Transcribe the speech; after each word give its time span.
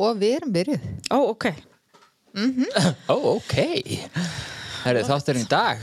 og 0.00 0.20
við 0.20 0.36
erum 0.40 0.54
byrjuð. 0.54 0.86
Ó, 1.12 1.18
ok. 1.30 1.50
Ó, 3.10 3.14
ok 3.34 3.56
Herri, 4.84 5.02
þátturinn 5.02 5.42
í 5.42 5.50
dag 5.50 5.80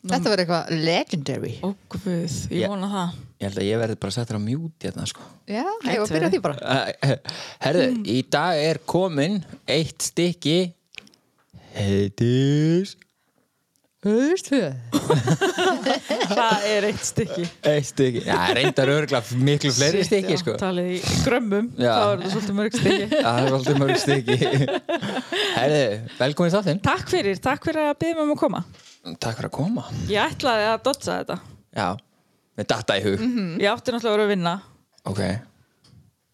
Þetta 0.00 0.30
var 0.32 0.40
eitthvað 0.40 0.70
legendary. 0.80 1.50
Ó, 1.60 1.74
guð, 1.92 2.36
ég 2.56 2.70
vona 2.72 2.88
það. 2.88 3.18
Ég 3.40 3.48
held 3.48 3.58
að 3.60 3.66
ég 3.66 3.80
verði 3.82 3.96
bara 4.00 4.14
settur 4.14 4.38
á 4.38 4.40
mjút 4.40 4.86
hérna 4.86 5.04
sko 5.08 5.26
Já, 5.44 5.64
ég 5.66 5.98
var 6.00 6.06
að 6.06 6.14
byrja 6.14 6.30
því 6.32 6.40
bara. 6.46 6.78
Herðu, 7.66 7.84
í 8.08 8.16
dag 8.32 8.62
er 8.64 8.80
komin 8.88 9.40
eitt 9.68 10.08
stykki 10.08 10.58
heitir 11.74 12.94
Höfust 14.00 14.48
við. 14.48 14.70
Það 15.80 16.64
er 16.70 16.86
eitt 16.90 17.04
stykki. 17.08 17.44
eitt 17.70 17.86
stykki, 17.88 18.20
já, 18.26 18.36
reyndar 18.56 18.88
örgla 18.94 19.20
miklu 19.40 19.72
fleiri 19.74 20.02
stykki 20.06 20.34
sko 20.40 20.52
Talið 20.60 20.88
í 20.96 20.98
grömmum, 21.24 21.66
Já. 21.80 21.92
þá 21.94 22.02
er 22.12 22.16
það 22.24 22.30
svolítið 22.34 22.56
mörg 22.60 22.72
stykki. 22.78 23.06
Það 23.24 23.36
er 23.40 23.44
alltaf 23.58 23.76
mörg 23.80 23.98
stykki 24.04 24.36
Herðu, 25.56 25.84
velkomin 26.20 26.50
í 26.50 26.52
þáttinn 26.56 26.82
Takk 26.86 27.06
fyrir, 27.12 27.36
takk 27.44 27.62
fyrir 27.68 27.82
að 27.90 27.94
byggja 28.02 28.14
mig 28.18 28.24
um 28.26 28.34
að 28.34 28.40
koma. 28.44 28.60
Takk 29.22 29.36
fyrir 29.40 29.50
að 29.50 29.56
koma 29.56 29.82
Ég 30.10 30.20
ætlaði 30.34 30.64
að 30.70 30.78
dotsa 30.88 31.10
þetta. 31.20 31.36
Já, 31.80 31.88
með 32.60 32.64
data 32.74 32.92
í 32.98 33.00
hug 33.06 33.18
Ég 33.60 33.68
átti 33.72 33.88
náttúrulega 33.94 34.10
að 34.10 34.14
vera 34.18 34.26
að 34.28 34.32
vinna 34.34 34.54
Ok, 35.10 35.22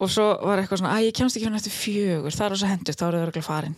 og 0.02 0.08
svo 0.12 0.26
var 0.42 0.58
eitthvað 0.60 0.80
svona, 0.82 0.94
að 0.98 1.04
ég 1.06 1.14
kemst 1.16 1.36
ekki 1.38 1.46
hann 1.46 1.58
eftir 1.60 1.72
fjögur, 1.72 2.32
það 2.34 2.46
er 2.48 2.52
þess 2.56 2.66
að 2.66 2.72
hendust, 2.74 2.98
þá 3.00 3.06
er 3.06 3.14
það 3.16 3.24
örgulega 3.28 3.46
farin. 3.46 3.76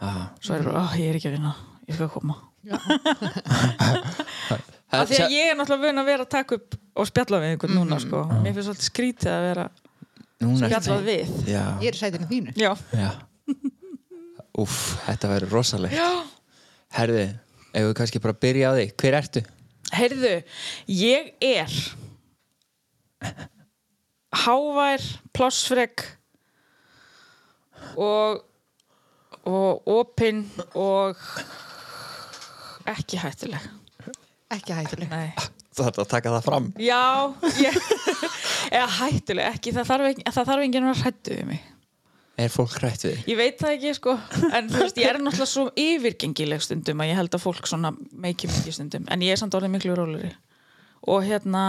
ah. 0.00 0.22
Svo 0.40 0.50
er 0.54 0.58
það 0.62 0.68
bara, 0.70 0.80
"Ó, 0.80 0.82
ég 1.02 1.08
er 1.10 1.16
ekki 1.18 1.28
að 1.28 1.34
vinna, 1.34 1.52
ég 1.90 1.94
skal 1.98 2.12
koma. 2.14 2.34
Það- 4.94 5.02
Af 5.04 5.10
því 5.10 5.18
að 5.24 5.34
ég 5.34 5.50
er 5.50 5.56
náttúrulega 5.58 5.84
vun 5.88 6.02
að 6.02 6.08
vera 6.10 6.24
að 6.26 6.30
taka 6.34 6.54
upp 6.58 6.74
og 6.94 7.08
spjalla 7.10 7.40
við 7.42 7.52
einhvern 7.54 7.74
núna, 7.78 7.98
sko. 8.02 8.20
Mér 8.44 8.54
finnst 8.54 8.68
svolítið 8.68 8.88
skrítið 8.90 9.30
að 9.34 9.46
vera 9.48 9.64
spjallað 10.44 11.04
við. 11.08 11.30
Já, 11.48 11.64
Ég 11.82 11.88
er 11.88 11.98
sætinu 11.98 12.26
þínu. 12.30 12.54
Já. 12.60 12.72
já 12.92 13.10
Úff, 14.54 14.78
þetta 15.08 15.28
verður 15.32 15.50
rosalegt 15.56 15.96
Já. 15.98 16.08
Herðu, 16.94 17.22
ef 17.74 17.86
við 17.88 17.94
kannski 17.98 18.20
bara 18.22 18.36
byrja 18.38 18.70
á 18.70 18.72
því 18.76 18.84
Hver 19.02 19.16
ertu? 19.18 19.42
Heyrðu, 19.94 20.34
ég 20.86 21.32
er 21.42 21.72
hávær, 24.44 25.02
plássfrek 25.34 26.04
og 27.96 28.44
og 29.44 29.82
opinn 29.92 30.46
og 30.74 31.18
ekki 32.88 33.18
hættuleg 33.20 33.60
Ekki 34.54 34.78
hættuleg. 34.78 35.12
Nei. 35.12 35.52
Þú 35.74 35.82
þarf 35.82 36.00
að 36.04 36.10
taka 36.12 36.32
það 36.36 36.48
fram 36.48 36.66
Já, 36.78 37.02
ég, 37.58 37.78
eða 38.76 38.88
hættuleg 39.00 39.48
ekki, 39.56 39.72
það 39.74 39.88
þarf, 39.90 40.10
ekki, 40.12 40.26
það 40.36 40.50
þarf 40.50 40.66
enginn 40.66 40.90
að 40.90 41.00
hrættu 41.02 41.38
við 41.38 41.48
mig 41.50 41.70
Er 42.34 42.50
fólk 42.50 42.72
hrætt 42.80 43.04
við? 43.06 43.18
Ég 43.30 43.38
veit 43.38 43.60
það 43.60 43.72
ekki, 43.76 43.90
sko, 43.94 44.12
en 44.58 44.70
þú 44.70 44.80
veist, 44.80 44.96
ég 44.98 45.06
er 45.06 45.20
náttúrulega 45.22 45.50
svo 45.52 45.68
yfirgengileg 45.78 46.64
stundum 46.66 47.02
að 47.04 47.12
ég 47.12 47.18
held 47.20 47.36
að 47.36 47.44
fólk 47.44 47.68
svona 47.70 47.92
meiki 48.10 48.50
mikið 48.50 48.74
stundum, 48.74 49.04
en 49.06 49.22
ég 49.22 49.34
er 49.34 49.38
samt 49.38 49.54
orðið 49.54 49.70
miklu 49.76 49.94
róluri 49.94 50.32
og 51.14 51.22
hérna 51.28 51.62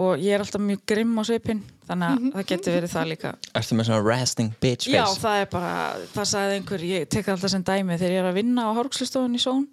og 0.00 0.22
ég 0.22 0.32
er 0.32 0.42
alltaf 0.42 0.62
mjög 0.64 0.80
grimm 0.88 1.18
á 1.20 1.22
svipinn 1.28 1.60
þannig 1.90 2.06
að 2.08 2.26
það 2.34 2.46
getur 2.50 2.74
verið 2.76 2.92
það 2.94 3.08
líka. 3.10 3.30
Ertu 3.58 3.76
með 3.76 3.88
svona 3.88 4.04
resting 4.06 4.50
bitch 4.62 4.86
face? 4.86 4.94
Já, 4.94 5.04
það 5.20 5.36
er 5.42 5.48
bara, 5.52 5.72
það 6.14 6.26
sagði 6.30 6.54
einhver 6.58 6.84
ég 6.86 7.08
tek 7.12 7.30
alltaf 7.32 7.52
sem 7.52 7.64
dæmi 7.66 7.98
þegar 7.98 8.14
ég 8.14 8.20
er 8.22 8.28
að 8.30 8.38
vinna 8.38 8.60
á 8.64 8.70
hárgslistofun 8.78 9.36
í 9.36 9.42
són, 9.42 9.66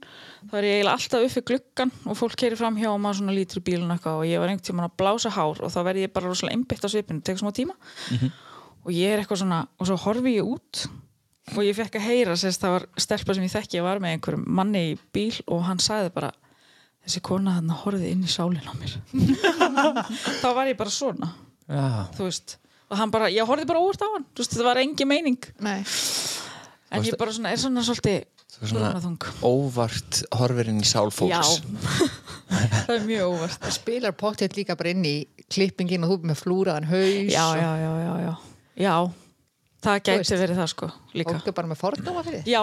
þá 0.50 0.54
er 0.60 0.68
ég 0.68 0.74
eiginlega 0.78 0.98
alltaf 0.98 1.28
uppi 1.30 1.42
gluggan 1.52 1.94
og 2.04 2.20
fólk 2.20 2.36
keirir 2.42 2.60
fram 2.60 2.80
hjá 2.80 2.90
og 2.92 3.00
maður 3.04 3.22
svona 3.22 3.38
lítur 3.38 3.62
í 3.62 3.66
bílun 3.70 3.94
eitthvað 3.96 4.22
og 4.22 4.26
ég 4.28 4.42
var 4.42 4.50
einhvern 4.52 4.68
tímann 4.68 4.90
að 4.90 4.98
blása 5.04 5.30
hár 5.38 5.58
og 5.62 5.70
þá 5.74 5.80
verð 5.88 6.04
ég 6.04 6.16
bara 6.16 6.32
rosalega 6.32 6.58
einbytt 6.58 6.84
á 6.84 6.90
svipinu, 6.92 7.24
tek 7.24 7.40
smá 7.40 7.52
tíma. 7.56 7.78
Og 8.88 8.92
ég 8.96 9.14
er 9.14 9.20
eitthvað 9.22 9.44
svona, 9.44 9.62
og 9.78 9.90
svo 9.90 9.98
horfi 10.08 10.38
ég 10.40 10.48
út 10.48 10.88
og 11.56 11.62
ég 11.64 11.76
fekk 11.78 11.96
að 12.00 12.08
heyra 12.10 12.36
sérst 12.40 12.64
það 12.64 12.74
var 12.76 12.84
þessi 17.08 17.22
kona 17.26 17.58
þarna 17.58 17.80
horfið 17.82 18.08
inn 18.12 18.24
í 18.28 18.32
sálinn 18.32 18.68
á 18.68 18.74
mér 18.78 18.96
þá 20.44 20.48
var 20.54 20.70
ég 20.72 20.78
bara 20.80 20.94
svona 20.94 21.32
Já. 21.68 22.08
þú 22.18 22.28
veist 22.30 22.58
og 22.88 22.96
hann 23.02 23.12
bara, 23.12 23.28
ég 23.34 23.44
horfði 23.48 23.68
bara 23.68 23.82
óvart 23.84 24.04
á 24.04 24.08
hann 24.14 24.26
þú 24.32 24.44
veist, 24.44 24.54
það 24.56 24.68
var 24.70 24.80
engin 24.84 25.10
meining 25.12 25.48
Nei. 25.64 25.80
en 26.92 27.04
ég 27.08 27.18
bara 27.20 27.34
svona, 27.36 27.52
er 27.52 27.60
svona 27.64 27.84
svolítið 27.84 28.20
er 28.58 28.72
svona- 28.72 28.92
svona... 29.04 29.34
Óvart 29.46 30.22
horfirinn 30.40 30.80
í 30.82 30.88
sál 30.88 31.10
já 31.28 31.42
það 32.88 32.94
er 32.96 33.04
mjög 33.10 33.34
óvart 33.36 33.60
Það 33.68 33.76
spilar 33.76 34.16
pottet 34.18 34.56
líka 34.58 34.78
bara 34.80 34.94
inn 34.96 35.04
í 35.06 35.16
klippingin 35.52 36.04
og 36.08 36.14
þú 36.16 36.32
með 36.32 36.40
flúraðan 36.44 36.88
haus. 36.90 37.32
já, 37.34 37.44
og 37.44 37.60
já, 37.60 37.72
já, 37.84 37.92
já, 38.04 38.14
já 38.24 38.34
já, 38.88 38.96
það 39.84 39.98
veist. 39.98 40.08
gæti 40.32 40.40
verið 40.42 40.62
það 40.64 40.72
sko 40.74 40.90
líka 41.18 41.36
Fólk 41.36 41.52
er 41.52 41.58
bara 41.60 41.72
með 41.74 41.82
fordóma 41.84 42.24
fyrir 42.26 42.42
þið. 42.46 42.52
já, 42.56 42.62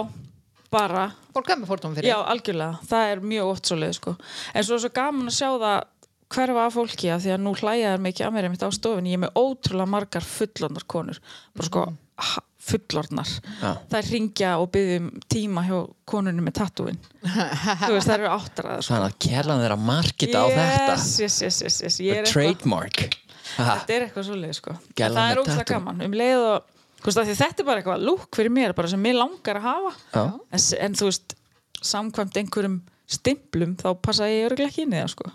bara 0.74 1.06
Fólk 1.34 1.50
er 1.50 1.58
með 1.62 1.70
fordóma 1.72 1.96
fyrir. 1.98 2.10
Já, 2.12 2.18
algjörlega, 2.30 2.78
það 2.90 3.08
er 3.14 3.22
mjög 3.32 3.74
leið 3.80 3.92
sko. 3.98 4.12
en 4.54 4.64
svo 4.66 4.76
er 4.76 4.82
svo 4.84 4.92
gaman 4.94 5.30
að 5.30 5.36
sjá 5.40 5.48
það 5.64 5.82
hverfa 6.34 6.62
af 6.66 6.74
fólki 6.74 7.10
að 7.14 7.20
því 7.24 7.32
að 7.34 7.42
nú 7.44 7.52
hlæjaðar 7.58 8.00
mikið 8.02 8.26
að 8.26 8.32
mér 8.34 8.46
einmitt 8.48 8.64
á 8.66 8.70
stofinni, 8.74 9.12
ég 9.12 9.18
er 9.18 9.22
með 9.26 9.36
ótrúlega 9.38 9.90
margar 9.92 10.24
fullornar 10.26 10.86
konur, 10.90 11.18
bara 11.54 11.68
sko 11.68 11.82
ha- 12.30 12.44
fullornar, 12.64 13.28
Já. 13.60 13.70
þær 13.92 14.08
ringja 14.08 14.52
og 14.62 14.70
byggjum 14.72 15.08
tíma 15.30 15.62
hjá 15.66 15.76
konunni 16.08 16.42
með 16.46 16.54
tattúin, 16.62 16.96
þú 17.20 17.90
veist, 17.92 18.08
þær 18.08 18.14
eru 18.22 18.30
áttaraðar 18.32 18.86
sko. 18.86 18.94
Þannig 18.94 19.10
að 19.10 19.18
kærlan 19.26 19.60
þeirra 19.62 19.78
markita 19.90 20.40
á 20.42 20.46
þetta. 20.54 20.94
Yes, 20.96 21.10
yes, 21.44 21.60
yes, 21.60 21.80
yes, 21.84 21.98
yes. 22.00 22.32
Trademark. 22.32 23.02
Ha, 23.58 23.66
þetta 23.84 23.94
er 23.98 24.06
eitthvað 24.08 24.26
svo 24.30 24.38
leið 24.40 24.54
sko. 24.56 24.78
Það 24.96 25.20
er 25.28 25.42
ótrúlega 25.42 25.68
gaman. 25.74 26.00
Um 26.08 26.16
leið 26.16 26.46
og 26.48 26.70
þetta 27.04 27.62
er 27.62 27.66
bara 27.68 27.82
eitthvað 27.82 28.04
lúk 28.06 28.28
fyrir 28.36 28.52
mér 28.54 28.74
bara 28.76 28.88
sem 28.90 29.00
mér 29.00 29.18
langar 29.18 29.60
að 29.60 29.66
hafa. 29.68 29.94
En, 30.48 30.64
en 30.86 30.98
þú 30.98 31.08
veist, 31.10 31.36
samkvæmt 31.84 32.38
einhverjum 32.40 32.80
stimplum 33.10 33.74
þá 33.80 33.88
passa 34.00 34.28
ég 34.30 34.48
örgulega 34.48 34.72
ekki 34.72 34.86
inn 34.86 34.94
í 34.96 35.00
það 35.02 35.12
sko. 35.12 35.30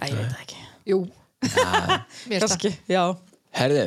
Æ, 0.00 0.04
ég 0.08 0.16
veit 0.16 0.32
það 0.32 0.42
ekki. 0.46 0.62
Jú. 0.86 1.00
Mér 2.30 2.46
já, 2.88 3.02
Herðu, 3.56 3.84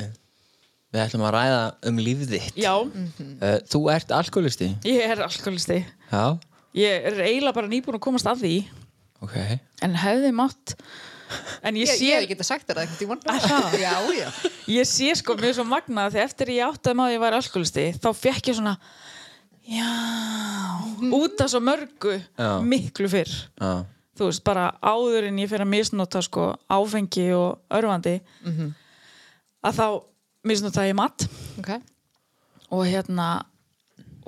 við 0.93 1.01
ætlum 1.03 1.23
að 1.27 1.33
ræða 1.35 1.61
um 1.89 2.01
lífið 2.01 2.35
þitt. 2.35 2.59
Já. 2.61 2.73
Uh, 2.79 3.55
Þú 3.69 3.81
ert 3.93 4.13
alkoholisti 4.15 4.69
ég 4.87 5.03
er 5.13 5.21
alkoholisti 5.25 5.79
Já, 6.09 6.23
ég 6.77 7.09
er 7.09 7.19
eiginlega 7.25 7.57
bara 7.57 7.71
nýbúin 7.71 7.97
að 7.99 8.05
komast 8.05 8.29
að 8.29 8.45
því. 8.45 8.53
Ok. 9.25 9.35
En 9.85 9.97
hefði 9.99 10.31
mátt 10.37 10.75
en 11.63 11.75
ég 11.77 11.85
Ég, 11.87 11.91
sé, 11.93 12.05
ég 12.09 12.19
hef 12.21 12.29
getað 12.31 12.47
sagt 12.49 12.69
þér 12.69 12.79
það? 13.23 13.77
Já, 13.85 13.93
já. 14.17 14.29
ég 14.71 14.87
sé 14.89 15.11
sko 15.19 15.35
mjög 15.39 15.55
svo 15.59 15.65
magnað 15.69 16.15
því 16.15 16.23
eftir 16.23 16.51
ég 16.55 16.65
áttaði 16.71 16.97
maður 16.99 17.11
að 17.11 17.15
ég 17.17 17.23
væri 17.25 17.39
alkoholisti 17.41 17.85
þá 18.01 18.09
fekk 18.17 18.49
ég 18.51 18.57
svona 18.59 18.75
já, 19.69 19.89
út 21.13 21.41
af 21.45 21.51
svo 21.53 21.61
mörgu 21.63 22.15
Já. 22.17 22.49
miklu 22.65 23.09
fyrr 23.11 23.33
Já, 23.59 23.71
þú 24.17 24.29
veist, 24.31 24.43
bara 24.47 24.69
áður 24.81 25.27
en 25.29 25.37
ég 25.43 25.51
fyrir 25.51 25.65
að 25.67 25.73
misnota 25.75 26.21
sko 26.25 26.49
áfengi 26.73 27.27
og 27.37 27.59
örvandi 27.77 28.17
að 29.63 29.77
þá 29.79 29.85
misnota 30.49 30.87
ég 30.87 30.97
mat 30.97 31.27
Ok. 31.61 31.69
og 32.73 32.85
hérna 32.87 33.29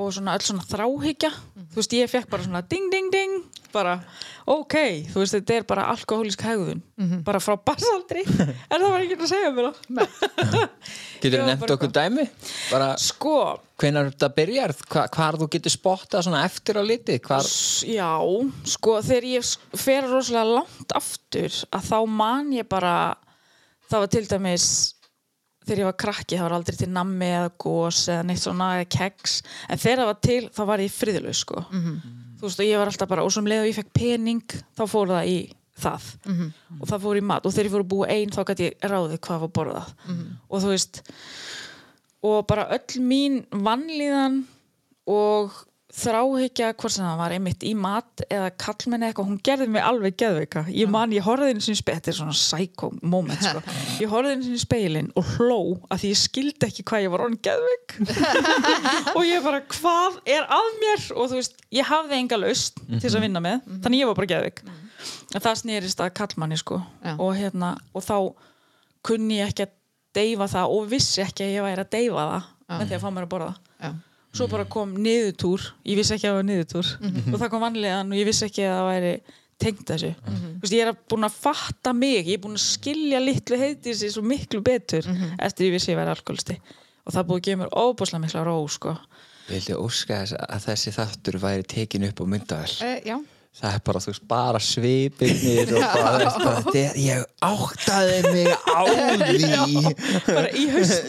og 0.01 0.13
svona 0.15 0.35
öll 0.37 0.45
svona 0.45 0.67
þráhyggja. 0.67 1.31
Þú 1.71 1.79
veist, 1.79 1.95
ég 1.95 2.11
fekk 2.11 2.29
bara 2.31 2.45
svona 2.47 2.63
ding 2.67 2.91
ding 2.91 3.11
ding 3.13 3.61
bara, 3.71 3.95
ok, 4.51 4.75
þú 5.11 5.21
veist, 5.21 5.35
þetta 5.37 5.55
er 5.55 5.65
bara 5.67 5.87
alkohólísk 5.93 6.43
hegðun, 6.43 6.81
bara 7.25 7.39
frá 7.43 7.55
barsaldri, 7.55 8.23
en 8.27 8.75
það 8.75 8.87
var 8.89 9.05
ekki 9.05 9.17
að 9.17 9.31
segja 9.31 9.51
mér 9.55 9.69
Getur 11.21 11.37
þú 11.37 11.47
nefnt 11.47 11.73
okkur 11.75 11.93
dæmi? 11.95 12.27
Bara 12.71 12.89
sko, 12.99 13.35
hvenær 13.81 14.11
þetta 14.11 14.31
byrjar? 14.35 14.75
Hva, 14.83 15.05
hvar 15.15 15.39
þú 15.39 15.49
getur 15.55 15.75
spottað 15.75 16.27
svona 16.27 16.43
eftir 16.47 16.81
á 16.81 16.83
litið? 16.83 17.21
Hvar... 17.27 17.51
já 17.87 18.11
sko, 18.75 18.97
þegar 19.07 19.29
ég 19.31 19.51
fer 19.85 20.09
rosalega 20.09 20.57
langt 20.59 20.95
aftur, 20.97 21.61
að 21.71 21.91
þá 21.91 21.99
man 22.11 22.51
ég 22.57 22.67
bara 22.71 22.95
það 23.87 24.03
var 24.03 24.11
til 24.17 24.25
dæmis 24.27 24.67
þegar 25.71 25.81
ég 25.85 25.89
var 25.89 25.97
krakki, 26.03 26.35
það 26.37 26.45
var 26.49 26.55
aldrei 26.59 26.77
til 26.81 26.89
nammi 26.91 27.29
eða 27.31 27.49
gós 27.63 28.03
eða 28.11 28.27
neitt 28.27 28.43
svona 28.43 28.67
eða 28.81 28.89
keks 28.97 29.37
en 29.71 29.81
þegar 29.81 30.03
það 30.03 30.11
var 30.11 30.19
til, 30.27 30.41
þá 30.51 30.61
var 30.73 30.83
ég 30.83 30.91
friðlaus 30.99 31.41
sko. 31.45 31.63
þú 32.41 32.45
veist, 32.49 32.59
og 32.59 32.65
ég 32.67 32.77
var 32.81 32.89
alltaf 32.91 33.09
bara 33.09 33.23
og 33.23 33.31
sem 33.31 33.45
leið 33.47 33.63
og 33.63 33.67
ég 33.71 33.79
fekk 33.79 33.91
pening, 33.93 34.55
þá 34.77 34.83
fór 34.89 35.11
það 35.15 35.31
í 35.31 35.39
það. 35.81 36.07
Og 36.81 36.87
það 36.89 37.01
fór 37.07 37.17
í 37.17 37.21
mat. 37.25 37.45
Og 37.45 37.53
þegar 37.55 37.65
ég 37.67 37.73
fór 37.73 37.83
að 37.85 37.91
búa 37.93 38.07
einn, 38.13 38.31
þá 38.33 38.41
gæti 38.49 38.65
ég 38.67 38.87
ráðið 38.91 39.19
hvað 39.25 39.39
var 39.45 39.51
borðað. 39.57 39.91
Og 40.49 40.61
þú 40.61 40.71
veist 40.75 41.01
og 42.21 42.45
bara 42.49 42.67
öll 42.75 43.01
mín 43.01 43.39
vannlíðan 43.49 44.43
og 45.09 45.55
þráhyggja 45.91 46.69
hvort 46.79 46.93
sem 46.93 47.03
það 47.03 47.17
var 47.19 47.33
einmitt 47.35 47.63
í 47.67 47.71
mat 47.75 48.21
eða 48.31 48.49
kallmenni 48.63 49.07
eitthvað, 49.09 49.27
hún 49.27 49.39
gerði 49.43 49.67
mig 49.73 49.83
alveg 49.83 50.15
geðveika. 50.21 50.63
Ég 50.71 50.89
man, 50.91 51.11
ég 51.15 51.25
horfði 51.25 51.55
sinni 51.57 51.75
í 51.75 51.79
speil 51.81 51.95
þetta 51.97 52.11
er 52.13 52.17
svona 52.19 52.35
psycho 52.37 52.89
moment 53.01 53.43
sko. 53.43 53.63
ég 53.99 54.11
horfði 54.11 54.35
sinni 54.45 54.59
í 54.59 54.61
speilin 54.63 55.09
og 55.19 55.33
hló 55.35 55.57
að 55.91 56.03
því 56.03 56.11
ég 56.13 56.21
skildi 56.21 56.69
ekki 56.69 56.85
hvað 56.87 57.03
ég 57.05 57.13
var 57.13 57.23
orðin 57.25 57.41
geðveik. 57.47 57.97
Og 59.17 59.25
ég 59.27 59.43
bara, 59.43 59.59
hvað 59.75 60.21
er 60.31 60.47
að 60.55 60.69
mér? 60.81 61.03
Og 61.17 61.27
þú 61.31 61.39
veist, 61.41 61.59
ég 61.75 61.89
hafði 61.91 62.17
enga 62.21 62.39
laust 62.39 62.79
til 62.87 63.01
þess 63.03 63.17
að 63.19 63.25
vinna 63.27 63.41
með, 63.43 63.67
þannig 63.83 64.01
ég 64.03 64.11
var 64.11 64.17
bara 64.21 64.31
geðveik. 64.31 64.63
En 65.35 65.43
það 65.43 65.59
snerist 65.63 66.01
að 66.03 66.13
kallmanni 66.21 66.57
sko. 66.59 66.79
Og 67.17 67.33
hérna, 67.35 67.73
og 67.97 68.05
þá 68.05 68.15
kunni 69.07 69.41
ég 69.41 69.51
ekki 69.51 69.65
að 69.67 69.75
deyfa 70.15 70.47
það 70.51 70.73
og 70.77 70.87
vissi 70.91 71.21
ekki 71.23 71.45
að 71.47 71.53
ég 71.57 71.65
væri 71.67 71.83
að 71.85 71.91
deyfa 71.97 72.25
það 72.31 72.49
með 72.79 72.87
því 72.91 72.97
að 72.97 73.03
fá 73.03 73.09
mér 73.15 73.27
að 73.27 73.31
borða. 73.35 73.53
Svo 74.31 74.47
bara 74.51 74.65
kom 74.71 74.93
niðurtúr. 75.03 75.65
Ég 75.85 75.97
vissi 75.99 76.15
ekki 76.15 76.27
að 76.27 76.31
það 76.33 76.39
var 76.39 76.47
niðurtúr. 76.49 76.91
Og 77.33 77.37
það 77.41 77.49
kom 77.53 77.63
vanlegan 77.65 78.11
og 78.13 78.19
ég 78.21 78.27
vissi 78.29 78.45
ekki 78.47 78.63
að 78.67 78.75
það 78.77 78.89
væri 78.91 79.13
tengt 79.61 79.81
þessu. 79.91 80.11
Þú 80.25 80.61
veist, 80.63 80.73
ég 80.77 80.87
er 80.87 80.95
búin 81.11 81.27
að 81.27 81.35
fatta 81.43 81.91
mig. 81.93 82.23
Ég 82.25 82.37
er 82.39 82.43
búin 82.45 82.55
að 82.57 82.63
skilja 82.65 83.19
litlu 83.21 83.59
heitir 83.61 83.97
svo 84.01 84.23
miklu 84.25 84.61
betur 84.65 85.05
eftir 85.37 85.67
ég 85.67 85.75
vissi 85.75 85.91
að 85.91 85.95
ég 85.95 85.99
væri 86.01 86.15
alkoholisti 86.15 86.55
og 87.01 87.13
það 87.15 87.27
búið 87.29 87.39
að 87.41 87.45
gefa 87.49 87.59
mér 87.63 87.75
óbúslega 87.81 88.21
mikla 88.23 88.41
ró 88.45 88.55
sko. 88.69 88.95
Vildi 89.49 89.73
óska 89.75 90.19
þess 90.21 90.35
að 90.37 90.65
þessi 90.69 90.91
þáttur 90.95 91.37
væri 91.41 91.63
tekin 91.67 92.05
upp 92.07 92.19
á 92.21 92.25
myndavel 92.29 92.75
E, 92.85 92.91
já. 93.09 93.17
Það 93.59 93.73
er 93.75 93.81
bara, 93.85 93.99
þú 94.01 94.11
veist, 94.13 94.23
bara 94.31 94.59
svipirnir 94.63 95.71
og 95.75 95.83
bara, 95.83 96.11
veist, 96.21 96.37
þetta 96.45 96.75
er, 96.81 96.99
ég 97.03 97.25
áttaði 97.43 98.19
mig 98.31 98.47
á 98.63 98.81
því. 98.95 99.95
Bara 100.29 100.47
í 100.55 100.67
haust 100.71 101.01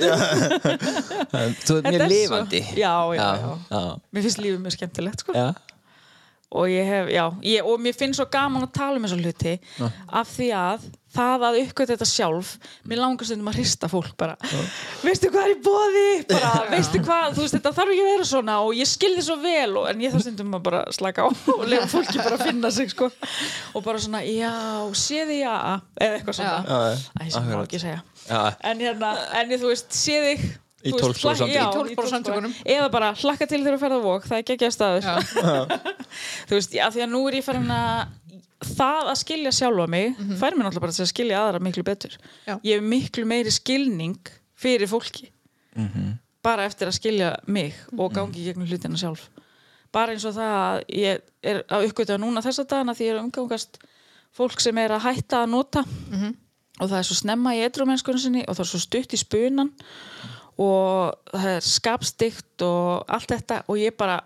þú 1.63 1.77
Þetta 1.79 1.83
mjög 1.87 1.93
er 1.93 2.03
svo- 2.03 2.09
lifandi. 2.13 2.63
Já, 2.77 2.95
já, 3.17 3.29
já. 3.43 3.53
já, 3.71 3.83
mér 4.13 4.27
finnst 4.27 4.43
lífið 4.43 4.59
mjög 4.67 4.77
skemmtilegt 4.79 5.25
sko. 5.25 5.37
já. 5.37 5.49
og 6.53 6.67
ég 6.69 6.85
hef, 6.85 7.07
já, 7.09 7.25
ég, 7.49 7.65
og 7.65 7.79
mér 7.81 7.95
finnst 7.97 8.19
svo 8.21 8.27
gaman 8.29 8.67
að 8.67 8.73
tala 8.77 8.99
um 9.01 9.07
þessu 9.07 9.21
hluti 9.23 9.55
af 10.13 10.29
því 10.37 10.49
að 10.59 10.83
það 11.13 11.43
að 11.49 11.57
uppgöta 11.63 11.93
þetta 11.93 12.09
sjálf 12.09 12.53
mér 12.89 13.01
langar 13.03 13.29
stundum 13.29 13.51
að 13.53 13.59
hrista 13.61 13.89
fólk 13.93 14.15
bara. 14.21 14.37
Veistu 15.05 15.29
hvað 15.33 15.45
er 15.49 15.53
í 15.53 15.59
bóði 15.67 16.07
bara, 16.31 16.53
veistu 16.73 17.03
hvað, 17.05 17.35
þú 17.37 17.45
veist 17.45 17.57
þetta 17.59 17.73
þarf 17.77 17.93
ekki 17.95 18.05
að 18.07 18.11
vera 18.13 18.29
svona 18.33 18.57
og 18.65 18.73
ég 18.79 18.89
skil 18.89 19.13
þið 19.19 19.27
svo 19.29 19.37
vel 19.43 19.77
og, 19.83 19.91
en 19.93 20.01
ég 20.07 20.15
þarf 20.15 20.25
stundum 20.27 20.57
að 20.57 20.65
bara 20.71 20.83
slaka 20.97 21.27
á 21.27 21.29
og 21.59 21.63
lefa 21.69 21.91
fólki 21.93 22.19
bara 22.23 22.39
að 22.41 22.47
finna 22.49 22.73
sig 22.73 22.91
sko. 22.95 23.11
Og 23.77 23.85
bara 23.85 24.01
svona, 24.03 24.25
já, 24.25 24.55
séði 24.97 25.43
já 25.43 25.53
eða 26.01 26.17
eitthvað 26.17 26.41
svona. 26.41 26.59
Já, 26.65 27.07
Æ, 27.21 27.31
sem 27.37 27.53
má 27.53 27.61
ekki 27.67 27.83
segja. 27.85 28.03
En 28.73 28.83
hérna, 28.87 29.15
en 29.43 29.57
þú 29.59 29.73
veist, 29.75 29.93
séði 29.97 30.37
Í 30.83 30.91
12 30.99 31.15
samtökum. 31.15 31.51
já, 31.53 31.63
Í 31.63 31.75
12 31.77 31.91
í 31.93 31.95
12 31.95 32.09
samtökunum. 32.11 32.55
eða 32.75 32.87
bara 32.91 33.13
hlakka 33.15 33.47
til 33.47 33.61
þegar 33.63 33.77
þú 33.77 33.83
ferð 33.85 33.95
á 33.95 34.01
vok 34.03 34.25
það 34.27 34.35
er 34.35 34.41
ekki 34.43 34.55
ekki 34.57 34.67
að 34.67 34.73
staður 34.75 35.05
þú 36.49 36.57
veist, 36.57 36.75
já, 36.75 36.83
því 36.91 37.05
að 37.05 37.13
nú 37.13 37.21
er 37.29 37.37
ég 37.39 37.45
farin 37.47 37.71
að 37.71 38.01
það 38.67 39.11
að 39.13 39.19
skilja 39.21 39.53
sjálfa 39.57 39.87
mig 39.91 40.17
fær 40.41 40.55
mér 40.57 40.67
náttúrulega 40.67 40.85
bara 40.87 40.97
til 40.97 41.05
að 41.05 41.11
skilja 41.13 41.41
aðra 41.43 41.61
miklu 41.63 41.85
betur. 41.87 42.17
Já. 42.47 42.57
ég 42.63 42.79
hef 42.79 42.83
miklu 42.89 43.25
meiri 43.29 43.51
skilning 43.55 44.19
fyrir 44.55 44.89
fólki. 44.91 45.31
Bara 46.43 46.65
eftir 46.67 46.89
að 46.91 46.97
skilja 46.99 47.31
mig 47.47 47.75
og 47.99 48.13
gangi 48.15 48.41
í 48.43 48.49
gegnum 48.49 48.67
hlutina 48.67 48.99
sjálf. 48.99 49.29
Bara 49.93 50.13
eins 50.15 50.25
og 50.25 50.35
það 50.35 50.55
að 50.59 50.79
ég 50.97 51.21
er 51.43 51.63
að 51.69 51.89
uppgöta 51.89 52.19
núna 52.19 52.43
þessa 52.43 52.65
dagana 52.65 52.95
því 52.97 53.05
ég 53.09 53.15
er 53.17 53.21
umgangast 53.23 53.79
fólk 54.33 54.61
sem 54.61 54.79
er 54.79 54.95
að 54.97 55.05
hætta 55.07 55.43
að 55.45 55.51
nota. 55.53 55.85
Og 56.81 56.89
það 56.89 56.99
er 56.99 57.05
svo 57.07 57.15
snemma 57.19 57.53
í 57.55 57.61
edrumennskunum 57.67 58.19
sinni 58.19 58.45
og 58.49 58.57
það 58.57 58.65
er 58.65 58.71
svo 58.71 58.81
stutt 58.81 59.13
í 59.13 59.19
spunan 59.21 59.71
og 60.59 61.13
það 61.33 61.51
er 61.57 61.61
skapstygt 61.67 62.63
og 62.67 63.05
allt 63.13 63.29
þetta 63.35 63.63
og 63.69 63.79
ég 63.79 63.95
bara 63.97 64.21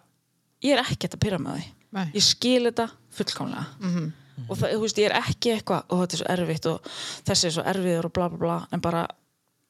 ég 0.62 0.74
er 0.76 0.82
ekkert 0.82 1.14
að 1.14 1.22
pyrra 1.22 1.38
með 1.42 1.58
því 1.60 1.66
Nei. 1.96 2.06
ég 2.14 2.22
skil 2.24 2.62
þetta 2.66 2.88
fullkomlega 3.14 3.66
og 4.48 4.56
það, 4.58 4.72
þú 4.74 4.80
veist, 4.84 4.98
ég 5.00 5.10
er 5.10 5.18
ekki 5.20 5.52
eitthvað 5.54 5.92
og 5.92 6.02
þetta 6.02 6.16
er 6.16 6.22
svo 6.22 6.32
erfitt 6.36 6.68
og 6.70 6.90
þessi 7.28 7.46
er 7.48 7.54
svo 7.56 7.64
erfiður 7.72 8.08
og 8.08 8.14
bla 8.18 8.28
bla 8.32 8.40
bla 8.42 8.56
en 8.72 8.82
bara, 8.84 9.04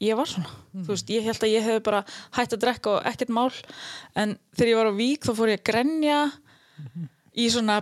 ég 0.03 0.19
var 0.19 0.29
svona. 0.31 0.51
Þú 0.77 0.93
veist, 0.93 1.13
ég 1.15 1.25
held 1.25 1.45
að 1.47 1.53
ég 1.55 1.67
hefði 1.67 1.85
bara 1.87 2.05
hætt 2.37 2.57
að 2.57 2.63
drekka 2.67 2.95
og 2.97 3.11
ekkert 3.13 3.33
mál. 3.33 3.53
En 4.15 4.37
þegar 4.57 4.73
ég 4.73 4.81
var 4.81 4.91
á 4.91 4.99
vík 4.99 5.29
þá 5.29 5.33
fór 5.39 5.53
ég 5.55 5.61
að 5.63 5.69
grenja 5.71 6.19
í 7.37 7.47
svona 7.53 7.79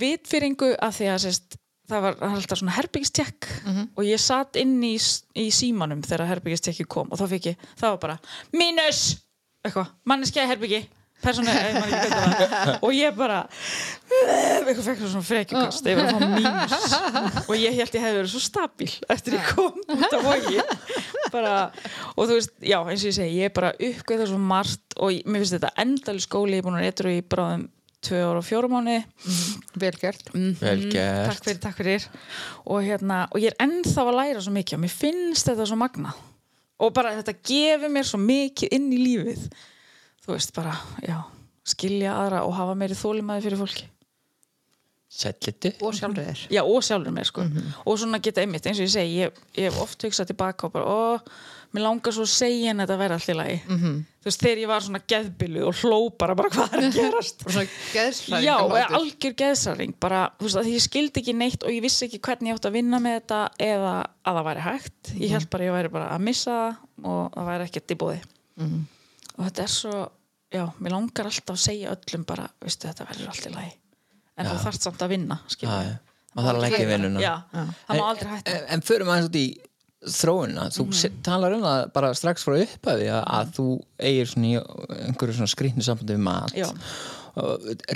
vitfyringu 0.00 0.74
af 0.80 0.96
því 0.96 1.08
að 1.10 1.18
sérst, 1.26 1.56
það 1.90 2.04
var 2.06 2.20
alltaf 2.22 2.60
svona 2.60 2.76
herbyggistjekk 2.76 3.48
og 3.98 4.04
ég 4.06 4.20
satt 4.22 4.56
inn 4.60 4.76
í, 4.86 4.94
í 5.34 5.48
símanum 5.50 6.04
þegar 6.06 6.28
herbyggistjekki 6.30 6.86
kom 6.86 7.10
og 7.10 7.18
þá 7.18 7.26
fikk 7.34 7.48
ég, 7.50 7.64
það 7.80 7.96
var 7.96 8.00
bara 8.04 8.16
mínus, 8.54 9.00
eitthvað, 9.66 9.90
manneskja 10.06 10.46
herbyggi 10.46 10.84
persónu, 11.22 11.52
ég 11.54 11.76
man 11.76 11.94
ekki 11.94 12.10
hvað 12.10 12.34
það. 12.34 12.52
Var 12.52 12.70
og 12.86 12.94
ég 12.96 13.16
bara 13.18 13.38
eitthvað 14.10 14.86
fekk 14.90 15.02
svona 15.06 15.24
frekjukast. 15.28 15.88
Yfir 15.90 16.04
að 16.04 16.12
fá 16.12 16.20
mínus 16.34 16.94
og 17.46 17.52
ég 17.60 17.76
held 17.78 17.96
ég 17.98 18.04
hefði 18.06 18.20
verið 18.20 18.32
svo 18.34 18.42
stabíl 18.44 18.90
eftir 19.14 19.36
ég 19.38 19.50
kom 19.54 19.76
út 19.96 20.16
af 20.18 20.24
vogi. 20.26 20.62
Bara, 21.30 21.56
og 22.16 22.24
þú 22.26 22.38
veist, 22.38 22.54
já, 22.66 22.78
eins 22.82 23.04
og 23.04 23.10
ég 23.12 23.18
segi 23.20 23.36
ég 23.42 23.50
er 23.50 23.54
bara 23.54 23.74
uppgöða 23.78 24.30
svo 24.32 24.38
margt 24.42 24.96
og 24.98 25.12
ég- 25.14 25.26
mér 25.28 25.44
finnst 25.44 25.56
þetta 25.58 25.74
endali 25.84 26.24
skóli, 26.24 26.56
ég 26.58 26.64
er 26.64 26.66
búin 26.66 26.80
að 26.80 26.88
eitthvað 26.88 27.18
í 27.18 27.20
bráðum 27.30 27.68
tvö 28.00 28.16
ára 28.24 28.40
og 28.40 28.46
fjóra 28.48 28.68
mánu 28.72 28.96
vel 29.76 29.92
gert. 30.00 30.30
Vel 30.32 30.86
gert. 30.90 31.28
takk 31.30 31.44
fyrir, 31.44 31.58
takk 31.60 31.76
fyrir. 31.76 32.06
Og, 32.64 32.80
hérna, 32.86 33.26
og 33.28 33.42
ég 33.44 33.52
er 33.52 33.58
ennþá 33.66 34.06
að 34.08 34.16
læra 34.16 34.40
svo 34.42 34.54
mikið 34.56 34.78
og 34.78 34.82
mér 34.86 34.94
finnst 34.96 35.50
þetta 35.52 35.66
svo 35.68 35.76
magna 35.78 36.14
og 36.80 36.94
bara 36.96 37.10
þetta 37.18 37.34
gefur 37.44 37.90
mér 37.92 38.06
svo 38.08 38.16
mikið 38.24 38.72
inn 38.72 38.86
í 38.96 39.00
lífið 39.04 39.42
þú 40.24 40.34
veist 40.36 40.54
bara, 40.56 40.76
já 41.06 41.18
skilja 41.70 42.16
aðra 42.16 42.44
og 42.48 42.56
hafa 42.56 42.76
meiri 42.78 42.98
þólimaði 42.98 43.46
fyrir 43.46 43.60
fólki. 43.60 43.88
Sætlitu 45.10 45.72
og 45.82 45.94
sjálfur 45.98 46.22
þér. 46.22 46.42
Já 46.54 46.60
og 46.62 46.84
sjálfur 46.86 47.14
mér 47.14 47.26
sko. 47.26 47.44
Og 47.82 47.96
svona 47.98 48.20
geta 48.22 48.44
einmitt 48.44 48.66
eins 48.70 48.78
og 48.78 48.86
ég 48.86 48.92
segi 48.92 49.16
ég, 49.24 49.40
ég 49.58 49.66
hef 49.66 49.80
oft 49.82 50.06
hugsað 50.06 50.28
tilbaka 50.30 50.68
og 50.68 50.74
bara 50.76 50.86
ó, 50.86 51.00
mér 51.74 51.82
langar 51.82 52.14
svo 52.14 52.22
að 52.28 52.30
segja 52.30 52.70
henni 52.70 52.84
að 52.84 52.92
þetta 52.92 53.00
væri 53.00 53.16
allt 53.16 53.32
í 53.32 53.34
lagi. 53.34 53.56
-hmm. 53.66 53.96
þú 54.22 54.28
veist 54.30 54.44
þegar 54.44 54.60
ég 54.62 54.70
var 54.70 54.84
svona 54.86 55.00
geðbilu 55.12 55.64
og 55.66 55.74
hló 55.82 55.98
bara, 56.18 56.36
bara 56.38 56.52
hvað 56.54 56.76
er 56.78 56.84
að 56.86 56.94
gerast? 56.94 57.42
Og 57.46 57.52
svona 57.56 57.66
geðsræðing 57.94 58.46
Já, 58.46 58.86
algjör 59.00 59.34
geðsarring 59.42 59.98
bara, 59.98 60.22
þú 60.38 60.46
veist, 60.46 60.60
að 60.62 60.70
ég 60.70 60.86
skildi 60.86 61.20
ekki 61.20 61.34
neitt 61.34 61.66
og 61.66 61.74
ég 61.74 61.82
vissi 61.82 62.06
ekki 62.06 62.22
hvernig 62.22 62.52
ég 62.52 62.60
átt 62.60 62.70
að 62.70 62.78
vinna 62.78 63.02
með 63.02 63.18
þetta 63.18 63.40
eða 63.58 63.94
að 64.22 64.38
það 64.38 64.48
væri 64.50 64.66
hægt. 64.68 65.12
Ég 65.18 65.34
held 65.34 65.50
bara 65.50 65.64
að 65.64 65.66
ég 65.66 65.74
væri 65.74 65.94
bara 65.98 66.14
að 66.14 66.24
missa 66.30 66.54
það 66.54 67.10
og 67.10 67.34
það 67.34 67.50
væri 67.50 67.70
ekkert 67.70 67.90
í 67.90 67.98
bóði 67.98 68.20
og 69.40 69.46
þetta 69.48 69.64
er 69.64 69.72
svo, 69.72 69.96
já, 70.52 70.62
mér 70.78 70.94
langar 70.94 71.30
alltaf 71.30 71.56
að 71.56 71.62
segja 71.64 71.94
öllum 71.96 72.26
bara, 72.28 72.44
veistu, 72.60 72.90
þetta 72.90 73.08
verður 73.08 73.32
allt 73.32 73.48
í 73.48 73.54
lagi. 73.56 73.72
En 74.36 74.48
þú 74.48 74.60
þarft 74.62 74.86
samt 74.86 75.02
að 75.04 75.12
vinna 75.16 75.40
Já, 75.56 75.72
já. 75.88 75.96
Maður 76.30 76.46
þarf 76.46 76.58
að 76.60 76.62
leggja 76.62 76.86
vinnuna. 76.92 77.20
Já, 77.24 77.32
það 77.50 77.98
má 77.98 78.04
aldrei 78.06 78.28
hætta. 78.30 78.52
En, 78.54 78.66
en 78.76 78.82
förum 78.86 79.08
aðeins 79.10 79.30
út 79.30 79.38
í 79.40 79.46
þróunina. 80.00 80.66
Þú 80.72 80.84
mm 80.86 81.16
talar 81.26 81.54
um 81.56 81.64
það 81.66 81.80
bara 81.96 82.10
strax 82.16 82.44
frá 82.46 82.54
upphafi 82.56 83.08
að, 83.10 83.24
að 83.36 83.50
þú 83.56 83.64
eigir 84.10 84.30
svona 84.30 84.46
í 84.46 84.60
einhverju 85.08 85.34
svona 85.40 85.50
skrýtni 85.52 85.84
sambandi 85.84 86.14
við 86.16 86.22
mat. 86.28 86.54
Já. 86.56 86.70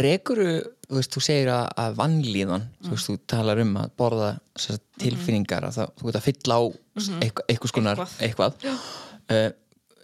Rekuru, 0.03 0.49
þú 0.89 0.99
veist, 0.99 1.15
þú 1.15 1.23
segir 1.25 1.51
að, 1.55 1.65
að 1.85 1.97
vannlíðan, 1.99 2.67
þú 2.85 2.93
veist, 2.93 3.09
þú 3.09 3.17
talar 3.31 3.63
um 3.65 3.73
að 3.81 3.95
borða 4.03 4.29
þessar 4.55 4.83
tilfinningar 5.03 5.67
að 5.69 5.79
það, 5.79 5.95
þú 5.99 6.09
veit 6.09 6.19
að 6.21 6.27
fylla 6.29 6.59
á 6.59 6.63
eitthvað, 7.25 7.49
eitthvað 7.55 7.73
skonar 7.73 8.05
Eitthvað. 8.05 8.23
eitthvað. 8.29 8.85
Uh, 9.25 9.49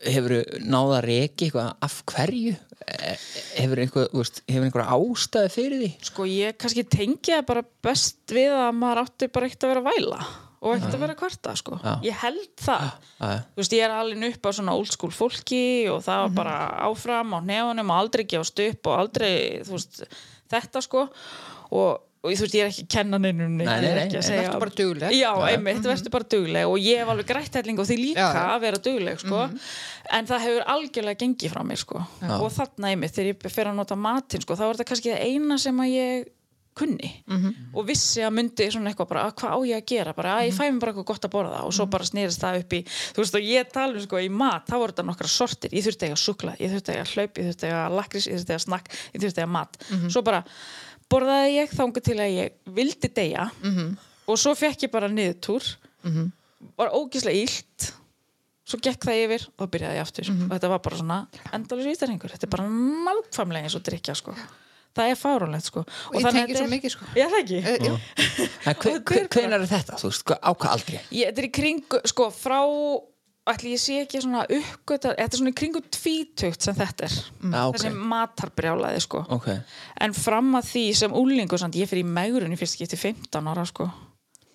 hefur 0.05 0.37
náða 0.65 0.99
að 1.01 1.07
reki 1.11 1.49
eitthvað 1.49 1.73
af 1.87 2.03
hverju 2.11 2.57
Eh, 2.91 3.17
hefur 3.61 3.81
einhverja 3.83 4.87
ástæði 4.97 5.51
fyrir 5.53 5.83
því 5.83 5.89
Sko 6.09 6.27
ég 6.27 6.57
kannski 6.59 6.83
tengi 6.89 7.35
það 7.35 7.43
bara 7.51 7.63
best 7.85 8.33
við 8.35 8.55
að 8.57 8.71
maður 8.79 9.01
átti 9.05 9.29
bara 9.35 9.51
eitt 9.51 9.67
að 9.67 9.71
vera 9.71 9.83
að 9.83 9.91
væla 9.91 10.21
og 10.61 10.73
eitt 10.75 10.87
að 10.89 10.97
vera 11.01 11.15
að 11.15 11.21
kvarta 11.21 11.53
sko. 11.57 11.77
Já. 11.81 11.93
ég 12.05 12.17
held 12.21 12.49
það 12.61 12.83
já. 12.89 13.29
þú 13.53 13.63
veist 13.63 13.77
ég 13.77 13.85
er 13.85 13.95
alveg 13.97 14.35
upp 14.35 14.49
á 14.49 14.51
svona 14.57 14.75
old 14.77 14.91
school 14.93 15.13
fólki 15.15 15.63
og 15.93 16.03
það 16.05 16.25
var 16.25 16.35
bara 16.41 16.57
áfram 16.89 17.37
á 17.37 17.39
nefunum 17.53 17.93
og 17.95 18.01
aldrei 18.03 18.25
gefast 18.33 18.65
upp 18.67 18.91
og 18.91 19.05
aldrei 19.05 19.33
þú 19.69 19.77
veist 19.77 20.03
þetta 20.53 20.85
sko 20.85 21.05
og, 21.07 22.03
og 22.21 22.33
þú 22.37 22.45
veist 22.45 22.55
ég 22.59 22.65
er 22.67 22.71
ekki 22.71 22.83
að 22.85 22.91
kenna 22.93 23.19
neinum 23.19 23.55
neitt, 23.57 23.69
Nei, 23.71 23.81
nei, 23.81 23.93
nei, 23.97 24.03
ekki 24.07 24.19
að 24.21 24.27
segja 24.27 24.43
Vertu 24.51 24.59
bara 24.61 24.75
dugleg. 24.81 25.15
já, 25.17 25.31
einmitt, 25.51 25.79
verður 25.89 26.11
bara 26.17 26.29
dugleg. 26.35 26.67
Og 26.69 26.77
ég 26.85 26.99
hef 27.01 27.13
alveg 27.15 27.29
grætt 27.31 27.55
helling 27.61 27.79
og 27.81 27.87
því 27.89 27.97
líka 28.01 28.27
Já. 28.29 28.43
að 28.57 28.61
vera 28.67 28.81
dugleg 28.89 29.23
sko. 29.23 29.45
en 30.11 30.27
það 30.29 30.45
hefur 30.45 30.67
algjörlega 30.75 31.21
gengið 31.25 31.55
frá 31.55 31.63
mér 31.65 31.81
sko. 31.81 32.03
og 32.29 32.51
þarna 32.53 32.91
einmitt 32.93 33.15
þegar 33.17 33.33
ég 33.33 33.51
fer 33.57 33.71
að 33.73 33.75
nota 33.81 33.97
matinn 33.97 34.45
sko, 34.45 34.55
þá 34.55 34.67
er 34.69 34.75
þetta 34.77 34.89
kannski 34.93 35.15
það 35.15 35.25
eina 35.31 35.59
sem 35.59 35.81
að 35.81 35.95
ég 35.97 36.29
kunni. 36.81 37.09
Og 37.75 37.85
vissi 37.85 38.23
að 38.25 38.31
myndi 38.37 38.69
svona 38.73 38.93
eitthvað 38.93 39.09
bara, 39.11 39.25
að 39.27 39.35
hvað 39.41 39.53
á 39.53 39.59
ég 39.69 39.81
að 39.81 39.87
gera? 39.91 40.13
Bara, 40.17 40.35
að 40.39 40.47
ég 40.49 40.55
fæ 40.55 40.63
mér 40.71 40.79
bara 40.81 40.93
eitthvað 40.93 41.09
gott 41.11 41.25
að 41.27 41.33
borða. 41.35 41.59
Og 41.67 41.73
svo 41.77 41.87
bara 41.91 42.05
snerist 42.07 42.41
það 42.41 42.61
upp 42.63 42.73
í, 42.73 42.81
þú 42.87 43.21
veist 43.25 43.35
og 43.37 43.49
ég 43.49 43.73
tala 43.75 43.99
um 43.99 44.05
sko 44.05 44.21
í 44.23 44.29
mat, 44.33 44.65
þá 44.71 44.77
voru 44.79 44.93
þetta 44.95 45.05
nokkra 45.09 45.29
sortir. 45.29 45.75
Ég 45.77 45.85
þurfti 45.85 46.07
að 46.07 46.13
eiga 46.13 46.21
súkla, 46.23 46.55
ég 46.63 46.71
þurfti 46.73 46.93
að 46.95 47.01
eiga 47.01 47.11
hlaup 47.11 47.41
ég 47.43 47.49
þurfti 47.51 47.67
að 47.67 47.75
eiga 47.75 47.83
lakris, 47.99 48.29
ég 48.31 48.39
þurfti 48.39 48.55
að 48.55 48.57
eiga 48.57 48.65
snakk 48.69 48.89
ég 48.95 49.21
þurfti 49.21 49.41
að 49.41 49.45
eiga 49.45 49.53
mat, 49.59 49.77
svo 50.15 50.23
bara 50.31 50.45
borðaði 51.11 51.55
ég 51.59 51.73
þángu 51.77 52.03
til 52.07 52.19
að 52.23 52.35
ég 52.37 52.53
vildi 52.77 53.11
deyja. 53.17 53.49
Og 54.31 54.39
svo 54.39 54.53
fekk 54.59 54.87
ég 54.87 54.93
bara 54.95 55.09
niðurtúr. 55.11 55.67
Var 56.79 56.93
ógislega 56.95 57.37
illt. 57.41 57.91
Svo 58.71 58.79
gekk 58.79 59.03
það 59.03 59.21
yfir 59.25 59.45
og 59.51 59.65
þá 59.65 59.71
byrjaði 59.75 59.97
ég 59.99 60.05
aftur. 60.07 60.29
Og 60.47 60.51
þetta 60.55 60.69
var 60.71 60.83
bara 60.85 60.99
svona 61.01 61.21
endalus 61.57 61.89
vítaringur 61.91 62.31
þetta 62.31 62.47
er 62.47 62.53
bara 62.53 62.67
nákvæmlega 62.71 63.67
eins 63.67 63.75
og 63.75 63.83
drikja 63.89 64.15
sko. 64.15 64.35
það 64.95 65.09
er 65.11 65.19
fáránlegt 65.19 65.67
sko. 65.71 65.83
Og 66.11 66.21
ég 66.21 66.33
tengi 66.35 66.55
svo 66.59 66.69
mikið, 66.71 66.93
sko. 66.95 67.05
Já, 67.19 67.27
það 67.31 67.41
ekki? 67.41 67.59
Eh, 67.63 67.75
er 68.71 68.79
hve, 68.83 69.21
hvenar 69.31 69.63
er 69.63 69.69
þetta, 69.71 69.99
þú 70.03 70.09
veist, 70.11 70.25
hva- 70.27 70.39
á 70.43 70.51
hvað 70.51 70.73
aldrei? 70.77 71.01
ég, 71.15 71.29
þetta 71.31 71.43
er 71.43 71.47
í 71.47 71.51
kringu, 71.55 72.01
sko, 72.11 72.27
frá 72.35 72.59
ætli 73.49 73.75
ég 73.75 73.81
sé 73.83 74.01
ekki 74.05 74.21
svona 74.23 74.45
uppgöta 74.45 75.15
þetta 75.17 75.29
er 75.29 75.41
svona 75.41 75.53
í 75.53 75.59
kringu 75.61 75.83
tvítugt 75.89 76.67
sem 76.67 76.77
þetta 76.77 77.07
er. 77.09 77.17
Já, 77.17 77.61
ok. 77.63 77.79
þessi 77.79 77.93
matarbrjálaði 78.13 79.05
sko. 79.07 79.25
Ok, 79.37 79.49
en 80.05 80.17
fram 80.17 80.53
að 80.61 80.73
því 80.75 80.87
sem 81.03 81.17
úlingur 81.23 81.63
samt, 81.63 81.79
ég 81.81 81.91
fyrir 81.91 82.05
í 82.05 82.15
megrun 82.21 82.55
í 82.55 82.61
fyrst 82.61 82.79
skipti 82.79 83.01
15 83.01 83.53
ára 83.53 83.67
sko. 83.69 83.89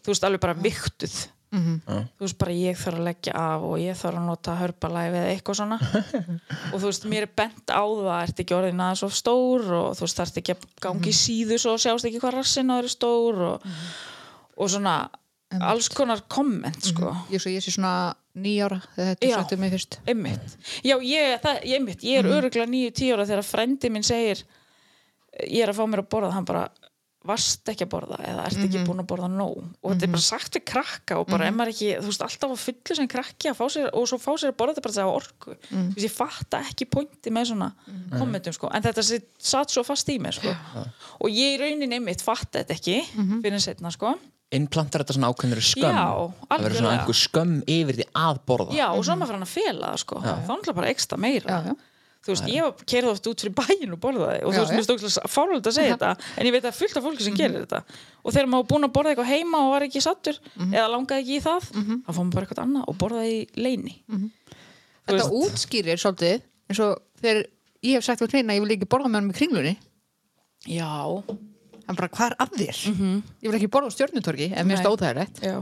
Þú 0.05 0.13
veist 0.13 0.27
alveg 0.27 0.43
bara 0.43 0.59
viktuð 0.59 1.15
þú 1.55 2.23
veist 2.25 2.37
bara 2.39 2.55
ég 2.55 2.77
þarf 2.79 2.99
að 2.99 3.07
leggja 3.07 3.33
af 3.39 3.65
og 3.65 3.75
ég 3.79 3.97
þarf 3.99 4.19
að 4.19 4.27
nota 4.27 4.55
hörpalæfi 4.59 5.19
eða 5.19 5.33
eitthvað 5.33 5.59
svona. 5.59 5.77
Og 6.73 6.79
þú 6.79 6.85
veist 6.89 7.05
mér 7.11 7.27
er 7.27 7.33
bent 7.41 7.71
á 7.71 7.83
það 7.85 8.15
ert 8.17 8.41
ekki 8.43 8.57
orðin 8.57 8.81
aðeins 8.83 9.03
of 9.07 9.15
stór 9.15 9.67
og 9.77 9.87
þú 9.95 10.05
veist 10.05 10.21
þarft 10.21 10.39
ekki 10.41 10.55
að 10.55 10.65
gangi 10.85 11.13
í 11.13 11.19
síðu 11.19 11.59
svo 11.61 11.75
sjást 11.81 12.09
ekki 12.09 12.21
hvað 12.23 12.39
rassin 12.39 12.73
á 12.73 12.75
þeir 12.75 12.89
er 12.89 12.95
stór 12.95 13.41
og, 13.51 13.69
og 14.57 14.73
svona 14.73 14.95
alls 15.61 15.89
konar 15.93 16.23
komment 16.31 16.91
sko. 16.91 17.13
Ég, 17.31 17.41
svo, 17.41 17.53
ég 17.53 17.63
sé 17.63 17.75
svona 17.75 18.15
nýjára 18.35 18.81
þegar 18.95 19.13
þetta 19.13 19.31
sættu 19.39 19.59
mig 19.61 19.71
fyrst. 19.75 19.99
einmitt, 20.11 20.57
já 20.83 20.95
ég, 20.99 21.37
það, 21.43 21.61
ég, 21.63 21.79
einmitt, 21.79 22.03
ég 22.03 22.19
er 22.19 22.31
öruglega 22.31 22.67
nýju 22.67 22.95
tíu 22.99 23.15
ára 23.15 23.27
þegar 23.29 23.47
frendi 23.47 23.91
minn 23.93 24.03
segir 24.05 24.43
ég 25.43 25.63
er 25.63 25.71
að 25.71 25.79
fá 25.79 25.87
mér 25.87 26.03
að 26.03 26.11
borða 26.11 26.33
hann 26.35 26.47
bara 26.47 26.65
varst 27.25 27.69
ekki 27.71 27.87
að 27.87 27.89
borða 27.89 28.17
eða 28.21 28.43
ert 28.45 28.59
ekki 28.61 28.83
búin 28.85 29.01
að 29.01 29.07
borða 29.09 29.29
nóg? 29.31 29.63
Og 29.81 29.93
þetta 29.93 30.05
er 30.05 30.11
bara 30.13 30.25
sagt 30.25 30.57
við 30.59 30.63
krakka 30.69 31.17
og 31.17 31.29
bara 31.31 31.47
maður 31.55 31.71
ekki, 31.71 31.87
þú 31.97 32.11
veist, 32.11 32.25
alltaf 32.27 32.53
að 32.53 32.61
fullu 32.61 32.97
sem 32.99 33.09
krakki 33.09 33.49
að 33.49 33.57
fá 33.57 33.65
sér, 33.73 33.87
og 33.97 34.05
svo 34.11 34.19
fá 34.21 34.29
sér 34.37 34.53
að 34.53 34.59
borða 34.59 34.75
þetta 34.75 34.85
bara 34.85 34.93
að 34.93 34.99
segja 34.99 35.15
orku, 35.15 35.55
þú 35.71 35.81
veist, 35.87 36.05
ég 36.05 36.13
fatta 36.13 36.61
ekki 36.69 36.87
pointi 36.91 37.33
með 37.33 37.49
svona 37.49 37.71
kommentum, 38.13 38.53
sko. 38.53 38.69
En 38.69 38.85
þetta 38.85 39.05
satt 39.07 39.73
svo 39.73 39.85
fast 39.87 40.11
í 40.13 40.19
mér, 40.21 40.37
sko. 40.37 40.53
Og 41.25 41.33
ég 41.33 41.55
í 41.55 41.59
rauninni 41.63 41.97
einmitt 41.97 42.21
fatta 42.25 42.61
þetta 42.61 42.77
ekki 42.77 43.01
fyrir 43.41 43.63
setna, 43.63 43.89
sko 43.95 44.13
innplantar 44.57 45.03
þetta 45.03 45.15
svona 45.17 45.31
ákveðnir 45.33 45.63
skömm. 45.65 45.97
Já, 45.97 46.05
það 46.49 46.63
verður 46.65 46.79
svona 46.81 46.93
einhver 46.99 47.19
skömm 47.19 47.57
yfir 47.75 47.99
því 47.99 48.07
að 48.21 48.39
borða. 48.49 48.71
Já, 48.77 48.87
og 48.91 49.01
svo 49.03 49.11
er 49.13 49.19
maður 49.19 49.31
fyrir 49.31 49.39
hann 49.39 49.47
að 49.49 49.53
fela 49.55 49.91
það 49.91 49.99
sko. 50.05 50.15
þá 50.23 50.31
er 50.31 50.39
náttúrulega 50.49 50.79
bara 50.79 50.93
ekstra 50.95 51.19
meira. 51.21 51.47
Já, 51.49 51.59
já. 51.69 51.75
þú 52.25 52.33
veist, 52.33 52.47
ég 52.49 52.79
kerði 52.89 53.09
oft 53.11 53.27
út 53.29 53.43
fyrir 53.43 53.53
bæin 53.53 53.91
og 53.93 53.99
borðaði 54.01 54.39
og 54.41 54.49
Já, 54.49 54.55
þú 54.57 54.61
veist, 54.63 54.73
mér 54.73 54.85
stókslega 54.87 55.29
fárlega 55.29 55.69
að 55.69 55.75
segja 55.77 55.93
þetta 55.93 56.11
en 56.41 56.47
ég 56.49 56.53
veit 56.55 56.65
að 56.65 56.77
fullt 56.79 56.97
af 56.97 57.03
fólki 57.05 57.23
sem 57.27 57.35
gerir 57.37 57.59
þetta. 57.61 57.79
Og 58.25 58.33
þegar 58.33 58.49
maður 58.49 58.69
búin 58.71 58.87
að 58.87 58.93
borða 58.95 59.11
eitthvað 59.13 59.29
heima 59.29 59.57
og 59.61 59.69
var 59.75 59.85
ekki 59.85 60.01
sattur 60.01 60.39
eða 60.73 60.87
langaði 60.89 61.21
ekki 61.21 61.35
í 61.37 61.43
það 61.45 61.61
þá 61.69 62.09
fór 62.09 62.23
maður 62.25 62.33
bara 62.33 62.47
eitthvað 62.47 62.63
annað 62.65 62.89
og 62.89 62.97
borðaði 63.03 63.35
í 63.35 63.45
leini 63.61 63.93
Þetta 65.05 65.27
útskýrir 65.37 66.01
svolítið 66.01 66.41
eins 66.65 66.81
og 66.81 66.97
þegar 67.21 67.43
ég 67.85 67.99
hef 67.99 68.07
sagt 68.07 68.25
hann 71.87 71.99
bara, 71.99 72.11
hvað 72.13 72.31
er 72.31 72.37
að 72.45 72.55
þér? 72.59 72.83
Ég 73.45 73.49
vil 73.49 73.57
ekki 73.59 73.71
borða 73.73 73.91
á 73.91 73.95
stjörnutorgi 73.95 74.51
en 74.53 74.69
mér 74.69 74.81
stóð 74.81 75.01
það 75.01 75.09
er 75.11 75.19
rétt. 75.21 75.43
Já, 75.45 75.57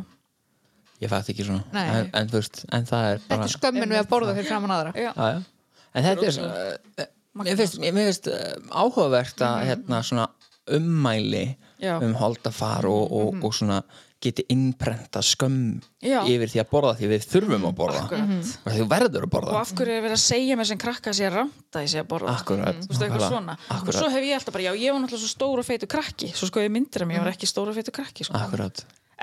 ég 1.03 1.11
fætti 1.11 1.33
ekki 1.35 1.47
svona. 1.49 1.65
En, 1.83 2.13
en, 2.21 2.31
veist, 2.31 2.63
en 2.71 2.87
það 2.89 3.09
er 3.09 3.19
Þetta 3.23 3.33
bara 3.35 3.49
er 3.49 3.55
skömmin 3.57 3.95
við 3.95 4.01
að 4.03 4.09
borða 4.13 4.37
fyrir 4.37 4.49
framan 4.51 4.75
aðra. 4.77 4.93
Já. 4.95 5.11
já, 5.17 5.75
en 5.93 6.07
þetta 6.07 6.31
er 6.31 7.11
mér 7.41 7.59
finnst, 7.59 7.79
mér 7.81 7.99
finnst 7.99 8.29
uh, 8.31 8.55
áhugavert 8.69 9.43
að 9.45 9.67
hérna 9.71 10.01
svona 10.05 10.29
ummæli 10.73 11.45
Já. 11.81 11.97
um 11.99 12.13
holdafar 12.15 12.85
og, 12.87 13.11
og, 13.11 13.39
og 13.43 13.55
svona 13.55 13.81
geti 14.23 14.45
innprenta 14.53 15.21
skömm 15.25 15.81
Já. 16.03 16.21
yfir 16.29 16.51
því 16.53 16.61
að 16.63 16.69
borða 16.71 16.93
því 16.99 17.09
við 17.11 17.27
þurfum 17.33 17.67
að 17.69 17.75
borða 17.79 18.01
Akkurat. 18.05 18.49
og 18.63 18.73
því 18.75 18.87
verður 18.93 19.19
að 19.19 19.27
og 19.27 19.33
borða 19.35 19.59
af 19.59 19.73
hverju 19.77 19.95
er 19.97 20.03
verið 20.07 20.17
að 20.17 20.23
segja 20.23 20.57
mér 20.59 20.69
sem 20.71 20.81
krakka 20.83 21.13
að 21.13 21.19
sé 21.19 21.27
að 21.27 21.37
ranta 21.39 21.83
í 21.83 21.91
sig 21.93 22.03
að 22.03 22.09
borða 22.13 22.35
Akkurat, 22.37 22.81
þú 22.81 22.91
veist 22.93 23.05
eitthvað 23.07 23.27
svona 23.29 23.57
og 23.59 23.77
Akkurat. 23.77 23.99
svo 23.99 24.11
hef 24.15 24.27
ég 24.27 24.39
alltaf 24.39 24.57
bara, 24.57 24.67
já 24.67 24.73
ég 24.73 24.95
var 24.95 25.03
náttúrulega 25.03 25.23
svo 25.23 25.33
stór 25.35 25.63
og 25.63 25.67
feitu 25.69 25.91
krakki 25.91 26.33
svo 26.33 26.49
sko 26.49 26.63
ég 26.63 26.73
myndir 26.73 27.03
að 27.05 27.11
mér, 27.11 27.19
ég 27.19 27.25
var 27.27 27.33
ekki 27.35 27.49
stór 27.49 27.71
og 27.71 27.77
feitu 27.77 27.95
krakki 27.95 28.27
sko. 28.27 28.39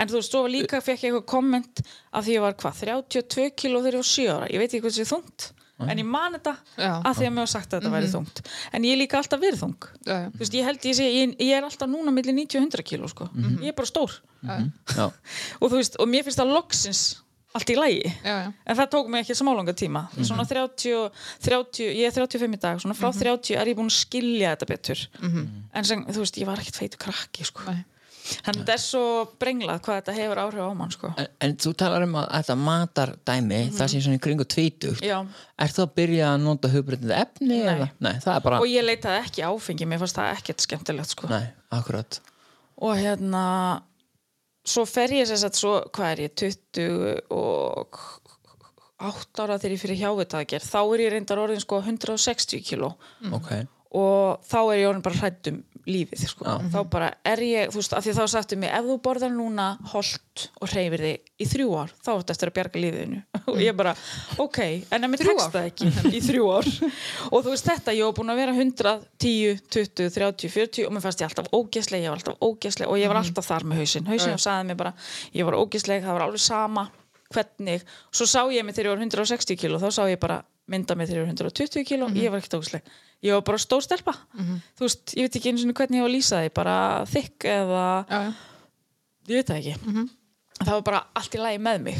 En 0.00 0.08
þú 0.08 0.20
veist, 0.20 0.32
svo 0.32 0.46
líka 0.48 0.78
fekk 0.80 1.02
ég 1.02 1.10
eitthvað 1.10 1.26
komment 1.28 1.80
af 2.14 2.24
því 2.24 2.36
ég 2.36 2.44
var 2.44 2.54
hvað, 2.56 2.78
32 3.10 3.50
kíló 3.58 3.82
þegar 3.82 3.96
ég 3.98 4.00
var 4.00 4.08
7 4.08 4.28
ára. 4.32 4.46
Ég 4.48 4.62
veit 4.62 4.70
ekki 4.70 4.82
hvað 4.84 4.94
þessi 4.94 5.08
þungt, 5.10 5.48
en 5.88 5.98
ég 6.02 6.06
man 6.06 6.36
þetta 6.36 6.54
af 7.06 7.16
því 7.16 7.26
að 7.28 7.32
mér 7.36 7.44
var 7.44 7.50
sagt 7.54 7.72
að 7.72 7.80
þetta 7.80 7.92
væri 7.94 8.10
þungt. 8.12 8.42
En 8.72 8.84
ég 8.84 8.92
er 8.96 9.00
líka 9.00 9.18
alltaf 9.20 9.40
verið 9.40 9.62
þung. 9.64 9.88
Já, 10.04 10.12
já. 10.16 10.28
Þú 10.34 10.38
veist, 10.44 10.54
ég 10.58 10.64
held, 10.68 10.84
ég, 10.90 10.98
sé, 11.00 11.08
ég, 11.14 11.34
ég 11.40 11.56
er 11.56 11.66
alltaf 11.68 11.88
núna 11.90 12.12
millir 12.14 12.34
90 12.36 12.58
og 12.60 12.66
100 12.68 12.86
kíló, 12.90 13.08
sko. 13.10 13.28
Ég 13.62 13.72
er 13.72 13.76
bara 13.78 13.90
stór. 13.90 14.20
já, 14.44 15.10
Og 15.60 15.66
þú 15.70 15.76
veist, 15.80 15.96
og 16.00 16.08
mér 16.08 16.24
finnst 16.26 16.40
það 16.42 16.54
loksins 16.56 17.02
allt 17.54 17.70
í 17.72 17.74
lægi. 17.74 18.10
Já, 18.22 18.34
já. 18.46 18.50
En 18.70 18.76
það 18.78 18.90
tók 18.92 19.08
mig 19.10 19.24
ekki 19.24 19.34
smálanga 19.34 19.72
tíma. 19.74 20.04
Svona 20.22 20.44
30, 20.46 21.08
30, 21.42 21.88
ég 21.98 22.06
er 22.06 22.14
35 22.14 22.54
í 22.54 22.60
dag, 22.62 22.78
svona 22.78 22.94
frá 22.94 23.10
30 23.10 23.56
er 23.58 23.66
ég 23.72 23.78
búin 23.80 23.90
að 23.90 23.96
skilja 24.04 24.52
þetta 24.54 24.68
betur. 24.70 25.02
En 25.74 25.84
sem, 25.88 26.04
þú 26.06 26.22
veist, 26.22 26.38
ég 26.38 26.46
var 26.46 26.62
ekkert 26.62 26.78
feitu 26.78 27.00
krakki, 27.02 27.44
sko. 27.48 27.66
Nei. 27.66 27.82
Þannig 28.30 28.62
þetta 28.62 28.74
er 28.76 28.82
svo 28.84 29.04
brenglað 29.42 29.82
hvað 29.84 30.00
þetta 30.00 30.16
hefur 30.16 30.40
áhrif 30.44 30.66
á 30.66 30.72
mann, 30.78 30.94
sko. 30.94 31.12
en, 31.16 31.28
en 31.46 31.54
þú 31.64 31.74
talar 31.82 32.06
um 32.06 32.16
að 32.20 32.26
þetta 32.36 32.56
matardæmi 32.64 33.60
það 33.76 33.92
sé 33.92 34.02
svona 34.06 34.20
í 34.20 34.24
kringu 34.26 34.48
tvítugt. 34.56 35.04
Er 35.04 35.76
þú 35.76 35.84
að 35.86 35.94
byrja 36.00 36.32
að 36.32 36.42
nota 36.46 36.72
hugbreytið 36.72 37.14
efni? 37.18 37.60
Nei. 37.66 37.90
Nei, 38.00 38.14
það 38.22 38.42
bara 38.46 38.62
og 38.62 38.70
ég 38.70 38.86
leitaði 38.86 39.24
ekki 39.26 39.46
áfengi, 39.48 39.88
mér 39.90 40.02
fannst 40.04 40.18
það 40.20 40.34
ekkert 40.38 40.66
skemmtilegt 40.66 41.14
sko. 41.16 41.30
Nei, 41.32 41.44
akkurat 41.74 42.20
og 42.80 42.96
hérna 42.96 43.44
svo 44.66 44.86
fer 44.88 45.12
ég 45.14 45.28
sér 45.28 45.40
satt 45.42 45.58
svo, 45.58 45.76
hvað 45.94 46.14
er 46.14 46.22
ég 46.26 46.34
20 46.40 47.34
og 47.34 48.00
8 49.00 49.44
ára 49.44 49.58
þegar 49.60 49.74
ég 49.74 49.82
fyrir 49.82 50.00
hjávitaðgerð 50.02 50.68
þá 50.68 50.80
er 50.80 51.02
ég 51.06 51.12
reyndar 51.14 51.40
orðin 51.40 51.62
sko 51.62 51.80
160 51.80 52.64
kíló 52.66 52.92
Ok, 53.32 53.52
og 53.96 54.42
þá 54.48 54.58
er 54.60 54.82
ég 54.82 54.90
orðin 54.90 55.04
bara 55.06 55.20
hrætt 55.22 55.52
um 55.52 55.62
lífið 55.88 56.24
sko. 56.28 56.56
þá 56.72 56.80
bara 56.90 57.10
er 57.26 57.42
ég, 57.44 57.70
þú 57.72 57.80
veist, 57.80 57.94
af 57.96 58.04
því 58.04 58.14
þá 58.18 58.22
sagtu 58.34 58.58
mig 58.60 58.72
ef 58.74 58.86
þú 58.88 58.96
borðar 59.04 59.32
núna 59.34 59.66
holt 59.92 60.44
og 60.60 60.70
hreyfir 60.72 61.04
þig 61.04 61.32
í 61.40 61.48
þrjú 61.50 61.74
ár, 61.76 61.94
þá 62.04 62.10
ertu 62.14 62.34
eftir 62.34 62.50
að 62.50 62.56
bjarga 62.58 62.82
lífiðinu. 62.84 63.22
Og 63.50 63.58
ég 63.60 63.76
bara, 63.76 63.94
ok 64.40 64.58
en 64.62 65.06
ef 65.06 65.10
mér 65.12 65.22
tekst 65.24 65.56
það 65.56 65.68
ekki 65.70 65.90
í 66.16 66.22
þrjú 66.24 66.46
ár. 66.54 66.70
Og 67.32 67.44
þú 67.44 67.54
veist 67.54 67.68
þetta, 67.70 67.96
ég 67.96 68.08
var 68.08 68.16
búin 68.20 68.32
að 68.34 68.42
vera 68.44 68.56
100 68.56 68.94
10, 69.20 69.60
20, 69.68 70.14
30, 70.16 70.54
40 70.54 70.88
og 70.88 70.94
mér 70.94 71.04
fannst 71.04 71.24
ég 71.24 71.28
alltaf 71.28 71.50
ógeðsleg, 71.56 72.04
ég 72.04 72.12
var 72.12 72.20
alltaf 72.20 72.40
ógeðsleg 72.40 72.88
og 72.90 73.00
ég 73.00 73.12
var 73.12 73.20
alltaf 73.20 73.50
þar 73.50 73.68
með 73.68 73.82
hausinn, 73.82 74.08
hausinn 74.08 74.36
og 74.36 74.42
sagði 74.42 74.70
mér 74.70 74.80
bara 74.80 74.94
ég 75.36 75.48
var 75.48 75.58
ógeðsleg, 75.60 76.04
það 76.04 76.18
var 76.18 76.26
alveg 76.28 76.44
sama 76.44 76.88
hvernig, 77.34 77.82
svo 78.14 78.26
sá 78.26 78.40
ég 78.52 78.64
mig 78.66 78.74
þegar 78.76 78.90
ég 78.90 78.96
var 78.96 79.04
160 79.06 79.56
kíló, 79.60 79.78
þá 79.82 79.90
sá 79.94 80.02
ég 80.10 80.18
bara 80.22 80.40
mynda 80.70 80.94
mig 80.98 81.08
þegar 81.10 81.22
ég 81.22 81.26
var 81.28 81.50
120 81.50 81.84
kíló, 81.88 82.08
ég 82.14 82.30
var 82.30 82.38
ekkert 82.42 82.58
ógeðsleg. 82.60 82.90
Ég 83.26 83.34
var 83.36 83.42
bara 83.44 83.58
stór 83.60 83.82
stelpa. 83.84 84.14
Þú 84.78 84.86
veist, 84.86 85.12
ég 85.18 85.26
veit 85.28 85.36
ekki 85.40 85.50
eins 85.52 85.64
og 85.66 85.74
hvernig 85.76 85.98
ég 86.00 86.04
var 86.06 86.10
að 86.10 86.14
lýsa 86.16 86.40
því 86.44 86.52
bara 86.56 86.76
þykk 87.10 87.46
eða 87.52 87.84
Já, 88.08 88.20
já. 88.20 88.32
ég 89.28 89.36
veit 89.40 89.50
það 89.50 89.60
ekki. 89.60 90.08
Það 90.60 90.74
var 90.76 90.82
bara 90.90 91.02
allt 91.16 91.34
í 91.34 91.40
lagi 91.40 91.58
með 91.66 91.80
mig 91.86 91.98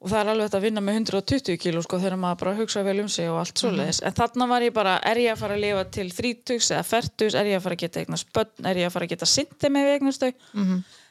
og 0.00 0.08
það 0.08 0.20
er 0.22 0.28
alveg 0.32 0.46
hægt 0.46 0.54
að 0.56 0.62
vinna 0.64 0.80
með 0.80 0.94
120 1.02 1.58
kíló 1.60 1.82
sko 1.84 1.98
þegar 2.00 2.16
maður 2.16 2.38
bara 2.40 2.54
hugsa 2.56 2.82
vel 2.86 3.00
um 3.02 3.08
sig 3.12 3.28
og 3.28 3.36
allt 3.42 3.60
svoleiðis. 3.60 3.98
En 4.08 4.14
þarna 4.16 4.46
var 4.48 4.62
ég 4.64 4.72
bara, 4.72 4.94
er 5.04 5.18
ég 5.20 5.34
að 5.34 5.42
fara 5.42 5.58
að 5.58 5.60
lifa 5.66 5.82
til 5.92 6.06
30 6.16 6.70
eða 6.72 6.86
40, 6.88 7.34
er 7.36 7.50
ég 7.50 7.58
að 7.58 7.66
fara 7.66 7.76
að 7.76 7.82
geta 7.84 8.00
eignast 8.00 8.30
börn, 8.32 8.64
er 8.70 8.80
ég 8.80 8.88
að 8.88 8.94
fara 8.94 9.04
að 9.04 9.12
geta 9.12 9.28
sindi 9.28 9.68
með 9.74 9.90
eignast 9.98 10.24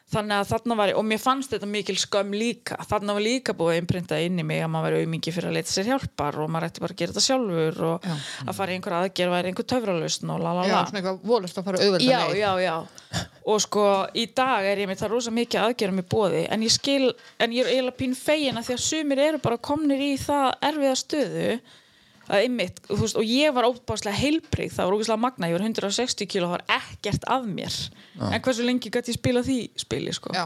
þannig 0.10 0.36
að 0.40 0.48
þarna 0.50 0.78
var 0.80 0.92
ég, 0.92 0.98
og 1.00 1.06
mér 1.06 1.22
fannst 1.22 1.54
þetta 1.54 1.70
mikil 1.70 1.96
skömm 2.02 2.34
líka, 2.34 2.78
þarna 2.90 3.16
var 3.18 3.26
líka 3.26 3.54
búið 3.58 3.74
að 3.76 3.80
innprinta 3.82 4.20
inn 4.26 4.42
í 4.42 4.46
mig 4.46 4.64
að 4.66 4.72
maður 4.74 4.96
veri 4.96 5.04
auðmingi 5.04 5.34
fyrir 5.36 5.50
að 5.52 5.58
leita 5.60 5.74
sér 5.74 5.90
hjálpar 5.92 6.40
og 6.42 6.52
maður 6.54 6.70
ætti 6.70 6.84
bara 6.84 6.96
að 6.96 7.02
gera 7.02 7.14
þetta 7.16 7.26
sjálfur 7.26 7.82
og 7.90 8.08
Já. 8.10 8.16
að 8.46 8.60
fara 8.60 8.74
í 8.74 8.78
einhver 8.80 8.96
aðgerð 9.00 9.36
væri 9.36 9.52
einhver 9.52 9.68
töfralausn 9.74 10.34
og 10.34 10.42
la 10.46 10.54
la 10.58 10.64
Já, 10.66 10.78
svona 10.90 11.02
eitthvað 11.02 11.20
volust 11.34 11.60
að 11.62 11.70
fara 11.70 11.84
auðvelda 11.84 12.08
já, 12.10 12.22
já, 12.40 12.52
já. 12.66 13.26
Og 13.50 13.62
sko 13.66 13.86
í 14.18 14.26
dag 14.38 14.70
er 14.70 14.82
ég 14.84 14.90
með 14.90 15.04
það 15.04 15.14
rosa 15.16 15.34
mikið 15.34 15.66
aðgerum 15.68 16.02
í 16.02 16.08
bóði 16.10 16.46
en 16.50 16.66
ég 16.66 16.74
skil, 16.74 17.12
en 17.42 17.54
ég 17.54 17.66
er 17.66 17.76
eiginlega 17.76 18.00
pín 18.02 18.18
fegin 18.18 18.60
að 18.60 18.70
því 18.70 18.78
að 18.78 18.88
sumir 18.88 19.24
eru 19.30 19.44
bara 19.46 19.62
komnir 19.70 20.02
í 20.02 20.16
það 20.22 20.50
erfiða 20.70 20.98
stöðu 21.04 21.46
að 21.54 21.78
einmitt, 22.38 22.78
veist, 22.90 23.18
og 23.18 23.26
ég 23.26 23.54
var 23.56 23.66
óbáslega 23.66 24.14
heilbrigð, 24.20 24.74
það 24.76 24.86
var 24.90 24.96
óbáslega 25.00 25.22
magna, 25.24 25.48
ég 25.50 25.56
var 25.58 25.64
160 25.66 26.28
kíló 26.30 26.46
það 26.50 26.56
var 26.58 26.64
ekkert 26.78 27.24
af 27.34 27.48
mér 27.50 27.78
en 28.20 28.42
hversu 28.44 28.66
lengi 28.68 28.90
gæti 28.92 29.14
ég 29.14 29.18
spila 29.18 29.42
því 29.48 29.56
spili 29.80 30.12
sko. 30.14 30.34
Já. 30.36 30.44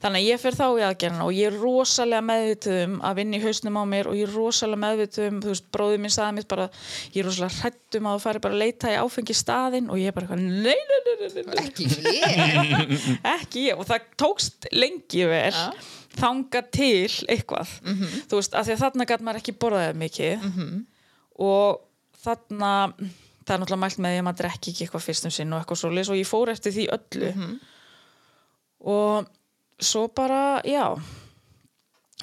þannig 0.00 0.20
að 0.20 0.26
ég 0.30 0.40
fer 0.40 0.54
þá 0.54 0.64
í 0.78 0.84
aðgerðina 0.86 1.24
og 1.26 1.32
ég 1.34 1.48
er 1.50 1.56
rosalega 1.58 2.22
meðvituð 2.28 2.78
um 2.86 2.94
að 3.10 3.16
vinna 3.20 3.36
í 3.36 3.42
hausnum 3.44 3.78
á 3.80 3.84
mér 3.90 4.08
og 4.12 4.16
ég 4.20 4.28
er 4.28 4.34
rosalega 4.38 4.82
meðvituð 4.84 5.26
um, 5.28 5.40
þú 5.44 5.50
veist, 5.52 5.66
bróðið 5.74 6.02
minn 6.04 6.14
sagði 6.14 6.36
mér 6.38 6.48
bara, 6.54 6.68
ég 7.10 7.20
er 7.24 7.28
rosalega 7.28 7.58
hrættum 7.64 8.06
að 8.10 8.16
þú 8.20 8.24
fari 8.28 8.42
bara 8.46 8.54
að 8.56 8.62
leita 8.64 8.92
í 8.94 8.98
áfengi 9.02 9.36
staðinn 9.40 9.90
og 9.90 9.98
ég 10.00 10.12
er 10.12 10.16
bara 10.16 10.28
eitthvað, 10.30 10.44
nei, 10.46 10.78
nei, 10.90 11.00
nei, 11.06 11.16
nei, 11.18 11.30
nei, 11.34 11.44
nei 11.50 11.64
Ekki 11.66 11.88
ég. 11.90 12.94
ekki 13.36 13.66
ég 13.68 13.80
og 13.82 13.90
það 13.90 14.06
tókst 14.22 14.70
lengi 14.72 15.26
vel 15.30 15.50
Ja. 15.50 15.72
þanga 16.20 16.60
til 16.74 17.10
eitthvað 17.30 17.70
þú 18.30 18.38
veist, 18.38 18.54
af 18.58 18.66
því 18.66 18.72
að 18.74 18.80
þarna 18.84 19.06
gæt 19.10 19.22
maður 19.26 19.38
ekki 19.42 19.54
borðaðið 19.62 20.00
mikið 20.00 20.48
og 21.40 21.80
þarna 22.20 22.72
það 23.50 23.54
er 23.54 23.62
náttúrulega 23.62 23.82
mælt 23.84 23.98
með 23.98 24.14
því 24.14 24.20
að 24.20 24.26
maður 24.26 24.40
drekki 24.42 24.72
ekki 24.72 24.84
eitthvað 24.86 25.06
fyrst 25.06 25.26
um 25.26 25.34
sinn 25.34 25.54
og 25.54 25.62
eitthvað 25.62 25.80
svoleiðis 25.80 26.12
og 26.12 26.20
ég 26.20 26.28
fór 26.28 26.52
eftir 26.52 26.76
því 26.76 26.86
öllu. 26.96 27.32
Og 28.90 29.30
svo 29.80 30.06
bara, 30.14 30.60
já 30.64 30.84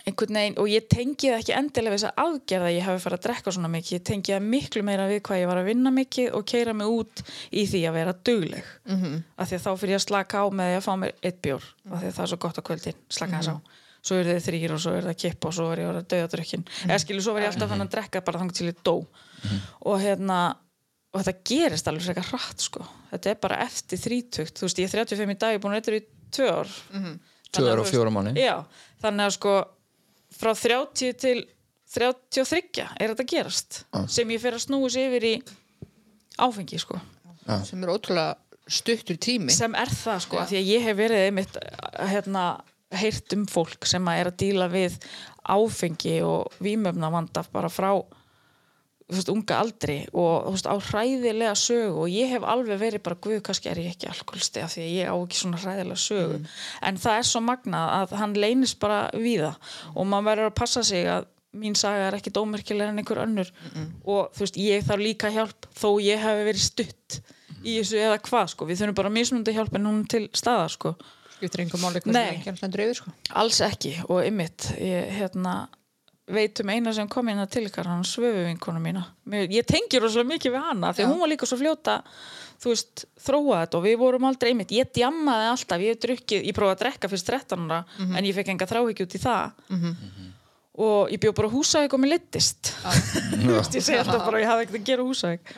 einhvern 0.07 0.38
veginn, 0.39 0.57
og 0.62 0.69
ég 0.71 0.86
tengi 0.88 1.31
það 1.31 1.41
ekki 1.41 1.55
endilega 1.57 1.93
við 1.93 2.00
þess 2.00 2.09
að 2.09 2.21
aðgerða 2.24 2.67
að 2.69 2.75
ég 2.77 2.86
hafi 2.86 3.01
farið 3.03 3.17
að 3.17 3.24
drekka 3.25 3.53
svona 3.55 3.71
mikið, 3.74 3.95
ég 3.97 4.03
tengi 4.07 4.33
það 4.33 4.45
miklu 4.53 4.83
meira 4.88 5.07
við 5.09 5.19
hvað 5.27 5.41
ég 5.41 5.50
var 5.50 5.59
að 5.62 5.67
vinna 5.67 5.91
mikið 5.95 6.38
og 6.38 6.45
keira 6.47 6.75
mig 6.77 6.93
út 6.93 7.24
í 7.51 7.65
því 7.67 7.81
að 7.89 7.97
vera 7.97 8.13
dugleg. 8.29 8.69
Mm 8.88 9.01
-hmm. 9.01 9.17
af 9.36 9.50
því 9.50 9.57
að 9.57 9.65
þá 9.65 9.71
fyrir 9.81 9.93
ég 9.95 10.00
að 10.00 10.07
slaka 10.07 10.43
á 10.43 10.45
með 10.47 10.71
því 10.71 10.77
að 10.77 10.88
fá 10.88 10.93
mér 11.01 11.12
eitt 11.21 11.41
bjór, 11.41 11.63
af 11.91 12.00
því 12.00 12.07
að 12.07 12.15
það 12.15 12.24
er 12.24 12.31
svo 12.31 12.39
gott 12.45 12.59
á 12.59 12.67
kvöldin 12.69 12.97
slaka 13.09 13.41
þess 13.41 13.51
á, 13.51 13.55
svo 14.07 14.19
eru 14.21 14.35
þið 14.35 14.45
þrýr 14.47 14.75
og 14.75 14.83
svo 14.83 14.93
eru 14.97 15.09
það 15.09 15.19
kipp 15.23 15.49
og 15.49 15.57
svo 15.57 15.67
er 15.73 15.81
ég 15.83 15.91
að 15.91 16.07
döða 16.13 16.29
drukkin 16.33 16.63
eða 16.87 17.01
skilu, 17.03 17.23
svo 17.25 17.35
var 17.35 17.45
ég 17.45 17.51
alltaf 17.51 17.73
fann 17.73 17.85
að 17.85 17.91
drekka 17.95 18.23
bara 18.27 18.41
þannig 18.43 18.57
til 18.57 18.69
ég 18.71 18.81
dó. 18.87 18.95
Og 19.87 19.99
hérna 20.01 20.39
og 21.13 21.23
þetta 21.23 21.47
gerist 21.47 21.89
alveg 21.89 22.07
frekar 22.09 22.29
hratt 22.31 22.63
sko. 22.67 22.83
Þetta 23.11 23.31
er 23.31 23.39
bara 23.41 23.61
eftir 23.65 23.99
þrítugt. 24.01 24.59
Þú 24.59 24.67
veist, 24.67 24.81
ég 24.81 24.89
er 24.89 25.05
35 25.07 25.33
í 25.33 25.37
dag, 25.39 25.55
ég 25.55 25.59
er 25.59 25.63
búin 25.63 25.75
að 25.75 25.81
eitthvað 25.81 25.99
í 25.99 26.05
tvö 26.37 26.49
ár. 26.51 26.73
Tvö 26.91 27.13
Þannig 27.47 27.69
að 27.69 27.73
ár 27.73 27.81
og 27.81 27.89
fjóra 27.89 28.13
mánuði. 28.13 28.43
Já, 28.43 28.55
þannig 29.03 29.27
að 29.29 29.35
sko 29.37 29.53
frá 30.37 30.51
30 30.59 31.13
til 31.23 31.37
33 31.87 32.83
er 32.99 33.13
þetta 33.13 33.25
gerast 33.31 33.85
sem 34.11 34.33
ég 34.35 34.41
fer 34.43 34.57
að 34.57 34.65
snúi 34.65 34.89
sig 34.91 35.07
yfir 35.07 35.27
í 35.29 35.35
áfengi 36.43 36.81
sko. 36.83 36.99
Sem 37.65 37.85
er 37.85 37.93
ótrúlega 37.93 38.35
stuttur 38.67 39.15
tími. 39.15 39.53
Sem 39.55 39.75
er 39.79 39.87
það 39.87 40.23
sko, 40.25 40.41
af 40.41 40.51
því 40.51 40.59
að 40.59 40.71
ég 40.73 40.83
hef 40.83 40.97
verið 40.99 41.23
einmitt 41.29 41.55
hérna, 42.11 42.43
heyrt 42.96 43.34
um 43.36 43.48
fólk 43.50 43.88
sem 43.89 44.06
að 44.08 44.22
er 44.22 44.29
að 44.32 44.39
díla 44.44 44.70
við 44.72 44.96
áfengi 45.48 46.22
og 46.27 46.56
vímöfna 46.63 47.12
vanda 47.12 47.44
bara 47.51 47.72
frá 47.72 47.91
veist, 49.08 49.29
unga 49.32 49.60
aldri 49.62 49.98
og 50.15 50.50
veist, 50.51 50.67
á 50.67 50.75
hræðilega 50.75 51.53
sögu. 51.60 52.03
Og 52.03 52.12
ég 52.12 52.32
hef 52.34 52.44
alveg 52.48 52.82
verið 52.82 53.03
bara 53.06 53.20
guð, 53.24 53.39
kannski 53.46 53.72
er 53.72 53.82
ég 53.84 53.96
ekki 53.96 54.10
alkoholisti 54.12 54.63
af 54.63 54.74
því 54.74 54.84
að 54.84 54.94
ég 54.98 55.12
á 55.12 55.15
ekki 55.15 55.41
svona 55.41 55.62
hræðilega 55.63 56.03
sögu. 56.03 56.41
En 56.89 57.00
það 57.01 57.22
er 57.22 57.29
svo 57.32 57.44
magnað 57.46 57.96
að 58.01 58.15
hann 58.22 58.38
leynist 58.38 58.79
bara 58.84 59.01
víða 59.15 59.56
og 59.94 60.08
maður 60.08 60.29
verður 60.32 60.51
að 60.51 60.60
passa 60.62 60.84
sig 60.88 61.08
að 61.12 61.27
mín 61.58 61.77
saga 61.79 62.10
er 62.10 62.17
ekki 62.20 62.34
dómerkilega 62.36 62.91
en 62.91 63.01
einhver 63.01 63.24
önnur. 63.24 63.51
Og 64.06 64.32
þú 64.36 64.44
veist, 64.46 64.60
ég 64.62 64.86
þarf 64.86 65.03
líka 65.03 65.32
hjálp 65.34 65.70
þó 65.74 65.89
ég 66.03 66.20
hef 66.22 66.44
verið 66.46 66.65
stutt 66.67 67.22
í 67.63 67.79
þessu 67.79 67.98
eða 67.98 68.20
hvað, 68.22 68.51
sko, 68.53 68.67
við 68.67 68.82
þurfum 68.82 69.00
bara 69.00 69.10
mismundi 69.10 69.56
hjálp 69.56 69.75
en 69.75 69.88
hún 69.88 70.03
til 70.08 70.27
staðar, 70.38 70.70
sko 70.72 70.94
skiptir 71.38 71.63
einhver 71.63 71.82
máli 71.82 72.01
hvernig 72.03 72.46
hann 72.50 72.60
stendur 72.60 72.86
yfir 72.88 73.00
sko. 73.01 73.13
alls 73.38 73.62
ekki. 73.65 73.96
Og 74.10 74.24
ymmit 74.25 74.72
ég 74.82 75.12
hérna 75.22 75.58
veit 76.27 76.60
um 76.60 76.70
eina 76.74 76.91
sem 76.91 77.08
kom 77.08 77.29
inn 77.32 77.39
til 77.48 77.70
ykkar, 77.70 77.88
hann 77.88 78.03
svöfu 78.03 78.44
vinkonu 78.50 78.82
mína. 78.84 79.06
Ég 79.32 79.63
tengi 79.70 80.01
rosalega 80.03 80.34
mikið 80.34 80.58
við 80.58 80.65
hana 80.65 80.91
því 80.91 81.06
hún 81.08 81.22
var 81.22 81.32
líka 81.32 81.48
svo 81.48 81.56
fljóta 81.62 82.01
þú 82.58 82.74
veist, 82.74 83.06
þróa 83.22 83.62
þetta. 83.63 83.77
Og 83.79 83.86
við 83.86 83.98
vorum 84.01 84.25
aldrei 84.27 84.51
einmitt 84.51 84.74
ég 84.75 84.89
djammaði 84.98 85.51
alltaf, 85.53 85.84
ég 85.86 85.94
hef 85.96 86.01
drukkið 86.03 86.48
ég 86.50 86.58
prófaði 86.58 86.75
að 86.75 86.82
drekka 86.84 87.12
fyrst 87.12 87.29
13 87.29 87.67
ára 87.70 87.79
en 88.17 88.25
ég 88.27 88.36
fekk 88.36 88.51
enga 88.56 88.67
þráhyggju 88.74 89.08
út 89.08 89.15
í 89.15 89.22
það. 89.24 89.72
Og 90.77 91.10
ég 91.13 91.22
bjó 91.22 91.32
bara 91.34 91.50
á 91.50 91.56
húsavík 91.56 91.94
og 91.96 92.01
mér 92.03 92.12
littist 92.17 92.74
þú 93.41 93.56
veist, 93.56 93.74
ég 93.79 93.82
segi 93.88 93.98
alltaf 93.98 94.25
bara 94.27 94.38
að 94.38 94.44
ég 94.44 94.51
hafði 94.51 94.65
ekkert 94.67 94.77
að 94.82 94.89
gera 94.91 95.01
á 95.01 95.10
húsavík 95.10 95.56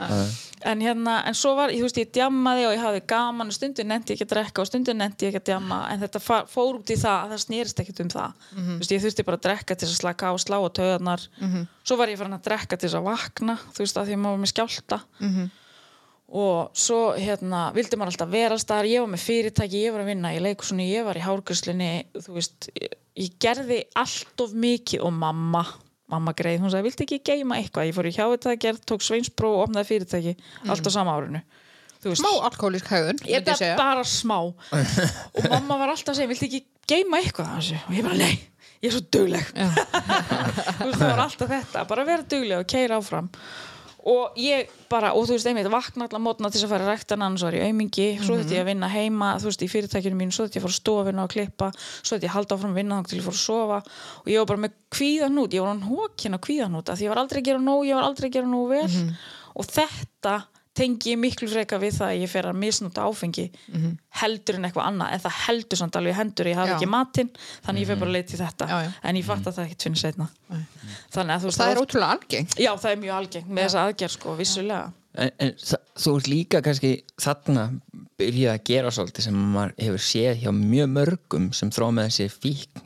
en 0.68 0.82
hérna, 0.84 1.20
en 1.30 1.36
svo 1.38 1.54
var, 1.56 1.72
ég, 1.72 1.82
veist, 1.86 1.98
ég 2.01 2.10
djammaði 2.16 2.66
og 2.68 2.74
ég 2.75 2.82
hafði 2.84 3.01
gaman 3.08 3.48
og 3.48 3.56
stundin 3.56 3.88
nefndi 3.88 4.13
ég 4.13 4.18
ekki 4.20 4.28
að 4.28 4.34
drekka 4.34 4.62
og 4.63 4.68
stundin 4.68 4.98
nefndi 5.00 5.25
ég 5.28 5.32
ekki 5.34 5.42
að 5.44 5.50
djamma 5.54 5.80
en 5.94 6.00
þetta 6.04 6.20
fór 6.51 6.80
út 6.80 6.89
í 6.92 6.98
það 7.00 7.18
að 7.24 7.30
það 7.36 7.44
snerist 7.46 7.80
ekkert 7.84 8.04
um 8.04 8.10
það. 8.16 8.34
Þú 8.56 8.78
veist, 8.82 8.92
ég 8.92 9.04
þurfti 9.06 9.25
bara 9.30 9.39
að 9.39 9.46
drekka 9.48 9.75
til 9.80 9.88
að 9.88 9.96
slaka 10.00 10.30
á 10.30 10.32
og 10.36 10.42
slá 10.44 10.58
á 10.60 10.70
taugarnar. 10.80 11.22
Svo 11.84 11.98
var 11.98 12.10
ég 12.12 12.18
farin 12.20 12.38
að 12.38 12.46
drekka 12.50 12.78
til 12.78 12.89
að 12.94 13.08
vakna 13.08 13.56
þú 13.74 13.80
veist, 13.86 13.98
að 13.98 14.06
því 14.06 14.13
að 14.13 14.22
maður 14.24 14.36
var 14.38 14.44
með 14.44 14.54
skjálta 14.54 15.00
og 16.30 16.70
svo 16.78 16.98
hérna 17.18 17.72
vildi 17.74 17.98
maður 17.98 18.12
alltaf 18.13 18.30
vera 18.30 18.58
staðar, 18.62 18.86
ég 18.86 19.01
var 19.01 19.10
með 19.10 19.24
fyrirtæki 19.25 19.80
ég 19.82 19.94
var 19.96 20.04
að 20.04 20.10
vinna 20.12 20.34
í 20.36 20.39
leikusinu, 20.46 20.84
ég 20.86 21.04
var 21.08 21.18
í 21.18 21.24
hárgurslunni 21.25 22.06
þú 22.13 22.36
veist, 22.36 22.70
ég, 22.78 22.92
ég 23.18 23.32
gerði 23.42 23.80
allt 23.98 24.44
of 24.46 24.54
mikið 24.54 25.01
og 25.08 25.13
mamma 25.18 25.63
mamma 26.12 26.34
greið, 26.38 26.63
hún 26.63 26.74
sagði, 26.74 26.89
vildi 26.89 27.06
ekki 27.06 27.20
geima 27.32 27.60
eitthvað? 27.62 27.89
Ég 27.89 27.98
fór 27.98 28.10
í 28.10 28.13
hjá 28.16 28.25
þetta 28.25 28.51
að 28.54 28.60
gerð, 28.66 28.84
tók 28.92 29.06
sveinspróf 29.06 29.58
og 29.58 29.63
opnaði 29.68 29.89
fyrirtæki, 29.92 30.36
allt 30.68 30.89
á 30.89 30.92
sama 30.94 31.16
árinu. 31.18 31.42
Smá 32.00 32.30
alkohólísk 32.48 32.88
hægun 32.88 33.18
ég 33.28 33.44
er 33.44 33.58
segja. 33.60 33.75
bara 33.75 34.06
smá. 34.08 34.38
Og 34.48 35.50
mamma 35.51 35.80
var 35.82 35.92
alltaf 35.92 36.13
að 36.13 36.22
segja, 36.22 36.32
vildi 36.32 36.48
ekki 36.48 36.62
geima 36.88 37.20
eitthvað? 37.20 37.74
Og 37.89 37.98
ég 37.98 38.06
bara, 38.08 38.20
nei, 38.20 38.39
ég 38.80 38.88
er 38.89 38.96
svo 38.96 39.04
dugleg. 39.12 39.50
Þú 40.80 40.86
veist, 40.88 41.01
það 41.01 41.10
var 41.10 41.25
alltaf 41.25 41.51
þetta 41.51 41.84
bara 41.92 42.08
vera 42.08 42.28
dugleg 42.36 42.63
og 42.63 42.70
keira 42.72 43.01
áfram 43.01 43.28
og 44.08 44.38
ég 44.39 44.70
bara, 44.91 45.12
og 45.18 45.25
þú 45.27 45.36
veist, 45.36 45.48
einmitt 45.50 45.68
vakna 45.72 46.08
allar 46.08 46.22
mótna 46.24 46.51
til 46.51 46.60
þess 46.60 46.68
að 46.68 46.74
fara 46.74 46.86
að 46.86 46.91
rækta 46.94 47.18
annars 47.18 47.44
var 47.44 47.58
ég 47.58 47.65
aumingi, 47.68 48.08
svo 48.24 48.38
þetta 48.39 48.56
ég 48.56 48.63
að 48.63 48.70
vinna 48.72 48.89
heima 48.94 49.32
þú 49.41 49.50
veist, 49.50 49.65
í 49.65 49.72
fyrirtækinu 49.74 50.20
mínu, 50.20 50.36
svo 50.36 50.46
þetta 50.48 50.60
ég 50.60 50.65
fór 50.65 50.74
að 50.74 50.77
stofina 50.77 51.25
og 51.25 51.34
klippa 51.34 51.72
svo 51.79 52.15
þetta 52.15 52.29
ég 52.29 52.36
halda 52.38 52.56
áfram 52.56 52.75
að 52.75 52.79
vinna 52.79 53.00
þá 53.00 53.10
til 53.12 53.20
ég 53.20 53.25
fór 53.27 53.36
að 53.36 53.41
sofa. 53.44 53.82
Og 54.24 54.32
ég 54.32 54.39
var 54.39 54.50
bara 54.53 54.63
með 54.65 54.77
kvíðanút 54.96 55.58
ég 55.58 55.65
var 55.65 55.74
hann 55.74 55.84
hókin 55.89 56.38
á 56.38 56.39
kvíðanút 56.39 56.89
af 56.89 57.00
því 57.00 57.10
ég 57.10 57.13
var 57.13 57.22
aldrei 57.24 57.41
að 57.41 57.50
gera 57.50 57.65
nóg, 57.65 57.84
ég 57.89 58.00
var 58.00 58.08
aldrei 58.08 58.29
að 58.29 58.38
gera 58.38 58.53
nóg 58.53 58.72
vel. 58.72 58.88
Og 59.60 59.68
þetta 59.68 60.36
tengi 60.80 61.12
ég 61.14 61.20
miklu 61.22 61.50
freka 61.52 61.80
við 61.82 61.98
það 62.00 62.08
að 62.13 62.22
ég 62.24 62.32
fer 62.32 62.48
að 62.50 62.60
misnúta 62.63 63.06
áfengi 63.10 63.46
heldur 64.22 64.58
en 64.60 64.68
eitthvað 64.70 64.88
annað 64.89 65.13
en 65.15 65.24
það 65.26 65.38
heldur 65.46 65.80
samt 65.82 65.98
alveg 66.00 66.15
í 66.15 66.18
hendur 66.20 66.50
ég 66.52 66.60
hafi 66.60 66.72
Já. 66.74 66.76
ekki 66.80 66.89
matinn 66.94 67.32
þannig 67.65 67.84
ég 67.84 67.89
fer 67.92 68.00
bara 68.02 68.10
að 68.12 68.15
leita 68.18 68.34
í 68.36 68.39
þetta. 68.39 68.68
Já, 68.72 68.78
já. 68.86 68.92
en 69.10 69.20
ég 69.20 69.28
fatt 69.30 69.50
að 69.50 69.58
það 69.60 69.68
ekkert 69.70 69.86
finnir 69.88 70.02
setna 70.04 70.30
þannig 71.13 71.34
að 71.36 71.44
þú 71.44 71.50
veist 71.52 71.62
það 71.62 71.74
er 71.74 71.82
oft- 71.82 71.89
ótrúlega 71.89 72.15
algengt. 72.18 72.58
Já 72.60 72.72
það 72.80 72.92
er 72.96 73.04
mjög 73.04 73.15
algengt 73.20 73.50
með 73.54 73.68
þessa 73.68 73.84
aðgerð 73.89 74.15
sko 74.18 74.36
vissulega. 74.39 74.92
En, 75.20 75.32
en 75.42 75.54
þú 76.00 76.12
ert 76.20 76.28
líka 76.30 76.60
kannski 76.63 76.92
þarna 77.20 77.63
byrjað 78.20 78.54
að 78.54 78.63
gera 78.70 78.92
svolítið 78.94 79.26
sem 79.26 79.39
maður 79.56 79.74
hefur 79.82 80.04
séð 80.06 80.44
hjá 80.44 80.52
mjög 80.54 80.92
mörgum 80.94 81.48
sem 81.58 81.72
þrá 81.74 81.88
með 81.98 82.12
þessi 82.12 82.28
fík 82.44 82.84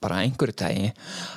bara 0.00 0.22
einhverju 0.24 0.56
tægi 0.62 0.88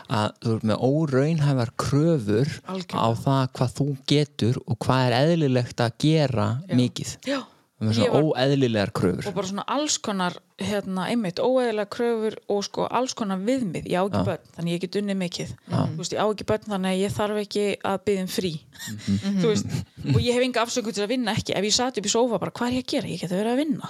að 0.10 0.32
þú 0.44 0.56
ert 0.56 0.66
með 0.72 0.86
óraunhæfar 0.88 1.74
kröfur 1.84 2.54
Algjörlega. 2.68 3.04
á 3.04 3.08
það 3.26 3.44
hvað 3.60 3.76
þú 3.80 3.88
getur 4.14 4.60
og 4.66 4.80
hvað 4.86 5.06
er 5.10 5.18
eðlilegt 5.22 5.86
að 5.86 5.96
gera 6.06 6.48
mikið. 6.72 7.18
Já 7.28 7.40
með 7.78 7.92
Ég 7.94 7.98
svona 7.98 8.14
var- 8.14 8.28
óeðlilegar 8.28 8.92
kröfur. 8.98 9.28
Og 9.30 9.36
bara 9.38 9.48
svona 9.48 9.64
alls 9.68 9.98
konar 10.02 10.34
hérna, 10.58 11.04
einmitt, 11.12 11.38
óeðilega 11.38 11.86
kröfur 11.94 12.36
og 12.50 12.64
sko 12.66 12.88
alls 12.90 13.14
konar 13.14 13.38
viðmið, 13.46 13.86
ég 13.92 14.02
á 14.02 14.06
ekki 14.10 14.24
börn 14.26 14.48
þannig 14.58 14.74
ég 14.74 14.82
get 14.82 14.98
unnið 15.02 15.18
mikið. 15.22 15.52
Þú 15.70 15.98
veist, 16.02 16.16
ég 16.16 16.22
á 16.24 16.28
ekki 16.34 16.48
börn 16.50 16.66
þannig 16.74 16.90
að 16.96 17.02
ég 17.04 17.14
þarf 17.14 17.42
ekki 17.44 17.66
að 17.86 17.98
byggja 18.08 18.24
um 18.26 18.32
frí. 18.34 18.52
Mhm. 18.88 19.38
þú 19.44 19.48
veist, 19.54 19.78
og 20.16 20.20
ég 20.26 20.34
hef 20.34 20.44
enga 20.48 20.62
afsökun 20.66 20.94
til 20.98 21.04
að 21.06 21.14
vinna 21.14 21.36
ekki, 21.38 21.54
ef 21.54 21.64
ég 21.70 21.74
sat 21.78 21.98
upp 22.02 22.06
í 22.10 22.16
sófa 22.16 22.40
bara 22.40 22.52
hvað 22.52 22.68
er 22.68 22.74
ég 22.80 22.84
að 22.84 22.92
gera, 22.96 23.08
ég 23.14 23.20
get 23.22 23.32
að 23.32 23.42
vera 23.44 23.54
að 23.54 23.62
vinna. 23.62 23.90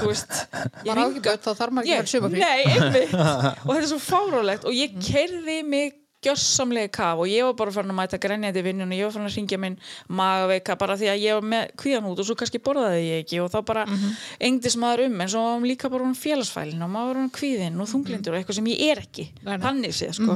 Þú 0.00 0.06
veist, 0.08 0.32
ég 0.88 0.96
ekki 0.96 1.24
börn 1.28 1.44
þá 1.44 1.52
þarf 1.60 1.72
maður 1.76 1.94
ekki 2.00 2.18
að 2.18 2.30
vera 2.32 2.52
einmitt. 2.64 3.14
Og 3.68 3.72
þetta 3.74 3.82
er 3.84 3.90
svo 3.92 4.00
fárálegt 4.08 4.64
og 4.64 4.72
ég 4.72 4.96
kerði 5.04 5.62
mig 5.68 5.92
gjörsamlega 6.24 6.90
kaf 6.90 7.20
og 7.22 7.28
ég 7.30 7.44
var 7.46 7.54
bara 7.58 7.74
farin 7.74 7.92
að 7.92 7.98
mæta 8.00 8.18
grenjandi 8.22 8.62
vinnun 8.66 8.90
og 8.90 8.98
ég 8.98 9.06
var 9.06 9.12
farin 9.14 9.28
að 9.28 9.36
ringja 9.38 9.58
minn 9.62 9.76
magaveika 10.08 10.74
bara 10.80 10.96
því 10.98 11.10
að 11.12 11.20
ég 11.22 11.36
var 11.38 11.46
með 11.52 11.74
kvíðanút 11.78 12.22
og 12.22 12.26
svo 12.26 12.34
kannski 12.40 12.58
borðaði 12.64 13.04
ég 13.06 13.22
ekki 13.24 13.38
og 13.44 13.52
þá 13.52 13.58
bara 13.68 13.84
engdist 14.40 14.80
maður 14.82 15.04
um 15.06 15.20
en 15.20 15.28
svo 15.30 15.44
var 15.44 15.60
maður 15.60 15.70
líka 15.72 15.90
bara 15.92 16.08
um 16.08 16.16
félagsfælin 16.18 16.82
og 16.82 16.90
maður 16.90 17.12
var 17.14 17.22
um 17.22 17.30
kvíðin 17.38 17.78
og 17.84 17.90
þunglindur 17.92 18.34
og 18.34 18.40
eitthvað 18.40 18.58
sem 18.58 18.72
ég 18.72 18.82
er 18.90 19.04
ekki 19.04 19.28
þannig 19.62 19.94
séð 19.94 20.12
sko. 20.18 20.34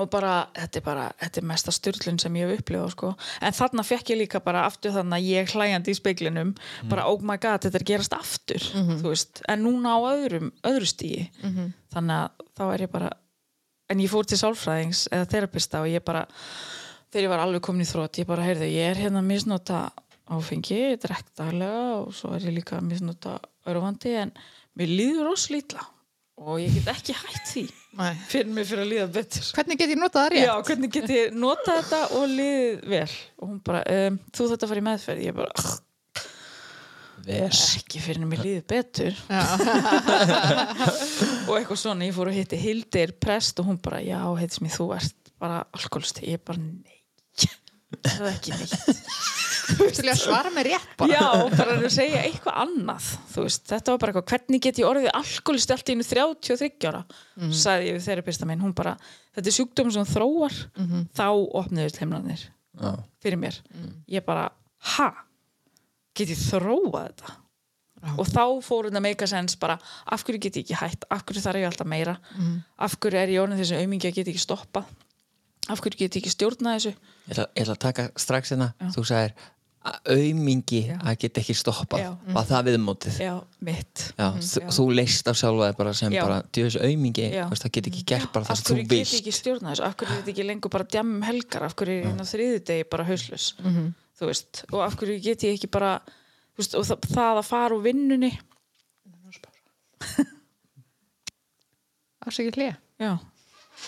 Og 0.00 0.08
bara, 0.08 0.46
þetta 0.56 0.78
er 0.78 0.84
bara, 0.86 1.06
þetta 1.20 1.40
er 1.42 1.44
mesta 1.44 1.72
styrlun 1.74 2.18
sem 2.22 2.36
ég 2.38 2.48
hef 2.48 2.62
upplifað 2.62 2.92
sko. 2.94 3.08
En 3.44 3.52
þarna 3.52 3.82
fekk 3.84 4.14
ég 4.14 4.20
líka 4.22 4.40
bara 4.40 4.62
aftur 4.64 4.94
þannig 4.94 5.12
að 5.18 5.26
ég 5.28 5.50
hlæjandi 5.52 5.92
í 5.92 5.98
speiklinum, 5.98 6.54
bara 6.88 7.04
oh 7.10 7.20
my 7.20 7.36
god 7.36 7.66
þetta 7.66 7.76
er 7.82 7.84
gerast 7.84 8.14
aftur, 8.16 8.64
veist. 9.04 9.42
En 9.46 9.60
núna 9.66 9.92
á 9.92 10.00
öðrum, 10.14 10.52
öðru 10.64 10.88
en 13.90 14.02
ég 14.02 14.10
fór 14.12 14.28
til 14.28 14.38
sálfræðings 14.40 15.06
eða 15.10 15.28
terapista 15.30 15.82
og 15.84 15.90
ég 15.90 16.04
bara, 16.06 16.24
þegar 17.10 17.26
ég 17.26 17.32
var 17.34 17.44
alveg 17.44 17.64
komin 17.66 17.84
í 17.84 17.90
þrótt, 17.90 18.22
ég 18.22 18.28
bara, 18.30 18.46
heyrðu, 18.46 18.70
ég 18.70 18.92
er 18.92 19.02
hérna 19.04 19.22
að 19.22 19.30
misnota 19.32 19.84
áfengi, 20.30 20.82
daglega 21.02 21.86
og 21.98 22.12
svo 22.14 22.34
er 22.36 22.46
ég 22.46 22.58
líka 22.60 22.78
að 22.78 22.90
misnota 22.92 23.38
örvandi 23.70 24.14
en 24.20 24.34
mér 24.78 24.92
líður 24.94 25.32
roslítla 25.32 25.82
og 26.40 26.60
ég 26.62 26.72
get 26.78 26.92
ekki 26.94 27.16
hætt 27.18 27.50
því 27.50 27.66
fyrir 28.30 28.52
mig 28.54 28.68
fyrir 28.68 28.84
að 28.84 28.90
líða 28.92 29.06
betur. 29.12 29.46
Hvernig 29.56 29.80
get 29.80 29.92
ég 29.92 29.98
notað 30.00 30.22
það 30.22 30.32
rétt? 30.32 30.46
Já, 30.46 30.52
hvernig 30.68 30.92
get 30.94 31.12
ég 31.12 31.36
notað 31.36 31.80
þetta 31.80 32.00
og 32.16 32.26
liðið 32.30 32.84
vel? 32.94 33.14
Og 33.40 33.48
hún 33.48 33.60
bara, 33.66 33.82
um, 33.96 34.18
þú 34.30 34.46
þetta 34.52 34.78
í 34.78 34.84
meðferð. 34.86 35.24
Ég 35.26 35.36
bara, 35.36 35.50
"Ugh, 35.58 35.72
Ves. 37.26 37.62
ekki 37.80 38.00
fyrir 38.02 38.26
mig 38.28 38.40
líðið 38.42 38.64
betur. 38.70 39.16
Já. 39.28 39.42
og 41.48 41.54
eitthvað 41.56 41.82
svona, 41.82 42.06
ég 42.08 42.16
fór 42.16 42.30
að 42.32 42.40
hitti 42.40 42.60
Hildir 42.60 43.14
prest 43.22 43.60
og 43.62 43.70
hún 43.70 43.80
bara, 43.82 44.00
já, 44.04 44.20
heitis 44.40 44.62
mér, 44.64 44.74
þú 44.76 44.88
ert 44.96 45.32
bara 45.40 45.62
alkoholisti, 45.76 46.28
ég 46.32 46.42
bara, 46.44 46.60
nei. 46.60 46.96
Það 47.90 48.26
er 48.28 48.34
ekki 48.36 48.54
neitt. 48.54 48.74
Til 49.70 50.04
ég 50.06 50.12
að 50.12 50.20
svara 50.20 50.50
mig 50.54 50.66
rétt 50.66 50.92
bara. 50.98 51.10
Já, 51.14 51.24
bara 51.54 51.74
að 51.76 51.86
segja 51.94 52.22
eitthvað 52.26 52.60
annað 52.64 53.08
þú 53.32 53.44
veist, 53.46 53.64
þetta 53.70 53.92
var 53.92 54.00
bara 54.02 54.12
eitthvað, 54.12 54.28
hvernig 54.32 54.62
get 54.64 54.80
ég 54.80 54.88
orðið 54.88 55.10
alkoholist 55.20 55.74
allt 55.74 55.90
í 55.90 55.96
einu 55.96 56.06
33 56.06 56.90
ára? 56.90 57.02
Sagði 57.54 57.90
ég 57.90 57.98
við 57.98 58.06
þeirra 58.06 58.48
minn, 58.50 58.62
hún 58.64 58.76
bara 58.78 58.96
þetta 59.36 59.46
er 59.46 59.56
sjúkdómur 59.56 59.96
sem 59.96 60.08
þróar. 60.10 60.56
Þá 61.18 61.26
opniðust 61.62 62.00
heimlanir 62.02 62.46
Já. 62.46 62.94
fyrir 63.22 63.42
mér, 63.42 63.60
ég 64.10 64.26
bara 64.26 64.48
ha, 64.96 65.10
get 66.20 66.32
ég 66.34 66.42
þróað 66.46 67.06
þetta? 67.10 67.36
Og 68.16 68.24
þá 68.30 68.44
fór 68.64 68.88
þetta 68.88 69.02
meika 69.04 69.26
sens 69.28 69.58
bara, 69.60 69.76
af 70.08 70.22
hverju 70.24 70.40
get 70.40 70.56
ég 70.56 70.64
ekki 70.64 70.78
hætt? 70.80 71.04
Af 71.12 71.26
hverju 71.28 71.42
þarf 71.44 71.60
ég 71.60 71.68
alltaf 71.68 71.88
meira? 71.92 72.16
Af 72.80 72.96
hverju 72.96 73.20
er 73.20 73.32
ég 73.34 73.42
orðin 73.42 73.60
þessi 73.60 73.76
aumingi 73.82 74.08
að 74.08 74.20
get 74.20 74.32
ekki 74.32 74.40
stoppað? 74.46 74.88
Af 75.68 75.82
hverju 75.84 76.00
get 76.00 76.16
ég 76.16 76.22
ekki 76.22 76.32
stjórnað 76.32 76.78
þessu? 76.78 76.92
Ég 77.26 77.34
ætla, 77.34 77.48
ég 77.52 77.66
ætla 77.66 77.76
að 77.76 77.82
taka 77.84 78.06
strax 78.16 78.54
hérna. 78.54 78.70
Þú 78.94 79.04
sagðir 79.10 79.34
að 79.80 80.10
aumingi 80.12 80.80
að 80.92 81.14
geta 81.22 81.40
ekki 81.40 81.54
stoppað. 81.56 82.02
Já. 82.02 82.10
var 82.36 82.48
það 82.50 82.66
viðmótið? 82.68 83.20
Já, 83.24 83.32
mitt. 83.64 84.02
Já, 84.18 84.26
þú, 84.44 84.62
þú 84.76 84.84
leist 84.98 85.30
á 85.30 85.32
sjálfa 85.40 85.70
bara 85.78 85.94
sem 85.96 86.12
Já. 86.12 86.20
bara 86.26 86.40
Já. 87.32 87.46
veist, 87.48 87.64
það 87.64 87.72
get 87.76 87.88
ekki 87.92 88.02
gert 88.12 88.32
bara 88.34 88.44
það 88.48 88.52
af 88.56 88.60
sem 88.60 88.66
þú 88.68 88.74
hverju 88.76 88.88
get 88.90 88.98
ég 88.98 89.06
vilt. 89.08 89.20
ekki 89.22 89.34
stjórna 89.38 89.72
þessu? 89.72 89.86
Af 89.88 89.96
hverju 89.96 90.18
get 90.18 90.28
ég 90.28 90.34
ekki 90.34 90.48
lengur 90.50 90.74
bara 90.76 90.88
djam 90.92 91.14
um 91.16 91.24
helgar? 91.24 91.64
Af 91.64 91.76
hverju 91.80 91.96
er 91.96 92.04
ég 92.04 92.12
inn 92.12 92.20
á 92.20 92.26
þriðudegi 92.28 92.88
bara 92.92 93.08
hauslus 93.08 93.46
þú 94.20 94.28
veist, 94.28 94.62
og 94.70 94.84
af 94.84 94.98
hverju 95.00 95.16
get 95.24 95.46
ég 95.48 95.56
ekki 95.56 95.70
bara 95.72 95.94
þú 96.04 96.60
veist, 96.60 96.76
og 96.76 96.86
það, 96.90 97.08
það 97.14 97.40
að 97.40 97.48
fara 97.48 97.76
úr 97.78 97.84
vinnunni. 97.88 98.32
Afsækja 102.26 102.52
hlið 102.52 102.74
Já, 103.00 103.14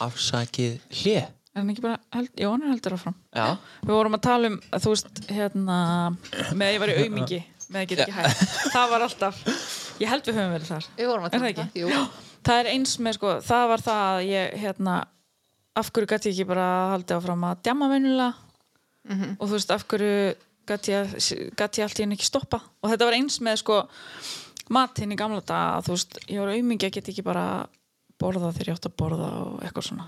afsakið 0.00 0.80
hlið 1.02 1.18
er 1.52 1.60
hann 1.60 1.68
ekki 1.68 1.82
bara 1.84 1.98
held, 2.16 2.30
já, 2.32 2.46
hann 2.48 2.62
er 2.64 2.70
heldur 2.72 2.94
áfram. 2.96 3.16
Já, 3.36 3.46
Við 3.84 3.92
vorum 3.92 4.16
að 4.16 4.22
tala 4.24 4.48
um, 4.48 4.54
að 4.72 4.84
þú 4.86 4.92
veist, 4.94 5.18
hérna 5.28 5.78
með 6.56 6.64
að 6.64 6.72
ég 6.72 6.80
var 6.80 6.92
í 6.92 6.94
aumingi 7.02 7.40
með 7.66 7.76
að 7.76 7.82
ég 7.82 7.90
get 7.90 8.02
ekki 8.06 8.14
hægt 8.16 8.54
Það 8.72 8.86
var 8.94 9.04
alltaf, 9.06 9.42
ég 10.00 10.12
held 10.12 10.30
við 10.30 10.38
höfum 10.40 10.54
verið 10.56 10.70
þar. 10.72 10.88
Við 10.96 11.10
vorum 11.12 11.26
að 11.28 11.36
Er 11.36 11.44
það 11.44 11.60
um 11.66 11.74
Jú. 11.82 12.04
Það 12.42 12.62
er 12.62 12.70
eins 12.72 12.94
með, 13.04 13.18
sko, 13.18 13.34
það 13.44 13.66
var 13.72 13.84
það 13.84 14.06
að 14.14 14.22
ég, 14.30 14.56
hérna 14.64 14.96
af 15.82 15.92
hverju 15.92 16.08
gæti 16.10 16.32
ég 16.32 16.38
ekki 16.38 16.48
bara 16.48 16.70
haldið 16.94 17.18
áfram 17.18 17.46
að 17.50 17.60
djama 17.68 17.90
venjulega 19.08 19.36
og 19.38 19.48
þú 19.48 19.52
veist, 19.56 19.74
af 19.74 19.86
hverju 19.90 20.16
gæti 20.68 20.94
ég, 20.94 21.14
gæti 21.58 21.82
ég 21.82 21.86
allt 21.88 21.98
í 22.00 22.04
henni 22.04 22.18
ekki 22.18 22.28
stoppa 22.28 22.60
og 22.62 22.90
þetta 22.92 23.08
var 23.08 23.18
eins 23.18 23.38
með, 23.42 23.60
sko 23.62 23.78
matinn 24.72 25.12
í 25.12 25.18
gamla 25.18 25.42
dag, 25.46 25.82
þú 25.86 25.96
veist, 25.96 26.18
ég 26.28 26.42
var 26.42 26.52
aumingi 26.54 26.88
að 26.88 26.98
geta 26.98 27.12
ekki 27.12 27.24
bara 27.26 27.46
borða 28.22 28.52
þegar 28.54 28.70
ég 28.70 28.78
átt 28.78 28.90
að 28.90 28.98
borða 29.02 29.30
og 29.42 29.64
eitthvað 29.66 29.88
svona. 29.88 30.06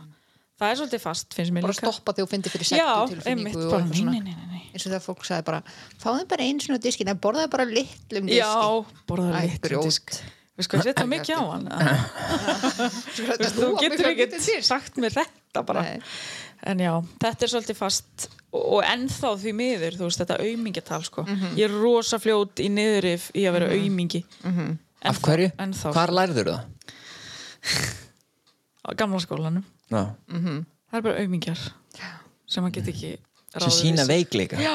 Það 0.55 0.71
er 0.71 0.79
svolítið 0.79 1.03
fast, 1.03 1.35
finnst 1.35 1.53
mér 1.55 1.65
bara 1.67 1.75
líka. 1.75 1.91
stoppa 1.91 2.15
þegar 2.15 2.29
þú 2.29 2.31
finnir 2.31 2.53
fyrir 2.55 2.69
sektu 2.69 2.93
tilfinningu 3.11 3.65
og 3.65 3.73
bara, 3.73 3.81
eitthvað 3.83 3.99
svona. 3.99 4.13
nei, 4.15 4.21
nei, 4.23 4.37
nei, 4.39 4.47
nei. 4.53 4.63
eins 4.71 4.85
og 4.85 4.93
þegar 4.93 5.03
fólk 5.03 5.27
sagði 5.27 5.47
bara 5.49 5.61
fáðu 6.05 6.29
bara 6.31 6.47
einu 6.47 6.63
svona 6.63 6.79
diskin 6.85 7.11
en 7.11 7.21
borðaði 7.27 7.51
bara 7.57 7.67
litlum 7.67 8.31
diski 8.31 8.39
Já, 8.39 8.87
borðaði 9.11 9.51
litlum 9.51 9.89
disk. 9.89 10.15
Við 10.55 10.69
sko 10.69 10.79
að 10.79 10.87
setja 10.87 11.05
mikið 11.11 11.35
á 11.35 11.43
hann. 11.51 11.65
Þú 13.59 13.71
getur 13.83 14.39
til 14.39 14.61
sagt 14.63 15.01
mér 15.03 15.17
þetta 15.19 15.65
bara. 15.67 15.83
Nei. 15.83 16.13
En 16.63 16.81
já, 16.81 16.93
þetta 17.21 17.47
er 17.47 17.53
svolítið 17.53 17.77
fast 17.79 18.29
og, 18.55 18.81
ennþá 18.87 19.35
því 19.43 19.53
miður, 19.59 19.99
þú 19.99 20.09
veist, 20.09 20.23
þetta 20.23 20.39
aumingatal 20.45 21.03
sko. 21.05 21.27
Ég 21.59 21.67
er 21.67 21.75
rosa 21.75 22.21
fljót 22.23 22.63
í 22.63 22.69
niðurif 22.73 23.31
í 23.35 23.47
að 23.49 23.59
vera 23.59 23.71
aumingi. 23.75 24.23
Af 25.05 25.21
hverju? 25.25 25.51
Ennþá, 25.61 25.93
hvar 25.93 26.15
lærður 26.15 26.53
það? 26.55 26.63
á 28.85 28.89
gamla 28.97 29.21
skólanum. 29.23 29.65
Já. 29.91 30.15
Það 30.29 30.99
er 30.99 31.07
bara 31.09 31.23
aumingjar 31.25 31.61
sem 32.47 32.63
maður 32.63 32.77
get 32.79 32.91
ekki 32.93 33.11
sem 33.17 33.63
ráðið 33.63 33.75
sína 33.79 34.05
við 34.05 34.07
sig. 34.07 34.13
veikleika. 34.15 34.61
Já, 34.61 34.75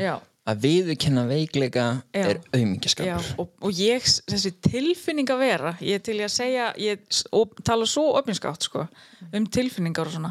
já. 0.00 0.14
Að 0.48 0.62
viðurkenna 0.64 1.26
veikleika 1.28 1.82
Já. 2.16 2.20
er 2.22 2.38
Já, 2.38 2.44
aumingaskapur 2.56 3.26
og, 3.42 3.50
og 3.68 3.80
ég, 3.84 4.06
þessi 4.32 4.54
tilfinning 4.64 5.28
að 5.28 5.42
vera 5.42 5.72
ég 5.84 6.00
til 6.00 6.14
í 6.16 6.24
að 6.24 6.32
segja 6.32 6.70
ég 6.80 7.02
og 7.36 7.52
tala 7.68 7.84
svo 7.84 8.06
opinskátt 8.16 8.64
sko, 8.64 8.86
um 9.28 9.48
tilfinningar 9.52 10.08
og 10.08 10.16
svona 10.16 10.30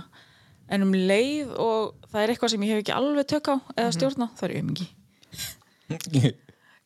en 0.67 0.83
um 0.85 0.93
leið 0.93 1.53
og 1.63 2.09
það 2.11 2.23
er 2.23 2.33
eitthvað 2.33 2.53
sem 2.53 2.65
ég 2.65 2.73
hef 2.73 2.83
ekki 2.83 2.95
alveg 2.95 3.29
tök 3.31 3.51
á 3.53 3.55
eða 3.75 3.93
stjórna, 3.95 4.29
það 4.37 4.49
er 4.49 4.55
aumingi 4.59 4.87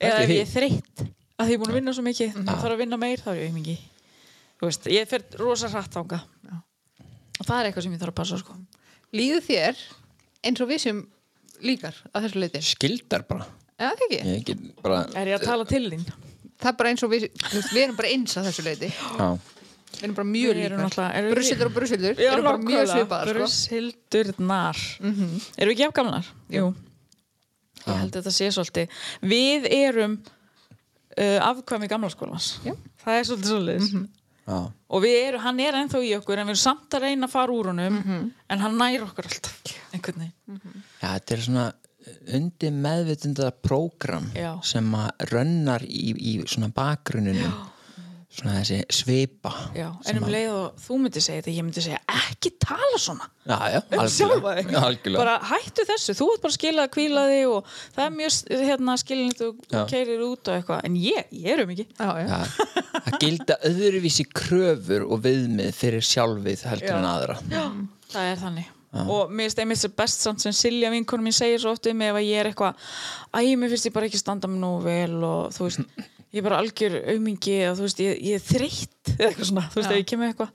eða 0.02 0.22
ef 0.22 0.32
ég 0.32 0.44
er 0.44 0.50
þreytt. 0.50 1.06
Að 1.41 1.48
því 1.48 1.54
ég 1.54 1.58
er 1.58 1.62
búin 1.62 1.72
að 1.72 1.80
vinna 1.80 1.94
svo 1.96 2.06
mikið 2.06 2.36
mm 2.36 2.52
þarf 2.52 2.76
að 2.76 2.82
vinna 2.84 3.00
meir, 3.02 3.22
þá 3.22 3.32
er 3.34 3.41
ég 3.41 4.67
veist, 4.67 4.86
ég 4.94 5.08
fer 5.10 5.26
rosa 5.39 5.70
hratt 5.72 5.96
ánga 5.98 6.20
og 7.41 7.48
það 7.48 7.56
er 7.58 7.70
eitthvað 7.70 7.86
sem 7.88 7.96
ég 7.96 8.02
þarf 8.04 8.13
að 8.13 8.20
passa 8.20 8.38
sko. 8.38 8.58
líður 9.17 9.46
þér 9.48 9.80
eins 10.46 10.62
og 10.62 10.70
við 10.70 10.84
sem 10.86 11.00
líkar 11.65 11.98
að 12.13 12.28
þessu 12.28 12.41
leiti 12.41 12.62
skildar 12.65 13.26
bara. 13.30 13.48
Ekki? 13.82 14.20
Ég 14.22 14.52
bara 14.84 15.02
er 15.17 15.32
ég 15.32 15.39
að 15.39 15.48
tala 15.50 15.65
til 15.70 15.88
þín? 15.89 16.06
Það 16.62 16.70
er 16.70 16.78
bara 16.78 16.91
eins 16.94 17.04
og 17.06 17.12
við 17.12 17.26
þú 17.34 17.56
veist, 17.58 17.74
við 17.74 17.84
erum 17.88 17.98
bara 17.98 18.13
eins 18.13 18.38
að 18.38 18.50
þessu 18.52 18.65
leiti 18.67 18.91
já. 18.94 19.28
Við 19.95 20.04
erum 20.08 20.15
bara 20.19 20.27
mjög 20.32 20.54
Við 20.56 20.62
líkar. 20.71 21.15
við- 21.15 21.34
brusildur 21.36 21.69
og 21.69 21.75
brusildur 21.75 22.21
erum 22.27 22.47
bara 22.47 22.62
mjög 22.63 22.88
svipaðar 22.91 23.27
sko. 23.32 23.36
Brusildurnar 23.39 24.82
Erum 25.01 25.41
við 25.58 25.75
ekki 25.75 25.88
afgamlar? 25.89 26.32
Jú. 26.54 26.69
Ég 27.82 27.97
held 27.97 28.12
að 28.15 28.17
þetta 28.21 28.34
sé 28.38 28.49
svolítið 28.54 28.97
Við 29.32 29.67
erum 29.73 30.17
uh, 30.21 31.39
afkvæmi 31.51 31.89
gamla 31.91 32.10
skólans 32.13 32.51
Já. 32.65 32.75
Það 33.04 33.19
er 33.19 33.30
svolítið 33.30 33.54
svolítið 33.54 34.10
Já. 34.51 34.58
Og 34.91 35.04
við 35.06 35.15
erum, 35.30 35.41
hann 35.45 35.60
er 35.63 35.75
ennþá 35.80 35.99
í 36.04 36.10
okkur 36.17 36.39
en 36.41 36.47
við 36.49 36.56
erum 36.56 36.60
samt 36.60 36.95
að 36.97 37.04
reyna 37.06 37.27
að 37.30 37.32
fara 37.36 37.54
úr 37.54 37.67
honum 37.71 37.99
en 38.49 38.60
hann 38.65 38.73
nær 38.82 39.04
okkur 39.06 39.27
alltaf 39.30 39.54
veginn. 39.93 40.32
Já, 40.49 41.08
þetta 41.13 41.36
er 41.38 41.43
svona 41.45 41.65
undir 42.36 42.73
meðvitundað 42.73 43.51
prógram 43.63 44.25
Já. 44.36 44.49
sem 44.65 44.89
að 44.97 45.27
rönnar 45.32 45.86
í, 45.86 46.10
í 46.17 46.34
svona 46.49 46.71
bakgruninu 46.73 47.45
svona 48.32 48.62
þessi 48.62 48.78
svipa 48.96 49.52
Já, 49.76 49.89
en 50.08 50.20
um 50.22 50.28
leið 50.32 50.50
og 50.56 50.80
þú 50.82 50.98
myndir 51.04 51.24
segja 51.26 51.41
þetta 51.41 51.54
ég 51.56 51.65
myndi 51.67 51.84
segja 51.84 52.00
ekki 52.15 52.52
tala 52.63 53.00
svona. 53.02 53.28
Já, 53.46 53.58
já, 53.74 53.80
um 53.98 54.10
sjálfa 54.15 54.54
þig. 54.58 54.72
Já, 54.72 55.15
bara 55.17 55.36
hættu 55.52 55.86
þessu, 55.89 56.15
þú 56.17 56.28
ert 56.34 56.44
bara 56.46 56.52
að 56.52 56.58
skila 56.58 56.86
að 56.88 56.91
kvíla 56.96 57.24
þig 57.32 57.52
og 57.52 57.72
það 57.96 58.04
er 58.06 58.13
mjög 58.17 58.65
hérna, 58.72 58.98
skilinit 59.02 59.41
og 59.46 59.63
Já. 59.67 59.82
keirir 59.91 60.26
út 60.26 60.52
og 60.52 60.58
eitthvað. 60.58 60.84
En 60.88 61.00
ég, 61.02 61.32
ég 61.36 61.56
er 61.56 61.63
um 61.65 61.74
ekki. 61.76 61.88
Já, 61.98 62.12
já. 62.22 62.28
Já, 62.32 62.76
að 63.02 63.17
gilda 63.24 63.58
öðruvísi 63.70 64.28
kröfur 64.32 65.08
og 65.08 65.24
viðmið 65.26 65.74
fyrir 65.78 66.06
sjálfið 66.06 66.67
heldur 66.72 67.00
en 67.02 67.10
aðra. 67.12 67.39
Já, 67.52 67.65
það 68.13 68.30
er 68.30 68.46
þannig. 68.46 68.70
Og 68.91 69.30
mér 69.32 69.48
finnst 69.48 69.60
einmitt 69.63 69.80
sem 69.80 69.91
best 69.96 70.24
samt 70.26 70.44
sem 70.44 70.56
Silja 70.56 70.89
vinkonum 70.91 71.30
mín 71.30 71.36
segir 71.36 71.62
svo 71.63 71.72
oft 71.72 71.88
um 71.88 71.96
mig 71.96 72.10
ef 72.12 72.17
að 72.20 72.26
ég 72.28 72.41
er 72.41 72.50
eitthvað 72.50 72.89
æ, 73.32 73.56
mér 73.56 73.72
finnst 73.72 73.88
ég 73.88 73.94
bara 73.96 74.10
ekki 74.10 74.20
standa 74.20 74.50
mig 74.52 74.60
nógu 74.60 74.82
vel 74.84 75.15
og 75.24 75.54
þú 75.56 75.70
veist, 75.70 75.86
ég 76.32 76.39
er 76.39 76.46
bara 76.48 76.60
algjör 76.63 76.96
aumingi 77.13 77.58
og 77.70 77.78
þú 77.80 77.86
veist, 77.88 78.00
ég, 78.04 78.22
ég 78.24 78.38
er 78.39 78.46
þreytt 78.46 79.12
eða 79.17 79.30
eitthvað 79.32 79.50
svona, 79.52 79.65
þú 79.72 79.80
veist, 79.82 79.89
Já. 79.89 79.96
ef 79.96 80.02
ég 80.04 80.10
kemur 80.12 80.30
eitthvað 80.32 80.52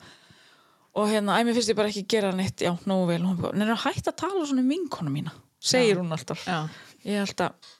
og 0.96 1.10
hérna, 1.12 1.34
æ, 1.36 1.44
mér 1.44 1.56
finnst 1.58 1.68
ég 1.72 1.76
bara 1.76 1.90
ekki 1.92 2.06
gera 2.08 2.30
neitt 2.32 2.62
já, 2.64 2.72
nógu 2.88 3.06
vel, 3.10 3.20
og 3.22 3.28
hún 3.34 3.40
bara, 3.42 3.56
neina, 3.60 3.76
hætt 3.76 4.06
að 4.08 4.16
tala 4.22 4.46
svona 4.48 4.62
um 4.64 4.70
vinkonum 4.72 5.12
mína, 5.12 5.32
segir 5.60 5.98
hún 6.00 6.12
alltaf 6.16 6.46
Já. 6.48 6.62
ég 7.04 7.20
held 7.24 7.44
að, 7.44 7.70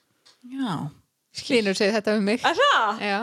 já 0.53 0.77
Hlynur 1.37 1.77
segir 1.77 1.93
þetta 1.93 2.15
um 2.17 2.25
mig 2.25 2.41
Er 2.49 2.57
það? 2.57 3.01
já, 3.05 3.19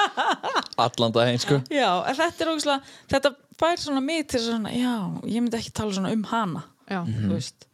allan 0.84 1.12
daginn 1.14 1.40
sko 1.40 1.60
Já, 1.72 1.88
þetta 2.16 2.44
er 2.44 2.50
ógæslega 2.52 2.80
þetta 3.12 3.32
fær 3.60 3.80
svona 3.80 4.02
mig 4.04 4.26
til 4.32 4.42
svona, 4.44 4.72
já, 4.72 4.94
ég 5.28 5.40
myndi 5.44 5.58
ekki 5.60 5.72
tala 5.76 5.92
svona 5.96 6.12
um 6.16 6.24
hana 6.30 6.62
já. 6.90 7.00
þú 7.04 7.32
veist 7.34 7.66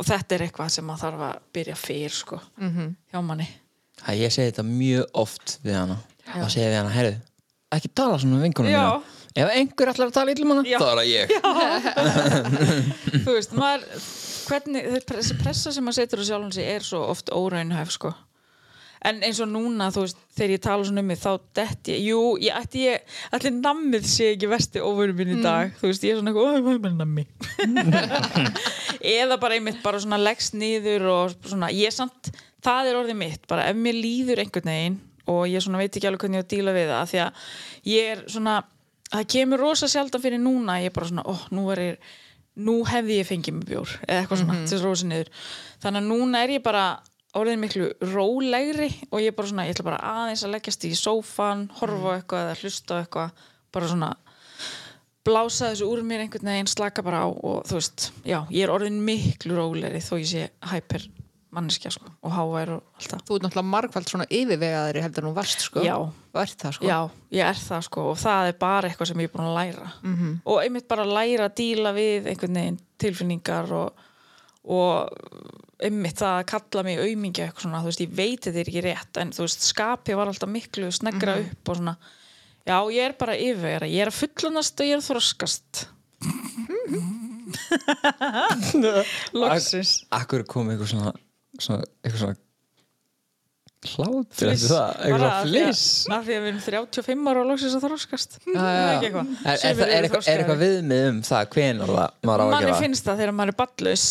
og 0.00 0.06
þetta 0.08 0.36
er 0.38 0.44
eitthvað 0.46 0.70
sem 0.72 0.86
maður 0.88 1.02
þarf 1.04 1.24
að 1.26 1.40
byrja 1.56 1.74
fyrr 1.76 2.14
sko, 2.16 2.38
Mhm. 2.56 2.94
hjá 3.12 3.20
manni 3.24 3.48
að 4.06 4.22
ég 4.24 4.34
segi 4.34 4.52
þetta 4.52 4.66
mjög 4.68 5.20
oft 5.24 5.58
við 5.64 5.78
hana. 5.80 5.98
Og 6.40 6.48
segi 6.52 6.68
við 6.68 6.78
hana, 6.80 6.94
herru, 6.94 7.14
ekki 7.74 7.92
tala 7.94 8.20
svona 8.22 8.38
um 8.38 8.46
vinkonum 8.46 8.72
Já. 8.72 8.80
mína. 8.84 9.16
Ef 9.40 9.52
einhver 9.54 9.92
ætlar 9.92 10.08
að 10.10 10.16
tala 10.16 10.32
illum 10.34 10.56
hana, 10.56 10.64
þá 10.66 10.86
er 10.88 10.98
það 10.98 11.10
ég. 11.10 11.26
Þú 13.26 13.36
veist, 13.36 13.52
maður 13.54 13.84
hvernig, 14.50 14.88
þessi 15.06 15.36
pressa 15.38 15.72
sem 15.74 15.86
maður 15.86 16.00
setur 16.00 16.22
á 16.22 16.28
sjálfum 16.30 16.50
sig 16.56 16.66
er 16.66 16.86
svo 16.86 17.04
oft 17.12 17.30
óraunhæf 17.34 17.94
sko. 17.94 18.10
En 19.06 19.22
eins 19.24 19.38
og 19.40 19.48
núna, 19.48 19.86
þú 19.94 20.02
veist, 20.04 20.18
þegar 20.36 20.50
ég 20.52 20.62
tala 20.66 20.84
svona 20.84 21.00
um 21.00 21.06
mig 21.08 21.20
þá 21.22 21.30
detti 21.56 21.94
ég, 21.94 22.02
jú, 22.10 22.18
ég 22.42 22.58
ætti 22.58 22.82
ég 22.84 23.14
allir 23.32 23.54
nammið 23.56 24.10
sé 24.10 24.26
ekki 24.34 24.50
vesti 24.50 24.82
óvörum 24.84 25.16
minn 25.16 25.38
í 25.38 25.40
dag, 25.40 25.72
þú 25.80 25.88
veist, 25.88 26.04
ég 26.04 26.12
er 26.12 26.20
svona 26.20 26.34
eitthvað, 26.34 26.50
ó, 26.50 26.52
ég 26.58 26.90
er 26.90 26.98
nammi. 26.98 27.24
Eða 29.14 29.40
bara 29.40 29.56
einmitt 29.56 29.80
bara 29.86 30.02
svona 30.02 30.20
leggst 30.20 30.58
niður 30.58 31.06
og 31.14 31.38
svona, 31.48 31.70
ég 31.72 31.94
samt 31.96 32.28
það 32.64 32.90
er 32.90 33.00
orðið 33.00 33.20
mitt, 33.20 33.46
bara 33.50 33.68
ef 33.70 33.78
mér 33.78 33.98
líður 33.98 34.44
einhvern 34.44 34.72
veginn 34.72 34.98
og 35.30 35.44
ég 35.50 35.62
svona 35.62 35.80
veit 35.80 35.94
ekki 35.94 36.08
alveg 36.08 36.24
hvernig 36.24 36.40
ég 36.40 36.46
að 36.46 36.52
díla 36.54 36.74
við 36.74 36.90
það, 36.90 37.10
því 37.10 37.20
að 37.24 37.44
ég 37.90 38.10
er 38.14 38.24
svona 38.26 38.56
það 39.10 39.28
kemur 39.34 39.62
rosa 39.64 39.88
sjaldan 39.90 40.22
fyrir 40.22 40.42
núna 40.42 40.80
ég 40.80 40.90
er 40.90 40.96
bara 40.96 41.10
svona, 41.10 41.26
ó, 41.26 41.34
nú 41.54 41.68
er 41.74 41.84
ég 41.84 42.10
nú 42.60 42.80
hefði 42.88 43.20
ég 43.20 43.28
fengið 43.28 43.56
mig 43.56 43.68
bjór 43.68 43.92
eða 44.06 44.22
eitthvað 44.22 44.42
svona, 44.42 44.56
til 44.64 44.74
þess 44.74 44.84
rosa 44.84 45.06
niður. 45.08 45.30
Þannig 45.80 46.02
að 46.02 46.08
núna 46.10 46.42
er 46.44 46.52
ég 46.56 46.64
bara 46.64 46.84
orðin 47.38 47.62
miklu 47.62 47.86
rólegri 48.10 48.88
og 49.10 49.22
ég 49.22 49.30
er 49.30 49.36
bara 49.36 49.50
svona, 49.52 49.66
ég 49.68 49.76
ætla 49.76 49.86
bara 49.86 50.00
aðeins 50.24 50.42
að 50.44 50.54
leggjast 50.56 50.86
í 50.88 50.90
sófan 50.98 51.68
horfa 51.78 52.10
á 52.10 52.16
eitthvað 52.18 52.44
eða 52.48 52.58
hlusta 52.58 52.98
eitthvað 53.04 53.46
bara 53.70 53.90
svona 53.92 54.10
blása 55.26 55.70
þessu 55.70 55.88
úr 55.92 56.02
mér 56.06 56.24
einhvern 56.24 56.50
veginn, 56.50 56.70
slaka 56.70 57.04
bara 57.06 57.22
á 57.22 57.28
og 57.30 57.62
þú 57.68 57.78
veist, 57.78 58.10
já, 58.26 58.40
ég 58.50 58.64
er 58.66 58.72
orðin 58.74 58.98
miklu 59.06 59.56
rólegri 59.58 60.02
þó 60.02 60.14
ég 60.18 60.30
sé 60.30 60.46
hyper 60.72 61.06
manneskja 61.54 61.90
sko, 61.94 62.10
og 62.22 62.34
hávær 62.34 62.74
og 62.76 62.98
allt 62.98 63.12
það. 63.12 63.22
Þú 63.26 63.36
ert 63.36 63.44
náttúrulega 63.44 63.70
margfald 63.70 64.10
svona 64.10 64.26
yfirvegaðari 64.30 65.02
heldur 65.04 65.24
en 65.24 65.30
þú 65.30 65.36
varst 65.38 65.64
sko. 65.66 65.82
Já. 65.84 65.96
Vart 66.36 66.62
það 66.62 66.76
sko. 66.76 66.86
Já, 66.86 66.98
ég 67.34 67.48
er 67.50 67.58
það 67.58 67.86
sko 67.88 68.04
og 68.12 68.20
það 68.20 68.50
er 68.50 68.58
bara 68.60 68.90
eitthvað 68.90 69.10
sem 69.10 69.22
ég 69.22 69.30
er 69.30 69.34
búin 69.34 69.48
að 69.48 69.58
læra. 69.58 69.88
-hmm. 70.02 70.36
og 70.44 70.62
einmitt 70.62 70.88
bara 70.88 71.02
að 71.02 71.14
læra 71.18 71.48
að 71.48 71.56
díla 71.58 71.90
við 71.92 72.28
einhvern 72.30 72.54
veginn 72.54 72.80
tilfinningar 72.98 73.72
og, 73.72 73.90
og 74.64 75.10
einmitt 75.82 76.18
það 76.20 76.38
að 76.38 76.46
kalla 76.46 76.82
mig 76.82 76.98
aumingja 77.00 77.44
eitthvað 77.46 77.62
svona, 77.62 77.80
þú 77.82 77.90
veist, 77.90 78.00
ég 78.00 78.14
veit 78.14 78.40
þetta 78.44 78.58
er 78.60 78.68
ekki 78.68 78.82
rétt 78.84 79.20
en 79.20 79.32
þú 79.32 79.42
veist, 79.42 79.62
skapi 79.62 80.14
var 80.14 80.28
alltaf 80.28 80.48
miklu 80.48 80.90
snegra 80.92 81.38
upp 81.40 81.68
og 81.68 81.76
svona, 81.76 81.96
já, 82.66 82.78
ég 82.92 83.02
er 83.04 83.12
bara 83.18 83.34
yfir, 83.34 83.88
ég 83.88 84.02
er 84.02 84.12
að 84.12 84.20
fullunast 84.20 84.80
og 84.80 84.86
ég 84.86 84.92
er 84.92 85.02
að 85.02 85.08
þroskast. 85.08 85.88
Loksins. 89.40 90.04
Akkur 90.14 90.44
kom 90.48 90.70
eitthvað 90.70 90.92
svona, 90.92 91.12
svona 91.66 91.84
eitthvað 92.04 92.22
svona 92.24 92.38
hlátur 93.80 94.24
Fliss. 94.36 94.64
eftir 94.64 94.74
það, 94.74 94.90
Bara 95.00 95.28
eitthvað 95.30 95.46
fliss 95.46 95.84
af 96.12 96.24
því 96.26 96.34
að 96.34 96.42
við 96.44 96.48
erum 96.50 96.58
35 96.66 97.30
ára 97.30 97.40
og 97.40 97.46
loksins 97.48 97.76
að 97.78 97.86
þroskast 97.86 98.34
Já, 98.40 98.50
Það 98.50 98.66
er 98.66 98.80
já. 98.80 98.90
ekki 98.90 99.06
eitthvað. 99.08 99.30
Er, 99.30 99.54
er, 99.54 99.78
það- 99.78 99.94
er, 99.94 100.04
eitthvað, 100.10 100.28
er 100.34 100.60
viðmið 100.64 101.06
um 101.12 101.22
það 101.30 101.46
hvenar 101.54 101.94
það 101.94 102.28
maður 102.28 102.42
á 102.42 102.44
að 102.44 102.52
manni 102.52 102.66
gera 102.68 102.82
finnst 102.84 103.08
það 103.08 103.22
þegar 103.22 103.34
maður 103.40 103.54
er 103.54 103.58
ballus 103.62 104.04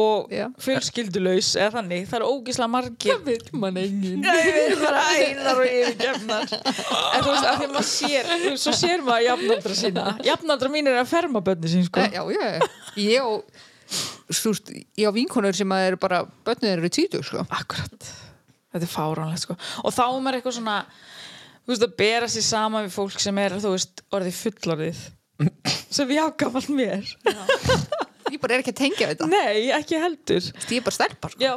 og 0.00 0.30
Já. 0.30 0.44
fjölskyldulaus 0.62 1.48
eða 1.58 1.70
þannig, 1.74 2.04
það 2.06 2.16
eru 2.20 2.26
ógislega 2.30 2.70
margir 2.70 3.16
veit 3.26 3.48
mann 3.58 3.76
engin 3.82 4.22
erum 4.30 4.84
bara 4.86 5.00
ælar 5.18 5.58
og 5.58 5.66
yfirgefnar 5.66 6.52
En 6.54 7.24
þú 7.24 7.32
veist, 7.34 7.48
af 7.50 7.56
því 7.58 7.66
að 7.66 7.72
maður 7.74 7.88
sér 7.90 8.30
Svo 8.62 8.74
sér 8.80 9.02
maður 9.02 9.24
jafnaldra 9.26 9.74
sína 9.80 10.04
Jafnaldra 10.24 10.70
mín 10.70 10.86
er 10.92 11.00
að 11.02 11.10
ferma 11.10 11.42
bönni 11.42 11.72
sín, 11.74 11.82
sko 11.90 12.06
já, 12.06 12.22
já, 12.22 12.44
já. 12.54 12.70
ég 13.02 13.26
veist, 14.30 14.72
ég 14.98 15.06
á 15.06 15.12
vinkonur 15.14 15.56
sem 15.56 15.76
að 15.76 15.86
eru 15.90 16.00
bara 16.00 16.24
börnir 16.46 16.78
eru 16.78 16.90
tvítu 16.92 17.22
sko. 17.26 17.44
Akkurat, 17.48 18.10
þetta 18.74 18.86
er 18.86 18.92
fáránlegt, 18.92 19.46
sko. 19.46 19.56
Og 19.84 19.94
þá 19.94 20.04
er 20.08 20.20
maður 20.20 20.40
eitthvað 20.40 20.58
svona 20.60 20.82
Þú 21.60 21.74
veist, 21.74 21.84
að 21.84 21.96
bera 22.00 22.26
sér 22.26 22.42
saman 22.42 22.86
við 22.86 22.94
fólk 22.96 23.20
sem 23.22 23.36
er, 23.38 23.52
þú 23.62 23.70
veist, 23.76 24.00
orðið 24.16 24.38
fullorðið. 24.40 25.02
Sem 25.94 26.10
ég 26.16 26.24
ágafall 26.24 26.74
mér. 26.74 27.10
Ég 28.30 28.40
bara 28.42 28.56
er 28.56 28.62
ekki 28.62 28.72
að 28.72 28.80
tengja 28.80 29.10
þetta. 29.12 29.28
Nei, 29.30 29.68
ekki 29.76 30.00
heldur. 30.02 30.42
Þú 30.42 30.56
veist, 30.56 30.72
ég 30.72 30.80
er 30.80 30.86
bara 30.88 30.96
stelpa 30.96 31.30
sko. 31.30 31.52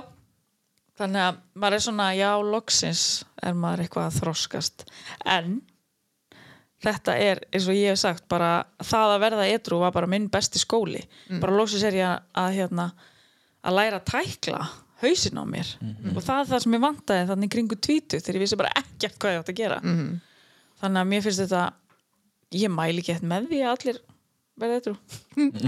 Þannig 1.02 1.24
að 1.24 1.39
maður 1.58 1.78
er 1.78 1.84
svona, 1.88 2.08
já, 2.13 2.30
loksins 2.46 3.04
er 3.41 3.58
maður 3.58 3.88
eitthvað 3.88 4.10
að 4.12 4.19
þroskast. 4.19 4.86
En 5.34 5.56
þetta 6.84 7.15
er, 7.19 7.41
eins 7.54 7.67
og 7.72 7.78
ég 7.78 7.93
hef 7.93 8.00
sagt 8.02 8.26
bara 8.32 8.52
það 8.84 9.15
að 9.15 9.24
verða 9.24 9.50
edru 9.56 9.80
var 9.82 9.93
bara 9.96 10.10
minn 10.12 10.30
besti 10.32 10.62
skóli. 10.62 11.04
Bara 11.41 11.56
loksins 11.58 11.84
er 11.88 11.98
ég 11.98 12.08
að, 12.43 12.50
hérna, 12.60 12.89
að 13.63 13.78
læra 13.80 14.02
að 14.02 14.10
tækla 14.12 14.63
hausin 15.04 15.39
á 15.39 15.43
mér. 15.48 15.69
Og 16.15 16.22
það 16.24 16.41
er 16.43 16.50
það 16.54 16.63
sem 16.65 16.76
ég 16.78 16.84
vantaði 16.84 17.28
þannig 17.32 17.54
kringu 17.56 17.76
tvítu 17.80 18.19
þegar 18.19 18.39
ég 18.39 18.46
vissi 18.46 18.60
bara 18.60 18.74
ekkert 18.80 19.19
hvað 19.19 19.34
ég 19.36 19.43
átt 19.43 19.54
að 19.54 19.60
gera. 19.62 19.80
Þannig 20.84 21.02
að 21.04 21.12
mér 21.13 21.24
finnst 21.26 21.43
þetta 21.46 21.63
ég 22.54 22.69
mæli 22.74 23.02
ekki 23.04 23.15
eitt 23.15 23.26
með 23.28 23.48
því 23.52 23.62
að 23.63 23.72
allir 23.74 24.02
verða 24.62 24.76
edru 24.78 24.91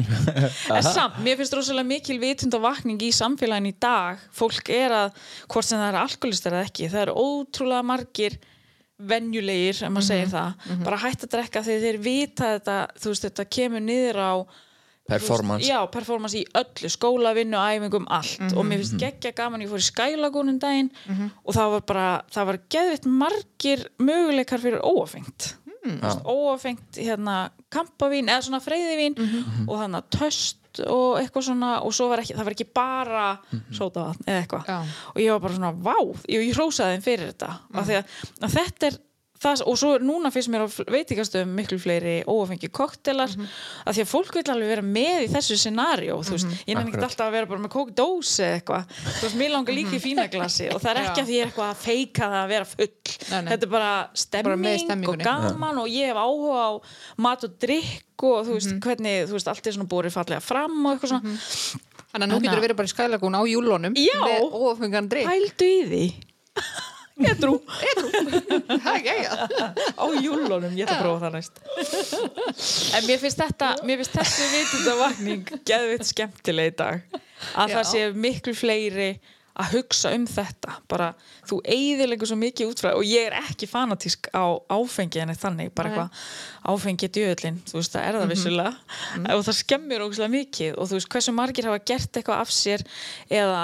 en 0.78 0.84
samt, 0.86 1.16
mér 1.26 1.40
finnst 1.40 1.56
rosalega 1.58 1.88
mikil 1.90 2.20
vitund 2.22 2.54
og 2.54 2.62
vakning 2.68 3.02
í 3.02 3.10
samfélagin 3.16 3.72
í 3.72 3.76
dag. 3.82 4.20
Fólk 4.36 4.70
er 4.70 4.94
að, 4.94 5.16
hvort 5.50 5.66
sem 5.66 5.80
það 5.82 5.88
er 5.90 5.98
alkoholistar 6.04 6.54
eða 6.54 6.68
ekki, 6.70 6.92
það 6.92 7.06
eru 7.08 7.16
ótrúlega 7.24 7.88
margir 7.90 8.38
venjulegir, 8.98 9.82
ef 9.84 9.92
maður 9.92 10.08
segir 10.08 10.30
það. 10.32 10.70
Bara 10.86 11.02
hætt 11.04 11.26
að 11.26 11.34
drekka 11.34 11.66
þegar 11.66 11.84
þeir 11.88 12.00
vita 12.06 12.54
þetta, 12.56 12.78
þú 13.02 13.12
veist, 13.12 13.28
þetta 13.28 13.48
kemur 13.58 13.84
niður 13.84 14.22
á 14.22 14.34
performance. 15.06 15.68
já, 15.68 15.78
performance 15.92 16.40
í 16.40 16.46
öllu, 16.58 16.92
skólavinnu, 16.96 17.60
æfingum 17.60 18.08
allt. 18.10 18.48
Og 18.56 18.66
mér 18.66 18.82
finnst 18.82 18.98
geggja 19.02 19.36
gaman 19.38 19.66
ég 19.66 19.74
fór 19.74 19.84
í 19.84 19.90
skælagúnum 19.90 20.62
daginn 20.62 20.90
og 21.44 21.54
það 21.58 21.76
var 21.76 21.86
bara, 21.92 22.08
það 22.32 22.50
var 22.52 22.64
geðvitt 22.78 23.06
margir 23.24 23.86
möguleikar 24.00 24.64
fyrir 24.64 24.82
óafengt 24.82 25.56
mm. 25.86 26.26
óafengt 26.26 27.00
hérna 27.00 27.50
kampavín 27.74 28.30
eða 28.32 28.46
svona 28.48 28.62
freyðivín 28.64 29.18
og 29.68 29.80
þannig 29.80 30.00
að 30.02 30.10
töst 30.18 30.62
og 30.84 31.20
eitthvað 31.22 31.48
svona 31.50 31.72
og 31.86 31.94
svo 31.96 32.10
var 32.12 32.22
ekki, 32.24 32.36
það 32.36 32.48
var 32.50 32.56
ekki 32.58 32.68
bara 32.76 33.26
sótavatn 33.76 34.28
eða 34.28 34.42
eitthvað. 34.44 34.72
Og 35.16 35.20
ég 35.24 35.32
var 35.36 35.44
bara 35.46 35.58
svona, 35.58 35.72
vá, 35.86 35.96
ég, 36.28 36.46
ég 36.50 36.56
hrósaði 36.58 36.98
þeim 36.98 37.06
fyrir 37.06 37.32
þetta. 37.34 37.52
Af 37.74 37.88
því 37.90 38.00
að, 38.02 38.16
að 38.42 38.56
þetta 38.60 38.90
er 38.92 38.98
það, 39.46 39.62
og 39.70 39.78
svo 39.80 39.92
núna 40.04 40.32
finnst 40.34 40.50
mér 40.52 40.66
á 40.66 40.68
veitingastöðum 40.96 41.54
miklu 41.60 41.78
fleiri 41.82 42.16
óafengi 42.28 42.70
koktelar 42.74 43.32
af 43.86 43.94
því 43.96 44.04
að 44.04 44.10
fólk 44.12 44.34
vil 44.40 44.44
alveg 44.56 44.72
vera 44.74 44.86
með 44.86 45.26
í 45.26 45.30
þessu 45.32 45.58
scenario, 45.62 46.18
þú 46.26 46.36
veist, 46.36 46.56
ég 46.66 46.76
nefnir 46.80 46.96
ekki 46.98 47.08
alltaf 47.08 47.28
að 47.30 47.36
vera 47.38 47.50
bara 47.54 47.64
með 47.66 47.74
kókdósi 47.76 48.44
eða 48.46 48.58
eitthvað. 48.60 48.96
Þú 49.06 49.24
veist, 49.28 49.38
mér 49.42 49.54
langar 49.56 49.78
líka 49.78 49.96
í 49.96 50.02
fína 50.04 50.28
glasi 50.34 50.70
og 50.74 50.82
það 50.84 50.92
er 50.96 51.02
ekki 51.06 51.24
að 51.24 51.30
því 51.30 51.38
ég 51.38 51.46
er 51.46 51.52
eitthvað 51.52 51.72
að 51.72 51.82
feika 51.86 52.30
það 52.34 52.40
að 52.42 52.52
vera 52.56 52.70
full. 52.74 52.90
Nei, 53.26 53.40
nei. 53.40 53.50
þetta 53.54 53.70
er 53.70 53.74
bara 53.76 53.92
Bara 53.96 54.20
stemming 54.26 54.68
og 54.76 54.84
stemmingunni. 54.86 55.24
gaman 55.26 55.80
og 55.82 55.88
ég 55.94 56.10
hef 56.12 56.18
áhuga 56.20 56.62
á 56.66 56.72
mat 57.26 57.44
og 57.48 57.56
drikk 57.62 58.24
og 58.26 58.46
þú 58.48 58.56
veist, 58.58 58.74
hvernig, 58.84 59.26
þú 59.30 59.38
veist, 59.38 59.50
allt 59.52 59.68
er 59.70 59.76
svona 59.78 59.90
búrið 59.92 60.16
fallega 60.16 60.42
fram 60.44 60.78
og 60.86 60.96
eitthvað 60.96 61.14
svona. 61.14 61.36
Þannig 62.16 62.26
að 62.26 62.32
nú 62.32 62.40
getur 62.46 62.64
verið 62.64 62.78
bara 62.80 62.88
í 62.88 62.94
skælagún 62.94 63.36
á 63.36 63.42
júlunum 63.44 63.98
Já. 64.00 64.20
pældu 65.28 65.68
í 65.68 65.82
því 65.90 66.06
er 67.16 67.38
ekki 68.92 69.14
á 69.96 70.06
júlunum, 70.20 70.74
ég 70.76 70.84
ætla 70.84 70.98
að 70.98 71.04
prófa 71.04 71.22
það 71.24 71.38
næst. 71.38 71.62
En 72.98 73.08
mér 73.08 73.22
finnst 73.22 73.40
þetta 73.40 73.70
mér 73.88 74.02
finnst 74.02 74.18
þessi 74.20 74.50
vitundavakning 74.52 75.54
geðvitt 75.68 76.10
skemmtileg 76.10 76.74
í 76.74 76.76
dag. 76.82 77.08
Að 77.56 77.72
Já. 77.72 77.76
það 77.78 77.88
sé 77.92 78.04
miklu 78.26 78.56
fleiri 78.58 79.10
að 79.56 79.78
hugsa 79.78 80.12
um 80.16 80.26
þetta. 80.28 80.74
Bara 80.92 81.14
þú 81.48 81.62
eigðilegur 81.64 82.28
svo 82.28 82.38
mikið 82.40 82.74
út 82.74 82.84
frá 82.84 82.92
og 82.92 83.06
ég 83.08 83.30
er 83.30 83.38
ekki 83.40 83.70
fanatísk 83.72 84.28
á 84.36 84.60
áfengi 84.76 85.24
en 85.24 85.32
þannig, 85.32 85.72
bara 85.76 85.94
eitthvað 85.94 86.10
áfengi 86.74 87.12
djöðlin, 87.16 87.62
þú 87.70 87.80
veist 87.80 87.96
það 87.96 88.10
er 88.10 88.20
það 88.20 88.34
vissulega. 88.34 88.74
Og 89.38 89.46
það 89.48 89.60
skemmir 89.62 90.04
ógustlega 90.04 90.36
mikið. 90.36 90.76
Og 90.76 90.92
þú 90.92 91.00
veist 91.00 91.12
hversu 91.16 91.36
margir 91.36 91.70
hafa 91.70 91.84
gert 91.88 92.20
eitthvað 92.20 92.44
af 92.44 92.52
sér 92.52 92.84
eða 93.32 93.64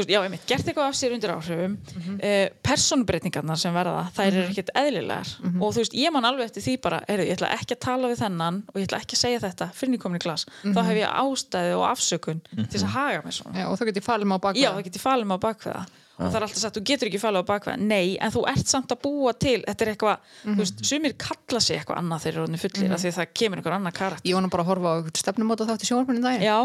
veist, 0.00 0.12
já, 0.12 0.18
einmitt, 0.22 0.46
gert 0.48 0.66
eitthvað 0.66 0.88
af 0.88 0.96
sér 0.98 1.14
undir 1.16 1.32
áhrifum 1.34 1.76
mm 1.76 2.02
-hmm. 2.06 2.56
personubreitingarnar 2.68 3.58
sem 3.58 3.74
verða 3.74 4.06
þær 4.16 4.26
eru 4.28 4.46
ekkert 4.48 4.72
eðlilegar. 4.74 5.34
Og 5.60 5.72
þú 5.74 5.78
veist, 5.82 5.94
ég 5.94 6.12
man 6.12 6.24
alveg 6.24 6.44
eftir 6.48 6.62
því 6.62 6.74
bara, 6.82 7.02
heyrðu, 7.08 7.28
ég 7.28 7.38
ætla 7.38 7.52
ekki 7.58 7.76
að 7.76 7.84
tala 7.86 8.08
við 8.08 8.18
þennan 8.24 8.62
og 8.68 8.80
ég 8.80 8.88
ætla 8.88 8.98
ekki 9.02 9.16
að 9.16 9.24
segja 9.24 9.44
þetta 9.46 9.70
fyrir 9.74 9.94
ég 9.94 10.02
komin 10.02 10.20
í 10.20 10.24
glas. 10.24 10.46
Þá 10.64 10.82
hef 10.88 10.96
ég 10.96 11.08
ástæði 11.22 11.72
og 11.78 11.84
afsökun 11.92 12.40
til 12.50 12.68
þess 12.72 12.84
að 12.84 12.94
haga 12.98 13.22
mér 13.24 13.34
svona. 13.38 13.58
Já, 13.58 13.66
og 13.68 13.78
þá 13.78 13.84
getur 13.84 14.02
ég 14.02 14.10
falið 14.10 14.26
mig 14.26 14.36
á 14.38 14.40
baka 14.46 14.58
Já, 14.58 14.70
það. 14.72 14.84
get 14.84 14.96
ég 14.96 15.02
falið 15.02 15.26
mig 15.26 15.36
á 15.38 15.46
bakveða 15.46 15.86
og 16.18 16.32
það 16.32 16.38
er 16.38 16.46
alltaf 16.48 16.62
sagt, 16.62 16.78
þú 16.78 16.84
getur 16.90 17.08
ekki 17.08 17.20
falið 17.22 17.44
á 17.46 17.50
bakveða 17.50 17.78
nei, 17.78 18.16
en 18.18 18.32
þú 18.34 18.42
ert 18.50 18.70
samt 18.70 18.94
að 18.94 19.00
búa 19.04 19.34
til 19.38 19.60
þetta 19.62 19.84
er 19.84 19.90
eitthvað, 19.92 20.32
þú 20.42 20.56
veist, 20.58 20.82
sumir 20.90 21.14
kalla 21.20 21.62
sig 21.62 21.78
eitthvað 21.78 22.00
annað 22.02 22.24
þegar 22.24 22.34
eru 22.34 22.44
orðnir 22.46 22.62
fullir, 22.64 22.94
af 22.94 23.02
því 23.02 23.12
að 23.12 23.18
það 23.20 23.32
kemur 23.40 23.60
einhver 23.60 23.76
annar 23.78 23.94
karat 23.94 24.26
Ég 24.26 24.42
nú 24.42 24.50
bara 24.50 24.64
að 24.66 24.70
horfa 24.72 24.94
á 24.94 24.96
stefnumóta 25.22 25.68
þátt 25.68 25.86
í 25.86 25.90
sjónvarpinu 25.92 26.24
daginn. 26.24 26.46
Já, 26.48 26.58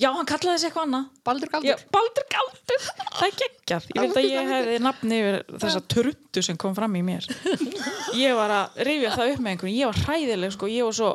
já, 0.00 0.08
hann 0.14 0.26
kallaði 0.28 0.60
sig 0.60 0.70
eitthvað 0.70 0.86
annað. 0.88 1.04
Baldur 1.26 1.50
Já, 1.50 1.58
Galdur 1.58 1.84
Baldur 1.94 2.26
Galdur, 2.34 2.86
það 3.14 3.26
er 3.26 3.36
geggjar 3.42 3.86
Ég 3.94 4.00
veit 4.02 4.18
að 4.20 4.28
ég 4.28 4.50
hefði 4.50 4.78
nafni 4.82 5.18
yfir 5.20 5.38
þessa 5.62 5.82
truttu 5.94 6.42
sem 6.44 6.58
kom 6.60 6.74
fram 6.76 6.96
í 6.98 7.02
mér. 7.06 7.28
Ég 8.24 8.34
var 8.38 8.54
að 8.54 8.80
rifja 8.88 9.14
það 9.14 9.32
upp 9.34 9.44
með 9.44 9.54
einhvern 9.54 9.74
Ég 9.74 9.90
var 9.92 10.02
hræðileg, 10.08 10.54
sko, 10.56 10.70
ég 10.72 10.88
var 10.88 10.98
svo 10.98 11.12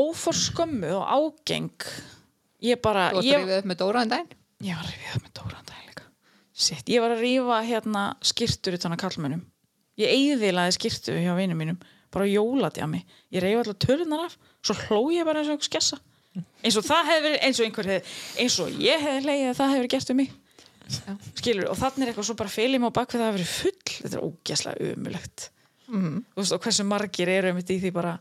óforskömmu 0.00 0.92
og 1.00 1.04
ágeng. 1.10 1.88
Ég 2.62 2.80
bara 2.84 3.08
Þú 3.10 3.20
varst 3.20 3.30
að 3.32 3.40
rifið 3.40 3.56
upp 3.58 3.70
með 3.70 3.80
Dóra 3.80 4.04
en 4.04 4.12
daginn? 4.12 4.34
Ég 4.60 4.76
var 4.76 4.84
að 4.84 4.92
rifja 4.92 5.14
það 5.14 5.24
með 5.24 5.32
Dóran 5.40 5.70
daginn 5.70 5.88
líka. 5.90 6.04
Sitt, 6.60 6.92
ég 6.92 7.02
var 7.02 7.14
að 7.14 7.24
rífa 7.24 7.62
hérna 7.66 8.04
skýrtur 8.30 8.76
utan 8.76 8.94
að 8.94 9.02
kallmönnum 9.06 9.42
Ég 10.00 10.12
eyðilaði 10.14 10.76
skýrtu 10.76 11.16
hjá 11.18 11.32
vinum 11.38 11.58
mínum 11.60 11.80
bara 12.12 12.28
jóladjami 12.28 13.00
Ég 13.32 13.42
reyfi 13.42 13.58
alltaf 13.62 13.80
törnar 13.82 14.26
af 14.28 14.36
svo 14.66 14.76
hló 14.86 15.00
ég 15.14 15.26
bara 15.28 15.42
eins 15.42 15.50
og 15.54 15.64
skessa 15.64 15.98
eins 16.38 16.76
og 16.78 16.86
það 16.86 17.14
verið, 17.14 17.38
eins 17.46 17.60
og 17.60 17.66
einhver 17.66 17.90
hefði 17.94 18.44
eins 18.44 18.58
og 18.62 18.82
ég 18.82 19.06
hefði 19.06 19.24
hlegið 19.26 19.52
að 19.52 19.58
það 19.60 19.78
verið 19.78 19.94
gert 19.94 20.12
um 20.14 20.20
mig. 20.20 20.36
Skilur, 21.38 21.70
og 21.70 21.78
þannig 21.78 22.02
er 22.02 22.10
eitthvað 22.10 22.26
svo 22.26 22.34
bara 22.38 22.50
fylgjum 22.50 22.86
á 22.86 22.90
bakvið 22.90 23.20
að 23.20 23.22
það 23.22 23.28
hafi 23.28 23.38
verið 23.38 23.50
full. 23.54 23.96
Þetta 24.00 24.16
er 24.16 24.24
ógæslega 24.26 24.92
umulegt 24.94 25.50
mm. 25.90 26.20
veist, 26.36 26.54
og 26.54 26.62
hversu 26.64 26.86
margir 26.86 27.30
eru 27.30 27.52
um 27.54 27.60
í 27.60 27.64
því 27.66 27.92
bara 27.94 28.14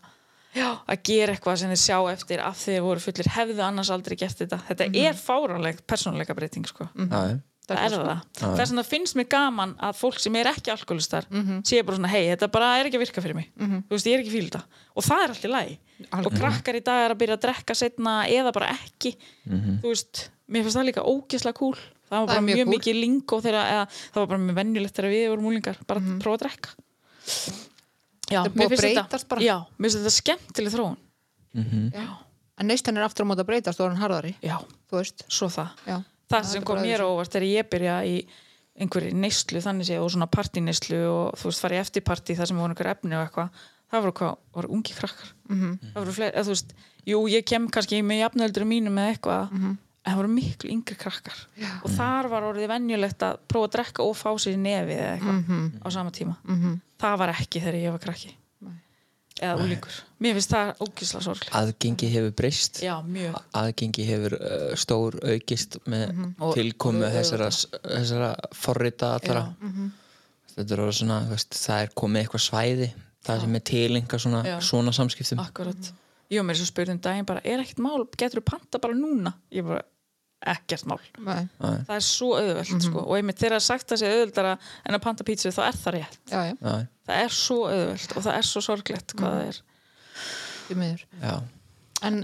já, 0.55 0.67
að 0.89 1.03
gera 1.09 1.35
eitthvað 1.35 1.61
sem 1.61 1.73
þeir 1.73 1.81
sjá 1.83 1.97
eftir 2.13 2.43
af 2.45 2.57
því 2.59 2.75
þeir 2.75 2.85
voru 2.87 3.03
fullir, 3.03 3.31
hefðu 3.35 3.65
annars 3.65 3.91
aldrei 3.93 4.17
gert 4.19 4.41
þetta. 4.41 4.61
Þetta 4.69 4.89
er 5.03 5.19
fáránleg 5.19 5.83
persónuleika 5.89 6.37
breyting 6.37 6.67
sko. 6.69 6.89
Já, 6.95 7.37
það 7.69 7.83
er 7.85 7.93
það? 8.09 8.23
þess 8.57 8.71
vegna 8.73 8.83
finnst 8.87 9.17
mér 9.19 9.27
gaman 9.31 9.75
að 9.85 9.99
fólk 9.99 10.17
sem 10.23 10.35
er 10.39 10.49
ekki 10.51 10.71
alkoholistar 10.73 11.27
sé 11.67 11.83
bara 11.85 11.99
svona, 11.99 12.11
hei, 12.11 12.25
þetta 12.33 12.49
bara 12.51 12.71
er 12.79 12.89
ekki 12.89 12.99
að 12.99 13.03
virka 13.05 13.23
fyrir 13.25 13.37
mig. 13.37 13.51
Þú 13.59 13.93
veist, 13.95 14.09
ég 14.09 14.17
er 14.17 14.23
ekki 14.23 14.33
fíl 14.33 14.47
þetta. 14.49 14.63
Og 14.95 15.03
það 15.05 15.23
er 15.23 15.33
allt 15.35 15.45
í 15.45 15.53
lagi. 15.53 15.77
Og 16.23 16.33
krakkar 16.39 16.79
í 16.79 16.83
dag 16.83 17.05
er 17.05 17.13
að 17.15 17.21
byrja 17.21 17.37
að 17.37 17.45
drekka 17.45 17.75
setna 17.77 18.17
eða 18.27 18.51
bara 18.55 18.73
ekki. 18.73 19.13
Þú 19.45 19.87
veist, 19.93 20.25
mér 20.49 20.65
finnst 20.65 20.79
það 20.79 20.89
líka 20.89 21.05
ógeðslega 21.05 21.59
cool 21.59 21.77
það 22.09 22.23
var 22.23 22.25
Það 22.25 22.29
bara 22.29 22.39
er 22.39 22.45
mjög 22.47 22.57
mjög 22.57 22.69
mikið 22.73 22.95
lingó 22.97 23.37
þegar, 23.45 23.65
eða, 23.69 23.81
það 24.13 24.21
var 24.23 24.29
bara 24.31 24.41
mjög 24.45 24.55
venjulegt 24.59 24.95
þegar 24.97 25.11
við 25.13 25.25
vorum 25.29 25.49
úlingar 25.51 25.77
bara 25.85 26.01
að 26.01 26.15
prófa 26.23 26.37
að 26.39 26.43
drekka. 26.45 26.69
Já, 28.29 28.39
er 28.45 28.51
mér 28.53 28.65
að 28.65 28.73
finnst 28.73 28.97
þetta 28.97 29.19
bara. 29.29 29.43
já, 29.45 29.55
mér 29.77 29.89
finnst 29.89 29.99
þetta 29.99 30.15
skemmtileg 30.15 30.73
þróun. 30.73 30.97
Já. 31.93 32.07
En 32.59 32.67
neistan 32.67 32.97
er 32.99 33.05
aftur 33.05 33.25
á 33.25 33.29
móti 33.29 33.43
að 33.43 33.49
breytast 33.49 33.79
og 33.79 33.87
er 33.87 33.93
hann 33.93 34.01
harðari. 34.03 34.33
Já, 34.43 34.57
Þú 34.89 34.97
veist. 34.99 35.23
Svo 35.31 35.47
það. 35.53 35.69
Já. 35.87 35.97
Það 36.29 36.47
sem 36.51 36.61
er 36.61 36.67
kom 36.69 36.81
mér 36.83 37.03
óvart 37.05 37.33
þegar 37.33 37.47
ég 37.49 37.69
byrja 37.71 37.97
í 38.07 38.15
einhverju 38.79 39.17
neyslu 39.17 39.61
þannig 39.63 39.89
sé 39.89 39.99
og 39.99 40.07
svona 40.13 40.29
partíneyslu 40.31 41.01
og 41.09 41.35
þú 41.39 41.51
veist 41.51 41.65
farið 41.65 41.83
eftir 41.83 42.05
partí 42.05 42.37
þar 42.37 42.51
sem 42.51 42.61
voru 42.61 42.73
einhver 42.73 42.91
efni 42.93 43.17
og 43.17 43.25
eitthvað. 43.25 43.61
Það 43.89 44.03
voru 44.05 44.15
hvað, 44.19 44.33
voru 44.55 44.71
ungi 44.77 44.95
krakkar? 44.95 45.29
-hmm. 45.49 45.77
það 45.93 45.99
voru 45.99 46.15
fleiri, 46.15 46.35
eða 46.35 46.45
þú 46.45 46.55
veist 46.55 46.73
jú 47.09 47.21
ég 47.27 47.45
kem 47.45 47.69
kannski 47.69 48.01
með 48.05 48.21
jafnöldur 48.23 48.65
mínum 48.65 48.93
með 48.93 49.13
eitthvað 49.13 49.53
en 49.59 49.77
það 50.05 50.19
voru 50.19 50.29
miklu 50.33 50.69
yngri 50.69 50.95
krakkar. 50.95 51.39
Já. 51.57 51.71
og 51.83 51.89
þar 51.91 52.29
var 52.29 52.43
orðið 52.43 52.69
venjulegt 52.69 53.23
að 53.23 53.39
prófa 53.47 53.65
að 53.67 53.73
drekka 53.73 54.03
og 54.03 54.15
fá 54.15 54.29
sér 54.37 54.53
í 54.53 54.61
nefið 54.61 54.97
eða 54.97 55.13
eitthvað 55.15 55.83
á 55.85 55.87
sama 55.91 56.11
tíma. 56.11 56.35
-hmm. 56.45 56.79
það 56.99 57.17
var 57.17 57.29
ekki 57.29 57.59
þegar 57.59 57.75
ég 57.75 57.91
var 57.91 57.99
krakki 57.99 58.37
eða 59.41 59.63
úlingur 59.63 59.97
mér 60.19 60.35
finnst 60.37 60.51
það 60.53 60.81
ógisla 60.85 61.21
sorglega 61.23 61.59
aðgengi 61.61 62.09
hefur 62.11 62.33
breyst. 62.41 62.81
Já, 62.83 62.95
mjög. 63.07 63.37
Aðgengi 63.55 64.05
hefur 64.09 64.35
uh, 64.39 64.73
stór 64.79 65.15
aukist 65.23 65.77
með 65.89 66.11
Og- 66.43 66.55
tilkomu 66.57 67.07
þessara, 67.13 67.47
þessara 67.87 68.31
forrita 68.55 69.13
allra. 69.19 69.45
Þetta 70.55 70.75
er 70.75 70.81
orðið 70.83 70.97
svona 70.99 71.19
veist, 71.29 71.55
það 71.55 71.85
er 71.85 71.93
komið 72.01 72.21
eitthvað 72.25 72.43
svæði 72.49 72.89
það 73.29 73.41
sem 73.45 73.55
er 73.59 73.63
tilenga 73.69 74.19
svona, 74.19 74.41
Já. 74.47 74.57
svona 74.65 74.91
samskiptum. 74.95 75.39
Akkurat. 75.43 75.91
Jú, 76.29 76.43
mér 76.45 76.53
er 76.55 76.59
svo 76.59 76.67
spurt 76.69 76.91
um 76.93 76.99
daginn 77.01 77.25
bara, 77.29 77.41
er 77.47 77.63
ekkert 77.63 77.79
mál, 77.83 78.03
getur 78.19 78.41
þú 78.41 78.45
panta 78.51 78.79
bara 78.83 78.93
núna? 78.97 79.31
Ég 79.55 79.65
bara, 79.65 79.81
ekkert 80.39 80.85
mál. 80.87 80.99
Nei. 81.19 81.47
það 81.59 81.95
er 81.97 82.05
svo 82.05 82.29
auðvelt 82.37 82.85
sko. 82.85 83.03
og 83.03 83.15
einmitt 83.17 83.39
þegar 83.41 83.57
það 83.57 83.59
er 83.59 83.65
sagt 83.67 83.93
að 83.93 84.01
sé 84.01 84.11
auðveldara 84.13 84.53
en 84.85 84.97
að 84.97 85.03
panta 85.03 85.25
pítsu 85.27 85.51
þá 85.51 85.61
er 85.67 85.79
það 85.79 85.95
rétt. 85.97 86.19
Já, 86.31 86.39
já, 86.47 86.53
já, 86.63 86.75
það 87.09 87.23
er 87.25 87.35
svo 87.35 87.57
auðvelt 87.67 88.15
og 88.15 88.25
það 88.27 88.37
er 88.37 88.49
svo 88.49 88.63
sorglegt 88.63 89.15
hvað 89.19 89.35
það 89.35 89.47
er. 89.49 89.61
Já, 91.19 91.33
en 92.07 92.21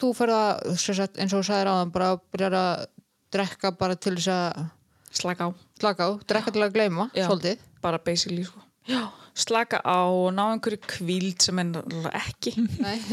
þú 0.00 0.10
fyrir 0.18 0.34
að 0.34 0.78
sem 0.82 0.98
sagt, 0.98 1.18
eins 1.20 1.34
og 1.34 1.42
þú 1.44 1.48
sagðir 1.50 1.72
áðan 1.72 1.94
bara 1.94 2.10
byrjar 2.34 2.58
að 2.58 2.86
drekka 3.34 3.74
bara 3.78 3.98
til 3.98 4.16
þess 4.18 4.30
að 4.34 4.64
slaka 5.14 5.46
á, 5.46 5.50
slaka 5.80 6.08
á, 6.08 6.10
drekka 6.26 6.54
til 6.54 6.64
að 6.66 6.74
gleyma 6.74 7.08
Já. 7.14 7.28
svolítið, 7.28 7.62
bara 7.84 8.00
basically 8.02 8.44
sko. 8.46 8.62
Já, 8.90 9.06
slaka 9.38 9.80
á 9.80 10.02
og 10.10 10.32
ná 10.34 10.44
einhverju 10.50 10.82
kvíld 10.90 11.44
sem 11.44 11.62
er 11.62 11.70
ekki. 12.10 12.56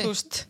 Þú 0.02 0.10
veist 0.10 0.42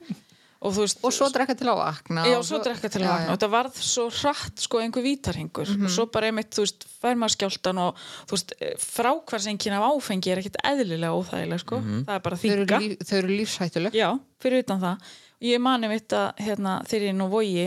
og 0.62 0.76
veist 0.78 1.00
og 1.02 1.14
svo 1.16 1.28
drekka 1.34 1.56
til 1.58 1.70
að 1.72 1.80
vakna 1.80 2.24
Já, 2.30 2.36
og 2.38 2.44
svo 2.46 2.60
drekka 2.62 2.90
til 2.94 3.02
að 3.02 3.08
vakna. 3.10 3.26
já. 3.26 3.30
og 3.32 3.38
þetta 3.40 3.50
varð 3.56 3.80
svo 3.82 4.04
hratt 4.14 4.62
sko 4.62 4.82
einhver 4.84 5.06
vítarhingur 5.06 5.72
og 5.74 5.88
svo 5.90 6.06
bara 6.14 6.30
einmitt, 6.30 6.52
þú 6.54 6.66
veist, 6.68 6.86
fær 7.02 7.18
maður 7.18 7.34
skjáltan 7.38 7.80
og 7.82 8.04
þú 8.30 8.36
veist, 8.38 8.54
frákvarsengin 8.86 9.74
af 9.78 9.88
áfengi 9.90 10.32
er 10.36 10.42
ekkit 10.44 10.60
eðlilega 10.64 11.16
óþægilega 11.18 11.64
sko. 11.64 11.80
Það 12.06 12.14
er 12.16 12.24
bara 12.28 12.38
þau 12.42 12.46
eru, 12.52 12.66
þýka 12.68 12.80
líf, 12.84 13.02
þau 13.10 13.16
eru 13.22 13.32
lífshættuleg. 13.40 13.98
Já, 13.98 14.10
fyrir 14.44 14.64
utan 14.66 14.84
það. 14.84 15.10
Og 15.42 15.48
ég 15.50 15.64
mani 15.66 15.90
mitt 15.90 16.14
að 16.14 16.44
hérna, 16.46 16.76
þegar 16.86 17.08
ég 17.10 17.16
nú 17.18 17.28
vogi 17.32 17.66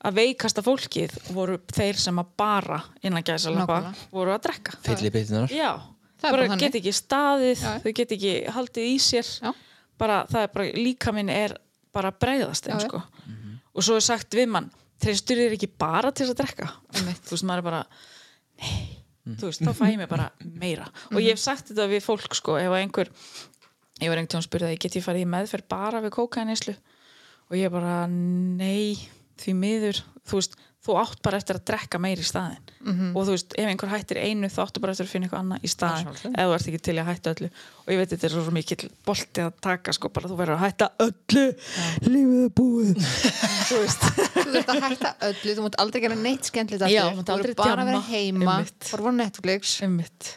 að 0.00 0.16
veikasta 0.16 0.62
fólkið 0.64 1.16
voru 1.36 1.58
þeir 1.74 1.98
sem 2.00 2.20
að 2.22 2.28
bara 2.40 2.78
innan 3.02 3.24
Nákvæmlega. 3.26 3.94
voru 4.14 4.32
að 4.36 4.44
drekka. 4.46 4.76
Fylli 4.86 5.10
byttunar 5.12 5.50
Já, 5.52 5.72
Það 6.20 6.36
bara 6.36 6.56
get 6.60 6.74
ekki 6.78 6.92
staðið 6.92 7.58
Já. 7.64 7.72
þau 7.82 7.92
get 7.96 8.14
ekki 8.16 8.32
haldið 8.54 8.86
í 8.86 8.96
sér. 9.00 9.28
Já. 9.42 9.52
bara 9.98 10.22
það 10.30 10.42
er 10.46 10.50
bara, 10.54 10.64
líka 10.76 11.12
minn 11.12 11.28
er 11.28 11.56
bara 11.94 12.12
að 12.12 12.20
bregðast 12.24 12.66
þeim 12.68 12.76
Já, 12.76 12.80
já. 12.84 12.88
sko. 12.88 13.02
Og 13.74 13.86
svo 13.86 13.96
er 13.98 14.04
sagt 14.06 14.34
við 14.38 14.48
mann, 14.50 14.70
treystur 15.02 15.38
þér 15.40 15.54
ekki 15.56 15.70
bara 15.80 16.10
til 16.12 16.26
þess 16.26 16.34
að 16.34 16.40
drekka? 16.42 16.70
Þú 16.96 17.34
veist, 17.36 17.46
maður 17.48 17.62
er 17.62 17.68
bara 17.70 17.82
nei, 18.60 18.80
þú 19.38 19.50
veist, 19.50 19.62
þá 19.64 19.72
fæ 19.78 19.84
ég 19.92 20.00
mig 20.02 20.10
bara 20.10 20.28
meira. 20.42 20.88
Og 21.14 21.20
ég 21.22 21.34
hef 21.36 21.42
sagt 21.42 21.70
þetta 21.70 21.86
við 21.90 22.04
fólk 22.04 22.34
sko, 22.38 22.58
ef 22.60 22.74
einhver 22.80 23.12
ég 24.00 24.08
var 24.08 24.20
einhvern 24.20 24.44
spurði 24.44 24.70
að 24.70 24.74
ég 24.76 24.82
get 24.86 24.96
ég 24.96 25.04
farið 25.04 25.26
í 25.26 25.30
meðferð 25.34 25.66
bara 25.70 26.00
við 26.04 26.14
kókaðinislu 26.16 26.74
og 27.50 27.56
ég 27.58 27.72
bara, 27.74 27.94
nei 28.08 28.96
því 29.40 29.54
miður, 29.58 30.02
þú 30.28 30.38
veist 30.40 30.56
þú 30.80 30.94
átt 30.96 31.18
bara 31.22 31.36
eftir 31.36 31.58
að 31.58 31.64
drekka 31.68 31.98
meir 32.00 32.16
í 32.16 32.24
staðin 32.24 32.62
Mhm. 32.80 33.10
og 33.12 33.26
þú 33.28 33.34
veist, 33.34 33.52
ef 33.60 33.66
einhver 33.68 33.90
hættir 33.92 34.16
einu 34.24 34.48
þá 34.48 34.60
áttu 34.64 34.80
bara 34.80 34.92
eftir 34.94 35.04
að 35.04 35.10
finna 35.12 35.26
eitthvað 35.28 35.42
annað 35.44 35.64
í 35.66 35.68
staðin 35.68 36.06
eða 36.32 36.46
þú 36.48 36.54
ert 36.56 36.68
ekki 36.70 36.80
til 36.86 36.94
að 36.96 37.08
hætta 37.10 37.32
öllu. 37.34 37.48
Og 37.84 37.88
ég 37.92 37.98
veit 38.00 38.08
þetta 38.14 38.24
er 38.24 38.32
svo 38.32 38.52
mikill 38.56 38.88
bolti 39.04 39.42
að 39.44 39.52
taka 39.60 39.92
sko, 39.92 40.08
bara 40.08 40.28
þú 40.30 40.36
verður 40.40 40.56
að 40.56 40.62
hætta 40.64 40.88
öllu. 41.04 41.44
Lífið 42.08 42.44
er 42.46 42.52
búið. 42.56 42.94
Þú 43.70 43.80
veist. 43.82 44.06
Þú 44.40 44.46
þurft 44.54 44.72
að 44.72 44.80
hætta 44.86 45.10
öllu, 45.28 45.54
þú 45.58 45.64
mátt 45.66 45.76
aldrei 45.84 46.00
gera 46.06 46.16
neitt 46.16 46.48
skemmtilegt 46.48 46.86
aftur, 46.88 47.16
mátt 47.20 47.28
þú 47.28 47.36
verður 47.36 47.56
bara 47.60 47.76
að 47.84 47.90
vera 47.90 48.00
heima 48.08 48.56
bara 48.90 49.04
á 49.04 49.12
Netflix. 49.20 49.74
Einmitt. 49.84 50.30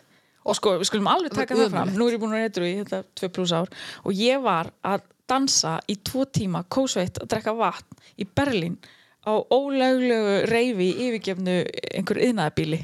og 0.43 0.57
sko, 0.59 0.73
við 0.81 0.89
skulum 0.91 1.07
alveg 1.07 1.31
taka 1.31 1.55
það 1.55 1.69
fram. 1.71 1.93
Nú 1.95 2.07
er 2.09 2.17
ég 2.17 2.19
búin 2.19 2.35
að 2.35 2.43
reyndru 2.43 2.67
í 2.67 2.75
þetta 2.83 2.99
tvö 3.15 3.29
pluss 3.31 3.53
ár. 3.55 3.69
Og 4.03 4.11
ég 4.19 4.43
var 4.43 4.73
að 4.83 5.07
dansa 5.31 5.77
í 5.87 5.95
tvo 6.03 6.25
tíma 6.27 6.65
kósveitt 6.67 7.21
að 7.23 7.29
drekka 7.31 7.53
vatn 7.55 7.95
í 8.19 8.27
Berlín 8.27 8.75
á 9.23 9.33
ólöglegu 9.51 10.39
reyfi 10.51 10.89
í 10.91 11.09
yfirgefnu 11.09 11.59
einhver 11.97 12.23
yðnaðabíli 12.27 12.81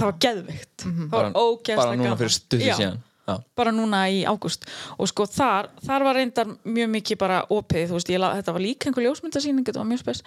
það 0.00 0.08
var 0.08 0.18
geðveikt. 0.24 0.74
Það 0.82 1.14
var 1.14 1.30
bara, 1.76 1.96
núna 2.00 2.16
fyrir 2.20 2.34
Já, 2.70 2.74
síðan. 2.78 3.00
Já, 3.28 3.34
bara 3.54 3.70
núna 3.70 3.98
í 4.10 4.22
ágúst. 4.26 4.64
Og 4.98 5.06
sko 5.10 5.26
þar, 5.28 5.68
þar 5.84 6.04
var 6.06 6.16
reyndar 6.16 6.48
mjög 6.64 6.88
mikið 6.94 7.18
bara 7.20 7.36
opið, 7.52 7.84
þú 7.90 7.98
veist, 7.98 8.08
la- 8.18 8.30
þetta 8.40 8.54
var 8.56 8.64
líka 8.64 8.88
einhver 8.88 9.04
ljósmyndasýning, 9.04 9.66
þetta 9.68 9.82
var 9.82 9.86
mjög 9.90 10.00
spes. 10.00 10.22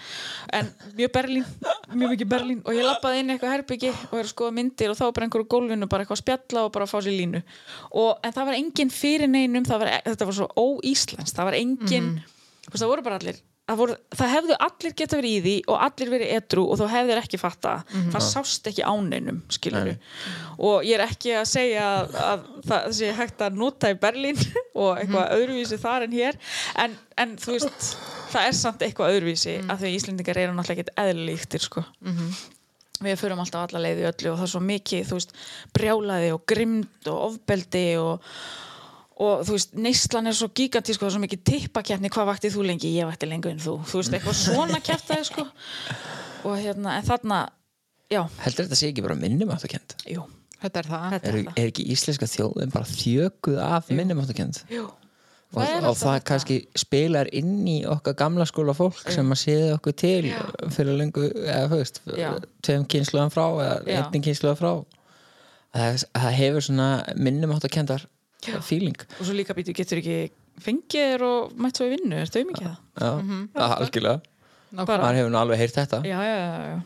En 0.53 0.69
mjög 0.95 1.11
Berlín, 1.17 1.45
mjög 1.91 2.13
mikið 2.13 2.29
Berlín. 2.31 2.61
Og 2.63 2.77
ég 2.77 2.85
lappaði 2.85 3.19
inn 3.19 3.29
í 3.29 3.33
eitthvað 3.35 3.55
herbyggi 3.57 3.91
og 4.11 4.13
er 4.13 4.23
að 4.23 4.31
skoða 4.31 4.55
myndir 4.59 4.93
og 4.93 4.99
þá 4.99 5.03
var 5.09 5.15
bara 5.17 5.27
einhverju 5.27 5.49
gólfinu 5.55 5.89
bara 5.89 6.05
eitthvað 6.05 6.19
að 6.19 6.23
spjalla 6.23 6.63
og 6.63 6.71
bara 6.77 6.85
að 6.85 6.93
fá 6.93 6.99
sér 7.01 7.17
línu. 7.17 7.43
Og, 7.91 8.11
en 8.23 8.31
það 8.37 8.45
var 8.45 8.59
engin 8.61 8.89
fyrir 8.93 9.27
neinum. 9.27 9.65
Það 9.67 9.79
var, 9.83 9.91
þetta 10.05 10.29
var 10.29 10.37
svo 10.39 10.47
óíslenskt, 10.55 11.35
það 11.35 11.49
var 11.49 11.59
engin 11.59 12.13
þú 12.63 12.71
veist, 12.71 12.83
það 12.85 12.93
voru 12.93 13.03
bara 13.09 13.19
allir 13.19 13.41
voru, 13.79 13.95
það 14.11 14.31
hefðu 14.33 14.55
allir 14.67 14.95
geta 14.99 15.17
verið 15.19 15.33
í 15.33 15.41
því 15.43 15.53
og 15.71 15.83
allir 15.85 16.09
verið 16.11 16.31
edru 16.35 16.63
og 16.67 16.79
þú 16.81 16.87
hefðir 16.91 17.21
ekki 17.21 17.39
fatta 17.39 17.75
það 18.11 18.25
sást 18.25 18.67
ekki 18.67 18.83
áneinum 18.83 19.39
og 20.57 20.83
ég 20.83 20.97
er 20.97 21.05
ekki 21.05 21.31
að 21.39 21.45
segja 21.47 21.85
að, 22.01 22.17
að 22.23 22.43
það 22.67 22.89
sé 22.99 23.11
hægt 23.15 23.45
að 23.45 23.61
nota 23.61 23.91
í 23.93 23.99
Berlín 24.01 24.41
og 24.81 24.99
eitthvað 24.99 25.35
öðruvísi 25.37 25.79
þar 25.81 26.07
en 26.07 26.17
hér. 26.17 26.39
En, 26.83 26.97
en 27.19 27.37
þú 27.39 27.55
veist 27.55 27.93
það 28.33 28.49
er 28.49 28.57
samt 28.57 28.83
eitthvað 28.85 29.15
öðruvísi 29.17 29.55
mm. 29.61 29.71
að 29.71 29.85
því 29.85 29.93
Íslendingar 29.99 30.41
eru 30.43 30.57
náttúrulega 30.57 30.83
ekkert 30.83 31.01
eðlilíktir 31.05 31.63
sko. 31.63 31.85
Við 33.03 33.17
förum 33.19 33.41
alltaf 33.43 33.67
alla 33.67 33.81
leið 33.83 34.03
í 34.03 34.09
öllu 34.09 34.31
og 34.31 34.37
það 34.37 34.45
er 34.45 34.51
svo 34.53 34.61
mikið, 34.63 35.09
veist, 35.11 35.33
brjálaði 35.75 36.29
og 36.35 36.43
grimd 36.47 37.09
og 37.11 37.23
ofbeldi 37.29 37.87
og, 37.99 38.29
og 39.21 39.43
þú 39.45 39.55
veist, 39.57 39.73
neyslan 39.77 40.27
er 40.31 40.37
svo 40.37 40.47
gigantísk 40.55 41.01
og 41.01 41.05
það 41.05 41.11
er 41.11 41.15
svo 41.17 41.23
mikið 41.25 41.43
tippakjarni, 41.49 42.09
hvað 42.13 42.29
vaktið 42.31 42.55
þú 42.55 42.63
lengi? 42.69 42.93
Ég 42.97 43.05
vakti 43.09 43.29
lengur 43.29 43.51
en 43.53 43.59
þú, 43.61 43.75
þú 43.85 43.99
veist, 44.01 44.15
eitthvað 44.17 44.39
svona 44.39 44.79
kjartaði 44.83 45.27
sko. 45.29 45.45
Og 46.49 46.57
hérna, 46.59 46.97
en 46.99 47.05
þarna 47.07 47.43
já, 48.11 48.23
heldur 48.43 48.65
þetta 48.67 48.79
sé 48.79 48.89
ekki 48.91 49.03
bara 49.05 49.15
minnumáttakend 49.19 49.93
jú, 50.11 50.25
þetta 50.63 50.81
er 50.81 50.89
það. 50.89 51.13
Er, 51.21 51.37
er 51.53 51.69
ekki 51.69 51.85
íslenska 51.93 52.27
þjóðin 52.29 52.73
bara 52.73 52.89
þjökuð 52.89 53.61
af 53.63 53.87
minnumáttakend 53.93 54.59
jú, 54.73 54.83
og, 54.89 54.99
Það 55.53 55.69
er 55.69 55.77
og 55.77 55.87
alltaf 55.91 56.01
það 56.01 56.15
þetta. 56.17 56.27
kannski 56.31 56.57
spilar 56.81 57.29
inn 57.37 57.53
í 57.69 57.77
okkar 57.85 58.17
gamla 58.17 58.45
skóla 58.49 58.73
fólk 58.75 58.99
sem 59.13 59.29
að 59.35 59.39
séði 59.43 59.69
okkur 59.77 59.95
til 60.01 60.31
fyrir 60.73 60.97
lengu, 60.99 61.27
eða 61.45 61.69
þú 61.69 61.79
veist 61.83 62.01
Já. 62.17 62.31
tveim 62.65 62.87
kynsluðan 62.89 63.33
frá 63.33 63.45
eða 63.53 63.75
Já. 63.85 63.99
einnig 64.01 64.25
kynsluðan 64.27 64.59
frá. 64.59 64.73
Það, 65.73 66.03
það 66.13 66.35
hefur 66.37 66.65
svona 66.67 66.87
minnumáttakendar 67.17 68.03
feeling. 68.65 68.97
Og 69.19 69.23
svo 69.27 69.35
líka 69.37 69.55
býtu 69.57 69.75
getur 69.77 70.01
ekki 70.01 70.17
fengið 70.63 71.07
þér 71.13 71.25
og 71.27 71.55
mætt 71.63 71.79
svo 71.79 71.87
í 71.87 71.93
vinnu, 71.95 72.19
er 72.21 72.31
þau 72.33 72.43
mikið 72.49 72.67
það? 72.67 72.81
já, 72.99 73.11
það 73.55 73.77
algjörlega. 73.77 74.21
Bara- 74.73 75.03
maður 75.05 75.17
hefur 75.21 75.33
nú 75.33 75.39
alveg 75.41 75.57
heyrt 75.63 75.79
þetta. 75.79 76.01
Já, 76.09 76.17
já, 76.25 76.35
já, 76.41 76.61
já. 76.73 76.77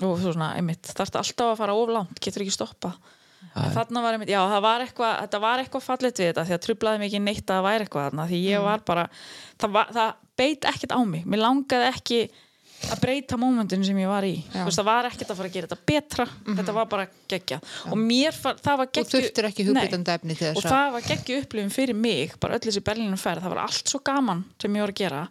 Og 0.00 0.18
þú 0.20 0.32
svona, 0.32 0.54
einmitt, 0.56 0.92
þarfst 0.96 1.16
alltaf 1.20 1.50
að 1.52 1.58
fara 1.60 1.74
oflánt 1.76 2.20
getur 2.24 2.44
ekki 2.46 2.56
stoppa 2.56 2.94
þarna 3.50 4.02
var 4.04 4.16
einmitt, 4.16 4.30
já, 4.30 4.40
það 4.46 4.62
var 4.64 4.84
eitthvað 4.84 5.14
þetta 5.24 5.40
var 5.42 5.62
eitthvað 5.62 5.84
fallet 5.86 6.20
við 6.20 6.28
þetta 6.30 6.44
því 6.46 6.54
að 6.56 6.62
trublaði 6.66 7.00
mig 7.00 7.08
ekki 7.10 7.22
neitt 7.24 7.42
að 7.50 7.56
það 7.56 7.66
væri 7.66 7.86
eitthvað 7.86 8.06
þarna 8.06 8.26
því 8.30 8.40
ég 8.44 8.64
var 8.66 8.82
bara, 8.86 9.04
það, 9.60 9.72
var, 9.76 9.90
það 9.96 10.12
beit 10.40 10.68
ekkert 10.70 10.94
á 10.94 11.00
mig, 11.08 11.24
mér 11.26 11.42
langaði 11.42 11.88
ekki 11.90 12.20
að 12.90 13.00
breyta 13.02 13.36
mómentinu 13.40 13.84
sem 13.84 13.98
ég 14.00 14.08
var 14.08 14.24
í. 14.24 14.32
Já. 14.54 14.62
Veist, 14.64 14.78
það 14.80 14.86
var 14.88 15.08
ekkert 15.10 15.30
að 15.34 15.38
fara 15.40 15.50
að 15.50 15.56
gera 15.56 15.68
þetta 15.70 15.86
betra. 15.90 16.26
Þetta 16.48 16.74
var 16.78 16.86
bara 16.90 17.06
geggjað. 17.30 17.68
Og 17.92 18.00
mér, 18.00 18.38
það 18.40 18.78
var 18.80 18.88
þú 18.88 18.94
geggju 18.98 19.12
þurftir 19.14 19.48
ekki 19.50 19.66
Nei. 19.66 19.70
hugbytandi 19.70 20.14
efni 20.14 20.36
til 20.38 20.48
og 20.50 20.56
þess 20.58 20.66
að 20.70 20.74
það 20.76 20.92
var 20.96 21.06
geggju 21.10 21.38
upplifin 21.44 21.74
fyrir 21.76 21.98
mig 22.00 22.34
bara 22.40 22.56
öll 22.58 22.64
þessi 22.66 22.82
Berlínum 22.86 23.20
ferð, 23.20 23.44
það 23.44 23.54
var 23.54 23.62
allt 23.66 23.92
svo 23.94 24.00
gaman 24.10 24.44
sem 24.62 24.76
ég 24.80 24.86
var 24.86 24.94
að 24.94 25.00
gera 25.02 25.22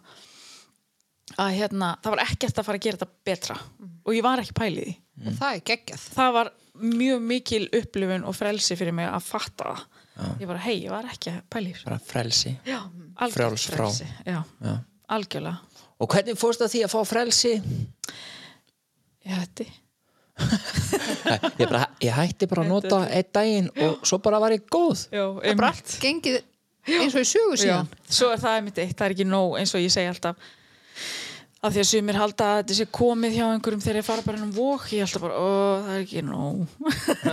að 1.40 1.52
hérna, 1.58 1.90
það 2.02 2.14
var 2.16 2.22
ekkert 2.26 2.58
að 2.58 2.66
fara 2.66 2.80
að 2.80 2.86
gera 2.86 3.00
þetta 3.00 3.30
betra. 3.30 3.58
Og 4.06 4.16
ég 4.16 4.24
var 4.26 4.42
ekki 4.42 4.56
pælið 4.58 4.82
í 4.82 4.90
því. 4.90 4.96
Og 5.30 5.38
það 5.40 5.54
er 5.58 5.64
geggjað. 5.70 6.04
Það 6.16 6.32
var 6.38 6.52
mjög 6.80 7.24
mikil 7.28 7.64
upplifun 7.76 8.24
og 8.30 8.36
frelsi 8.38 8.76
fyrir 8.78 8.94
mig 8.96 9.08
að 9.10 9.26
fatta 9.26 9.74
það. 9.74 9.82
Ég 10.40 10.48
bara, 10.50 10.60
hei, 10.66 10.74
ég 10.84 10.92
var 10.92 11.06
ekki 11.08 11.32
bara 11.86 11.98
frelsi. 12.04 12.50
Já, 12.68 12.80
algjört 13.16 13.36
Frjáls 13.38 13.66
frá. 13.70 13.76
frelsi. 13.86 14.08
já, 14.26 14.42
Já. 14.60 14.74
algjörlega 15.16 15.56
og 16.00 16.08
hvernig 16.14 16.38
fórst 16.40 16.62
það 16.64 16.72
því 16.74 16.82
að 16.86 16.92
fá 16.94 17.00
frelsi? 17.08 17.54
Ég 19.28 19.36
hætti. 19.36 19.66
Ég, 21.60 21.66
bara, 21.68 21.82
ég 22.00 22.14
hætti 22.16 22.46
bara 22.48 22.62
að 22.64 22.70
nota 22.72 23.00
einn 23.12 23.26
daginn 23.36 23.66
og 23.84 24.06
svo 24.08 24.18
bara 24.24 24.38
var 24.40 24.54
ég 24.56 24.62
góð. 24.72 25.02
Já, 25.12 25.26
það 25.36 25.50
er 25.52 25.58
bara 25.60 25.72
allt 25.74 25.96
gengið 26.00 26.38
eins 26.96 27.12
og 27.18 27.20
í 27.20 27.28
sögu 27.28 27.58
Já, 27.58 27.60
síðan. 27.64 27.90
Svo 28.08 28.30
er 28.32 28.40
það 28.40 28.56
einmitt 28.60 28.80
eitt, 28.80 28.96
það 28.96 29.06
er 29.10 29.14
ekki 29.18 29.26
nóg 29.28 29.58
eins 29.60 29.74
og 29.76 29.84
ég 29.84 29.92
segi 29.92 30.08
alltaf. 30.14 30.48
Af 31.60 31.74
því 31.74 31.82
að 31.82 31.88
sumir 31.90 32.16
halda 32.16 32.44
að 32.54 32.58
þetta 32.62 32.74
sé 32.78 32.84
komið 32.96 33.34
hjá 33.36 33.42
einhverjum 33.52 33.82
þegar 33.84 33.98
ég 34.00 34.06
fara 34.06 34.22
bara 34.24 34.38
ennum 34.40 34.54
vók 34.56 34.86
ég 34.96 35.02
alltaf 35.04 35.20
bara, 35.26 35.36
ó, 35.36 35.50
það 35.84 35.98
er 35.98 36.04
ekki 36.06 36.22
nóg. 36.24 36.62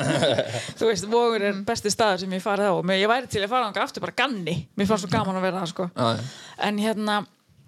Þú 0.81 0.89
veist, 0.89 1.07
vókur 1.13 1.45
er 1.47 1.61
besti 1.69 1.93
staður 1.93 2.25
sem 2.25 2.35
ég 2.35 2.43
farið 2.43 2.67
á. 2.67 2.73
Og 2.75 2.83
mér- 2.83 2.99
ég 3.05 3.07
væri 3.07 3.31
til 3.31 3.45
að 3.45 3.53
fara 3.53 3.69
ánga 3.71 3.85
aftur 3.87 4.03
bara 4.03 4.17
ganni, 4.19 4.57
mér 4.75 4.89
fannst 4.91 5.07
svo 5.07 5.13
gaman 5.15 5.39
að 5.39 5.47
vera 5.47 5.61
það 5.63 5.71
sko. 5.71 5.87
Já, 5.95 6.09
já. 6.19 6.27
en 6.67 6.83
hérna 6.83 7.15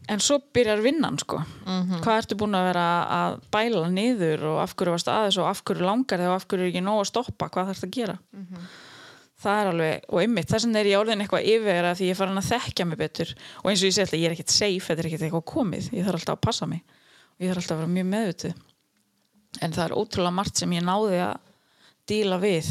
en 0.09 0.21
svo 0.23 0.39
byrjar 0.55 0.81
vinnan 0.83 1.19
sko. 1.21 1.39
Hvað 2.03 2.21
ertu 2.23 2.37
búin 2.39 2.57
að 2.57 2.69
vera 2.71 2.85
að 3.15 3.39
bæla 3.53 3.89
niður 3.93 4.45
og 4.53 4.61
af 4.63 4.75
hverju 4.75 4.95
varst 4.95 5.11
aðeins 5.13 5.39
og 5.41 5.49
af 5.49 5.63
hverju 5.63 5.85
langar 5.85 6.21
þig 6.21 6.29
og 6.29 6.37
af 6.37 6.47
hverju 6.47 6.65
er 6.65 6.71
ekki 6.71 6.85
nóg 6.85 7.01
að 7.03 7.09
stoppa? 7.11 7.49
Hvað 7.49 7.69
þarfst 7.71 7.87
að 7.87 7.93
gera? 7.97 8.15
Það 9.39 9.59
er 9.59 9.67
alveg, 9.71 10.07
og 10.09 10.17
einmitt 10.19 10.49
þess 10.51 10.65
vegna 10.65 10.79
er 10.81 10.89
ég 10.89 10.99
orðin 10.99 11.21
eitthvað 11.23 11.45
yfir 11.47 11.85
að 11.87 11.93
því 11.95 12.07
ég 12.09 12.15
er 12.15 12.19
farin 12.19 12.41
að 12.41 12.49
þekkja 12.49 12.85
mig 12.89 12.97
betur. 12.99 13.29
Og 13.63 13.69
eins 13.71 13.79
og 13.79 13.87
ég 13.87 13.93
segi 13.95 14.03
alltaf, 14.03 14.19
ég 14.19 14.27
er 14.27 14.35
ekkert 14.35 14.51
safe 14.51 14.89
þetta 14.89 14.99
er 14.99 15.07
ekkert 15.07 15.23
eitthvað 15.29 15.45
komið, 15.53 15.87
ég 15.95 16.03
þarf 16.09 16.19
alltaf 16.19 16.35
að 16.35 16.41
passa 16.49 16.67
mig. 16.67 16.81
Og 17.37 17.45
ég 17.45 17.53
þarf 17.53 17.61
alltaf 17.61 17.77
að 17.77 17.79
vera 17.85 17.93
mjög 17.95 18.09
meðutuð 18.09 18.53
en 19.65 19.73
það 19.73 19.85
er 19.85 19.95
ótrúlega 19.97 20.35
margt 20.35 20.61
sem 20.61 20.73
ég 20.75 20.85
náði 20.85 21.21
að 21.23 21.37
díla 22.09 22.39
við 22.41 22.69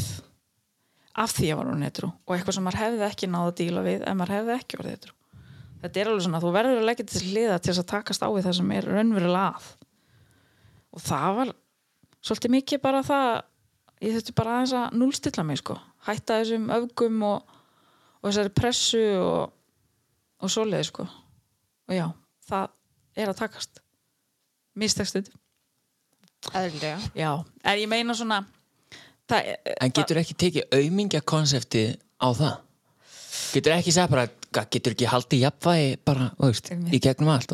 af 1.19 1.33
því 1.35 1.49
ég 1.49 1.59
var 1.59 1.69
þetta 5.83 6.01
er 6.01 6.09
alveg 6.11 6.25
svona, 6.25 6.41
þú 6.43 6.51
verður 6.55 6.81
að 6.81 6.87
leggja 6.89 7.05
til 7.09 7.21
hliða 7.29 7.59
til 7.59 7.71
þess 7.71 7.83
að 7.83 7.89
takast 7.93 8.25
á 8.25 8.27
við 8.33 8.47
það 8.47 8.57
sem 8.59 8.71
er 8.75 8.87
raunverulega 8.89 9.45
að. 9.53 9.69
Og 10.95 11.03
það 11.05 11.37
var 11.39 11.53
svolítið 12.25 12.53
mikið 12.55 12.81
bara 12.83 13.03
það 13.05 13.29
ég 14.03 14.15
þurfti 14.15 14.35
bara 14.39 14.55
aðeins 14.57 14.75
að 14.79 14.97
núlstilla 14.99 15.45
mig 15.47 15.61
sko. 15.61 15.77
Hætta 16.07 16.39
þessum 16.41 16.69
öfgum 16.75 17.23
og, 17.27 17.57
og 18.21 18.29
þessari 18.29 18.53
pressu 18.55 19.03
og, 19.19 19.51
og 20.39 20.51
svoleiði 20.53 20.87
sko. 20.89 21.05
Og 21.89 21.95
já, 21.97 22.07
það 22.49 22.69
er 23.19 23.31
að 23.31 23.39
takast. 23.43 23.81
Mistekstuð 24.79 25.29
eðlilega. 26.55 26.99
Já, 27.19 27.31
en 27.67 27.79
ég 27.81 27.89
meina 27.91 28.15
svona 28.15 28.43
það, 29.29 29.49
En 29.83 29.91
getur 29.93 30.19
ekki 30.21 30.35
tekið 30.39 30.77
aumingja 30.79 31.21
konseptið 31.27 31.97
á 32.23 32.27
það? 32.31 32.53
Getur 33.53 33.75
ekki 33.75 33.91
sagt 33.93 34.11
bara, 34.13 34.27
"Ga- 34.27 34.38
getur 34.53 34.95
ekki 34.95 35.09
haldið 35.09 35.43
jafnvægi 35.45 35.91
bara, 36.05 36.31
veist, 36.41 36.71
í 36.71 36.99
gegnum 37.03 37.29
allt 37.35 37.51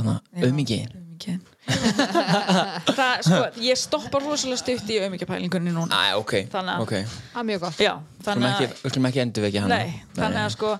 það, 2.96 3.22
sko, 3.26 3.39
ég 3.64 3.80
stoppa 3.80 4.20
rosalega 4.22 4.60
stutt 4.60 4.89
í 4.93 5.00
aumingjapælingunni 5.02 5.74
núna. 5.74 5.98
Æ, 6.12 6.14
ok, 6.20 6.34
Þannig 6.54 6.76
að- 6.76 6.84
ok. 6.84 6.93
Það 7.34 7.39
er 7.41 7.48
mjög 7.50 7.60
gott. 7.64 7.80
Já, 7.82 7.93
þannig 8.28 8.50
að 8.50 8.62
við 8.62 8.91
skulum 8.91 9.08
ekki 9.10 9.22
endur 9.24 9.46
vekja 9.48 9.62
hana. 9.66 9.78
Nei, 9.80 10.04
þannig 10.16 10.41
að 10.43 10.52
sko 10.56 10.72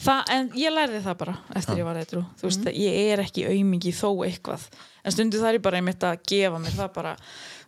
það, 0.00 0.22
en 0.36 0.50
ég 0.56 0.74
lærði 0.74 1.02
það 1.04 1.18
bara 1.20 1.36
eftir 1.60 1.76
ég 1.82 1.84
var 1.90 2.00
eitthvað 2.00 2.24
þú 2.40 2.48
veist, 2.48 2.66
að 2.66 2.80
ég 2.80 3.12
er 3.12 3.24
ekki 3.26 3.46
aumingi 3.50 3.92
þó 3.92 4.08
eitthvað. 4.24 4.66
En 5.04 5.12
stundu 5.12 5.38
það 5.40 5.48
er 5.52 5.58
ég 5.60 5.62
bara 5.68 5.76
einmitt 5.80 6.02
að 6.08 6.20
gefa 6.32 6.58
mér 6.64 6.76
það 6.80 6.92
bara, 6.96 7.14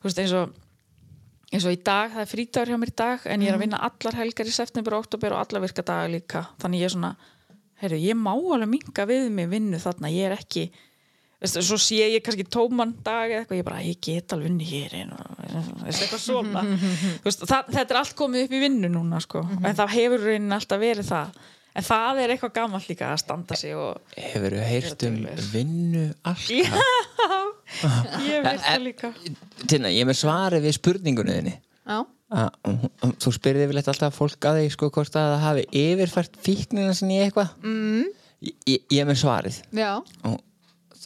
þú 0.00 0.08
veist, 0.08 0.18
eins 0.24 0.32
og 0.32 0.58
eins 1.52 1.66
og 1.68 1.74
í 1.76 1.82
dag, 1.84 2.14
það 2.14 2.22
er 2.22 2.30
frítagur 2.30 2.70
hjá 2.72 2.78
mér 2.80 2.88
í 2.88 2.96
dag 2.96 3.24
en 3.28 3.42
ég 3.44 3.50
er 3.52 3.56
að 3.58 3.60
vinna 3.66 3.76
allar 3.84 4.14
helgar 4.16 4.48
í 4.48 4.52
september 4.56 4.94
og 4.96 5.02
oktober 5.04 5.34
og 5.36 5.42
allar 5.44 5.60
virka 5.60 5.82
dagar 5.84 6.08
líka, 6.08 6.46
þannig 6.62 6.80
ég 6.80 6.88
er 6.88 6.94
svona 6.94 7.10
heyrðu, 7.82 8.00
ég 8.02 8.18
má 8.18 8.32
alveg 8.32 8.70
minga 8.70 9.06
við 9.10 9.28
mig 9.34 9.50
vinnu 9.52 9.82
þarna, 9.82 10.10
ég 10.14 10.30
er 10.30 10.38
ekki 10.38 10.70
Veistu, 11.42 11.58
svo 11.66 11.76
sé 11.80 11.96
ég 12.06 12.22
kannski 12.22 12.44
tóman 12.46 12.92
dag 13.02 13.32
eða 13.32 13.40
eitthvað, 13.42 13.58
ég 13.58 13.66
bara, 13.66 13.80
ég 13.82 13.96
get 13.98 14.30
alveg 14.34 14.52
unni 14.52 14.66
hér 14.68 14.92
veistu, 14.94 16.04
eitthvað 16.04 16.20
svona. 16.22 16.62
Þú 17.24 17.26
veist, 17.26 17.42
það, 17.50 17.72
þetta 17.74 17.94
er 17.94 17.98
allt 17.98 18.14
komið 18.20 18.44
upp 18.46 18.54
í 18.54 18.60
vinnu 18.62 18.90
núna 18.92 19.18
sko. 19.24 19.42
en 19.58 19.74
það 19.80 19.90
hefur 19.96 20.22
raunin 20.28 20.54
alltaf 20.54 20.82
verið 20.82 21.08
það. 21.10 21.40
En 21.72 21.86
það 21.88 22.20
er 22.22 22.34
eitthvað 22.34 22.54
gammalt 22.60 22.86
líka 22.92 23.08
að 23.10 23.20
standa 23.24 23.56
sig 23.58 23.74
og 23.74 24.14
Hefur 24.14 24.54
þú 24.54 24.64
heyrt 24.68 25.04
um 25.08 25.18
vinnu 25.50 26.04
alltaf? 26.30 26.50
ég 28.28 28.46
veit 28.46 28.62
það 28.62 28.82
líka. 28.86 29.12
Tina, 29.66 29.90
ég 29.90 30.04
er 30.04 30.10
með 30.12 30.20
svarið 30.22 30.66
við 30.68 30.76
spurningunni 30.78 31.38
þinni. 31.40 31.56
Já, 31.82 31.98
Þú 32.32 33.32
spyrði 33.36 33.66
yfirleitt 33.66 33.90
alltaf 33.92 34.16
fólk 34.16 34.48
að 34.48 34.62
þig 34.62 34.74
sko 34.76 34.88
hvort 34.94 35.18
að 35.18 35.28
það 35.34 35.44
hafi 35.44 35.66
yfirfært 35.82 36.40
fíknina 36.44 36.96
sinni 36.96 37.18
í 37.18 37.26
eitthvað. 37.26 37.52
Mm. 37.60 38.08
ég, 38.48 38.80
ég 38.80 38.98
er 39.02 39.08
með 39.08 39.20
svarið. 39.22 39.60
Já, 39.76 39.92
og 40.28 40.40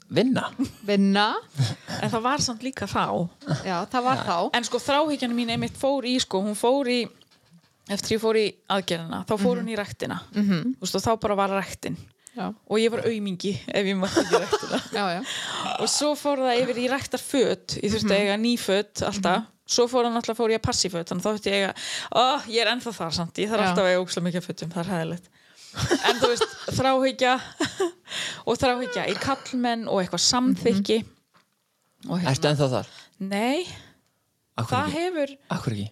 vinna. 0.06 0.46
Vinna. 0.86 1.28
En 2.02 2.10
það 2.12 2.26
var 2.28 2.42
samt 2.44 2.64
líka 2.66 2.86
þá. 2.90 3.26
Já, 3.66 3.78
það 3.90 4.02
var 4.06 4.26
þá. 4.26 4.36
En 4.58 4.66
sko 4.68 4.82
þráhyggjan 4.82 5.34
mín 5.34 5.54
einmitt 5.54 5.78
fór 5.80 6.06
í 6.06 6.18
sko, 6.22 6.42
hún 6.44 6.58
fór 6.58 6.90
í 6.92 7.00
eftir 7.90 8.16
ég 8.16 8.22
fór 8.22 8.38
í 8.38 8.46
aðgerðina 8.74 9.22
þá 9.26 9.34
fór 9.40 9.62
hún 9.62 9.72
í 9.72 9.78
ræktina. 9.78 10.20
-hmm. 10.34 10.76
og 10.80 10.90
þá 10.92 11.12
bara 11.22 11.38
var 11.38 11.56
ræktin. 11.56 11.98
Já, 12.36 12.50
og 12.52 12.76
ég 12.76 12.92
var 12.92 13.06
aumingi 13.08 13.54
ef 13.64 13.86
ég 13.88 13.96
mátti 13.96 14.20
ekki 14.20 14.36
í 14.36 14.40
ræktina 14.42 14.78
já, 14.92 15.04
já, 15.16 15.20
og 15.80 15.88
svo 15.88 16.10
fór 16.20 16.42
það 16.44 16.58
yfir 16.60 16.80
í 16.82 16.88
ræktar 16.92 17.22
föt 17.22 17.76
ég 17.80 17.94
þurfti 17.94 18.12
að 18.12 18.18
eiga 18.20 18.34
ný 18.42 18.50
föt 18.60 19.00
alltaf 19.08 19.46
svo 19.66 19.86
fór 19.90 20.06
hann 20.06 20.16
alltaf 20.20 20.38
fór 20.38 20.52
ég 20.54 20.60
að 20.60 20.66
passi 20.68 20.90
föt 20.92 21.10
þannig 21.10 21.24
þá 21.24 21.30
þurfti 21.32 21.54
ég 21.54 21.64
að 21.66 21.88
ó, 22.14 22.24
ég 22.52 22.60
er 22.62 22.70
ennþá 22.74 22.92
þar 23.00 23.16
samt 23.18 23.40
ég 23.42 23.50
þarf 23.50 23.66
alltaf 23.66 23.84
að 23.86 23.90
eiga 23.92 24.04
ókslega 24.04 24.26
mikið 24.28 24.46
fötum, 24.46 24.70
það 24.74 24.82
er 24.84 24.92
hæðilegt 24.94 25.32
en 26.06 26.20
þú 26.22 26.30
veist, 26.32 26.54
þráhyggja 26.78 27.32
og 28.48 28.60
þráhyggja 28.62 29.06
í 29.12 29.16
kallmenn 29.26 29.84
og 29.90 30.00
eitthvað 30.04 30.24
samþykki 30.26 30.98
og 32.12 32.26
Ertu 32.30 32.50
ennþá 32.52 32.68
þar? 32.76 32.90
nei, 33.26 33.66
Akkur 34.56 34.70
það 34.72 34.86
ekki? 34.86 35.00
hefur 35.02 35.34
Akkur 35.58 35.74
ekki? 35.76 35.88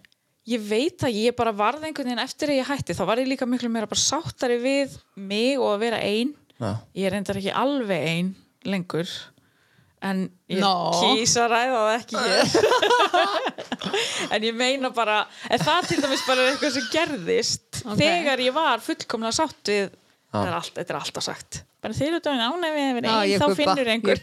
ég 0.55 0.65
veit 0.69 1.03
að 1.05 1.15
ég 1.19 1.35
bara 1.37 1.51
varð 1.57 1.83
einhvern 1.87 2.07
veginn 2.11 2.21
eftir 2.23 2.51
að 2.53 2.59
ég 2.61 2.67
hætti, 2.69 2.95
þá 2.97 3.03
var 3.09 3.21
ég 3.21 3.29
líka 3.31 3.47
miklu 3.49 3.69
meira 3.73 3.89
bara 3.89 4.01
sáttari 4.01 4.57
við 4.61 4.95
mig 5.17 5.57
og 5.59 5.71
að 5.75 5.83
vera 5.87 5.99
ein 6.05 6.31
Já. 6.61 6.71
ég 6.95 7.07
er 7.09 7.15
reyndar 7.17 7.39
ekki 7.41 7.51
alveg 7.57 8.05
ein 8.13 8.29
lengur 8.65 9.09
en 10.05 10.23
ég 10.51 10.59
Nó. 10.61 10.71
kýs 11.01 11.35
að 11.41 11.51
ræða 11.55 11.83
það 11.83 11.93
ekki 11.99 12.15
hér. 12.23 12.45
En 14.35 14.43
ég 14.43 14.55
meina 14.57 14.89
bara 14.95 15.19
en 15.49 15.61
það 15.61 15.87
til 15.91 16.01
dæmis 16.03 16.23
bara 16.27 16.43
er 16.43 16.53
eitthvað 16.55 16.73
sem 16.75 16.87
gerðist 16.93 17.79
Ok. 17.85 17.99
þegar 18.01 18.41
ég 18.43 18.55
var 18.55 18.81
fullkomlega 18.83 19.37
sátt 19.37 19.71
við 19.71 19.85
þetta 20.35 20.49
er, 20.49 20.55
allt, 20.57 20.77
er 20.91 20.99
alltaf 20.99 21.23
sagt. 21.25 21.61
Bara 21.85 21.93
að 22.89 22.97
vera 22.97 23.11
Já, 23.11 23.17
ein 23.21 23.29
ég 23.29 23.39
þá 23.39 23.45
gubba, 23.45 23.57
finnur 23.59 23.91
einhver. 23.93 24.21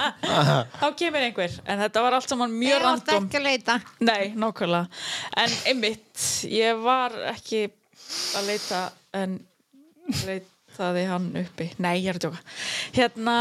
þá 0.80 0.86
kemur 0.96 1.26
einhver. 1.26 1.56
En 1.68 1.82
þetta 1.84 2.04
var 2.06 2.16
allt 2.16 2.32
saman 2.32 2.54
mjög 2.56 2.80
random. 2.86 3.28
leita. 3.44 3.76
Nei, 4.08 4.30
nákvæmlega. 4.32 5.02
En 5.44 5.56
einmitt, 5.70 6.24
ég 6.48 6.80
var 6.82 7.14
ekki 7.34 7.66
að 8.40 8.48
leita 8.48 8.80
en 9.20 9.36
leitaði 10.80 11.04
hann 11.10 11.28
uppi. 11.36 11.68
Nei, 11.82 12.00
ég 12.00 12.10
er 12.10 12.18
að 12.18 12.24
djóka. 12.24 12.40
Hérna, 12.96 13.34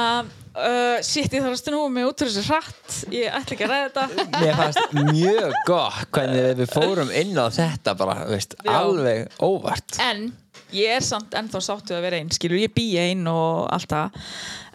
uh, 0.59 0.97
shit, 1.05 1.31
ég 1.31 1.43
þarf 1.43 1.55
að 1.55 1.61
snúa 1.61 1.91
mig 1.93 2.07
út 2.09 2.23
úr 2.23 2.31
þessu 2.31 2.43
hratt. 2.49 2.97
Ég 3.15 3.37
ætla 3.37 3.55
ekki 3.55 3.67
að 3.67 3.71
ræða 3.73 3.87
þetta. 3.87 4.25
Mér 4.43 4.59
fannst 4.59 4.97
mjög 4.97 5.55
gott 5.69 6.11
hvernig 6.15 6.59
við 6.59 6.73
fórum 6.73 7.13
inn 7.15 7.39
á 7.39 7.47
þetta 7.55 7.95
bara, 7.99 8.17
þú 8.25 8.35
veist, 8.35 8.57
alveg 8.67 9.39
óvart. 9.39 10.01
En 10.03 10.27
ég 10.75 10.97
er 10.97 11.05
samt 11.05 11.37
ennþá 11.39 11.63
sáttuð 11.63 11.97
að 11.97 12.05
vera 12.09 12.19
einn 12.19 12.35
Skilur, 12.35 12.59
ég 12.59 12.75
bý 12.75 12.89
ein 12.99 13.23
og 13.31 13.69
allt 13.71 13.89
það. 13.95 14.21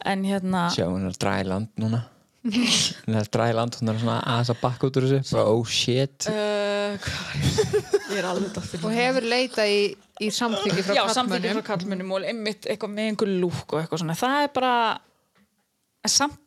En 0.08 0.26
hérna 0.28 0.66
Sjá, 0.72 0.88
hún 0.88 1.04
er 1.04 1.12
að 1.12 1.20
draga 1.20 1.44
í 1.44 1.48
land 1.52 1.72
núna. 1.80 2.04
Hún 2.44 3.14
er 3.16 3.22
að 3.22 3.30
draga 3.32 3.52
í 3.52 3.56
land, 3.56 3.76
hún 3.80 3.88
er 3.88 4.00
svona 4.02 4.18
aðeins 4.20 4.50
að 4.52 4.58
bakka 4.60 4.88
út 4.90 4.98
úr 5.00 5.06
þessu. 5.08 5.36
Bara, 5.36 5.44
oh 5.52 5.62
shit. 5.64 6.26
Uh, 6.28 7.12
ég? 7.44 8.18
Er 8.18 8.28
alveg 8.28 8.50
dottin 8.52 8.84
og 8.84 8.92
hefur 8.92 9.24
leita 9.24 9.64
í, 9.64 9.78
í 10.22 10.30
samþyggi 10.30 10.84
frá 10.86 10.94
kallmönnum 11.08 11.58
frá 11.58 11.66
kallmönnum 11.72 12.12
og 12.14 12.26
einmitt 12.28 12.68
eitthvað 12.70 12.92
með 12.94 13.10
einhver 13.10 13.32
lúk 13.42 13.72
og 13.74 13.80
eitthvað 13.80 14.02
svona 14.04 14.18
það 14.18 14.36
er 14.44 14.52
bara 14.54 14.74
samt, 16.06 16.38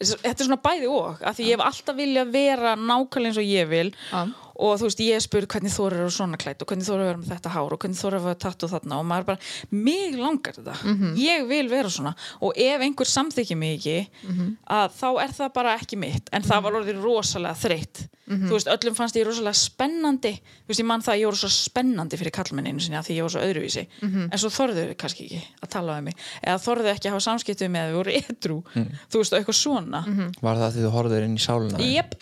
þetta 0.00 0.34
er 0.34 0.48
svona 0.48 0.60
bæði 0.64 0.90
og 0.90 1.22
af 1.24 1.38
því 1.38 1.46
ég 1.48 1.56
hef 1.56 1.64
alltaf 1.64 1.96
viljað 1.96 2.32
vera 2.34 2.74
nákvæmlega 2.76 3.30
eins 3.30 3.40
og 3.40 3.48
ég 3.48 3.70
vil 3.70 3.90
Já. 4.10 4.20
Og 4.60 4.76
þú 4.76 4.84
veist, 4.90 5.00
ég 5.00 5.22
spur 5.24 5.46
hvernig 5.48 5.72
þú 5.72 5.86
eru 5.88 6.10
svona 6.12 6.36
klætt 6.40 6.60
og 6.60 6.68
hvernig 6.68 6.84
þú 6.84 6.92
eru 6.94 7.02
að 7.02 7.08
vera 7.10 7.20
með 7.22 7.30
þetta 7.32 7.52
hár 7.54 7.72
og 7.72 7.78
hvernig 7.80 7.96
þú 8.00 8.06
eru 8.10 8.18
að 8.20 8.26
vera 8.28 8.38
tattu 8.44 8.68
þarna. 8.68 8.98
Og 9.00 9.06
maður 9.08 9.26
bara, 9.30 9.38
mig 9.72 10.14
langar 10.20 10.52
þetta. 10.58 10.74
Mhm. 10.84 11.14
ég 11.16 11.48
vil 11.48 11.68
vera 11.72 11.88
svona. 11.88 12.14
Og 12.44 12.52
ef 12.60 12.80
einhver 12.84 13.08
samþykki 13.08 13.56
mig 13.56 13.78
ekki 13.80 14.08
Mhm. 14.28 14.56
að 14.68 14.88
þá 15.00 15.08
er 15.24 15.32
það 15.40 15.52
bara 15.54 15.76
ekki 15.78 15.96
mitt. 15.98 16.28
En 16.32 16.42
það 16.42 16.62
var 16.62 16.72
orðið 16.82 17.02
rosalega 17.02 17.54
þreytt. 17.56 18.08
Mhm. 18.30 18.46
þú 18.46 18.52
veist, 18.54 18.68
öllum 18.70 18.94
fannst 18.94 19.16
ég 19.16 19.26
rosalega 19.26 19.56
spennandi. 19.58 20.32
Þú 20.38 20.68
veist, 20.68 20.80
ég 20.80 20.86
mann 20.86 21.00
það 21.02 21.14
að 21.14 21.20
ég 21.20 21.26
voru 21.26 21.40
svo 21.40 21.48
spennandi 21.50 22.16
fyrir 22.20 22.30
kallmenninu 22.30 22.80
sinni 22.80 22.96
að 23.00 23.06
því 23.08 23.16
ég 23.16 23.22
var 23.22 23.30
svo 23.30 23.40
öðruvísi. 23.42 23.86
Mhm. 24.02 24.28
en 24.32 24.38
svo 24.38 24.50
þorðu 24.54 24.94
kannski 24.96 25.24
ekki 25.26 25.42
að 25.64 25.68
tala 25.70 25.98
um 25.98 26.04
mig. 26.04 26.14
Eða 26.44 26.60
þorðu 26.62 26.92
ekki 26.94 27.08
að 27.08 27.14
hafa 27.16 27.26
samskiptu 27.26 27.66
með 27.68 27.80
að 27.80 27.90
við 27.90 27.96
voru 27.96 28.12
edru 28.20 28.62
þú 29.10 29.16
veist, 29.18 29.32
og 29.32 29.38
eitthvað 29.40 29.58
svona. 29.58 30.04
Mhm. 30.06 30.32
Var 30.42 30.56
það 30.56 30.72
því 30.72 30.80
þú 30.86 30.90
horfður 30.94 31.24
inn 31.24 31.34
í 31.36 31.40
sáluna? 31.40 31.78
Jep 31.80 32.14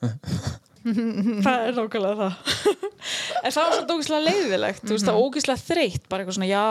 Það 0.84 1.64
er 1.68 1.78
nákvæmlega 1.78 2.16
það. 2.18 2.34
En 3.44 3.52
það 3.54 3.62
var 3.62 3.74
svona 3.78 3.94
ógislega 3.94 4.24
leiðilegt 4.26 4.82
Þú 4.84 4.94
veist, 4.94 5.06
það 5.06 5.16
var 5.18 5.26
ógislega 5.28 5.64
þreytt 5.68 6.08
Bara 6.10 6.24
eitthvað 6.24 6.36
svona, 6.38 6.48
já, 6.50 6.64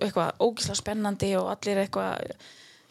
eitthvað 0.00 0.44
ógislega 0.46 0.80
spennandi 0.80 1.30
Og 1.38 1.50
allir 1.52 1.80
eitthvað 1.84 2.32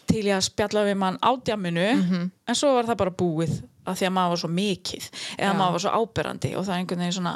til 0.05 0.21
ég 0.29 0.35
að 0.37 0.45
spjalla 0.47 0.85
við 0.87 0.97
mann 1.01 1.17
á 1.19 1.31
djaminu 1.35 1.85
En 1.91 2.55
svo 2.57 2.71
var 2.77 2.87
það 2.87 2.99
bara 3.03 3.15
búið 3.19 3.55
að 3.85 3.99
Því 3.99 4.07
að 4.09 4.15
maður 4.15 4.33
var 4.35 4.41
svo 4.45 4.51
mikið 4.55 5.09
Eða 5.35 5.51
Já. 5.51 5.57
maður 5.59 5.75
var 5.77 5.83
svo 5.85 5.93
áberandi 5.99 6.51
Og 6.55 6.65
það 6.67 6.73
er 6.75 6.81
einhvern 6.83 7.03
veginn 7.05 7.17
svona 7.19 7.35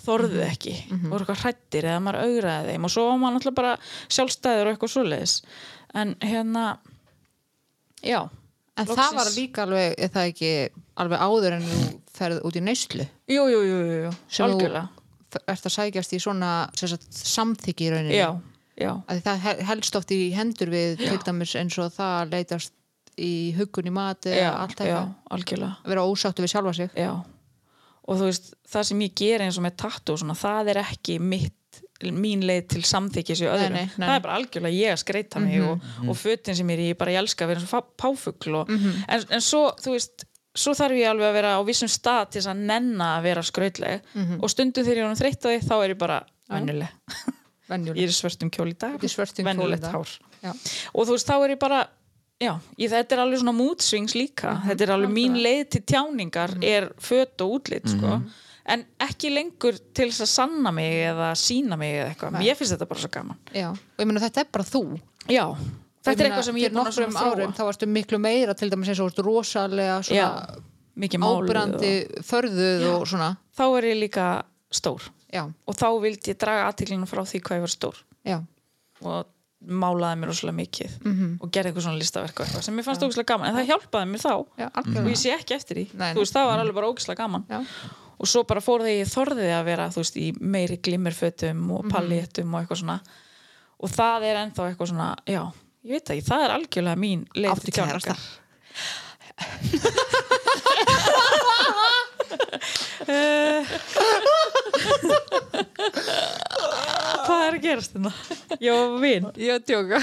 þorðu 0.00 0.38
ekki 0.46 0.72
voru 1.10 1.18
eitthvað 1.26 1.42
hrættir 1.42 1.84
eða 1.90 2.00
maður 2.00 2.22
augraði 2.24 2.70
þeim 2.72 2.86
og 2.88 2.92
svo 2.94 3.02
var 3.04 3.18
maður 3.20 3.34
náttúrulega 3.34 3.56
bara 3.58 3.72
sjálfstæður 4.16 4.62
og 4.62 4.70
eitthvað 4.72 4.92
svoleiðis. 4.94 5.34
En 6.00 6.14
hérna 6.24 6.62
já, 8.00 8.22
en 8.24 8.88
það 8.88 8.94
Loksins. 8.94 9.18
var 9.18 9.30
líka 9.36 9.66
alveg 9.66 9.98
er 10.06 10.12
það 10.14 10.30
ekki 10.32 10.52
alveg 11.02 11.22
áður 11.24 11.56
en 11.58 11.66
þú 11.68 11.80
ferð 12.18 12.40
út 12.48 12.56
í 12.58 12.62
neyslu? 12.66 13.06
Jú, 13.30 13.44
jú, 13.52 13.60
jú, 13.68 13.78
jú, 14.04 14.12
algjörlega. 14.46 14.88
F- 15.28 15.42
ert 15.52 15.66
að 15.68 15.74
sækjast 15.76 16.14
í 16.16 16.20
svona 16.24 16.50
sagt, 16.78 17.08
samþykki 17.12 17.86
í 17.86 17.90
rauninni? 17.92 18.16
Já, 18.18 18.30
já, 18.80 18.92
að 19.10 19.22
það 19.26 19.42
hel- 19.44 19.62
helst 19.72 19.98
oft 20.00 20.14
í 20.16 20.20
hendur 20.34 20.70
við 20.72 21.02
til 21.04 21.18
dæmis 21.26 21.52
eins 21.60 21.76
og 21.82 21.92
það 21.96 22.14
að 22.22 22.32
leitast 22.36 22.72
í 23.18 23.32
huggun 23.58 23.90
í 23.90 23.92
mati 23.92 24.30
já, 24.32 24.52
allt 24.54 24.78
algjörlega. 25.34 25.74
Að 25.84 25.92
vera 25.94 26.06
ósáttu 26.06 26.44
við 26.44 26.52
sjálfa 26.54 26.74
sig. 26.78 26.90
Já. 26.96 27.12
og 28.08 28.16
þú 28.16 28.24
veist, 28.30 28.46
það 28.72 28.84
sem 28.88 29.00
ég 29.04 29.14
ger 29.20 29.42
eins 29.44 29.56
og 29.60 29.64
með 29.66 29.74
tattu 29.82 30.14
og 30.14 30.20
svona, 30.22 30.34
það 30.38 30.70
er 30.72 30.78
ekki 30.80 31.18
mitt 31.20 31.54
mín 32.14 32.40
leið 32.46 32.68
til 32.72 32.82
samþykis 32.86 33.40
í 33.42 33.48
öðrum. 33.50 33.74
Nei, 33.74 33.84
nei, 33.90 33.98
nei. 33.98 34.06
það 34.06 34.14
er 34.14 34.22
bara 34.24 34.36
algjörlega 34.38 34.78
ég 34.78 34.92
að 34.94 35.00
skreita 35.02 35.40
mig 35.42 35.58
og, 35.66 35.82
og 36.06 36.16
fötin 36.16 36.56
sem 36.56 36.70
ég 36.72 36.78
er 36.78 36.82
í, 36.86 36.96
bara 36.96 37.10
ég 37.12 37.20
elska 37.20 37.44
að 37.44 37.50
vera 37.52 37.60
eins 37.64 37.74
og 37.74 37.88
páfugl 38.00 38.54
og, 38.62 38.70
en, 38.70 39.24
en 39.34 39.42
svo, 39.44 39.64
þú 39.82 39.96
veist 39.98 40.24
svo 40.58 40.74
þarf 40.78 40.98
ég 40.98 41.08
alveg 41.10 41.28
að 41.30 41.36
vera 41.38 41.52
á 41.56 41.60
vissum 41.66 41.90
stað 41.90 42.24
til 42.32 42.40
þess 42.42 42.50
að 42.52 42.64
nenna 42.70 43.10
að 43.18 43.28
vera 43.28 43.44
skrautleg. 43.46 44.08
Og 44.42 44.50
stundum 44.52 44.84
þegar 44.86 44.96
ég 44.98 45.04
er 45.04 45.08
honum 45.08 45.20
þreytt 45.20 45.44
á 45.44 45.48
því, 45.48 45.58
þá 45.68 45.74
er 45.78 45.92
ég 45.94 46.00
bara 46.00 46.18
venjuleg, 47.70 48.00
ég 48.00 48.08
er 48.08 48.12
í 48.12 48.16
svörtum 48.16 48.50
kjól 48.54 48.70
í 48.72 48.76
dag. 48.78 48.98
Dag. 49.84 49.94
hár. 49.94 50.16
Já. 50.38 50.52
og 50.94 51.06
þú 51.08 51.14
veist, 51.16 51.26
þá 51.28 51.36
er 51.44 51.52
ég 51.56 51.58
bara 51.62 51.78
já, 52.38 52.52
ég, 52.78 52.90
þetta 52.92 53.16
er 53.16 53.22
alveg 53.24 53.40
svona 53.42 53.56
mútsvings 53.58 54.14
líka. 54.14 54.52
Þetta 54.68 54.84
er 54.86 54.92
alveg 54.94 55.10
mín 55.16 55.38
leið 55.42 55.64
til 55.74 55.82
tjáningar 55.94 56.54
er 56.62 56.86
föt 57.02 57.42
og 57.42 57.56
útlit 57.58 57.88
sko. 57.90 58.20
en 58.68 58.84
ekki 59.00 59.30
lengur 59.32 59.78
til 59.96 60.10
þess 60.12 60.22
að 60.26 60.30
sanna 60.34 60.70
mig 60.76 60.94
eða 61.08 61.32
sína 61.40 61.76
mig 61.80 61.94
eða 61.98 62.10
eitthvað, 62.12 62.38
mér 62.38 62.58
finnst 62.58 62.74
þetta 62.76 62.88
bara 62.90 63.00
svo 63.00 63.10
gaman. 63.14 63.38
Já, 63.56 63.68
og 63.72 64.02
ég 64.04 64.06
meina 64.10 64.20
þetta 64.20 64.44
er 64.44 64.50
bara 64.52 64.68
þú. 64.68 64.82
Já, 65.32 65.44
þetta 66.08 66.24
er 66.24 66.30
eitthvað 66.30 66.46
sem 66.48 66.58
ég 66.62 66.70
er 66.70 66.76
nokkrum 66.78 67.16
árum 67.22 67.52
þá 67.56 67.62
varstu 67.68 67.86
miklu 67.86 68.18
meira 68.18 68.54
til 68.58 68.70
dæmis 68.72 68.88
eins 68.92 69.00
og 69.00 69.08
varstu 69.10 69.24
rosalega 69.26 70.00
já, 70.10 70.28
mikið 70.98 71.22
máluð 71.22 71.48
ábyrrandi 71.48 71.92
og... 72.18 72.24
förðuð 72.28 73.06
svona. 73.12 73.30
Þá 73.58 73.64
er 73.78 73.84
ég 73.92 73.98
líka 74.02 74.28
stór. 74.70 75.02
Já, 75.32 75.44
og 75.66 75.74
þá 75.76 75.86
vildi 76.02 76.32
ég 76.32 76.38
draga 76.40 76.68
aðtiklinu 76.70 77.06
frá 77.06 77.20
því 77.28 77.40
hvað 77.44 77.58
ég 77.58 77.64
var 77.66 77.74
stór. 77.74 77.98
Já, 78.24 78.38
og 79.04 79.26
málaði 79.68 80.18
mér 80.20 80.30
rosalega 80.30 80.56
mikið 80.56 80.92
Mhm. 81.04 81.30
og 81.42 81.50
gerði 81.50 81.70
eitthvað 81.72 81.84
svona 81.88 81.98
listaverk 81.98 82.40
eitthvað 82.44 82.62
sem 82.62 82.74
mér 82.78 82.84
fannst 82.86 83.02
ógislega 83.02 83.26
gaman, 83.32 83.48
en 83.48 83.56
það 83.58 83.70
hjálpaði 83.72 84.10
mér 84.12 84.22
þá. 84.22 84.34
Já, 84.58 84.68
og 84.78 85.08
ég 85.10 85.18
sé 85.18 85.32
ekki 85.34 85.54
eftir 85.56 85.76
því, 85.80 85.86
Nei, 85.98 86.12
veist, 86.14 86.32
það 86.34 86.46
var 86.46 86.58
alveg 86.62 86.74
bara 86.78 86.90
ógislega 86.92 87.16
gaman. 87.24 87.44
Já, 87.50 87.64
og 88.18 88.26
svo 88.26 88.44
bara 88.46 88.60
fór 88.62 88.80
þegar 88.86 89.02
ég 89.02 89.10
þorði 89.10 89.48
að 89.58 89.64
vera 89.64 89.88
veist, 89.94 90.16
í 90.16 90.32
meiri 90.40 90.78
glimmerfötum 90.78 91.70
og 91.74 91.84
Mhm. 91.84 91.90
palléttum 91.92 92.54
og 92.54 92.60
eitthvað 92.62 92.82
svona. 92.84 93.00
Og 93.80 93.90
það 93.90 94.22
er 94.30 94.36
ennþá 94.46 94.62
eitthvað 94.74 94.88
svona, 94.92 95.16
já 95.26 95.52
ég 95.88 95.94
veit 95.96 96.10
ekki, 96.12 96.24
það 96.28 96.42
er 96.44 96.52
algjörlega 96.58 97.00
mín 97.00 97.24
leið 97.38 97.64
til 97.64 97.72
kærasta? 97.78 98.14
hvað 107.28 107.44
er 107.44 107.56
að 107.56 107.62
gerast 107.62 107.94
þetta? 107.94 108.12
Ég 108.60 108.74
var 108.74 108.98
vinn, 109.02 109.28
ég 109.38 109.48
var 109.48 109.60
að 109.60 109.64
djóka 109.68 109.98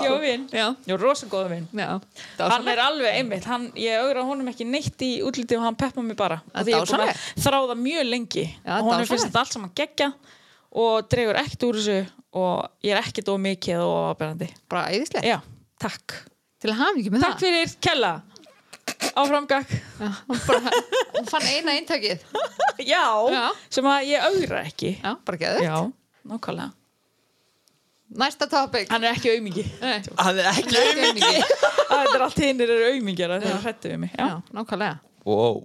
ég 0.00 0.08
var 0.08 0.20
vinn 0.24 0.46
já, 0.50 0.66
ég 0.86 0.92
var 0.94 1.02
rosa 1.04 1.28
góða 1.30 1.52
vinn 1.52 1.68
já, 1.76 1.90
hann 2.40 2.68
er 2.72 2.82
alveg 2.82 3.20
einmitt, 3.20 3.46
hann, 3.50 3.68
ég 3.78 4.02
augra 4.02 4.24
honum 4.26 4.50
ekki 4.50 4.66
neitt 4.66 4.98
í 5.06 5.12
útliti 5.26 5.58
og 5.58 5.64
hann 5.68 5.78
peppa 5.78 6.02
mig 6.02 6.18
bara. 6.18 6.40
Þráða 6.56 7.76
mjög 7.78 8.04
lengi. 8.08 8.46
Og 8.66 8.90
honum 8.90 9.06
finnst 9.08 9.28
þetta 9.28 9.44
allt 9.44 9.54
saman 9.56 9.74
geggja 9.76 10.10
og 10.70 11.08
dregur 11.10 11.38
ekkert 11.40 11.64
úr 11.66 11.78
þessu 11.80 11.98
og 12.40 12.66
ég 12.86 12.94
er 12.94 13.00
ekkert 13.02 13.30
of 13.32 13.40
mikið 13.42 13.80
og 13.82 13.96
ábyrðandi 14.14 14.50
bara 14.70 14.84
æðislegt. 14.94 15.26
Já, 15.26 15.38
takk. 15.82 16.18
Til 16.60 16.70
að 16.74 16.78
hafa 16.82 17.00
ekki 17.00 17.14
með 17.14 17.24
takk 17.26 17.40
fyrir 17.42 17.72
Kella. 17.82 18.12
Áframgag 19.20 19.68
það 19.70 20.18
hún, 20.28 20.40
bara, 20.46 20.70
hún 21.16 21.26
fann 21.30 21.46
eina 21.48 21.74
eintakið. 21.78 22.22
Já, 22.84 23.02
Já. 23.32 23.42
sem 23.72 23.86
að 23.90 24.06
ég 24.10 24.26
augra 24.28 24.62
ekki. 24.66 24.92
Já, 25.02 25.14
bara 25.26 25.40
geður 25.40 25.64
já, 25.66 25.76
nákvæmlega. 26.30 26.70
Næsta 28.20 28.48
topic. 28.50 28.88
Hann 28.90 29.04
er 29.06 29.14
ekki 29.14 29.30
aumingi 29.36 29.62
Nei, 29.78 30.00
hann 30.18 30.38
er 30.42 30.48
ekki 30.50 30.74
ekki 30.74 31.04
aumingi. 31.06 31.42
þetta 31.90 32.16
er 32.16 32.24
allt 32.26 32.40
hinnir 32.42 32.72
eru 32.74 32.88
aumingjar 32.96 33.36
þegar 33.36 33.52
það 33.52 33.66
hrættu 33.68 33.92
við 33.92 34.00
mig. 34.02 34.14
Já, 34.18 34.26
já, 34.32 34.36
nákvæmlega. 34.58 34.96
Wow. 35.30 35.60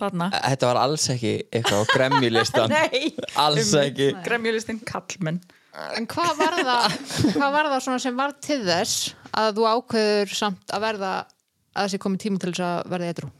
Þarna. 0.00 0.30
Þetta 0.34 0.70
var 0.70 0.82
alls 0.82 1.06
ekki 1.14 1.32
eitthvað 1.50 1.80
á 1.82 1.84
gremjulistan 1.94 2.74
nei, 2.76 3.14
alls 3.40 3.72
ekki. 3.80 4.12
Gremjulistinn 4.26 4.82
kallmenn 4.86 5.40
En 5.70 6.06
hvað 6.10 6.32
var 6.40 6.56
það, 6.58 6.96
hvað 7.36 7.52
var 7.54 7.68
það 7.70 7.82
svona 7.84 8.02
sem 8.02 8.16
var 8.18 8.32
til 8.42 8.58
þess 8.66 9.12
að 9.38 9.52
þú 9.58 9.66
ákveður 9.70 10.32
samt 10.34 10.74
að 10.74 10.82
verða 10.82 11.12
að 11.20 11.84
þessi 11.84 12.00
komið 12.02 12.22
tíma 12.24 12.42
til 12.42 12.50
þess 12.50 12.64
að 12.66 12.90
verða 12.90 13.10
eitthrú? 13.12 13.30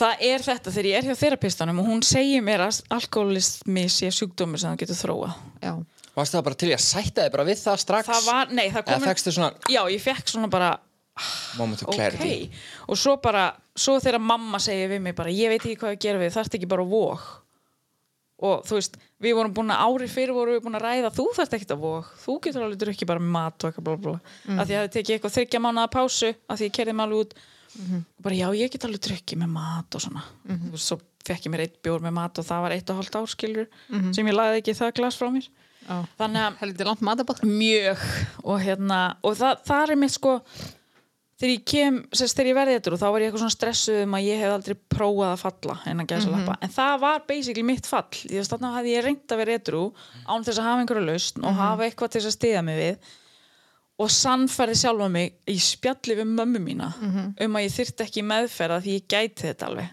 Það 0.00 0.24
er 0.28 0.44
þetta 0.44 0.74
þegar 0.74 0.88
ég 0.90 0.98
er 0.98 1.08
hjá 1.08 1.20
þerapistanum 1.20 1.80
og 1.82 1.88
hún 1.88 2.04
segir 2.06 2.44
mér 2.44 2.66
að 2.66 2.82
alkoholismi 2.96 3.86
sé 3.92 4.12
sjúkdómur 4.14 4.60
sem 4.60 4.72
það 4.72 4.82
getur 4.84 5.00
þróað. 5.00 5.40
Já, 5.64 5.72
varstu 6.14 6.38
það 6.38 6.46
bara 6.50 6.60
til 6.60 6.70
í 6.70 6.76
að 6.76 6.84
sætta 6.84 7.24
þig 7.24 7.34
bara 7.34 7.48
við 7.48 7.58
það 7.64 7.82
strax? 7.84 8.10
Það 8.12 8.28
var, 8.28 8.54
nei, 8.54 8.66
það 8.68 8.80
eða 8.84 8.92
kom... 8.92 9.08
fegstu 9.08 9.34
svona 9.36 9.72
Já, 9.72 9.80
ég 9.96 10.04
fekk 10.04 10.32
svona 10.34 10.52
bara, 10.52 10.70
moment 11.56 11.84
of 11.84 11.96
clarity. 11.96 12.36
Og 12.88 13.00
svo 13.00 13.16
bara, 13.24 13.48
svo 13.80 13.98
þegar 14.02 14.24
mamma 14.30 14.60
segir 14.62 14.90
við 14.92 15.04
mig 15.04 15.16
bara, 15.18 15.32
ég 15.34 15.52
veit 15.52 15.60
ekki 15.60 15.78
hvað 15.80 15.94
að 15.94 16.02
gera 16.06 16.22
við, 16.22 16.34
þarft 16.36 16.58
ekki 16.58 16.70
bara 16.70 16.86
að 16.86 16.96
vók. 16.96 17.30
Og 18.40 18.62
þú 18.64 18.76
veist, 18.78 18.94
við 19.20 19.34
vorum 19.36 19.54
búin 19.56 19.72
að 19.74 19.82
ári 19.84 20.06
fyrir 20.08 20.32
vorum 20.32 20.56
við 20.56 20.62
búin 20.64 20.78
að 20.78 20.84
ræða, 20.86 21.12
þú 21.12 21.26
þarft 21.36 21.56
ekki 21.58 21.66
að 21.74 21.82
vók, 21.82 22.12
þú 22.22 22.36
getur 22.46 22.64
alveg 22.64 22.80
drukkið 22.80 23.10
bara 23.10 23.20
með 23.20 23.34
mat 23.34 23.56
og 23.64 23.68
eitthvað 23.68 23.88
blá 23.88 23.98
blá. 24.00 24.14
Mm. 24.46 24.60
Að 24.60 24.70
því 24.70 24.76
að 24.76 24.84
það 24.84 24.92
tekið 24.94 25.16
eitthvað 25.16 25.34
þryggja 25.34 25.60
mánuða 25.60 25.90
pásu, 25.92 26.30
að 26.48 26.60
því 26.60 26.68
ég 26.70 26.76
kerði 26.78 26.94
alveg 27.04 27.24
út. 27.26 27.34
og 27.38 28.24
bara 28.24 28.34
já, 28.34 28.48
ég 28.58 28.72
get 28.72 28.84
alveg 28.84 29.02
drukkið 29.06 29.40
með 29.44 29.50
mat 29.54 29.94
og 29.94 30.02
svona 30.02 30.24
þú 30.48 30.72
veist, 30.72 30.86
svo 30.88 30.98
fekk 31.26 31.46
ég 31.46 31.52
mér 31.52 31.62
eitt 31.66 31.78
bjór 31.84 32.02
með 32.02 32.16
mat 32.16 32.40
og 32.40 32.46
það 32.48 32.64
var 32.64 32.74
eitt 32.74 32.90
og 32.90 32.98
hálft 32.98 33.18
árskilur 33.20 33.68
sem 34.16 34.26
ég 34.26 34.34
lagði 34.36 34.62
ekki 34.62 34.74
það 34.78 34.94
glas 34.98 35.18
frá 35.20 35.28
mér 35.30 35.46
já. 35.46 35.96
þannig 36.18 36.42
að 36.42 36.58
mjög 37.46 38.04
og 38.42 38.60
hérna 38.64 39.00
og 39.22 39.38
það, 39.38 39.62
það 39.70 39.94
er 39.94 40.00
mitt 40.02 40.16
sko 40.16 40.34
þegar 41.40 41.52
ég 41.54 41.62
kem, 41.72 41.98
sérst 42.12 42.36
þegar 42.36 42.50
ég 42.50 42.58
verði 42.58 42.74
þetta 42.76 42.98
þá 43.00 43.06
var 43.06 43.22
ég 43.24 43.30
eitthvað 43.30 43.44
svona 43.44 43.54
stressuð 43.56 44.02
um 44.04 44.16
að 44.18 44.26
ég 44.28 44.42
hef 44.42 44.52
aldrei 44.54 44.76
prófað 44.92 45.30
að 45.30 45.40
falla 45.40 45.76
innan 45.88 46.10
gæsa 46.10 46.28
lappa 46.34 46.58
en 46.60 46.74
það 46.74 46.98
var 47.06 47.22
basically 47.30 47.64
mitt 47.64 47.88
fall. 47.88 48.04
Því 48.12 48.42
að 48.42 48.50
þarna 48.52 48.74
hafði 48.76 48.92
ég 48.94 49.06
reynd 49.06 49.32
að 49.32 49.40
vera 49.40 49.56
etru 49.56 49.80
án 50.28 50.44
þess 50.44 50.60
að 50.60 50.68
hafa 50.68 50.84
einhverju 50.84 51.06
lausn 51.08 51.44
og 51.48 51.56
hafa 51.64 51.86
eitthvað 51.88 52.12
til 52.12 52.20
þess 52.20 52.30
að 52.30 52.36
stiða 52.36 52.62
mig 52.68 52.80
við 52.80 53.10
og 54.00 54.08
sannfærði 54.16 54.74
sjálfa 54.80 55.08
mig 55.12 55.32
í 55.52 55.56
spjalli 55.60 56.14
við 56.16 56.28
mömmu 56.32 56.60
mína 56.64 56.90
um 57.44 57.56
að 57.56 57.64
ég 57.66 57.74
þyrfti 57.74 58.04
ekki 58.06 58.20
í 58.22 58.28
meðferð 58.30 58.76
að 58.78 58.84
því 58.86 58.94
ég 58.98 59.08
gæti 59.12 59.48
þetta 59.48 59.66
alveg. 59.66 59.88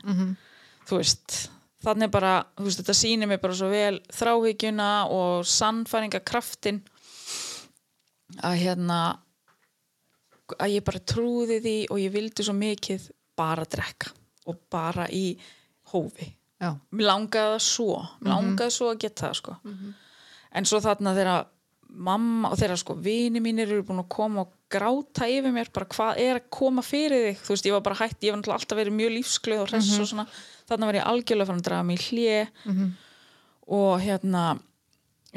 Þú 0.88 1.00
veist 1.02 1.38
þannig 1.84 2.12
bara, 2.12 2.34
veist, 2.60 2.80
þetta 2.82 2.94
sýnir 2.96 3.28
mig 3.28 3.40
bara 3.44 3.56
svo 3.56 3.68
vel 3.72 4.00
þráhyggjuna 4.16 5.08
og 5.12 5.46
sannfæringakraftin 5.48 6.80
að 8.44 8.56
hérna 8.64 9.00
að 10.56 10.74
ég 10.78 10.86
bara 10.88 11.04
trúði 11.04 11.60
því 11.64 11.76
og 11.92 12.00
ég 12.02 12.14
vildi 12.14 12.46
svo 12.46 12.56
mikið 12.58 13.10
bara 13.38 13.66
drekka 13.68 14.14
og 14.48 14.60
bara 14.72 15.08
í 15.12 15.38
hófi. 15.92 16.32
Já, 16.58 16.72
mér 16.90 17.06
langaði 17.12 17.54
það 17.54 17.64
svo 17.68 18.00
mér 18.22 18.32
langaði 18.34 18.74
svo 18.74 18.90
að 18.90 19.02
geta 19.04 19.28
það 19.28 19.36
sko. 19.42 19.58
En 20.58 20.66
svo 20.66 20.80
þarna 20.82 21.14
þegar 21.18 21.48
mamma 21.88 22.52
og 22.52 22.60
þegar 22.60 22.80
sko 22.82 22.96
vini 23.00 23.40
mínir 23.44 23.70
eru 23.72 23.84
búin 23.88 24.02
að 24.02 24.10
koma 24.12 24.44
og 24.44 24.54
gráta 24.72 25.28
yfir 25.32 25.54
mér 25.56 25.70
bara 25.72 25.88
hvað 25.88 26.18
er 26.20 26.40
að 26.42 26.50
koma 26.52 26.84
fyrir 26.84 27.30
þig? 27.30 27.44
Þú 27.46 27.54
veist 27.54 27.68
ég 27.70 27.76
var 27.78 27.84
bara 27.86 28.00
hætt, 28.02 28.24
ég 28.26 28.36
var 28.36 28.56
alltaf 28.58 28.78
verið 28.78 28.98
mjög 28.98 29.14
lífsglöð 29.16 29.62
og 29.64 29.70
hress 29.72 29.94
og 30.02 30.10
svona, 30.10 30.26
þarna 30.68 30.90
var 30.90 30.98
ég 31.00 31.08
algjörlega 31.08 31.48
farin 31.48 31.62
að 31.62 31.68
draga 31.70 31.88
mig 31.88 32.02
í 32.02 32.08
hlje 32.10 32.40
og 33.78 33.94
hérna 34.04 34.44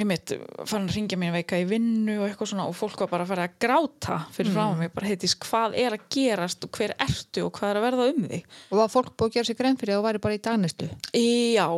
ég 0.01 0.09
mitt, 0.09 0.33
farin 0.65 0.89
að 0.89 0.97
ringja 0.97 1.19
mér 1.21 1.35
veika 1.35 1.59
í 1.61 1.67
vinnu 1.69 2.17
og 2.21 2.27
eitthvað 2.29 2.53
svona 2.53 2.67
og 2.71 2.77
fólk 2.79 3.03
var 3.05 3.13
bara 3.13 3.27
að 3.27 3.33
fara 3.35 3.47
að 3.49 3.59
gráta 3.65 4.19
fyrir 4.35 4.55
frá 4.55 4.65
mig, 4.79 4.93
bara 4.95 5.11
heitis 5.11 5.37
hvað 5.45 5.77
er 5.83 5.97
að 5.97 6.09
gerast 6.17 6.67
og 6.67 6.73
hver 6.79 6.97
ertu 6.97 7.45
og 7.47 7.53
hvað 7.59 7.73
er 7.73 7.81
að 7.81 7.87
verða 7.89 8.09
um 8.15 8.27
þig? 8.33 8.49
Og 8.71 8.81
var 8.81 8.93
fólk 8.93 9.13
búið 9.15 9.31
að 9.31 9.39
gera 9.39 9.51
sér 9.51 9.61
grein 9.61 9.81
fyrir 9.81 9.97
að 9.97 10.01
þú 10.01 10.09
væri 10.09 10.25
bara 10.27 10.39
í 10.39 10.43
dagnestu 10.49 10.91
Já, 11.21 11.69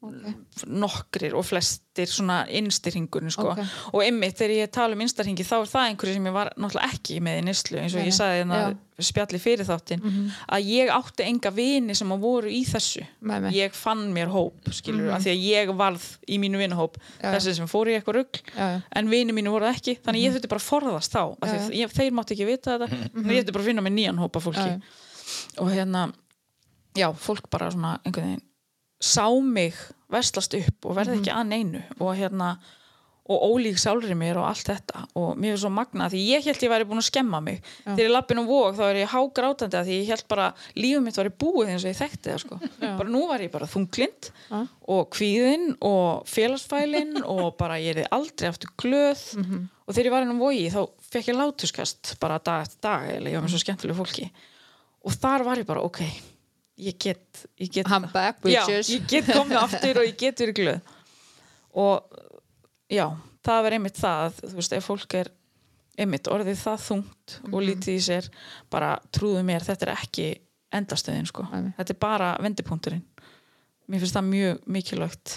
nokkrir 0.00 1.34
og 1.36 1.44
flestir 1.44 2.08
svona 2.08 2.42
innstyrringunni 2.48 3.32
sko. 3.34 3.50
Ok. 3.52 3.58
og 3.92 4.04
einmitt 4.04 4.38
þegar 4.38 4.54
ég 4.56 4.70
tala 4.72 4.96
um 4.96 5.02
innstyrringi 5.04 5.44
þá 5.44 5.56
er 5.58 5.68
það 5.68 5.88
einhverju 5.90 6.14
sem 6.16 6.28
ég 6.30 6.36
var 6.36 6.50
náttúrulega 6.56 6.94
ekki 6.94 7.18
með 7.24 7.40
í 7.40 7.42
nýslu 7.50 7.80
eins 7.82 7.96
og 7.96 8.00
Nei, 8.00 8.06
ég 8.08 8.16
sagði. 8.16 8.46
Mhm. 8.48 8.78
spjalli 9.00 9.38
fyrir 9.40 9.64
þáttin 9.68 10.02
að 10.48 10.66
ég 10.68 10.90
átti 10.92 11.24
enga 11.24 11.52
vini 11.56 11.94
sem 11.96 12.10
að 12.12 12.20
voru 12.24 12.48
í 12.52 12.62
þessu 12.68 13.04
Nei, 13.20 13.52
ég 13.56 13.76
fann 13.76 14.06
mér 14.12 14.28
hóp 14.32 14.72
skilur, 14.72 15.06
mm 15.08 15.14
af 15.16 15.22
því 15.24 15.30
að 15.34 15.44
ég 15.50 15.72
varð 15.76 16.04
í 16.28 16.38
mínu 16.40 16.58
vinahóp 16.60 16.96
Já. 17.20 17.30
þessi 17.34 17.54
sem 17.60 17.66
fór 17.68 17.88
í 17.88 17.96
eitthvað 17.96 18.18
rugg 18.20 18.40
já. 18.56 18.82
en 18.96 19.08
vini 19.08 19.32
mínu 19.36 19.52
voru 19.52 19.68
ekki 19.68 19.98
þannig 20.04 20.24
ég 20.26 20.34
þurfti 20.36 20.48
bara 20.52 20.60
að 20.60 20.68
forðast 20.68 21.12
þá 21.16 21.22
af 21.40 21.48
því 21.48 21.80
ég, 21.80 21.92
þeir 21.96 22.12
mátti 22.12 22.36
ekki 22.36 22.48
vita 22.48 22.76
þetta 22.78 22.88
þannig 22.88 23.36
ég 23.36 23.40
þurfti 23.44 23.52
bara 23.56 23.64
að 23.64 23.70
finna 23.72 23.84
mér 23.84 23.96
nýjan 23.96 24.20
hópa 24.20 24.40
fólki 24.44 24.82
og 25.60 25.72
hérna 25.72 26.12
já, 26.96 27.08
fólk 27.16 27.48
bara 27.50 27.70
svona 27.72 27.98
einhvern 28.04 28.26
veginn 28.34 28.46
sá 29.00 29.26
mig 29.40 29.74
vestlast 30.10 30.54
upp 30.58 30.90
og 30.90 30.98
verði 30.98 31.20
ekki 31.20 31.32
að 31.32 31.48
neinu 31.54 31.82
og 31.98 32.14
hérna 32.18 32.54
og 33.30 33.44
ólík 33.46 33.78
sálri 33.78 34.16
mér 34.18 34.40
og 34.40 34.48
allt 34.48 34.66
þetta. 34.72 35.04
Og 35.20 35.36
mér 35.38 35.54
er 35.54 35.60
svo 35.62 35.70
magna 35.70 36.08
því 36.10 36.22
ég 36.32 36.46
held 36.48 36.64
ég 36.64 36.72
væri 36.72 36.86
búin 36.88 36.98
að 36.98 37.06
skemma 37.12 37.38
mig. 37.44 37.60
Þegar 37.84 38.02
ég 38.02 38.10
lappin 38.10 38.40
um 38.42 38.48
vóg 38.48 38.74
þá 38.78 38.82
er 38.88 38.98
ég 39.04 39.12
hágrátandi 39.12 39.78
að 39.78 39.86
því 39.86 39.98
ég 40.00 40.10
held 40.10 40.24
bara 40.32 40.46
lífið 40.74 41.04
mitt 41.04 41.20
væri 41.20 41.32
búið 41.44 41.70
eins 41.70 41.84
og 41.84 41.92
ég 41.92 42.00
þekkti 42.00 42.32
það 42.32 42.40
sko. 42.42 42.58
Bara 42.98 43.12
nú 43.12 43.20
var 43.30 43.44
ég 43.44 43.52
bara 43.54 43.68
þunglind 43.70 44.30
Já. 44.50 44.64
og 44.96 45.12
kvíðin 45.14 45.68
og 45.78 46.26
félagsfælin 46.30 47.20
og 47.36 47.54
bara 47.60 47.78
ég 47.78 48.02
er 48.02 48.10
aldrei 48.10 48.50
aftur 48.50 48.74
glöð. 48.82 49.22
Og 49.86 49.94
þegar 49.94 50.10
ég 50.10 50.16
var 50.16 50.26
inn 50.26 50.34
um 50.34 50.42
vogi 50.42 50.66
þá 50.74 50.80
fekk 51.12 51.30
ég 51.30 51.38
látuskast 51.38 52.16
bara 52.22 52.40
dag 52.42 52.66
eftir 52.66 52.82
dag 52.82 53.06
eða 53.14 53.30
ég 53.30 53.38
var 53.38 53.46
með 53.46 53.54
svo 53.54 53.62
skemmtilegu 53.62 54.00
fólki. 54.00 54.26
Og 55.06 55.14
þar 55.22 55.46
var 55.46 55.62
ég 55.62 55.70
bara 55.70 55.86
ok 55.86 56.02
ég 56.80 56.96
get, 57.02 57.44
ég 57.60 57.70
get 57.74 57.86
I'm 57.92 58.06
back, 58.12 58.40
já, 58.44 58.64
bitches. 58.66 58.88
ég 58.94 59.06
get 59.10 59.28
komið 59.30 59.58
aftur 59.60 60.00
og 60.02 60.06
ég 60.08 60.16
get 60.20 60.40
verið 60.42 60.56
glöð 60.60 60.80
og 61.74 62.20
já, 62.90 63.06
það 63.46 63.66
er 63.70 63.76
einmitt 63.78 63.98
það 64.00 64.24
að, 64.26 64.40
þú 64.50 64.54
veist, 64.58 64.72
ef 64.78 64.88
fólk 64.90 65.14
er 65.20 65.30
einmitt 66.00 66.30
orðið 66.32 66.58
það 66.64 66.84
þungt 66.88 67.34
Mhm. 67.40 67.54
og 67.54 67.62
lítið 67.66 67.94
í 67.94 68.00
sér, 68.08 68.28
bara 68.70 68.94
trúðu 69.12 69.42
mér 69.44 69.62
þetta 69.66 69.86
er 69.86 69.92
ekki 69.96 70.28
endastöðin 70.72 71.26
sko. 71.26 71.42
Nei. 71.52 71.72
þetta 71.78 71.90
er 71.90 71.98
bara 72.00 72.36
vendipunkturinn. 72.40 73.02
Mér 73.90 73.98
finnst 74.00 74.14
það 74.14 74.28
mjög 74.30 74.60
mikilvægt 74.70 75.32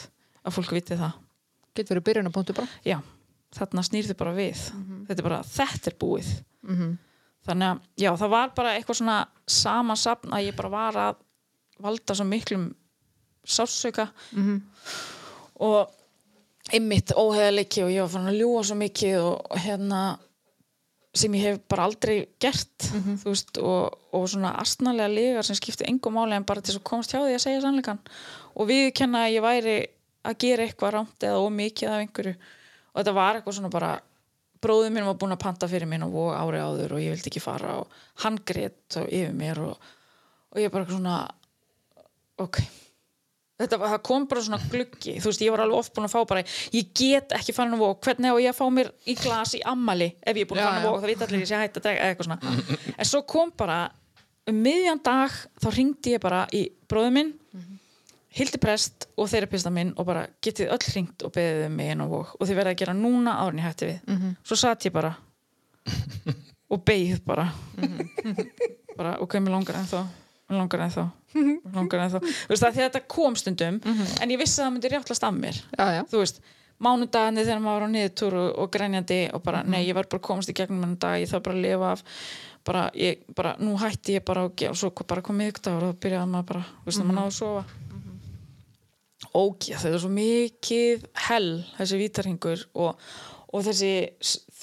að 0.45 0.53
fólk 0.53 0.71
viti 0.71 0.95
það. 0.95 1.13
Getur 1.75 1.95
verið 1.97 2.03
byrjunarpunktu 2.09 2.53
bara. 2.53 2.67
Já, 2.85 2.99
þarna 3.55 3.81
snýrðu 3.83 4.15
bara 4.17 4.33
við. 4.37 4.59
Þetta 5.07 5.19
er 5.19 5.23
bara, 5.29 5.39
þetta 5.43 5.87
er 5.89 5.95
búið. 5.99 6.29
Þannig 7.47 7.67
að, 7.73 7.79
já, 7.97 8.11
það 8.21 8.29
var 8.29 8.49
bara 8.55 8.75
eitthvað 8.77 8.99
svona 9.01 9.17
samansapn 9.47 10.31
að 10.37 10.45
ég 10.47 10.55
bara 10.55 10.69
var 10.69 10.93
að 10.93 11.15
valda 11.81 12.15
svo 12.15 12.25
miklum 12.25 12.69
sársauka. 13.43 14.09
Og 15.63 15.89
einmitt 16.73 17.11
óheðaleiki 17.11 17.83
og 17.83 17.91
ég 17.91 18.05
var 18.05 18.13
fann 18.13 18.29
að 18.31 18.39
ljúga 18.39 18.63
svo 18.63 18.77
mikið 18.79 19.17
og 19.19 19.57
hérna 19.59 20.03
sem 21.13 21.33
ég 21.37 21.43
hef 21.45 21.59
bara 21.69 21.85
aldrei 21.85 22.27
gert 22.41 22.87
þú 23.21 23.29
veist, 23.29 23.57
og, 23.61 23.99
og 24.15 24.23
svona 24.31 24.55
astnalega 24.57 25.11
ligar 25.11 25.45
sem 25.45 25.55
skipti 25.55 25.85
engum 25.85 26.15
máli 26.17 26.33
en 26.33 26.45
bara 26.47 26.61
til 26.61 26.73
þess 26.73 26.81
að 26.81 26.87
komast 26.89 27.13
hjá 27.13 27.19
því 27.19 27.35
að 27.35 27.43
segja 27.43 27.61
sannleikan 27.61 27.99
og 28.55 28.69
við 28.71 28.87
kenna 28.97 29.27
að 29.27 29.35
ég 29.35 29.45
væri 29.45 29.75
að 30.23 30.39
gera 30.39 30.65
eitthvað 30.65 30.95
rámt 30.95 31.27
eða 31.27 31.43
ómikið 31.43 31.91
af 31.91 32.01
einhverju. 32.01 32.33
Og 32.93 32.99
þetta 33.01 33.13
var 33.19 33.35
eitthvað 33.37 33.57
svona 33.57 33.73
bara 33.73 33.91
bróðið 34.63 34.93
minn 34.95 35.07
var 35.09 35.17
búinn 35.19 35.35
að 35.35 35.43
panta 35.43 35.67
fyrir 35.67 35.89
minn 35.89 36.05
og 36.05 36.13
voga 36.15 36.39
ári 36.39 36.61
áður 36.63 36.95
og 36.95 37.03
ég 37.03 37.13
vildi 37.13 37.31
ekki 37.31 37.43
fara 37.43 37.77
og 37.81 37.97
hann 38.23 38.39
grét 38.47 38.97
og 39.01 39.09
yfir 39.09 39.33
mér 39.35 39.59
og, 39.65 39.89
og 40.53 40.61
ég 40.61 40.71
bara 40.73 40.87
svona 40.87 41.17
ok. 42.41 42.61
Þetta 43.63 43.77
var, 43.79 43.97
kom 44.03 44.23
bara 44.27 44.41
svona 44.43 44.57
gluggi. 44.71 45.13
Þú 45.21 45.29
veist, 45.29 45.43
ég 45.45 45.53
var 45.53 45.61
alveg 45.63 45.77
oft 45.83 45.93
búin 45.93 46.07
að 46.07 46.13
fá 46.15 46.23
bara 46.27 46.41
ég 46.73 46.89
get 46.97 47.35
ekki 47.37 47.53
fann 47.55 47.75
að 47.75 47.83
vók, 47.85 47.99
hvernig 48.03 48.33
á 48.33 48.35
ég 48.41 48.49
að 48.49 48.57
fá 48.57 48.65
mér 48.73 48.89
í 49.05 49.13
glas 49.19 49.53
í 49.55 49.61
ammali 49.69 50.09
ef 50.19 50.33
ég 50.35 50.41
er 50.43 50.49
búin 50.49 50.59
að 50.63 50.67
fann 50.71 50.81
já. 50.81 50.87
vók 50.89 50.97
það 51.03 51.11
veit 51.11 51.21
allir 51.27 51.43
ég 51.43 51.51
sé 51.51 51.59
hætt 51.61 51.77
að 51.77 51.89
eða 51.91 52.07
eitthvað 52.09 52.29
svona. 52.29 52.65
En 52.97 53.05
svo 53.07 53.21
kom 53.29 53.53
bara 53.57 53.77
um 54.49 54.57
miðjan 54.65 55.03
dag 55.05 55.37
þá 55.61 55.67
ringdi 55.77 56.15
ég 56.15 56.23
bara 56.23 56.41
í 56.51 56.65
bróðu 56.89 57.13
minn 57.15 57.31
Hildi 58.33 58.57
Prest 58.57 59.05
og 59.21 59.29
þeirapista 59.29 59.69
minn 59.69 59.91
og 60.01 60.07
bara 60.09 60.25
getið 60.41 60.71
öll 60.73 60.81
hringt 60.89 61.21
og 61.23 61.35
beðið 61.35 61.67
um 61.67 61.75
mig 61.77 61.91
inn 61.93 62.01
á 62.01 62.09
vók 62.09 62.33
og 62.39 62.47
þið 62.49 62.57
verða 62.57 62.73
að 62.73 62.79
gera 62.81 62.95
núna 62.97 63.35
árin 63.43 63.61
ég 63.61 63.67
hætti 63.69 63.91
við. 63.91 63.99
Svo 64.41 64.57
satt 64.57 64.87
ég 64.89 64.95
bara 64.95 65.13
og 66.73 66.81
beið 66.89 67.21
bara. 67.27 67.45
Bara 68.97 69.19
ok, 69.21 69.37
mér 69.37 69.53
langar 69.53 69.77
ennþá. 69.83 70.01
mér 70.01 70.22
langar 70.59 70.83
ennþá. 70.87 71.05
Mér 71.35 71.73
langar 71.77 72.03
ennþá. 72.07 72.21
Þú 72.23 72.51
veist 72.53 72.63
það 72.65 72.73
því 72.77 72.81
að 72.83 72.87
þetta 72.89 73.03
kom 73.15 73.35
stundum 73.39 73.79
en 73.87 74.33
ég 74.35 74.41
vissi 74.41 74.59
að 74.61 74.65
það 74.67 74.73
myndi 74.77 74.91
rjáttlast 74.93 75.27
af 75.29 75.35
mér. 75.37 75.59
Já, 75.77 75.85
já, 75.97 76.01
þú 76.11 76.21
veist, 76.23 76.41
mánudagarnir 76.83 77.45
þegar 77.47 77.61
maður 77.63 77.79
var 77.79 77.85
á 77.87 77.93
niðurtúr 77.93 78.37
og, 78.41 78.49
og 78.63 78.71
grænjandi 78.73 79.19
og 79.37 79.43
bara, 79.45 79.61
nei, 79.63 79.81
ég 79.87 79.95
var 79.95 80.09
bara 80.11 80.25
komast 80.25 80.49
í 80.51 80.55
gegnum 80.57 80.83
enn 80.87 80.97
dag, 80.99 81.19
ég 81.21 81.29
þarf 81.31 81.45
bara 81.45 81.55
að 81.59 81.63
lifa 81.67 81.91
af 81.93 82.03
bara, 82.63 82.81
ég, 82.95 83.21
bara, 83.35 83.53
nú 83.59 83.77
hætti 83.79 84.17
ég 84.17 84.23
bara 84.27 84.45
og, 84.47 84.61
og 84.69 84.77
svo 84.79 84.89
kom- 84.95 85.07
bara 85.07 85.21
kom 85.23 85.35
miðgdagur 85.39 85.89
og 85.89 85.95
þá 85.95 86.01
byrjaði 86.05 86.31
maður 86.33 86.49
bara, 86.51 86.63
þú 86.81 86.89
veist, 86.89 86.99
mm 87.03 87.09
maður 87.11 87.19
náðu 87.21 87.31
að 87.31 87.37
sofa. 87.39 87.63
Ógja, 89.33 89.77
þetta 89.79 89.95
er 89.97 90.01
svo 90.03 90.11
mikið 90.13 91.05
hell, 91.29 91.51
þessi 91.77 91.99
vítarhingur 92.01 92.65
og, 92.83 92.99
og 93.53 93.63
þessi 93.67 93.91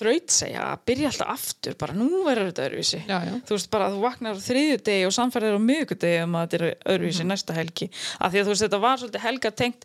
þraut 0.01 0.33
segja 0.33 0.65
að 0.73 0.83
byrja 0.89 1.09
alltaf 1.13 1.31
aftur 1.35 1.75
bara 1.79 1.95
nú 1.95 2.09
verður 2.27 2.49
þetta 2.51 2.67
öðruvísi. 2.69 3.01
Já, 3.07 3.19
já. 3.29 3.33
þú 3.47 3.55
veist 3.57 3.71
bara 3.71 3.87
að 3.89 3.97
þú 3.97 4.01
vaknar 4.05 4.39
á 4.39 4.47
þriðju 4.49 4.79
degi 4.89 5.07
og 5.07 5.13
samfærðir 5.17 5.57
á 5.57 5.67
miðgudegi 5.71 6.23
um 6.25 6.37
að 6.41 6.47
þetta 6.47 6.61
er 6.61 6.77
öðruvísi 6.95 7.23
Mhm. 7.25 7.31
næsta 7.35 7.55
helgi. 7.55 7.91
Af 8.21 8.33
því 8.33 8.41
að 8.41 8.45
þú 8.49 8.53
veist 8.55 8.65
þetta 8.67 8.81
var 8.81 8.97
svolítið 8.99 9.25
helga 9.27 9.51
tengt 9.51 9.85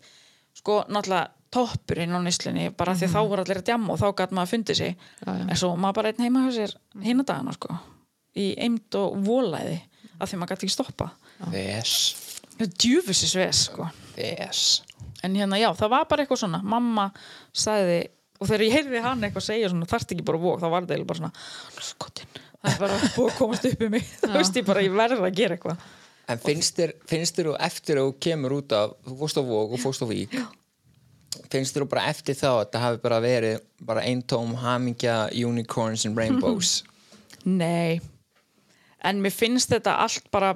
sko 0.55 0.77
náttúrulega 0.89 1.29
toppurinn 1.51 2.15
á 2.15 2.19
nýslinni 2.23 2.69
bara 2.75 2.91
af 2.91 2.97
því 2.99 3.07
að 3.07 3.13
þá 3.15 3.21
voru 3.29 3.41
allir 3.45 3.59
að 3.61 3.67
djamma 3.69 3.93
og 3.93 3.99
þá 3.99 4.07
gæt 4.15 4.31
maður 4.31 4.47
að 4.47 4.53
fundi 4.55 4.75
sig. 4.75 4.95
Mhm. 4.95 5.27
Já, 5.27 5.31
já. 5.37 5.49
en 5.49 5.55
svo 5.55 5.75
maður 5.77 5.93
bara 5.99 6.07
einn 6.11 6.23
heima 6.25 6.39
hjá 6.47 6.51
sér 6.57 6.75
hinn 7.03 7.19
að 7.21 7.25
dagana 7.25 7.53
sko 7.53 7.79
í 8.35 8.55
eimt 8.57 8.95
og 8.95 9.15
volæði 9.23 9.81
af 10.19 10.29
því 10.29 10.33
að 10.35 10.39
maður 10.39 10.55
gæti 10.55 10.65
ekki 10.65 10.71
stoppa 10.75 11.11
Ves, 11.51 12.15
djúfisins 12.59 13.35
ves 13.35 13.65
sko. 13.69 13.89
Ves 14.15 14.81
en 15.23 15.33
hérna 15.35 15.57
já, 15.59 15.69
það 15.75 15.89
var 15.89 16.05
bara 16.05 16.23
eitthvað 16.23 16.37
svona. 16.43 16.61
Mamma 16.63 17.11
sagði, 17.53 18.07
og 18.39 18.49
þegar 18.49 18.65
ég 18.65 18.75
heyrði 18.79 19.03
hann 19.05 19.23
eitthvað 19.27 19.47
segja 19.47 19.69
svona, 19.71 19.89
þarft 19.89 20.15
ekki 20.15 20.25
bara 20.27 20.41
vók, 20.41 20.59
þá 20.63 20.67
var 20.67 20.87
eiginlega 20.87 21.09
bara 21.11 21.21
svona, 21.21 21.45
skotin. 21.91 22.41
Það 22.65 22.73
er 22.73 22.81
bara 22.81 22.99
búið 23.15 23.29
að 23.29 23.39
komast 23.39 23.69
upp 23.69 23.85
um 23.85 23.93
mig. 23.93 24.11
Þú 24.25 24.33
veist 24.35 24.59
ég 24.59 24.67
bara, 24.67 24.83
ég 24.85 24.95
verður 24.95 25.27
að 25.27 25.39
gera 25.39 25.57
eitthvað. 25.57 25.87
En 26.25 26.39
finnst 26.41 26.79
þér, 26.79 26.95
finnst 27.05 27.37
þér 27.37 27.51
þú 27.51 27.57
eftir 27.67 27.99
að 28.01 28.07
þú 28.07 28.13
kemur 28.25 28.55
út 28.55 28.73
af, 28.73 28.95
þú 29.05 29.17
fórst 29.19 29.37
á 29.37 29.43
Vók 29.45 29.75
og 29.77 29.83
fórst 29.83 30.01
á 30.01 30.07
Vík 30.09 30.39
finnst 31.51 31.75
þér 31.75 31.85
þú 31.85 31.89
bara 31.91 32.09
eftir 32.11 32.37
þá 32.37 32.47
að 32.49 32.59
þetta 32.61 32.81
hafi 32.83 33.01
bara 33.03 33.21
verið 33.23 33.63
bara 33.85 34.03
eintóm 34.07 34.53
hamingja 34.59 35.15
unicorns 35.35 36.05
and 36.07 36.19
rainbows? 36.19 36.77
Nei, 37.61 37.99
en 39.05 39.21
mér 39.23 39.35
finnst 39.35 39.73
þetta 39.73 39.97
allt 40.03 40.29
bara 40.33 40.55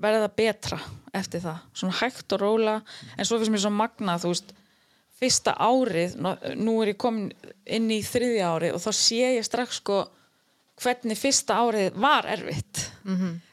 verða 0.00 0.30
betra 0.32 0.78
eftir 1.16 1.42
það, 1.44 1.62
svona 1.76 1.98
hægt 2.00 2.36
og 2.36 2.42
róla 2.42 2.78
en 3.16 3.26
svo 3.26 3.40
finnst 3.40 3.54
mér 3.54 3.64
svo 3.64 3.72
magna 3.74 4.16
þú 4.20 4.34
veist, 4.34 4.54
fyrsta 5.20 5.52
árið 5.60 6.16
nú- 6.20 6.82
er 6.82 6.94
ég 6.94 6.98
komin 6.98 7.30
inn 7.66 7.90
í 7.92 8.00
þriðja 8.02 8.48
árið 8.56 8.74
og 8.74 8.80
þá 8.80 8.90
sé 8.96 9.20
ég 9.36 9.44
strax 9.44 9.80
sko 9.82 10.02
hvernig 10.80 11.18
fyrsta 11.20 11.58
árið 11.60 11.92
var 12.00 12.24
erfitt. 12.24 12.86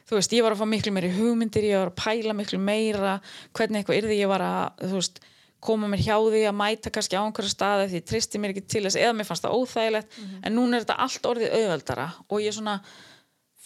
Þú 0.08 0.16
veist, 0.16 0.32
ég 0.32 0.42
var 0.42 0.54
að 0.54 0.62
fá 0.62 0.68
miklu 0.70 0.92
meiri 0.96 1.10
hugmyndir 1.12 1.66
ég 1.68 1.76
var 1.82 1.90
að 1.90 1.98
pæla 2.00 2.32
miklu 2.32 2.58
meira 2.58 3.18
hvernig 3.52 3.82
eitthvað 3.84 3.98
yrði 4.00 4.16
ég 4.22 4.28
var 4.30 4.40
að 4.40 4.92
veist, 4.94 5.20
koma 5.60 5.88
mér 5.90 6.00
hjá 6.00 6.16
því 6.16 6.40
að 6.48 6.54
mæta 6.56 6.90
kannski 6.94 7.18
á 7.18 7.26
einhverja 7.26 7.50
staði 7.52 7.88
því 7.90 7.98
ég 8.00 8.06
tristi 8.08 8.38
mér 8.40 8.54
ekki 8.54 8.62
til 8.70 8.82
þess 8.86 8.96
eða 8.96 9.12
mér 9.18 9.26
fannst 9.28 9.44
það 9.44 9.56
óþægilegt. 9.58 10.08
En 10.46 10.54
núna 10.56 10.76
er 10.78 10.84
þetta 10.86 10.96
allt 11.04 11.22
orðið 11.28 11.52
auðveldara 11.58 12.08
og 12.30 12.40
ég 12.40 12.54
svona 12.56 12.78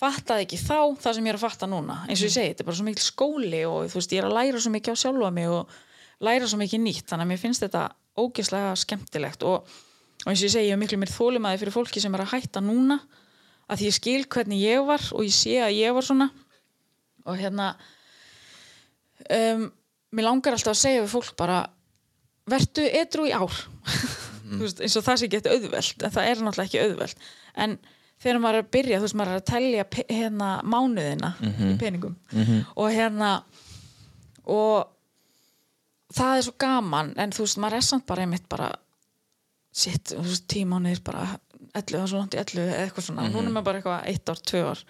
fattaði 0.02 0.46
ekki 0.48 0.58
þá 0.58 0.78
það 0.98 1.14
sem 1.14 1.26
ég 1.28 1.30
er 1.34 1.38
að 1.38 1.44
fatta 1.46 1.68
núna. 1.70 2.00
Eins 2.08 2.18
og 2.24 2.26
ég 2.26 2.34
segi, 2.34 2.50
þetta 2.50 2.64
er 2.64 2.68
bara 2.72 2.78
svo 2.80 2.86
mikil 2.88 3.06
skóli 3.06 3.62
og 3.68 3.86
þú 3.92 4.00
veist, 4.00 4.14
ég 4.16 4.22
er 4.24 4.26
að 4.26 4.36
læra 4.40 4.58
svo 4.64 4.72
mikið 4.74 4.96
á 4.96 5.02
sjálfa 5.04 5.30
mig 5.36 5.46
og 5.52 5.68
læra 6.22 6.48
svo 6.48 6.58
mikið 6.60 6.82
nýtt, 6.84 7.06
þannig 7.10 7.26
að 7.26 7.30
mér 7.32 7.40
finnst 7.42 7.64
þetta 7.64 7.82
ógeðslega 8.22 8.72
skemmtilegt. 8.82 9.42
Og, 9.48 9.66
og 10.22 10.30
eins 10.30 10.42
og 10.42 10.46
ég 10.48 10.54
segi, 10.54 10.68
ég 10.70 10.76
er 10.76 10.80
miklu 10.82 10.98
mér 11.02 11.12
þólimaði 11.14 11.60
fyrir 11.62 11.74
fólki 11.74 12.02
sem 12.04 12.14
er 12.14 12.22
að 12.24 12.32
hætta 12.36 12.62
núna 12.62 13.00
að 13.72 13.80
því 13.80 13.88
ég 13.88 13.96
skil 13.96 14.24
hvernig 14.34 14.60
ég 14.62 14.82
var 14.86 15.04
og 15.16 15.24
ég 15.26 15.34
sé 15.34 15.56
að 15.64 15.76
ég 15.78 15.94
var 15.96 16.06
svona. 16.06 16.28
Og 17.26 17.38
hérna 17.38 17.70
um, 19.30 19.68
mér 20.12 20.26
langar 20.26 20.56
alltaf 20.56 20.74
að 20.74 20.80
segja 20.82 21.02
við 21.04 21.12
fólk 21.14 21.32
bara 21.38 21.62
vertu 22.50 22.84
edru 22.88 23.28
í 23.30 23.34
ár. 23.36 23.54
Þú 24.52 24.60
veist, 24.66 24.82
eins 24.84 24.96
og 24.98 25.04
það 25.06 25.18
sé 25.22 25.28
ekki 25.28 25.38
eitt 25.40 25.46
auðvelt 25.48 26.02
en 26.04 26.12
það 26.12 26.26
er 26.28 26.40
náttúrulega 26.44 26.68
ekki 26.68 26.80
auðvelt. 26.82 27.22
En 27.62 27.76
þegar 28.22 28.40
maður 28.42 28.58
er 28.58 28.64
að 28.66 28.72
byrja, 28.76 28.98
þú 28.98 29.06
veist, 29.06 29.16
maður 29.18 29.30
er 29.32 29.40
að 29.40 29.46
telja 29.48 29.84
pe- 29.94 30.04
hérna 30.12 30.48
mánuðina 30.68 31.30
í 31.40 31.70
peningum. 31.80 32.16
Og 32.76 32.90
hérna 32.92 33.30
og 34.44 34.90
það 36.16 36.36
er 36.38 36.46
svo 36.46 36.54
gaman 36.64 37.14
en 37.20 37.32
þú 37.34 37.46
veist, 37.46 37.60
maður 37.62 37.78
er 37.80 37.86
samt 37.88 38.06
bara 38.08 38.26
einmitt 38.26 38.48
bara 38.52 38.68
sitt, 39.72 40.12
þú 40.12 40.26
veist, 40.26 40.46
tímánir 40.52 41.00
bara 41.04 41.24
11, 41.72 41.88
það 41.88 42.02
er 42.02 42.10
svo 42.10 42.18
langt 42.20 42.34
í 42.36 42.40
11 42.42 42.62
eða 42.66 42.84
eitthvað 42.84 43.06
svona. 43.06 43.26
Núna 43.32 43.48
er 43.48 43.54
maður 43.54 43.66
bara 43.70 43.80
eitthvað 43.80 44.06
eitt 44.12 44.28
ár, 44.32 44.40
tvö 44.50 44.62
ár. 44.68 44.80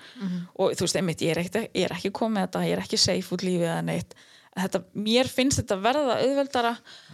Og 0.58 0.72
þú 0.74 0.86
veist, 0.86 0.98
einmitt, 0.98 1.22
ég 1.22 1.34
er, 1.36 1.40
ekki, 1.44 1.64
ég 1.78 1.86
er 1.86 1.94
ekki 1.94 2.10
komið 2.18 2.46
þetta 2.46 2.62
ég 2.66 2.76
er 2.76 2.82
ekki 2.82 2.98
safe 2.98 3.36
út 3.36 3.44
lífið 3.46 3.68
eða 3.68 3.82
neitt. 3.86 4.16
Þetta, 4.52 4.82
mér 5.00 5.30
finnst 5.32 5.62
þetta 5.62 5.76
verða 5.80 6.16
auðveldara 6.20 6.72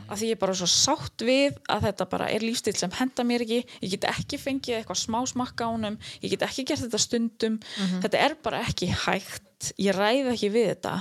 að 0.09 0.17
því 0.19 0.31
ég 0.31 0.35
er 0.35 0.41
bara 0.41 0.55
svo 0.59 0.67
sátt 0.73 1.23
við 1.23 1.61
að 1.71 1.85
þetta 1.87 2.07
bara 2.11 2.31
er 2.35 2.43
lífstíl 2.43 2.75
sem 2.75 2.97
henda 2.99 3.23
mér 3.29 3.45
ekki. 3.45 3.61
Ég 3.85 3.93
get 3.95 4.09
ekki 4.11 4.41
fengið 4.43 4.81
eitthvað 4.81 4.99
smá 5.05 5.21
smakka 5.31 5.69
ánum 5.71 6.01
ég 6.25 6.33
get 6.33 6.43
ekki 6.49 6.65
gert 6.67 6.83
þetta 6.87 6.99
stundum. 7.05 7.61
Þetta 8.03 8.25
er 8.25 8.35
bara 8.43 8.65
ekki 8.67 8.89
hægt. 9.05 9.71
Ég 9.79 9.95
ræði 9.95 10.33
ekki 10.33 10.51
við 10.57 10.73
þetta 10.73 10.97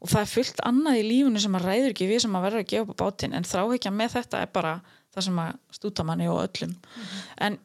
og 0.00 0.08
það 0.08 0.22
er 0.22 0.30
fullt 0.30 0.62
annað 0.64 1.00
í 1.00 1.06
lífunu 1.06 1.42
sem 1.42 1.52
maður 1.52 1.68
ræður 1.70 1.94
ekki 1.94 2.08
við 2.08 2.22
sem 2.24 2.32
maður 2.32 2.46
verður 2.48 2.64
að 2.64 2.70
gefa 2.72 2.86
upp 2.86 2.94
á 2.96 3.00
bátinn. 3.02 3.34
En 3.36 3.48
þráhyggja 3.48 3.92
með 3.92 4.14
þetta 4.16 4.40
er 4.40 4.54
bara 4.54 4.72
það 5.10 5.26
sem 5.26 5.42
að 5.42 5.58
stúta 5.76 6.06
manni 6.08 6.30
og 6.30 6.40
öllum. 6.46 6.72
En 7.36 7.58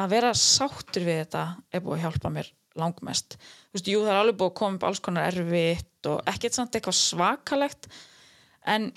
að 0.00 0.14
vera 0.14 0.32
sáttur 0.38 1.04
við 1.04 1.20
þetta 1.24 1.44
er 1.68 1.84
búið 1.84 1.98
að 1.98 2.04
hjálpa 2.06 2.32
mér 2.32 2.50
langmest. 2.80 3.36
Þú 3.36 3.76
veist, 3.76 3.90
jú 3.92 4.02
það 4.04 4.12
er 4.14 4.20
alveg 4.22 4.40
búið 4.40 4.52
að 4.52 4.58
koma 4.62 4.78
upp 4.78 4.86
alls 4.88 5.02
konar 5.04 5.28
erfitt 5.28 6.10
og 6.10 6.30
ekkert 6.32 6.56
samt 6.56 6.78
eitthvað 6.78 6.96
svakalegt. 7.00 7.90
En, 8.64 8.88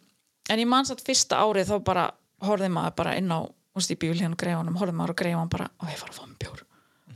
en 0.47 0.63
ég 0.63 0.69
man 0.69 0.87
satt 0.87 1.03
fyrsta 1.03 1.41
árið 1.43 1.73
þá 1.73 1.77
bara 1.83 2.09
horfði 2.43 2.69
maður 2.71 2.99
bara 3.01 3.17
inn 3.19 3.33
á 3.33 3.43
þú 3.43 3.81
veist, 3.81 3.91
í 3.91 3.99
bílíðan 3.99 4.37
og 4.37 4.43
greifanum, 4.43 4.77
horfði 4.79 4.95
maður 4.99 5.15
og 5.15 5.19
greifan 5.23 5.51
bara 5.51 5.71
og 5.81 5.89
ég 5.89 5.99
fara 5.99 6.13
að 6.13 6.19
fá 6.21 6.27
mig 6.29 6.39
bjór 6.43 6.63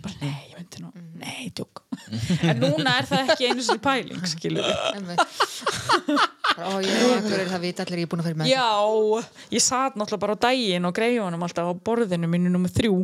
bara 0.07 0.17
nei, 0.23 0.41
ég 0.49 0.57
myndi 0.57 0.83
nú, 0.83 0.89
nei, 1.21 1.47
tjók 1.57 1.83
en 2.49 2.61
núna 2.63 2.97
er 3.01 3.09
það 3.09 3.33
ekki 3.33 3.49
einu 3.51 3.65
sinni 3.67 3.83
pæling 3.83 4.27
skilur 4.31 4.67
og 6.57 6.79
ég 6.87 7.01
og 7.05 7.15
akkur 7.19 7.37
er 7.37 7.51
það 7.51 7.65
vita 7.67 7.85
allir 7.85 8.01
ég 8.01 8.07
er 8.07 8.11
búin 8.11 8.23
að 8.23 8.29
fyrir 8.29 8.39
með 8.41 8.51
Já, 8.53 8.67
ég 9.53 9.63
satt 9.63 9.97
náttúrulega 9.99 10.23
bara 10.23 10.37
á 10.39 10.43
daginn 10.47 10.87
og 10.89 10.95
greifunum 10.97 11.45
alltaf 11.45 11.69
á 11.69 11.73
borðinu 11.75 12.29
mínu 12.31 12.49
nummer 12.53 12.71
þrjú. 12.73 13.03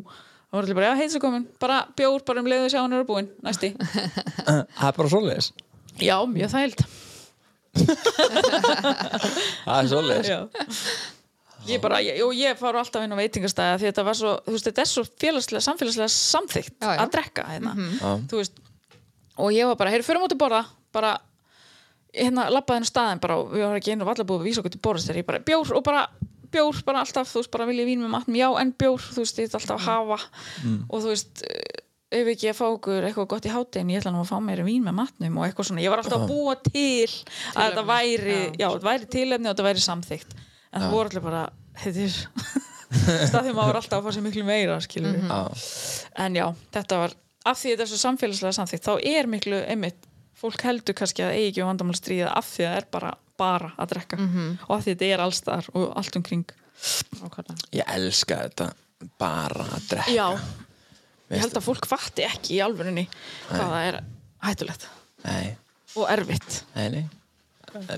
Og 0.54 0.58
var 0.58 0.66
allir 0.68 0.78
bara, 0.78 0.90
já, 0.92 1.00
heitsu 1.02 1.22
komin, 1.22 1.46
bara 1.62 1.80
bjór 1.98 2.22
bara 2.26 2.42
um 2.42 2.50
leiðu 2.50 2.68
sjá 2.70 2.82
hann 2.82 2.94
eru 2.94 3.06
búinn, 3.10 3.30
næsti. 3.46 3.74
Það 4.78 4.90
er 4.90 4.98
bara 5.00 5.14
svoleiðis. 5.14 5.48
Já, 6.02 6.18
mjög 6.26 6.50
þægild 6.54 6.86
Það 9.66 9.94
er 9.94 10.30
Já 10.30 10.40
Ég 11.70 11.80
bara, 11.84 12.02
ég, 12.04 12.20
og 12.26 12.34
ég 12.36 12.58
fara 12.60 12.82
alltaf 12.84 13.06
inn 13.06 13.14
á 13.16 13.18
veitingastæða 13.20 13.78
því 13.80 13.88
þetta 13.90 14.04
var 14.10 14.18
svo, 14.20 14.34
þú 14.44 14.56
veist, 14.56 14.68
þetta 14.68 14.84
er 14.84 14.90
svo 14.92 15.04
félagslega, 15.24 15.64
samfélagslega 15.68 16.12
samþykkt 16.12 16.74
Já, 16.76 16.90
já. 16.90 17.00
að 17.06 17.14
drekka 17.16 17.46
hérna, 17.48 17.76
Já. 17.80 18.10
þú 18.32 18.42
veist 18.42 18.60
og 19.40 19.54
ég 19.56 19.70
var 19.72 19.80
bara, 19.80 19.94
heyrðu, 19.94 20.08
fyrir 20.10 20.24
mútið 20.26 20.42
borða 20.44 20.64
bara, 20.94 21.14
hérna, 22.14 22.50
labbaði 22.52 22.82
henni 22.82 22.92
staðin 22.92 23.24
bara, 23.24 23.40
og 23.40 23.54
við 23.56 23.64
varum 23.66 23.80
ekki 23.80 23.96
einu 23.96 24.10
valla 24.10 24.28
búið 24.28 24.44
að 24.44 24.50
vísa 24.50 24.62
okkur 24.64 24.76
til 24.76 24.84
borðs 24.84 25.08
þegar 25.08 25.22
ég 25.24 25.30
bara, 25.32 25.42
bjór 25.48 25.72
og 25.80 25.86
bara 25.88 26.04
bjór 26.54 26.84
bara 26.86 27.02
alltaf, 27.02 27.32
þú 27.32 27.42
veist, 27.42 27.52
bara 27.56 27.66
vil 27.70 27.80
ég 27.82 27.88
vín 27.90 28.04
með 28.04 28.12
matnum 28.14 28.38
já, 28.38 28.48
en 28.62 28.76
bjór, 28.78 29.02
þú 29.16 29.24
veist, 29.24 29.40
ég 29.42 29.50
ætla 29.50 29.62
alltaf 29.64 29.80
að 29.80 29.88
hafa. 29.90 30.20
Og 30.86 31.02
þú 31.02 31.10
veist 31.10 31.42
eh, 31.48 31.82
ef 32.14 32.30
ekki 32.30 32.52
að 32.52 32.58
fá 32.60 32.66
okkur 32.68 33.08
eitthvað 33.08 33.30
gott 33.32 33.48
í 33.50 33.54
hátinn 33.54 33.90
ég 33.90 34.04
ætla 34.04 34.14
nú 34.14 34.22
að 34.22 34.30
fá 34.30 34.38
mér 34.46 34.62
vín 34.68 34.86
með 34.86 34.98
matnum 35.00 35.40
og 35.42 35.48
eitthvað 35.48 35.72
svona. 35.72 35.82
Ég 35.82 35.90
var 35.90 36.04
alltaf 36.04 36.28
að 36.28 36.30
búa 36.30 36.54
til 36.62 37.10
að 37.58 37.72
þetta 37.72 37.86
væri 37.90 38.36
já, 38.62 38.68
þetta 38.68 38.86
væri 38.86 39.10
tilefni 39.18 39.50
og 39.50 39.56
þetta 39.56 39.66
væri 39.72 39.86
samþykkt 39.88 40.36
en 40.74 40.82
það 40.86 40.94
voru 40.98 41.10
allir 41.12 41.26
bara 41.26 41.44
þetta 41.84 42.08
er 42.08 43.28
staðið 43.30 43.56
maður 43.58 43.70
var 43.72 43.80
alltaf 43.82 44.00
að 44.00 44.08
fá 44.08 44.16
sér 44.18 44.26
miklu 44.28 44.46
meira 44.48 44.80
skilur 44.84 45.18
Já. 45.18 45.40
en 46.26 46.36
já, 46.38 46.48
þetta 46.76 47.00
var 47.04 47.16
af 47.50 47.60
því 47.60 47.74
þetta 47.74 47.86
er 47.88 47.92
svo 47.94 48.02
samfélagslega 48.04 48.58
samþykkt 48.60 48.88
þá 48.88 48.94
er 49.14 49.30
miklu, 49.32 49.60
einmitt, 49.68 50.06
fólk 50.40 50.62
heldur 50.68 50.96
kannski 50.98 51.24
að 51.26 51.36
eigi 51.38 51.50
ekki 51.52 51.64
um 51.66 51.72
vandamál 51.74 51.98
stríða 51.98 52.32
af 52.38 52.48
því 52.54 52.68
að 52.68 52.74
það 52.74 52.82
er 52.82 52.90
bara 52.98 53.14
bara 53.44 53.72
að 53.82 53.90
drekka. 53.96 54.18
Og 54.68 54.72
af 54.76 54.84
því 54.86 54.92
þetta 54.94 55.08
er 55.10 55.22
allstar 55.24 55.68
og 55.74 55.86
allt 55.98 56.18
umkring. 56.20 56.44
Ég 57.74 57.88
elska 57.96 58.38
þetta 58.44 58.68
bara 59.20 59.66
að 59.74 59.88
drekka. 59.90 60.14
Já, 60.14 60.28
ég 61.34 61.42
held 61.42 61.58
að 61.58 61.66
fólk 61.66 61.88
fatti 61.90 62.28
ekki 62.28 62.60
í 62.60 62.62
alvörunni 62.64 63.08
hvað 63.50 63.64
það 63.74 63.88
er 63.90 63.98
hættulegt. 64.46 64.86
Nei, 65.26 65.56
og 65.98 66.12
erfitt. 66.14 66.60
Nei, 66.78 66.86
nei. 66.94 67.04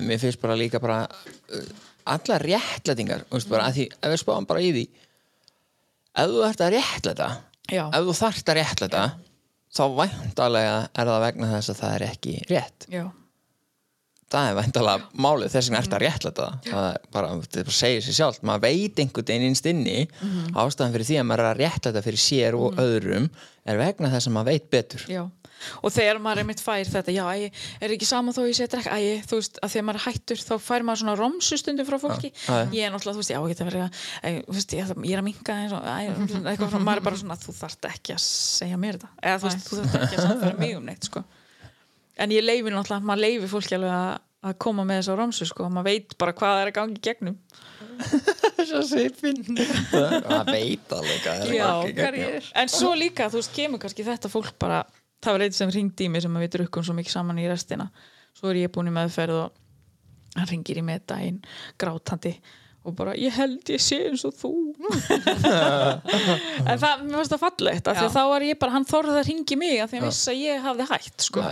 Mér 0.08 0.22
finnst 0.24 0.40
bara 0.40 0.56
líka 0.56 0.80
bara 0.80 1.02
allar 2.14 2.46
réttlætingar 2.46 3.26
veist, 3.32 3.50
bara, 3.50 3.68
að 3.68 3.78
því, 3.80 3.86
ef 3.98 4.14
við 4.14 4.22
spáum 4.22 4.48
bara 4.48 4.62
í 4.64 4.72
því 4.76 4.86
ef 6.16 6.32
þú 6.32 6.42
ert 6.48 6.64
að 6.64 6.74
réttlæta 6.76 7.28
Já. 7.72 7.84
ef 7.90 8.08
þú 8.08 8.16
þarft 8.22 8.50
að 8.52 8.58
réttlæta 8.60 9.04
þá 9.76 9.84
væntalega 10.00 10.74
er 10.94 11.10
það 11.10 11.22
vegna 11.26 11.52
þess 11.52 11.72
að 11.72 11.80
það 11.82 11.94
er 11.96 12.04
ekki 12.06 12.34
rétt. 12.50 12.86
Já, 12.92 13.02
það 14.32 14.48
er 14.50 14.56
væntalega 14.60 15.22
málið 15.26 15.52
þess 15.52 15.68
vegna 15.68 15.82
ert 15.82 15.96
að 15.96 16.04
réttlæta 16.04 16.46
það. 16.46 16.86
Er 16.86 17.10
bara, 17.16 17.32
þetta 17.42 17.66
bara 17.66 17.76
segir 17.80 18.06
sér 18.06 18.18
sjálft 18.20 18.46
maður 18.46 18.64
veit 18.66 19.02
einhvern 19.02 19.28
veginn 19.28 19.48
innst 19.50 19.68
inni 19.70 19.98
ástæðan 20.56 20.96
fyrir 20.96 21.10
því 21.10 21.18
að 21.20 21.28
maður 21.28 21.44
er 21.44 21.50
að 21.50 21.60
réttlæta 21.62 22.04
fyrir 22.06 22.22
sér 22.22 22.58
og 22.58 22.80
öðrum 22.82 23.28
er 23.66 23.80
vegna 23.82 24.12
þess 24.14 24.30
að 24.30 24.36
maður 24.38 24.52
veit 24.54 24.70
betur. 24.72 25.06
Já 25.10 25.22
og 25.82 25.92
þegar 25.94 26.20
maður 26.22 26.42
einmitt 26.42 26.62
fær 26.62 26.90
þetta 26.90 27.14
já, 27.14 27.22
æ, 27.32 27.50
er 27.82 27.94
ekki 27.96 28.08
sama 28.08 28.34
þó 28.36 28.42
ég 28.46 28.56
sé 28.58 28.66
að 28.66 28.74
drekka 28.76 28.96
æ, 28.96 29.22
þú 29.28 29.40
veist, 29.40 29.60
að 29.62 29.72
þegar 29.74 29.86
maður 29.88 30.00
er 30.00 30.06
hættur 30.06 30.42
þá 30.42 30.52
fær 30.66 30.86
maður 30.86 31.02
svona 31.02 31.16
romsustundu 31.20 31.86
frá 31.88 31.98
fólki. 32.02 32.32
Já, 32.34 32.52
já. 32.52 32.68
ég 32.76 32.88
er 32.88 32.94
náttúrulega, 32.94 33.16
þú 33.16 33.22
veist, 33.22 33.34
já, 33.34 33.40
geta 33.52 33.68
verið 33.70 33.86
að 33.86 34.38
veist, 34.56 34.76
ég, 34.76 34.92
ég 35.06 35.16
er 35.16 35.22
að 35.22 35.28
minka 35.30 35.56
eins 35.62 35.74
og 35.76 35.86
æ, 35.86 35.96
eitthvað 36.52 36.74
frá, 36.74 36.80
maður 36.80 37.02
er 37.02 37.06
bara 37.08 37.22
svona, 37.22 37.38
þú 37.40 37.56
þarft 37.60 37.90
ekki 37.90 38.16
að 38.16 38.22
segja 38.26 38.80
mér 38.80 39.00
þetta, 39.00 39.12
eða 39.22 39.42
þú 39.42 39.50
veist, 39.50 39.66
þú 39.66 39.80
þarft 39.80 39.98
ekki 40.02 40.20
að 40.20 40.28
samfæra 40.28 40.60
mig 40.60 40.76
um 40.76 40.86
neitt, 40.90 41.10
sko. 41.10 41.24
En 42.16 42.32
ég 42.32 42.44
leifi 42.44 42.72
náttúrulega, 42.72 43.04
maður 43.04 43.24
leifi 43.26 43.50
fólki 43.50 43.76
alveg 43.76 43.92
að, 43.92 44.12
að 44.46 44.58
koma 44.64 44.84
með 44.88 45.02
þessa 45.02 45.16
romsu, 45.18 45.48
sko, 45.50 45.68
maður 45.72 45.90
veit 45.90 46.16
bara 46.20 46.36
hvað 46.36 46.62
er 46.62 46.70
að 46.70 46.76
gangi 46.78 47.00
í 47.00 47.04
gegnum. 47.04 47.36
Svo 48.66 48.80
svipinn. 48.84 49.42
Það 49.92 50.50
veit 50.50 50.94
alveg 50.96 51.26
er 52.00 52.48
en 52.62 52.72
svo 52.72 52.92
líka, 52.98 53.28
þú 53.32 53.40
veist, 53.40 53.52
kemur 53.56 53.82
kannski 53.82 54.06
þetta 54.06 54.30
fólk 54.32 54.54
bara, 54.60 54.80
það 55.24 55.36
var 55.38 55.46
eitt 55.46 55.56
sem 55.58 55.72
ringdi 55.74 56.06
í 56.06 56.12
mig 56.12 56.22
sem 56.24 56.36
að 56.36 56.46
við 56.46 56.54
drukkum 56.58 56.86
svo 56.86 56.96
mikið 56.98 57.16
saman 57.16 57.40
í 57.42 57.48
restina. 57.50 57.88
Svo 58.36 58.52
er 58.52 58.62
ég 58.66 58.72
búin 58.74 58.90
í 58.90 58.94
meðferð 58.94 59.40
og 59.46 60.36
hann 60.36 60.50
ringir 60.52 60.82
í 60.82 60.84
mig 60.84 61.04
daginn 61.08 61.40
grátandi 61.80 62.36
og 62.86 62.94
bara, 62.94 63.16
ég 63.18 63.34
held 63.34 63.66
ég 63.72 63.80
sé 63.82 63.96
eins 64.06 64.22
og 64.28 64.34
þú. 64.38 64.50
En 66.70 66.78
það, 66.78 67.02
mér 67.02 67.18
finnst 67.18 67.32
það 67.34 67.42
fallegt 67.42 67.88
af 67.90 67.98
því 67.98 68.04
að 68.06 68.14
þá 68.14 68.22
var 68.30 68.44
ég 68.46 68.58
bara, 68.60 68.74
hann 68.76 68.86
þorði 68.86 69.16
að 69.20 69.28
ringi 69.30 69.58
mig 69.58 69.80
af 69.82 69.90
því 69.90 69.98
að 69.98 70.06
vissi 70.06 70.30
að 70.32 70.40
ég 70.44 70.62
hafði 70.64 70.86
hætt 70.92 71.26
sko. 71.26 71.44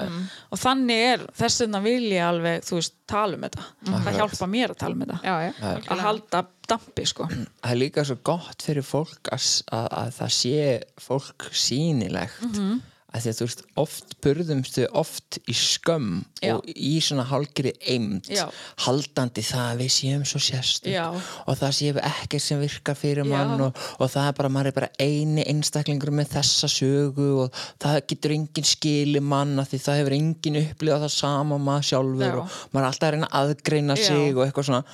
og 0.54 0.60
þannig 0.62 1.02
er, 1.08 1.24
þess 1.40 1.64
vegna 1.64 1.80
vil 1.84 2.06
ég 2.12 2.22
alveg, 2.28 2.64
þú 2.68 2.78
veist, 2.78 2.96
tala 3.10 3.38
um 3.38 3.46
þetta. 3.48 3.66
Það 3.90 4.18
hjálpa 4.20 4.50
mér 4.54 4.74
að 4.74 4.80
tala 4.84 4.98
um 4.98 5.04
þetta. 5.04 5.18
Já, 5.26 5.34
já. 5.48 5.52
að 5.96 6.04
halda 6.06 6.42
dampi, 6.70 7.06
sko. 7.10 7.28
Það 7.34 7.74
er 7.74 7.80
líka 7.82 8.06
svo 8.06 8.18
gott 8.30 8.66
fyrir 8.68 8.86
fólk 8.86 9.34
að, 9.34 9.50
að, 9.74 9.88
að 10.04 10.14
það 10.20 10.34
sé 10.38 10.64
fólk 11.08 11.48
sýnilegt. 11.64 12.42
Mhm. 12.46 12.82
Að 13.14 13.22
því 13.22 13.30
að 13.30 13.36
þú 13.38 13.44
veist, 13.46 13.60
oft 13.78 14.14
burðumstu 14.24 14.84
oft 14.98 15.36
í 15.46 15.54
skömm 15.54 16.24
Já. 16.42 16.56
og 16.56 16.64
í 16.74 16.94
svona 17.00 17.22
hálgri 17.30 17.70
eimt 17.86 18.26
Já. 18.34 18.48
haldandi 18.84 19.44
það 19.46 19.68
að 19.70 19.82
við 19.84 19.92
séum 19.94 20.24
svo 20.26 20.40
sérstök 20.42 20.90
Já. 20.92 21.04
og 21.46 21.58
það 21.60 21.76
séum 21.78 22.00
ekkert 22.02 22.42
sem 22.42 22.60
virkar 22.60 22.98
fyrir 22.98 23.24
mann 23.30 23.60
og, 23.68 23.78
og 24.00 24.10
það 24.10 24.26
er 24.32 24.36
bara, 24.40 24.50
maður 24.56 24.70
er 24.72 24.76
bara 24.80 24.90
eini 24.98 25.44
einstaklingur 25.46 26.10
með 26.10 26.32
þessa 26.34 26.70
sögu 26.74 27.28
og 27.44 27.62
það 27.84 28.00
getur 28.10 28.34
enginn 28.34 28.66
skili 28.66 29.22
mann 29.22 29.54
að 29.62 29.70
því 29.76 29.82
það 29.86 30.00
hefur 30.02 30.16
enginn 30.18 30.60
upplifað 30.64 31.06
það 31.06 31.14
sama 31.20 31.54
og 31.54 31.64
maður 31.70 31.88
sjálfur 31.92 32.26
Já. 32.26 32.42
og 32.42 32.74
maður 32.74 32.82
er 32.84 32.90
alltaf 32.90 33.08
að 33.08 33.14
reyna 33.16 33.30
að 33.30 33.54
aðgreina 33.54 33.96
sig 34.02 34.34
og 34.34 34.42
eitthvað 34.48 34.68
svona 34.72 34.84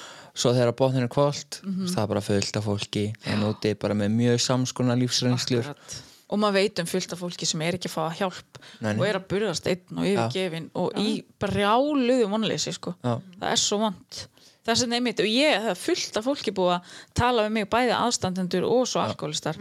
svo 0.40 0.52
þegar 0.54 0.76
bóðin 0.78 1.02
er 1.08 1.10
kvöld 1.10 1.56
Mhm. 1.64 1.88
það 1.90 2.02
er 2.04 2.06
bara 2.12 2.20
fullt 2.22 2.56
af 2.60 2.64
fólki 2.68 3.06
en 3.26 3.42
úti 3.48 3.72
bara 3.80 3.94
með 3.98 4.12
mjög 4.14 4.38
samskona 4.44 4.94
lífsreynslur 5.00 5.64
Akkurat. 5.72 5.96
Og 6.30 6.38
maður 6.38 6.56
veit 6.60 6.80
um 6.82 6.86
fullt 6.90 7.12
af 7.16 7.20
fólki 7.24 7.46
sem 7.48 7.62
er 7.66 7.76
ekki 7.78 7.90
að 7.90 7.96
fá 7.96 8.04
hjálp 8.20 8.60
Nei, 8.80 8.92
nei. 8.92 8.98
og 9.00 9.06
er 9.08 9.18
að 9.20 9.28
burðast 9.32 9.66
einn 9.70 9.98
og 9.98 10.06
yfirgefin 10.06 10.68
og 10.78 10.98
í 11.02 11.16
brjáluðu 11.42 12.28
vonleysi 12.30 12.72
sko. 12.76 12.94
Já. 13.02 13.16
það 13.40 13.48
er 13.56 13.60
svo 13.64 13.80
vond 13.82 14.20
það 14.60 14.72
er 14.74 14.78
sem 14.82 14.90
neymitt 14.92 15.20
og 15.24 15.28
ég, 15.32 15.54
það 15.64 15.70
er 15.72 15.78
fullt 15.80 16.18
af 16.20 16.26
fólki 16.28 16.52
búið 16.54 16.72
að 16.76 16.96
tala 17.18 17.44
við 17.46 17.54
mig 17.56 17.68
bæði 17.72 17.94
aðstandendur 17.96 18.66
og 18.68 18.82
svo 18.86 19.00
alkoholistar 19.02 19.56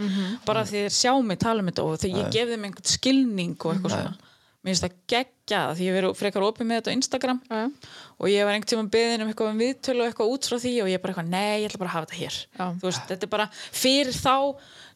bara 0.45 0.65
því 0.67 0.83
þeir 0.85 0.95
sjá 0.99 1.13
mig 1.23 1.39
tala 1.41 1.63
um 1.63 1.69
þetta 1.71 1.85
og 1.87 2.01
þegar 2.03 2.19
ég 2.25 2.33
gef 2.35 2.51
þeim 2.53 2.67
einhvern 2.69 2.91
skilning 2.93 3.55
og 3.63 3.71
eitthvað 3.73 3.95
svona 3.95 4.17
mér 4.59 4.73
finnst 4.73 4.83
það 4.83 4.95
geggja 5.13 5.59
því 5.77 5.85
ég 5.87 5.95
verið 5.95 6.15
frekar 6.19 6.43
opið 6.43 6.67
með 6.67 6.79
þetta 6.79 6.91
á 6.91 6.97
Instagram 6.97 7.37
Já. 7.47 7.61
og 8.19 8.27
ég 8.27 8.43
var 8.43 8.57
einhvern 8.57 8.69
tímann 8.73 8.91
beðin 8.91 9.23
um 9.23 9.31
eitthvað 9.31 9.51
um 9.53 9.61
viðtölu 9.63 10.03
og 10.03 10.09
eitthvað 10.09 10.33
út 10.33 10.49
frá 10.49 10.57
því 10.59 10.73
og 10.83 10.89
ég 10.91 11.03
bara 11.03 11.13
eitthvað, 11.13 11.31
nei, 11.31 11.61
ég 11.63 11.69
ætla 11.69 11.79
bara 11.79 11.89
að 11.89 11.95
hafa 11.95 12.09
þetta 12.09 12.19
hér 12.19 12.37
Já. 12.43 12.65
þú 12.81 12.89
veist, 12.89 13.05
þetta 13.13 13.27
er 13.29 13.31
bara 13.35 13.47
fyrir 13.55 14.19
þá 14.19 14.35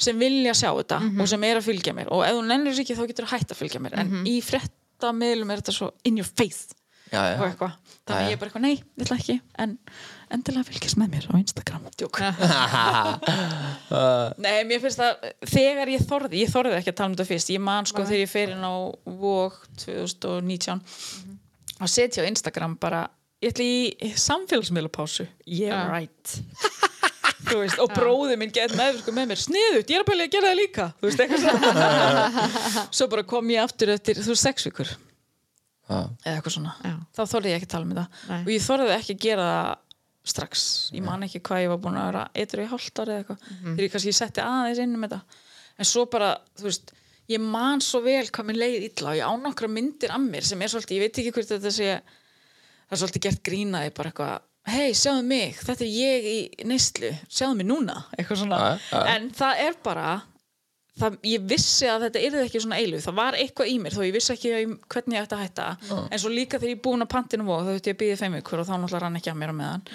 sem 0.03 0.19
vilja 0.19 0.55
sjá 0.59 0.69
þetta 0.81 0.99
og 1.23 1.31
sem 1.31 1.47
er 1.47 1.61
að 1.61 1.67
fylgja 1.69 1.95
mér 1.95 2.11
og 2.11 2.25
ef 2.27 2.35
þú 2.35 2.45
nennir 2.49 2.73
þessu 2.73 2.83
ekki 2.83 2.99
þá 2.99 3.03
getur 3.13 3.29
þú 3.29 3.35
hætt 3.37 3.55
að 3.55 3.61
fylgja 3.63 3.83
mér 3.85 3.97
en 4.03 4.13
í 4.27 4.35
fréttamiðlum 4.43 5.55
er 5.55 5.63
þetta 5.63 5.77
svo 5.79 5.91
in 6.03 6.19
your 6.19 6.27
face 6.27 6.75
já, 7.13 7.21
já. 7.23 7.37
og 7.39 7.45
eitthvað, 7.47 7.77
þannig 8.09 8.29
ég 8.29 8.35
er 8.35 8.39
bara 8.41 8.49
eitthvað, 8.49 8.65
nei, 8.65 8.75
ég 8.75 8.81
ætla 9.05 9.17
ekki. 9.19 9.35
En 9.63 9.71
endilega 10.33 10.67
fylgjast 10.67 10.97
með 10.99 11.07
mér 11.13 11.25
á 11.29 11.33
Instagram. 11.39 11.83
Nei, 14.43 14.59
mér 14.67 14.79
finnst 14.83 14.99
það 14.99 15.11
þegar 15.53 15.87
ég 15.93 16.01
þorði, 16.09 16.35
ég 16.41 16.49
þorði 16.51 16.77
ekki 16.79 16.91
að 16.93 16.99
tala 16.99 17.09
um 17.11 17.15
þetta 17.17 17.31
fyrst. 17.31 17.53
Ég 17.53 17.61
man 17.63 17.85
sko 17.89 18.01
þegar 18.07 18.23
ég 18.23 18.33
fer 18.33 18.49
inn 18.55 18.65
á 18.65 18.73
VOG 19.23 19.53
2019 19.85 20.81
að 21.83 21.89
setja 21.91 22.23
á 22.25 22.29
Instagram 22.29 22.73
bara 22.81 23.01
ég 23.43 23.49
ætla 23.53 23.65
í 23.67 23.69
samfélagsmiðlapásu. 24.19 25.25
Yeah 25.45 25.75
Já. 25.75 25.79
right. 25.91 26.25
Veist, 27.53 27.77
og 27.81 27.89
bróði 27.93 28.35
minn 28.39 28.51
gett 28.55 28.73
með, 28.77 28.91
sko, 29.01 29.11
með 29.13 29.25
mér. 29.33 29.39
Sniðut, 29.41 29.89
ég 29.91 29.97
er 29.97 30.01
að 30.03 30.09
pæli 30.09 30.23
að 30.25 30.33
gera 30.33 30.47
það 30.49 30.61
líka. 30.61 30.85
Þú 30.99 31.03
veist, 31.09 31.21
svo 32.97 33.05
bara 33.11 33.23
kom 33.27 33.45
ég 33.53 33.59
aftur 33.61 33.89
eftir, 33.93 34.15
þú 34.23 34.29
veist, 34.31 34.45
sex 34.47 34.57
vikur. 34.69 34.89
Eða 35.89 36.33
eitthvað 36.37 36.55
svona, 36.55 36.73
Já. 36.83 36.93
þá 37.15 37.21
þorði 37.33 37.51
ég 37.51 37.57
ekki 37.59 37.67
að 37.69 37.73
tala 37.73 37.87
um 37.87 37.93
þetta. 37.93 38.21
Nei. 38.29 38.41
og 38.43 38.51
ég 38.53 38.65
þorði 38.67 38.93
ekki 38.97 39.15
að 39.17 39.23
gera 39.27 39.47
það 39.53 39.79
strax, 40.33 40.65
ég 40.95 41.03
man 41.03 41.25
ekki 41.25 41.41
hvað 41.43 41.63
ég 41.65 41.71
var 41.73 41.79
búin 41.83 41.97
að 41.99 42.05
vera 42.07 42.23
eitthvað 42.33 42.63
í 42.63 42.67
hálft 42.71 42.99
ári 43.03 43.11
eða 43.11 43.23
eitthvað. 43.23 43.47
Þegar 43.63 43.83
ég 43.83 43.91
kannski 43.91 44.13
setti 44.15 44.43
aðeins 44.43 44.79
inn 44.79 44.95
um 44.95 45.03
þetta. 45.03 45.19
En 45.73 45.89
svo 45.89 46.05
bara, 46.13 46.29
þú 46.59 46.69
veist, 46.69 46.93
ég 47.33 47.43
man 47.43 47.83
svo 47.83 47.99
vel 48.05 48.23
hvað 48.29 48.47
mér 48.47 48.59
leið 48.61 48.87
illa 48.87 49.11
og 49.11 49.19
ég 49.19 49.27
á 49.27 49.33
nokkra 49.43 49.67
myndir 49.71 50.13
af 50.15 50.23
mér 50.23 50.47
sem 50.47 50.61
er 50.63 50.71
svolítið, 50.71 50.95
ég 50.95 51.03
veit 51.03 51.19
ekki 51.19 51.33
hvort 51.35 51.51
þetta 51.51 51.71
sé 51.75 51.89
það 51.99 52.95
er 52.95 53.01
svolítið 53.03 53.25
gert 53.27 53.43
grínaði 53.49 53.93
bara 53.97 54.11
eitthvað 54.13 54.73
hei, 54.73 54.93
sjáðu 54.95 55.23
mig, 55.27 55.57
þetta 55.59 55.83
er 55.83 55.91
ég 55.91 56.27
í 56.29 56.67
neyslu, 56.69 57.09
sjáðu 57.27 57.57
mig 57.59 57.67
núna. 57.67 57.97
Eitthvað 58.15 58.43
svona, 58.45 58.59
en 59.11 59.27
það 59.35 59.63
er 59.65 59.75
bara 59.83 60.07
það, 60.99 61.15
ég 61.25 61.45
vissi 61.49 61.87
að 61.89 62.03
þetta 62.07 62.21
yrði 62.27 62.41
ekki 62.45 62.59
svona 62.61 62.77
eilu, 62.81 62.99
það 63.01 63.15
var 63.17 63.37
eitthvað 63.39 63.69
í 63.71 63.77
mér 63.81 63.95
þó 63.95 64.01
ég 64.05 64.13
vissi 64.13 64.33
ekki 64.33 64.51
hvernig 64.93 65.15
ég 65.17 65.23
ætti 65.25 65.35
að 65.37 65.41
hætta. 65.43 65.65
En 66.13 66.21
svo 66.21 66.31
líka 66.33 66.59
þegar 66.61 66.73
ég 66.75 66.81
búin 66.85 67.05
að 67.05 67.09
pantinu 67.13 67.47
og 67.49 67.63
þá 67.63 67.69
þurfti 67.71 67.89
ég 67.91 67.95
að 67.97 68.01
býða 68.03 68.17
þeim 68.21 68.35
ykkur 68.39 68.61
og 68.61 68.67
þá 68.67 68.73
náttúrulega 68.75 69.01
rann 69.03 69.17
ekki 69.19 69.31
að 69.33 69.39
mér 69.41 69.53
á 69.53 69.55
meðan. 69.59 69.85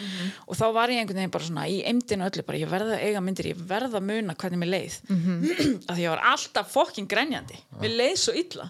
Og 0.48 0.58
þá 0.58 0.64
var 0.78 0.92
ég 0.94 1.02
einhvern 1.02 1.20
veginn 1.20 1.34
bara 1.36 1.48
svona 1.48 1.66
í 1.70 1.76
eimdinu 1.86 2.26
öllu 2.28 2.44
bara, 2.48 2.60
ég 2.62 2.72
verða 2.72 2.96
að 2.96 3.04
eiga 3.06 3.22
myndir, 3.28 3.50
ég 3.52 3.60
verða 3.70 4.00
að 4.00 4.08
muna 4.10 4.36
hvernig 4.42 4.62
mér 4.64 4.72
leið. 4.74 4.98
Að 5.88 5.94
því 5.94 6.02
ég 6.02 6.12
var 6.16 6.24
alltaf 6.32 6.72
fokkin 6.74 7.06
grænjandi 7.10 7.60
mér 7.82 7.94
leið 8.02 8.18
svo 8.24 8.34
illa. 8.42 8.66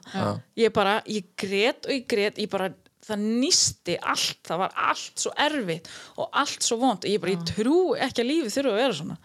Ég 0.61 0.75
bara, 0.77 0.99
ég 1.09 1.33
grét 1.41 1.89
og 1.89 1.97
ég 1.97 2.05
grét 2.11 2.39
ég 2.45 2.53
bara, 2.53 2.69
það 3.09 3.25
nýsti 3.41 3.97
allt. 4.05 4.43
Það 4.45 4.63
var 4.67 4.77
allt 4.91 5.25
svo 5.25 5.33
erfitt 5.41 5.89
og 6.21 6.29
allt 6.37 6.63
svo 6.67 6.77
vond 6.83 7.01
og 7.01 7.09
ég 7.09 7.23
bara, 7.25 7.35
ég 7.39 7.49
trú 7.55 7.81
ekki 7.97 8.25
að 8.25 8.33
lífið 8.35 8.57
þurfa 8.59 8.77
að 8.77 8.81
vera 8.83 9.01
svona 9.01 9.19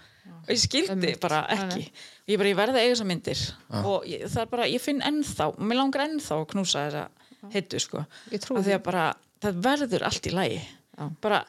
og 0.44 0.54
ég 0.54 0.62
skildi 0.62 1.16
bara 1.24 1.41
ekki. 1.56 1.88
ég 2.30 2.39
bara, 2.39 2.52
ég 2.52 2.60
verði 2.60 2.80
að 2.80 2.86
eiga 2.86 2.94
þessar 2.94 3.10
myndir. 3.10 3.44
Og 3.82 4.08
ég, 4.10 4.28
það 4.28 4.46
er 4.46 4.54
bara, 4.54 4.70
ég 4.72 4.84
finn 4.84 5.04
ennþá 5.08 5.50
og 5.52 5.60
mér 5.64 5.80
langar 5.82 6.06
ennþá 6.08 6.39
að 6.39 6.48
knúsa 6.54 6.86
þessa 6.88 7.52
heitu 7.54 7.82
sko, 7.84 8.06
af 8.06 8.64
því 8.64 8.78
að 8.78 8.86
bara 8.86 9.10
það 9.44 9.60
verður 9.68 10.08
allt 10.10 10.30
í 10.32 10.34
lagi. 10.34 10.64
Já. 10.94 11.08
bara 11.26 11.39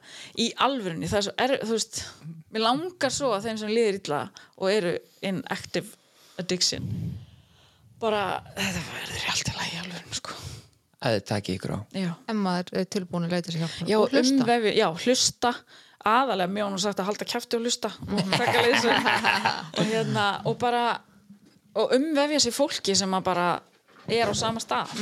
í 0.40 0.46
alvörunni 0.64 1.04
það 1.04 1.18
er 1.18 1.24
svo, 1.26 1.32
er, 1.44 1.52
þú 1.60 1.74
veist, 1.74 1.98
mér 2.54 2.62
langar 2.64 3.12
svo 3.12 3.34
að 3.36 3.44
þeim 3.44 3.58
sem 3.60 3.72
líður 3.76 3.98
illa 3.98 4.20
og 4.56 4.70
eru 4.72 4.92
in 5.28 5.42
active 5.52 5.98
addiction 6.40 6.86
bara, 8.00 8.22
þetta 8.56 8.84
verður 8.88 9.26
allt 9.32 9.50
í 9.50 9.56
lagi 9.58 9.74
í 9.74 9.80
alvörunni 9.82 10.18
sko. 10.18 10.38
Að 11.04 11.16
þið 11.18 11.26
takið 11.28 11.58
ykkur 11.58 11.74
á. 11.76 11.78
En 12.32 12.40
maður 12.40 12.72
er 12.80 12.86
tilbúin 12.96 13.26
að 13.26 13.34
leita 13.36 13.52
sér 13.52 13.64
hjálp 13.64 13.90
já, 13.90 13.98
hlusta. 14.00 14.38
umvefi, 14.40 14.72
já, 14.78 14.86
hlusta 15.04 15.52
aðalega 16.04 16.52
mjón 16.52 16.76
og 16.76 16.82
sagt 16.82 17.00
að 17.00 17.10
halda 17.10 17.28
kæfti 17.28 17.58
og 17.58 17.64
lusta 17.64 17.90
og 19.78 19.84
hérna 19.84 20.26
og 20.44 20.58
bara 20.60 20.84
og 21.74 21.94
umvefja 21.96 22.42
sér 22.44 22.54
fólki 22.54 22.94
sem 22.96 23.16
að 23.16 23.24
bara 23.26 23.46
er 24.12 24.28
á 24.28 24.34
sama 24.36 24.60
stað. 24.60 24.92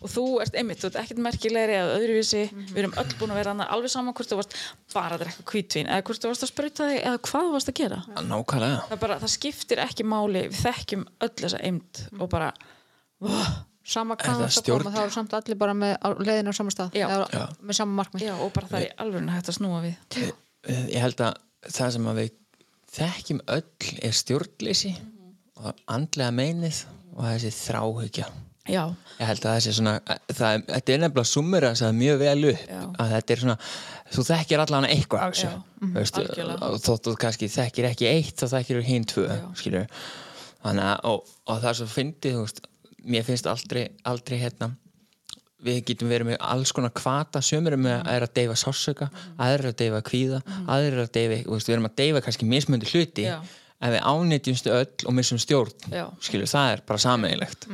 Og 0.00 0.08
þú 0.10 0.24
ert 0.44 0.56
einmitt, 0.56 0.80
þú 0.80 0.88
ert 0.90 1.00
ekkert 1.02 1.20
merkilegri 1.26 1.76
eða 1.76 1.98
öðruvísi, 1.98 2.44
við 2.70 2.80
erum 2.80 2.96
öll 3.00 3.12
búin 3.20 3.34
að 3.34 3.40
vera 3.40 3.52
annað 3.54 3.74
alveg 3.76 3.92
saman 3.92 4.16
hvort 4.16 4.30
þú 4.30 4.38
varst 4.40 4.56
bara 4.94 5.18
að 5.18 5.24
drekka 5.26 5.44
hvítvín 5.50 5.90
eða 5.90 6.06
hvort 6.08 6.24
þú 6.24 6.32
varst 6.32 6.46
að 6.46 6.52
sprauta 6.52 6.88
þig 6.88 7.00
eða 7.02 7.20
hvað 7.28 7.46
þú 7.48 7.52
varst 7.56 7.72
að 7.72 7.78
gera. 7.82 8.00
Nákvæmlega. 8.30 8.80
Það, 8.88 9.02
bara, 9.04 9.20
það 9.24 9.34
skiptir 9.34 9.84
ekki 9.84 10.08
máli. 10.08 10.46
Við 10.48 10.62
þekkjum 10.62 11.06
öll 11.26 11.32
þessa 11.42 11.62
eimt 11.68 12.02
og 12.18 12.32
bara 12.32 12.50
oh, 13.20 13.52
sama 13.84 14.16
hvað 14.16 14.34
það 14.38 14.44
það 14.44 14.54
stjórn- 14.58 14.82
koma 14.86 14.94
þá 14.96 15.02
eru 15.04 15.14
samt 15.14 15.34
allir 15.38 15.58
bara 15.60 15.74
með 15.76 15.96
á- 16.00 16.16
leiðina 16.24 16.52
á 16.52 16.54
sama 16.56 16.70
stað. 16.74 16.94
Já. 16.96 17.06
eða 17.08 17.26
Já. 17.32 17.44
með 17.62 17.78
sama 17.80 18.02
markmið. 18.02 18.22
Já, 18.28 18.34
og 18.40 18.52
bara 18.52 18.66
það 18.70 18.80
er 18.80 18.86
í 18.86 18.94
alveg 19.04 19.28
hægt 19.34 19.48
að 19.52 19.58
snúa 19.58 19.82
við. 19.84 20.32
Eh, 20.64 20.86
ég 20.94 21.00
held 21.04 21.20
að 21.20 21.34
það 21.68 21.90
sem 21.92 22.06
að 22.08 22.20
við 22.22 22.30
þekkjum 22.94 23.40
öll 23.48 23.98
er 24.08 24.12
stjórnleysi 24.20 24.94
og 25.60 25.74
andlega 25.88 26.30
meinið 26.32 26.84
og 27.14 27.24
þessi 27.28 27.52
þráhyggja. 27.58 28.26
Já, 28.64 28.80
ég 29.20 29.26
held 29.28 29.42
að 29.44 29.56
þessi 29.58 29.72
svona 29.76 29.92
það, 30.32 30.62
þetta 30.72 30.92
er 30.94 31.00
nefnilega 31.02 31.28
sumur 31.28 31.66
að 31.68 31.74
það 31.82 31.88
er 31.90 31.98
mjög 32.00 32.18
vel 32.22 32.44
upp. 32.48 32.62
Já. 32.70 32.80
að 33.04 33.10
þetta 33.12 33.34
er 33.34 33.40
svona, 33.42 33.56
þú 34.14 34.22
þekkir 34.30 34.62
allan 34.64 34.86
eitthvað 34.88 35.20
af 35.26 35.34
þessu, 35.34 35.50
Já, 35.50 35.88
veistu, 35.98 36.22
algjörlega. 36.24 36.62
og 36.70 36.78
þótt 36.80 37.04
þú 37.10 37.14
kannski 37.20 37.48
þekkir 37.52 37.88
ekki 37.90 38.08
eitt 38.08 38.36
þá 38.40 38.46
þekkir 38.54 38.78
þú 38.80 38.84
hinn 38.88 39.04
tvö 39.04 39.26
þannig 40.64 40.84
að, 40.88 41.00
og, 41.10 41.26
og 41.44 41.58
það 41.60 41.68
er 41.68 41.78
svo 41.82 41.88
fyndið, 41.92 42.32
þú 42.38 42.44
veist 42.46 42.60
mér 43.04 43.26
finnst 43.26 43.46
aldrei, 43.50 43.88
aldrei 44.08 44.38
hérna 44.40 44.72
við 45.64 45.80
getum 45.88 46.10
verið 46.12 46.32
með 46.32 46.40
alls 46.44 46.72
konar 46.76 46.92
kvata 46.94 47.40
sömur 47.44 47.76
er 47.76 47.80
með 47.80 47.96
að 47.96 48.14
er 48.14 48.26
að 48.26 48.32
deyfa 48.38 48.56
sársöka 48.60 49.10
er 49.46 49.68
að 49.70 49.76
deyfa 49.80 50.00
kvíða, 50.04 50.40
er 50.76 50.98
að 51.04 51.12
deyfa 51.14 51.38
við 51.54 51.70
erum 51.76 51.88
að 51.88 51.94
deyfa 52.00 52.24
kannski 52.24 52.48
mismöndi 52.48 52.90
hluti 52.90 53.24
Já. 53.28 53.38
en 53.80 53.94
við 53.94 54.04
ánýtjumstu 54.10 54.74
öll 54.74 55.08
og 55.08 55.16
missum 55.16 55.40
stjórn. 55.40 55.88
Skilur, 56.24 56.50
það 56.50 56.74
er 56.74 56.84
bara 56.88 57.04
sameiginlegt. 57.06 57.68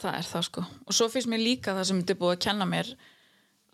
Það 0.00 0.10
er 0.14 0.30
það 0.30 0.48
sko. 0.48 0.64
Og 0.86 0.96
svo 0.96 1.10
finnst 1.12 1.30
mér 1.32 1.44
líka 1.44 1.76
það 1.76 1.88
sem 1.90 2.02
er 2.02 2.20
búið 2.20 2.36
að 2.36 2.42
kenna 2.46 2.68
mér 2.70 2.94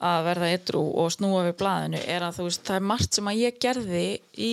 að 0.03 0.25
verða 0.27 0.53
edru 0.57 0.83
og 0.99 1.11
snúa 1.15 1.47
við 1.47 1.59
blaðinu 1.61 2.03
er 2.11 2.27
að 2.27 2.41
þú 2.41 2.49
veist, 2.49 2.65
það 2.67 2.79
er 2.81 2.87
margt 2.91 3.19
sem 3.19 3.29
að 3.31 3.43
ég 3.45 3.59
gerði 3.63 4.07
í 4.35 4.53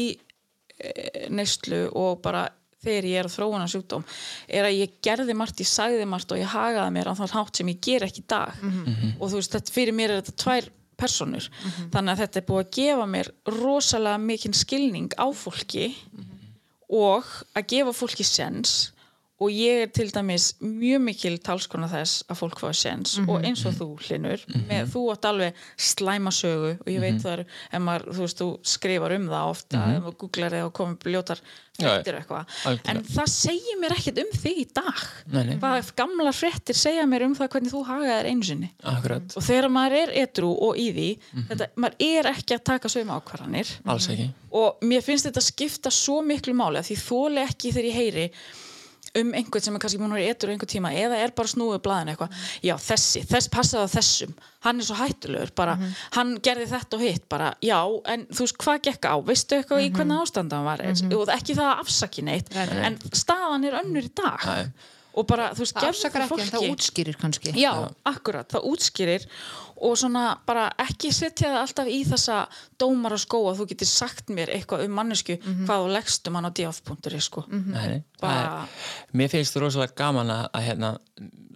e, 0.77 0.91
neyslu 1.33 1.87
og 1.97 2.19
bara 2.21 2.45
þegar 2.83 3.07
ég 3.09 3.19
er 3.19 3.27
að 3.29 3.35
þróuna 3.35 3.67
sjúkdóm 3.69 4.03
er 4.47 4.67
að 4.69 4.77
ég 4.79 4.97
gerði 5.03 5.35
margt, 5.35 5.59
ég 5.59 5.67
sagði 5.69 6.05
margt 6.09 6.31
og 6.31 6.39
ég 6.39 6.51
hagaði 6.53 6.93
mér 6.95 7.11
á 7.11 7.13
þann 7.19 7.33
hátt 7.35 7.59
sem 7.59 7.71
ég 7.73 7.81
ger 7.83 8.05
ekki 8.07 8.23
í 8.23 8.27
dag. 8.31 8.61
Og 9.19 9.25
þú 9.29 9.39
veist, 9.41 9.55
þetta, 9.55 9.73
fyrir 9.75 9.97
mér 9.97 10.13
er 10.13 10.21
þetta 10.21 10.37
tvær 10.43 10.69
personur, 10.99 11.45
þannig 11.93 12.11
að 12.11 12.21
þetta 12.25 12.39
er 12.39 12.47
búið 12.49 12.63
að 12.65 12.71
gefa 12.75 13.05
mér 13.07 13.31
rosalega 13.55 14.19
mikinn 14.19 14.55
skilning 14.57 15.13
á 15.15 15.27
fólki 15.31 15.93
og 16.91 17.27
að 17.55 17.67
gefa 17.71 17.93
fólki 17.95 18.25
sens 18.27 18.91
og 19.39 19.53
ég 19.55 19.85
er 19.85 19.91
til 19.95 20.09
dæmis 20.11 20.49
mjög 20.59 21.03
mikil 21.05 21.37
talskona 21.43 21.87
þess 21.91 22.25
að 22.27 22.41
fólk 22.41 22.59
fái 22.59 22.73
sens 22.75 23.15
og 23.23 23.45
eins 23.47 23.63
og 23.67 23.77
þú 23.77 23.87
hlinur 24.03 24.43
með, 24.67 24.89
þú 24.91 25.05
átt 25.13 25.29
alveg 25.29 25.63
slæmasögu 25.79 26.73
og 26.75 26.91
ég 26.91 26.99
veit 27.03 27.21
það 27.23 27.37
er, 27.37 27.45
ef 27.71 27.83
maður, 27.85 28.09
þú 28.17 28.25
veist, 28.25 28.43
þú 28.43 28.49
skrifar 28.75 29.15
um 29.15 29.31
það 29.31 29.53
ofta, 29.53 29.85
ef 29.95 30.03
maður 30.03 30.19
googlar 30.25 30.57
eða 30.59 30.75
komið 30.79 31.01
bljótar 31.05 31.43
fréttir 31.79 32.17
og 32.17 32.19
eitthvað, 32.19 32.53
en 32.91 33.01
það 33.07 33.31
segir 33.31 33.79
mér 33.79 33.95
ekkert 33.95 34.21
um 34.25 34.31
þig 34.35 34.57
í 34.59 34.65
dag. 34.75 35.03
Nei, 35.31 35.41
nei. 35.47 35.55
hvað 35.61 35.91
gamla 36.01 36.33
fréttir 36.35 36.75
segja 36.75 37.05
mér 37.07 37.23
um 37.29 37.35
það 37.37 37.51
hvernig 37.53 37.71
þú 37.71 37.83
hagaðir 37.87 38.29
einu 38.33 38.47
sinni. 38.49 38.71
Akkurat, 38.91 39.35
og 39.39 39.45
þegar 39.45 39.71
maður 39.71 39.99
er 40.01 40.15
edru 40.25 40.51
og 40.67 40.79
í 40.79 40.89
því 40.95 41.09
þetta, 41.53 41.69
maður 41.79 42.07
er 42.09 42.31
ekki 42.33 42.57
að 42.57 42.65
taka 42.73 42.91
sögum 42.91 43.13
ákvarðanir. 43.15 43.75
Alls 43.87 44.09
ekki. 44.11 44.27
Og 44.59 44.83
mér 44.89 45.05
finnst 45.05 45.29
þetta 45.29 45.45
skipta 45.45 45.93
svo 45.93 46.19
miklu 46.25 46.55
máli 46.57 46.81
að 46.81 46.89
því 46.89 46.99
þóli 47.05 47.45
ekki 47.45 47.71
þegar 47.75 47.89
ég 47.93 48.01
heyri 48.01 48.27
um 49.17 49.31
einhvern 49.33 49.63
sem 49.65 49.75
er 49.75 49.81
kannski 49.81 49.99
múin 50.01 50.11
að 50.13 50.19
vera 50.19 50.33
eitthvað 50.33 50.51
einhver 50.53 50.69
tíma 50.73 50.91
eða 50.93 51.17
er 51.23 51.31
bara 51.37 51.47
snúið 51.53 51.81
blaðin 51.85 52.11
eitthvað. 52.13 52.35
Já 52.65 52.75
þessi, 52.77 53.23
þess 53.29 53.49
passaði 53.53 53.87
á 53.89 53.93
þessum. 53.95 54.35
Hann 54.67 54.79
er 54.83 54.85
svo 54.89 54.95
hættulegur, 54.99 55.51
bara. 55.55 55.77
Hann 56.17 56.35
gerði 56.43 56.67
þetta 56.73 56.97
og 56.99 57.01
hitt, 57.07 57.25
bara. 57.31 57.53
Já 57.63 57.79
en 58.13 58.27
þú 58.29 58.45
veist 58.45 58.59
hvað 58.59 58.81
gekk 58.89 59.09
á, 59.09 59.15
veistu 59.23 59.55
eitthvað 59.57 59.85
í 59.85 59.89
hvernig 59.95 60.21
ástanda 60.25 60.59
hann 60.59 60.67
var, 60.69 60.85
og 61.17 61.33
ekki 61.33 61.55
það 61.57 61.71
að 61.71 61.83
afsaki 61.85 62.21
neitt 62.27 62.53
en 62.55 62.99
staðan 63.15 63.65
er 63.69 63.79
önnur 63.81 64.03
í 64.09 64.13
dag. 64.15 64.45
Nei. 64.45 64.71
og 65.19 65.25
bara 65.27 65.49
þú 65.51 65.63
veist, 65.65 65.73
það 65.75 65.89
afsakar 65.89 66.21
ekki 66.23 66.41
en 66.43 66.51
það 66.53 66.67
útskýrir 66.69 67.17
kannski. 67.19 67.51
Já, 67.59 67.71
akkurat, 68.07 68.47
það 68.53 68.67
útskýrir 68.69 69.25
og 69.79 69.95
svona 69.97 70.37
bara 70.45 70.67
ekki 70.79 71.09
setja 71.15 71.49
það 71.49 71.61
alltaf 71.63 71.87
í 71.91 71.97
þessa 72.07 72.37
dómar 72.79 73.15
og 73.15 73.19
skó 73.23 73.39
að 73.49 73.57
þú 73.61 73.67
getur 73.71 73.89
sagt 73.89 74.29
mér 74.31 74.51
eitthvað 74.53 74.85
um 74.85 74.93
mannesku 74.95 75.39
hvað 75.41 75.83
þú 75.85 75.91
leggst 75.95 76.27
um 76.29 76.35
hann 76.39 76.47
á 76.47 76.51
djáð.ri 76.51 77.19
sko. 77.25 77.43
Bara- 78.23 78.63
er, 78.63 78.79
mér 79.19 79.29
finnst 79.31 79.55
þú 79.55 79.65
rosalega 79.65 79.95
gaman 79.99 80.31
að, 80.33 80.47
að 80.53 80.65
hérna, 80.67 80.89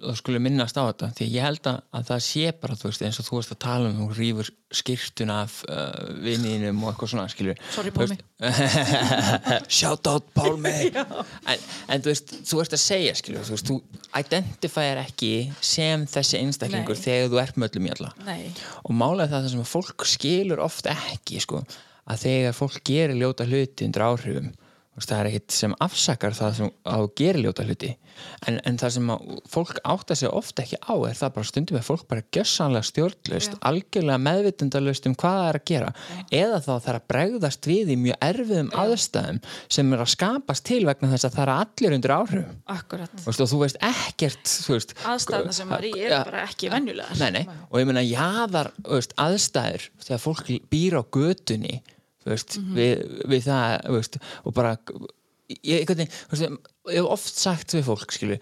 þú 0.03 0.13
skulle 0.19 0.39
minnast 0.43 0.75
á 0.75 0.83
þetta 0.83 1.07
því 1.15 1.27
ég 1.31 1.45
held 1.47 1.67
að, 1.69 1.77
að 1.95 2.07
það 2.09 2.21
sé 2.25 2.49
bara 2.59 2.75
veist, 2.81 3.03
eins 3.07 3.19
og 3.21 3.27
þú 3.27 3.37
veist 3.37 3.53
að 3.55 3.59
tala 3.63 3.89
um 3.91 3.99
þú 4.01 4.07
rýfur 4.17 4.49
skýrtuna 4.73 5.37
af 5.45 5.59
uh, 5.69 6.09
vinninum 6.23 6.81
og 6.83 6.89
eitthvað 6.91 7.11
svona 7.13 7.27
skilur 7.31 7.59
Sorry, 7.71 7.93
Pálmi. 7.95 8.17
shout 9.79 10.07
out 10.11 10.27
Pálmi. 10.35 10.73
En, 11.51 11.63
en 11.91 12.03
þú 12.03 12.11
veist, 12.11 12.33
þú 12.47 12.61
ert 12.63 12.75
að 12.75 12.81
segja 12.83 13.13
skilur 13.19 13.45
þú 13.47 13.55
veist, 13.55 13.69
þú 13.69 13.77
identifæðir 14.23 15.01
ekki 15.03 15.31
sem 15.63 16.03
þessi 16.09 16.39
einstaklingur 16.41 16.97
Nei. 16.97 17.03
þegar 17.05 17.31
þú 17.33 17.41
ert 17.43 17.59
með 17.59 17.69
öllum 17.71 17.87
í 17.87 17.93
alla. 17.97 18.11
Nei, 18.27 18.41
og 18.83 18.97
málega 18.97 19.31
það 19.35 19.49
sem 19.53 19.63
að 19.63 19.71
fólk 19.75 20.07
skilur 20.09 20.63
oft 20.63 20.89
ekki 20.91 21.41
sko, 21.43 21.63
að 22.09 22.25
þegar 22.25 22.57
fólk 22.57 22.81
gerir 22.87 23.19
ljóta 23.19 23.47
hluti 23.47 23.87
undir 23.87 24.05
áhrifum 24.09 24.51
veist, 24.51 24.62
það 25.01 25.19
er 25.19 25.29
ekkit 25.31 25.53
sem 25.55 25.73
afsakar 25.81 26.35
það 26.37 26.57
sem 26.59 26.71
að 26.85 27.03
þú 27.03 27.11
gerir 27.17 27.45
ljóta 27.47 27.65
hluti. 27.65 27.91
En, 28.45 28.59
en 28.61 28.75
það 28.77 28.91
sem 28.93 29.07
að 29.09 29.29
fólk 29.49 29.79
átta 29.89 30.15
sig 30.19 30.29
oft 30.29 30.59
ekki 30.61 30.77
á 30.85 30.93
er 31.09 31.17
það 31.17 31.31
bara 31.37 31.49
stundum 31.49 31.79
er 31.79 31.85
fólk 31.87 32.03
bara 32.11 32.25
gjössanlega 32.35 32.85
stjórnlaust, 32.89 33.55
algjörlega 33.65 34.21
meðvitundalaust 34.21 35.07
um 35.09 35.15
hvað 35.17 35.39
það 35.39 35.49
er 35.49 35.59
að 35.59 35.65
gera. 35.71 35.89
Eða 36.29 36.59
þá 36.61 36.69
það 36.73 36.89
er 36.91 36.99
að 36.99 37.07
bregðast 37.13 37.69
við 37.71 37.93
í 37.95 37.97
mjög 38.03 38.27
erfiðum 38.27 38.69
aðstæðum 38.83 39.41
sem 39.77 39.95
er 39.97 40.03
að 40.05 40.11
skapast 40.13 40.67
til 40.69 40.79
vegna 40.85 41.11
þess 41.15 41.29
að 41.29 41.39
það 41.39 41.45
er 41.45 41.53
allir 41.55 41.97
undir 41.97 42.15
áhrifum. 42.19 42.61
Akkurat. 42.77 43.17
Veist, 43.25 43.41
og 43.41 43.49
þú 43.49 43.63
veist 43.63 43.81
ekkert 43.89 44.53
aðstæðna 45.09 45.57
sem 45.57 45.73
maður 45.73 45.89
í 45.89 45.95
er 46.05 46.15
bara 46.19 46.45
ekki 46.45 46.69
nei. 47.33 47.43
og 47.69 47.81
ég 47.81 47.89
meina 47.89 48.05
jáðar 48.05 48.69
aðstæður 49.17 49.89
þegar 50.05 50.23
fólk 50.27 50.53
býr 50.69 50.99
á 50.99 51.03
götunni 51.09 51.81
veist, 52.27 52.59
við, 52.75 53.03
við 53.29 53.47
það 53.47 53.89
veist, 53.97 54.19
og 54.43 54.55
bara 54.57 54.75
ég, 55.63 55.87
þú 55.87 55.97
veist, 55.97 56.43
ég 56.43 56.99
hef 56.99 57.09
oft 57.15 57.41
sagt 57.43 57.75
við 57.75 57.89
fólk 57.89 58.15
skilur 58.15 58.39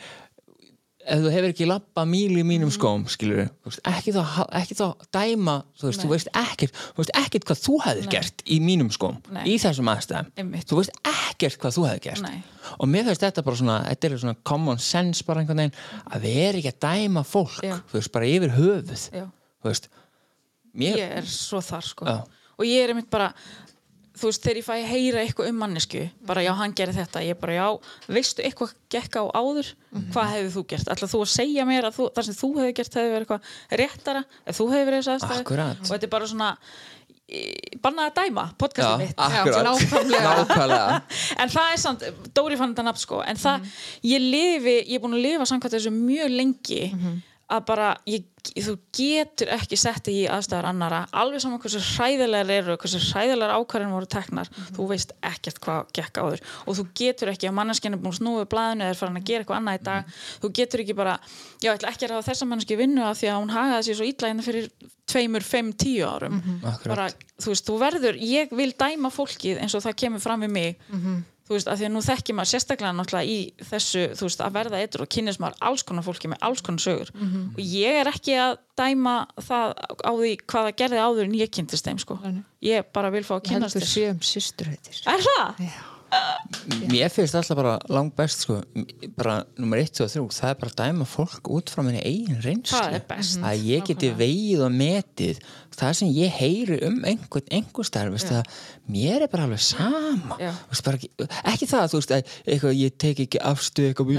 ef 1.01 1.21
þú 1.21 1.31
hefur 1.33 1.51
ekki 1.51 1.67
lappa 1.67 2.03
míl 2.07 2.35
í 2.37 2.43
mínum 2.45 2.71
skóm 2.73 3.03
skilur, 3.09 3.47
veist, 3.65 3.81
ekki 3.89 4.13
þá, 4.15 4.21
ekki 4.59 4.77
þá 4.77 4.85
dæma, 5.13 5.55
þú 5.79 5.87
veist, 5.87 6.03
þú 6.03 6.11
veist 6.11 6.29
ekkert 6.37 6.77
þú 6.77 7.01
veist 7.01 7.13
ekkert 7.17 7.47
hvað 7.49 7.61
þú 7.65 7.77
hefðir 7.85 8.09
gert 8.13 8.43
í 8.45 8.59
mínum 8.63 8.91
skóm 8.93 9.17
Nei. 9.33 9.43
í 9.49 9.55
þessum 9.61 9.89
aðstæðum 9.91 10.53
þú 10.69 10.79
veist 10.81 10.93
ekkert 11.11 11.57
hvað 11.63 11.77
þú 11.77 11.87
hefðir 11.89 12.03
gert 12.05 12.25
Nei. 12.25 12.43
og 12.77 12.91
mér 12.91 13.07
finnst 13.09 13.25
þetta 13.25 13.45
bara 13.47 13.61
svona 13.61 13.79
þetta 13.87 14.09
er 14.09 14.17
svona 14.25 14.37
common 14.51 14.83
sense 14.83 15.25
bara 15.27 15.43
einhvern 15.43 15.63
veginn 15.63 16.05
að 16.05 16.27
við 16.27 16.39
erum 16.45 16.61
ekki 16.61 16.73
að 16.75 16.81
dæma 16.85 17.25
fólk 17.27 17.57
Já. 17.65 17.75
þú 17.89 17.99
veist, 17.99 18.13
bara 18.13 18.29
yfir 18.29 18.55
höfuð 18.59 19.07
Já. 19.09 19.25
þú 19.25 19.71
veist 19.71 19.89
mér, 20.71 21.01
ég 21.01 21.17
er 21.21 21.33
svo 21.33 21.63
þar 21.65 21.89
sko 21.89 22.09
Já. 22.09 22.17
og 22.57 22.67
ég 22.69 22.85
er 22.85 22.93
einmitt 22.93 23.11
bara 23.13 23.31
þú 24.21 24.29
veist 24.31 24.43
þegar 24.45 24.59
ég 24.61 24.67
fæ 24.67 24.73
að 24.77 24.87
heyra 24.91 25.23
eitthvað 25.25 25.49
um 25.51 25.59
mannesku 25.63 26.03
bara 26.29 26.43
já 26.45 26.51
hann 26.61 26.75
gerir 26.77 26.95
þetta, 26.97 27.23
ég 27.25 27.39
bara 27.41 27.57
já 27.57 27.67
veistu 28.07 28.45
eitthvað 28.45 28.73
gekk 28.93 29.19
á 29.19 29.23
áður? 29.41 29.73
Hvað 30.13 30.31
hefur 30.35 30.53
þú 30.55 30.63
gert, 30.71 30.87
ætla 30.93 31.09
þú 31.11 31.21
að 31.25 31.31
segja 31.35 31.65
mér 31.67 31.89
að 31.89 31.97
þú, 31.99 32.07
það 32.15 32.27
sem 32.29 32.37
þú 32.41 32.49
hefur 32.61 32.73
gert 32.79 32.97
hefur 33.01 33.11
verið 33.11 33.27
eitthvað 33.27 33.81
réttara 33.83 34.23
ef 34.45 34.57
þú 34.61 34.67
hefur 34.71 34.89
verið 34.91 35.01
þess 35.01 35.13
aðstæðu 35.17 35.41
og 35.81 35.91
þetta 35.91 36.07
er 36.09 36.13
bara 36.15 36.29
svona 36.31 36.49
í- 37.31 37.79
bannað 37.83 38.09
að 38.11 38.15
dæma 38.21 38.45
podcastið 38.59 39.01
mitt. 39.01 39.17
akkurat. 39.17 39.67
Nákvæmlega. 39.67 40.31
nákvæmlega. 40.41 41.01
En 41.39 41.49
það 41.53 41.73
er 41.75 41.81
samt, 41.85 42.03
Dóri 42.35 42.57
fann 42.59 42.73
þetta 42.75 42.83
nafn 42.89 42.99
sko. 43.03 43.21
En 43.23 43.39
það, 43.39 43.69
ég 44.03 44.25
lifi, 44.25 44.77
ég 44.91 44.97
er 44.97 45.03
búin 45.03 45.15
að 45.15 45.23
lifa 45.29 45.47
samkvæmt 45.49 45.75
þessu 45.77 45.93
mjög 45.95 46.33
lengi 46.35 46.81
að 47.51 47.63
bara, 47.67 47.87
ég, 48.09 48.27
þú 48.55 48.73
getur 48.95 49.51
ekki 49.53 49.77
sett 49.79 50.05
þig 50.07 50.19
í 50.21 50.27
aðstæðar 50.31 50.67
annara 50.71 51.01
alveg 51.21 51.43
saman 51.43 51.61
hversu 51.61 51.81
hræðilegar 51.83 52.53
eru 52.55 52.77
hversu 52.81 53.01
hræðilegar 53.09 53.55
ákvarðin 53.59 53.93
voru 53.95 54.09
teknar 54.09 54.49
þú 54.77 54.87
veist 54.91 55.13
ekkert 55.27 55.59
hvað 55.63 55.91
gekk 55.97 56.21
áður 56.21 56.45
og 56.65 56.79
þú 56.79 56.87
getur 57.01 57.33
ekki, 57.33 57.49
að 57.51 57.57
manneskinn 57.59 57.97
er 57.97 58.01
búin 58.01 58.15
að 58.15 58.21
snúa 58.21 58.43
við 58.43 58.49
blaðinu 58.55 58.87
eða 58.87 58.95
er 58.95 59.01
farin 59.01 59.19
að 59.21 59.27
gera 59.29 59.45
eitthvað 59.45 59.59
annað 59.59 59.81
í 59.81 59.83
dag 59.89 60.15
þú 60.41 60.53
getur 60.61 60.85
ekki 60.85 60.97
bara, 60.97 61.17
já, 61.59 61.67
ég 61.69 61.75
ætla 61.75 61.91
ekki 61.91 62.07
að 62.07 62.15
hafa 62.17 62.29
þessa 62.31 62.49
manneski 62.49 62.79
vinnu 62.79 63.05
af 63.05 63.19
því 63.19 63.31
að 63.31 63.39
hún 63.43 63.53
hagaði 63.57 63.87
sér 63.89 63.99
svo 63.99 64.09
illa 64.09 64.31
hérna 64.31 64.47
fyrir 64.47 64.71
tveimur, 65.11 65.43
fimm, 65.43 65.73
tíu 65.75 66.07
árum. 66.07 66.37
Akkurat. 66.61 66.87
bara, 66.87 67.07
þú 67.41 67.51
veist, 67.51 67.67
þú 67.67 67.77
verður 67.81 68.19
ég 68.23 68.53
vil 68.55 68.69
dæma 68.79 69.11
fólkið 69.11 69.59
eins 69.59 69.75
og 69.75 69.83
það 69.83 69.97
kemur 70.05 70.23
fram 70.23 70.45
við 70.45 70.53
mig 70.55 70.77
þú 71.51 71.57
veist, 71.57 71.67
að 71.67 71.81
því 71.81 71.87
að 71.89 71.93
nú 71.97 72.01
þekki 72.05 72.35
maður 72.37 72.51
sérstaklega 72.53 72.95
náttúrulega 72.95 73.27
í 73.35 73.67
þessu, 73.67 74.03
þú 74.15 74.27
veist, 74.29 74.43
að 74.45 74.55
verða 74.55 74.81
eitur 74.81 75.03
og 75.03 75.11
kynnist 75.11 75.41
maður 75.43 75.57
alls 75.69 75.83
konar 75.89 76.07
fólki 76.07 76.31
með 76.31 76.45
alls 76.47 76.63
konar 76.63 76.85
sögur. 76.85 77.11
Og 77.51 77.61
ég 77.65 78.01
er 78.01 78.11
ekki 78.11 78.37
að 78.39 78.57
dæma 78.79 79.15
það 79.43 79.75
á 80.07 80.11
því 80.15 80.33
hvað 80.47 80.67
það 80.69 80.75
gerði 80.81 81.03
áður 81.03 81.27
en 81.27 81.39
ég 81.41 81.53
kynntist 81.59 81.87
þeim, 81.89 81.99
sko. 82.01 82.19
Ég 82.63 82.91
bara 82.95 83.11
vil 83.11 83.25
fá 83.27 83.35
að 83.35 83.41
Ég 83.41 83.51
held 83.51 83.57
kynnast 83.57 83.75
við 83.75 83.87
þess 83.87 83.97
séum 83.99 84.21
systurheitir 84.31 85.01
Er 85.11 85.25
það? 85.27 85.65
Mér 86.91 87.11
finnst 87.11 87.35
alltaf 87.39 87.55
bara 87.55 87.77
langt 87.87 88.15
best 88.17 88.43
sko, 88.43 88.57
bara 89.15 89.37
nummer 89.55 89.79
1 89.79 90.01
og 90.03 90.09
3 90.11 90.25
það 90.35 90.49
er 90.49 90.57
bara 90.59 90.71
að 90.73 90.79
dæma 90.81 91.07
fólk 91.07 91.51
út 91.55 91.71
frá 91.71 91.83
minni 91.87 92.01
eigin 92.03 92.41
reynslu. 92.43 92.75
Það 92.75 92.97
er 92.97 93.05
best. 93.07 93.37
að 93.47 93.63
ég 93.69 93.85
geti 93.87 94.09
vegið 94.19 94.65
og 94.65 94.75
metið 94.75 95.39
það 95.77 95.93
sem 95.99 96.11
ég 96.15 96.33
heyri 96.35 96.77
um 96.87 96.97
einhvern 97.07 97.47
einhver 97.53 97.87
starf, 97.87 98.13
veist 98.13 98.31
að 98.33 98.47
mér 98.91 99.25
er 99.25 99.31
bara 99.31 99.45
alveg 99.47 99.61
sama. 99.63 100.37
Veist, 100.69 100.83
bara, 100.85 100.99
ekki, 100.99 101.27
ekki 101.53 101.67
það, 101.69 101.85
þú 101.91 101.99
veist, 101.99 102.13
að 102.15 102.31
eitthvað, 102.45 102.75
ég 102.81 102.95
tek 103.01 103.21
ekki 103.25 103.41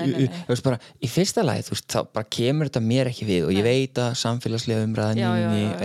Nei, 0.03 0.27
nei, 0.27 0.29
nei. 0.29 0.61
bara 0.67 0.79
í 1.03 1.11
fyrsta 1.11 1.45
lagi, 1.45 1.67
þá 1.93 1.99
bara 2.15 2.29
kemur 2.39 2.71
þetta 2.71 2.85
mér 2.85 3.11
ekki 3.13 3.29
við 3.29 3.49
og 3.49 3.55
ég 3.57 3.67
veit 3.67 4.01
að 4.03 4.15
samfélagslega 4.23 4.87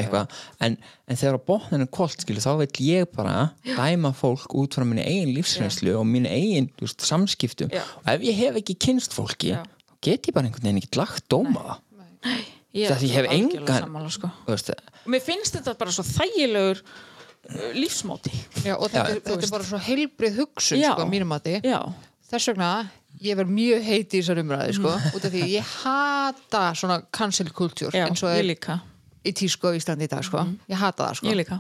eitthvað. 0.02 0.38
En, 0.64 0.78
en 1.08 1.20
þegar 1.20 1.40
á 1.40 1.48
botninu 1.52 1.90
kolt 2.00 2.24
skilu 2.24 2.44
þá 2.44 2.52
veit 2.64 2.82
ég 2.84 3.10
bara 3.16 3.50
dæma 3.68 4.14
fólk 4.18 4.56
út 4.58 4.78
frá 4.78 4.86
minni 4.88 5.06
eigin 5.06 5.34
lífsreynslu 5.36 5.96
og 6.00 6.08
minni 6.08 6.32
eigin 6.32 6.70
veist, 6.82 7.04
samskiptum. 7.08 7.74
Og 7.74 8.14
ef 8.14 8.28
ég 8.28 8.40
hef 8.44 8.62
ekki 8.62 8.78
kynst 8.88 9.16
fólki 9.18 9.56
þá 9.58 9.66
get 10.04 10.28
ég 10.30 10.36
bara 10.36 10.48
einhvern 10.48 10.68
veginn 10.70 10.82
ekki 10.84 11.00
lagt 11.00 11.28
dóma. 11.32 11.80
Það 12.24 12.57
Ég 12.74 12.90
ég 12.92 13.14
hef 13.16 13.30
engan- 13.32 13.80
sammála, 13.80 14.10
sko. 14.12 14.30
Þú 14.46 14.52
veist, 14.54 14.70
Og 15.06 15.12
mér 15.14 15.22
finnst 15.24 15.56
þetta 15.56 15.78
bara 15.80 15.92
svo 15.96 16.04
þægilegur 16.04 16.82
uh, 16.84 17.72
lífsmóti 17.74 18.32
Já, 18.66 18.76
og 18.76 18.90
þetta, 18.92 19.04
Já, 19.08 19.16
er- 19.16 19.22
þetta 19.24 19.48
er 19.48 19.54
bara 19.56 19.64
svo 19.70 19.80
heilbrið 19.88 20.36
hugsun 20.42 20.82
Já. 20.82 20.92
sko, 20.94 21.06
mínum 21.10 21.32
mati 21.32 21.56
Já, 21.64 21.80
þess 22.30 22.52
vegna 22.52 22.72
ég 23.24 23.38
verð 23.40 23.50
mjög 23.50 23.82
heiti 23.88 24.20
í 24.20 24.22
þessar 24.22 24.42
umræði 24.44 24.76
sko, 24.78 24.92
út 25.18 25.24
af 25.26 25.32
því 25.34 25.46
ég 25.56 25.72
hata 25.82 26.66
svona 26.78 27.00
cancel 27.12 27.50
culture 27.56 27.90
já, 27.98 28.06
eins 28.06 28.22
og 28.22 28.30
ég 28.30 28.44
er 28.44 28.50
líka 28.52 28.76
í 29.26 29.32
tísku 29.34 29.72
á 29.72 29.74
Íslandi 29.74 30.06
í 30.06 30.12
dag 30.12 30.22
sko. 30.28 30.44
ég 30.70 30.78
hata 30.78 31.08
það 31.08 31.18
sko. 31.22 31.32
Ég 31.32 31.40
líka 31.40 31.58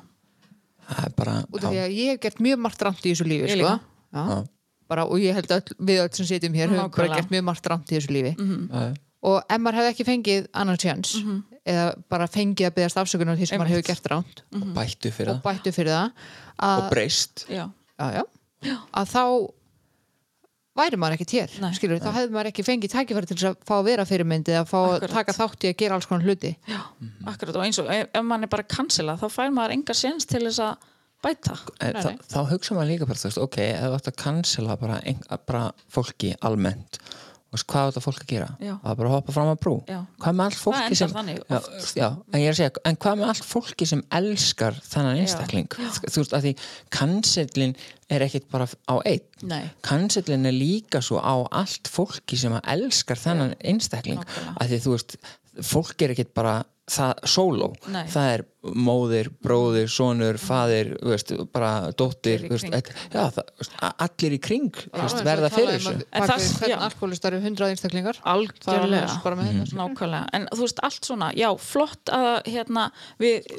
það 0.92 1.08
er 1.08 1.16
bara 1.18 1.34
út 1.50 1.64
af 1.64 1.72
því 1.74 1.80
að 1.88 1.96
ég 1.98 2.12
hef 2.14 2.20
gert 2.28 2.44
mjög 2.46 2.62
margt 2.68 2.82
rámt 2.86 3.02
í 3.02 3.10
þessu 3.16 3.26
lífi 3.26 3.48
Ég 3.48 3.56
sko. 3.56 3.64
líka. 3.64 3.80
Já. 4.14 4.46
bara, 4.88 5.04
og 5.10 5.18
ég 5.20 5.34
held 5.36 5.50
að 5.52 5.58
öll, 5.64 5.76
við 5.90 6.04
öll 6.04 6.14
sem 6.20 6.26
sitjum 6.30 6.54
hér 6.56 6.70
höfum 6.76 6.94
bara 6.96 7.16
gert 7.18 7.32
mjög 7.34 7.44
margt 7.50 7.66
rámt 7.74 7.90
í 7.92 7.98
þessu 7.98 8.14
lífi 8.14 8.36
já, 8.38 8.86
og 9.26 9.40
ef 9.50 9.62
maður 9.64 9.80
hefði 9.82 9.92
ekki 9.96 10.06
fengið 10.08 10.48
annan 10.54 10.78
chance 10.78 11.18
eða 11.68 11.86
bara 12.10 12.28
fengið 12.32 12.70
að 12.70 12.76
byggast 12.78 13.00
afsökunar 13.02 13.38
því 13.40 13.48
sem 13.50 13.60
maður 13.62 13.74
hefur 13.76 13.88
gert 13.90 14.10
rámt 14.14 14.44
og 14.54 14.68
bættu 14.78 15.12
fyrir 15.12 15.32
og 15.34 15.40
það. 15.40 15.46
bættu 15.50 15.74
fyrir 15.76 15.94
það 15.96 16.12
að, 16.58 16.82
og 16.84 16.90
breyst. 16.94 17.46
Já, 17.50 17.66
já, 17.98 18.24
já, 18.68 18.76
að 19.02 19.10
þá 19.16 19.24
væri 20.78 21.00
maður 21.02 21.16
ekki 21.18 21.40
hér 21.40 21.54
Nei. 21.64 21.72
skilur, 21.74 21.98
þá 22.04 22.12
hefði 22.14 22.34
maður 22.36 22.50
ekki 22.52 22.66
fengið 22.68 22.92
tækifæri 22.94 23.30
til 23.32 23.38
að 23.50 23.56
fá 23.66 23.74
að 23.80 23.88
vera 23.90 24.06
fyrirmyndi 24.06 24.54
eða 24.54 24.68
fá 24.70 24.78
Akkurat. 24.84 25.08
að 25.08 25.16
taka 25.16 25.34
þátt 25.40 25.66
í 25.66 25.72
að 25.72 25.80
gera 25.82 25.98
alls 25.98 26.06
konar 26.10 26.28
hluti. 26.28 26.52
Já, 26.70 26.78
akkurat. 27.32 27.58
Og 27.58 27.66
eins 27.66 27.80
og 27.82 27.90
ef, 27.90 28.12
ef 28.14 28.28
mann 28.30 28.46
er 28.46 28.52
bara 28.54 28.66
cancela 28.70 29.18
þá 29.18 29.26
fær 29.34 29.50
maður 29.56 29.74
enga 29.80 29.96
séns 29.98 30.30
til 30.30 30.44
þess 30.46 30.62
að 30.68 30.86
bæta. 31.26 31.56
En 31.82 31.98
þá, 31.98 32.12
þá 32.30 32.38
hugsa 32.52 32.78
maður 32.78 32.92
líka 32.94 33.08
bara, 33.10 33.18
þú 33.24 33.30
veist, 33.32 33.42
ok, 33.42 33.58
ef 33.66 33.88
þú 33.88 33.98
ætti 33.98 34.14
að 34.14 34.20
cancela 34.22 34.78
bara, 34.78 35.00
bara 35.50 35.64
fólki 35.98 36.36
almennt 36.46 37.02
og 37.48 37.64
hvað 37.64 37.84
á 37.84 37.88
þetta 37.88 38.04
fólk 38.04 38.22
að 38.24 38.32
gera? 38.32 38.48
Já. 38.60 38.74
það 38.82 38.92
er 38.92 38.98
bara 39.00 39.10
að 39.10 39.16
hoppa 39.16 39.36
fram 39.36 39.52
að 39.52 39.60
brú. 39.64 39.74
Hvað 40.20 40.38
með 40.38 40.50
allt 40.50 40.60
fólki 40.60 40.98
sem 41.00 41.14
já, 41.48 41.60
já, 41.96 42.08
en 42.34 42.40
er 42.42 42.58
segja, 42.58 42.74
en 42.90 43.00
hvað 43.04 43.20
með 43.22 43.32
allt 43.34 43.48
fólki 43.48 43.88
sem 43.88 44.04
elskar 44.20 44.80
þennan 44.84 45.22
einstakling? 45.24 45.70
Þú 45.78 46.22
veist, 46.22 46.36
að 46.36 46.48
því 46.48 46.54
cancellin 46.98 47.76
er 48.12 48.26
ekkit 48.28 48.48
bara 48.52 48.68
á 48.68 48.96
einn. 49.00 49.26
Nei. 49.48 49.64
cancellin 49.86 50.50
er 50.50 50.56
líka 50.56 51.02
svo 51.04 51.22
á 51.24 51.36
allt 51.56 51.92
fólki 51.92 52.40
sem 52.40 52.56
elskar 52.64 53.22
þennan 53.22 53.56
einstakling. 53.64 54.24
Að 54.58 54.74
því 54.74 54.82
þú 54.84 54.98
veist, 54.98 55.18
fólk 55.72 56.04
er 56.04 56.16
ekkit 56.16 56.36
bara 56.38 56.60
það 56.88 57.18
sóló, 57.28 57.66
Nei. 57.92 58.06
það 58.08 58.28
er 58.34 58.42
móðir, 58.68 59.28
bróðir, 59.44 59.90
sonur, 59.92 60.38
faðir 60.40 60.94
þú 61.02 61.10
veist, 61.12 61.32
bara 61.52 61.72
dóttir 62.00 62.46
veist, 62.48 62.68
já, 62.68 62.80
það, 63.12 63.38
þú 63.52 63.60
veist, 63.62 63.74
a- 63.84 63.92
allir 64.06 64.36
í 64.36 64.40
kring 64.44 64.70
þú 64.72 65.02
veist, 65.04 65.18
Já, 65.20 65.26
verða 65.28 65.50
og 65.50 65.56
fyrir 65.58 65.74
þessu 65.76 65.92
um 65.92 65.98
að 65.98 66.06
En 66.12 66.22
bak 66.24 66.30
það- 66.32 66.40
við 66.44 66.54
hvern 66.62 66.72
já. 66.72 66.78
alkoholista 66.88 67.28
eru 67.32 67.42
hundrað 67.44 67.74
einstaklingar 67.74 68.20
algjörlega 68.34 69.10
Það 69.12 69.24
bara 69.28 69.36
með 69.42 69.52
þetta. 69.52 69.78
nákvæmlega, 69.82 70.30
en 70.40 70.48
þú 70.54 70.62
veist 70.64 70.80
allt 70.88 71.10
svona 71.12 71.30
já, 71.36 71.50
flott 71.60 72.14
að 72.22 72.32
hérna, 72.56 72.86
við 73.20 73.52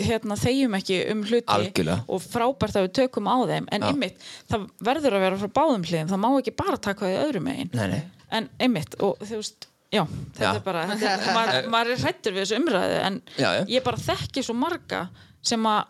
hérna, 0.00 0.38
þegjum 0.40 0.78
ekki 0.80 0.98
um 1.12 1.22
hluti 1.28 1.54
Algjörlega. 1.58 1.98
og 2.08 2.20
frábært 2.24 2.76
að 2.80 2.88
við 2.88 2.94
tökum 3.00 3.28
á 3.28 3.36
þeim 3.48 3.68
en 3.72 3.80
Já. 3.84 3.88
einmitt, 3.92 4.16
það 4.48 4.66
verður 4.88 5.18
að 5.20 5.24
vera 5.28 5.36
frá 5.44 5.52
báðum 5.60 5.84
hliðum, 5.84 6.08
það 6.12 6.24
má 6.24 6.28
ekki 6.40 6.56
bara 6.56 6.76
taka 6.80 7.06
því 7.06 7.20
öðrum 7.28 7.44
megin 7.48 7.70
Nei, 7.76 7.86
nei. 7.92 8.02
en 8.32 8.48
einmitt, 8.58 8.96
og 9.00 9.18
þú 9.20 9.36
veist 9.40 9.68
já, 9.94 10.02
þetta 10.34 10.44
Já. 10.44 10.52
er 10.58 10.62
bara, 10.66 10.84
þetta 10.90 11.10
er, 11.14 11.34
maður, 11.38 11.68
maður 11.76 11.94
er 11.96 12.02
hrættur 12.04 12.34
við 12.36 12.44
þessu 12.44 12.60
umræðu 12.62 12.96
en 13.08 13.20
Já, 13.38 13.48
já. 13.60 13.62
ég 13.76 13.84
bara 13.86 14.02
þekki 14.08 14.44
svo 14.46 14.56
marga 14.58 15.04
sem 15.44 15.68
að 15.70 15.82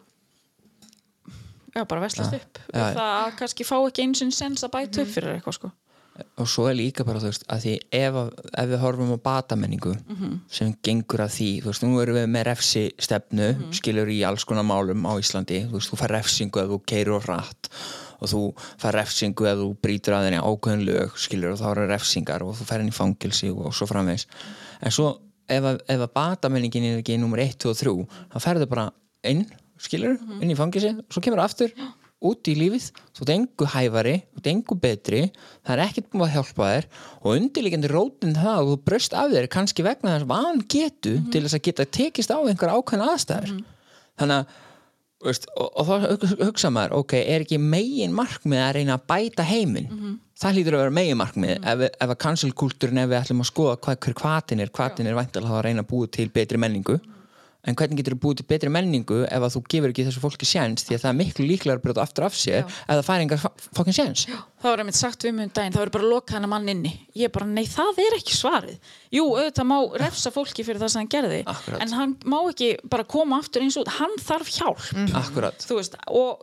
já, 1.75 1.85
bara 1.91 2.03
veslast 2.05 2.37
upp 2.37 2.61
já, 2.69 2.79
já. 2.79 2.91
það 2.99 3.15
að 3.15 3.33
kannski 3.41 3.67
fá 3.67 3.77
ekki 3.89 4.05
eins 4.07 4.23
og 4.27 4.35
sens 4.37 4.67
að 4.67 4.75
bæta 4.77 5.03
upp 5.05 5.11
fyrir 5.17 5.35
eitthvað 5.39 5.59
sko. 5.59 5.71
Og 6.39 6.47
svo 6.47 6.69
er 6.71 6.77
líka 6.79 7.03
bara 7.03 7.19
þú 7.19 7.27
veist 7.33 7.43
að 7.51 7.65
því 7.65 7.73
ef, 7.99 8.17
að- 8.21 8.35
ef 8.63 8.69
við 8.71 8.83
horfum 8.85 9.09
á 9.11 9.25
batamenningu 9.25 9.95
sem 10.55 10.69
gengur 10.87 11.25
að 11.25 11.33
því 11.35 11.49
þú 11.65 11.73
veist, 11.73 11.83
nú 11.83 11.99
erum 12.05 12.19
við 12.21 12.29
með 12.37 12.45
refsi 12.53 12.85
stefnu 13.03 13.49
skilur 13.75 14.13
í 14.15 14.21
alls 14.29 14.45
konar 14.47 14.63
málum 14.69 15.03
á 15.11 15.13
Íslandi. 15.19 15.65
Þú 15.67 15.81
veist, 15.81 15.91
þú 15.91 15.99
fær 16.05 16.15
refsingu 16.15 16.63
ef 16.63 16.71
þú 16.71 16.79
keirur 16.87 17.27
rætt 17.27 17.71
og 18.25 18.31
þú 18.33 18.43
fær 18.83 18.99
refsingu 18.99 19.49
ef 19.51 19.61
þú 19.61 19.69
brýtur 19.85 20.17
að 20.17 20.29
þenni 20.29 20.43
ákveðin 20.43 20.87
lög 20.89 21.19
skilur 21.21 21.55
og 21.55 21.61
þá 21.61 21.67
eru 21.73 21.89
refsingar 21.91 22.47
og 22.47 22.57
þú 22.59 22.69
fær 22.69 22.83
henni 22.83 22.95
í 22.95 22.99
fangilsi 22.99 23.51
og 23.55 23.75
svo 23.77 23.89
framvegs 23.91 24.27
en 24.81 24.95
svo 24.95 25.11
ef 25.49 25.69
að, 25.71 25.83
að 25.93 26.07
batamenningin 26.15 26.89
er 26.91 27.03
ekki 27.03 27.19
nummer 27.21 27.43
1, 27.45 27.59
2 27.65 27.75
og 27.75 27.83
3 27.83 27.95
þá 28.33 28.39
ferðu 28.47 28.71
bara 28.71 28.89
inn 29.29 29.45
skilur, 29.81 30.17
inn 30.41 30.53
í 30.53 30.57
fangilsi 30.59 30.95
og 30.97 31.07
svo 31.13 31.23
kemur 31.25 31.45
aftur 31.45 31.75
út 32.25 32.49
í 32.49 32.55
lífið, 32.57 32.87
þú 33.13 33.25
ert 33.25 33.33
engu 33.35 33.67
hæfari 33.69 34.15
þú 34.23 34.41
ert 34.41 34.51
engu 34.53 34.77
betri, 34.81 35.21
það 35.67 35.75
er 35.75 35.83
ekkert 35.85 36.11
búin 36.13 36.25
að 36.25 36.37
hjálpa 36.39 36.69
þér 36.71 36.87
og 37.21 37.31
undirlíkandi 37.35 37.91
rótin 37.93 38.37
það 38.39 38.61
og 38.63 38.71
þú 38.71 38.77
bröst 38.89 39.17
af 39.19 39.33
þér 39.35 39.49
kannski 39.53 39.85
vegna 39.85 40.15
þess 40.15 40.29
að 40.29 40.47
hann 40.47 40.63
getu 40.75 41.15
til 41.29 41.43
þess 41.45 41.59
að 41.59 41.65
geta 41.69 41.89
tekist 41.99 42.33
á 42.33 42.39
einhver 42.41 42.73
ákveðna 42.73 43.11
aðstæður. 43.13 43.59
Þannig 44.21 44.41
að 44.41 44.63
veist, 45.31 45.47
og, 45.57 45.71
og 45.81 45.87
þá 45.89 45.95
hug- 46.11 46.45
hugsa 46.49 46.71
maður 46.75 46.97
ok, 47.01 47.15
er 47.23 47.45
ekki 47.47 47.59
megin 47.63 48.13
markmið 48.17 48.63
að 48.67 48.73
reyna 48.79 48.99
að 48.99 49.07
bæta 49.13 49.47
heiminn? 49.49 49.89
Það 50.41 50.57
hlýtur 50.59 50.75
að 50.77 50.83
vera 50.85 50.95
megin 51.01 51.19
markmið 51.21 51.53
ef, 51.57 51.79
við- 51.81 51.95
ef 52.01 52.13
að 52.15 52.21
cancelkultúrin 52.27 53.03
ef 53.05 53.11
við 53.13 53.19
ætlum 53.23 53.43
að 53.45 53.51
skoða 53.53 53.77
hvað 53.87 53.99
hver 54.05 54.15
hvatin 54.23 54.61
er 54.65 54.73
hvatin 54.75 55.07
er 55.11 55.19
væntalega 55.19 55.59
að 55.61 55.67
reyna 55.69 55.85
að 55.85 55.91
búa 55.95 56.11
til 56.11 56.29
betri 56.35 56.59
menningu. 56.59 57.01
En 57.65 57.73
hvernig 57.81 57.97
getur 57.97 58.13
þú 58.13 58.21
búið 58.27 58.37
til 58.43 58.45
betri 58.51 58.69
menningu 58.69 59.23
ef 59.25 59.41
að 59.47 59.55
þú 59.55 59.61
gefur 59.73 59.93
ekki 59.95 60.05
þessu 60.05 60.21
fólki 60.21 60.45
sjens 60.45 60.83
því 60.85 60.99
að 60.99 61.01
það 61.07 61.13
er 61.15 61.17
miklu 61.23 61.47
líklega 61.49 61.79
að 61.79 61.85
brjóta 61.87 62.03
aftur 62.05 62.27
af 62.27 62.35
sér 62.37 62.59
ef 62.67 62.91
það 62.91 63.07
fær 63.07 63.23
engar 63.25 63.41
fokkin 63.79 63.97
sjens 63.97 64.27
það 64.65 64.73
var 64.73 64.81
einmitt 64.83 64.97
sagt 64.99 65.25
við 65.27 65.35
mig 65.37 65.47
um 65.49 65.53
daginn, 65.59 65.75
það 65.75 65.83
verður 65.85 65.93
bara 65.95 66.05
að 66.07 66.13
loka 66.15 66.35
hennar 66.39 66.51
mann 66.55 66.69
inni. 66.73 66.93
Ég 67.21 67.33
bara, 67.35 67.47
nei 67.47 67.67
það 67.69 67.99
er 68.05 68.17
ekki 68.17 68.35
svarið. 68.39 68.79
Jú, 69.15 69.25
auðvitað 69.37 69.69
má 69.71 69.77
refsa 70.01 70.33
fólki 70.35 70.65
fyrir 70.67 70.81
það 70.83 70.91
sem 70.95 71.03
hann 71.03 71.11
gerði 71.13 71.41
Akkurat. 71.53 71.83
en 71.85 71.93
hann 71.99 72.15
má 72.33 72.39
ekki 72.51 72.71
bara 72.91 73.05
koma 73.05 73.39
aftur 73.43 73.63
eins 73.67 73.77
og 73.79 73.91
hann 73.99 74.17
þarf 74.25 74.51
hjálp. 74.57 74.83
Akkurat. 75.21 75.61
Þú 75.69 75.79
veist, 75.79 75.99
og 76.09 76.43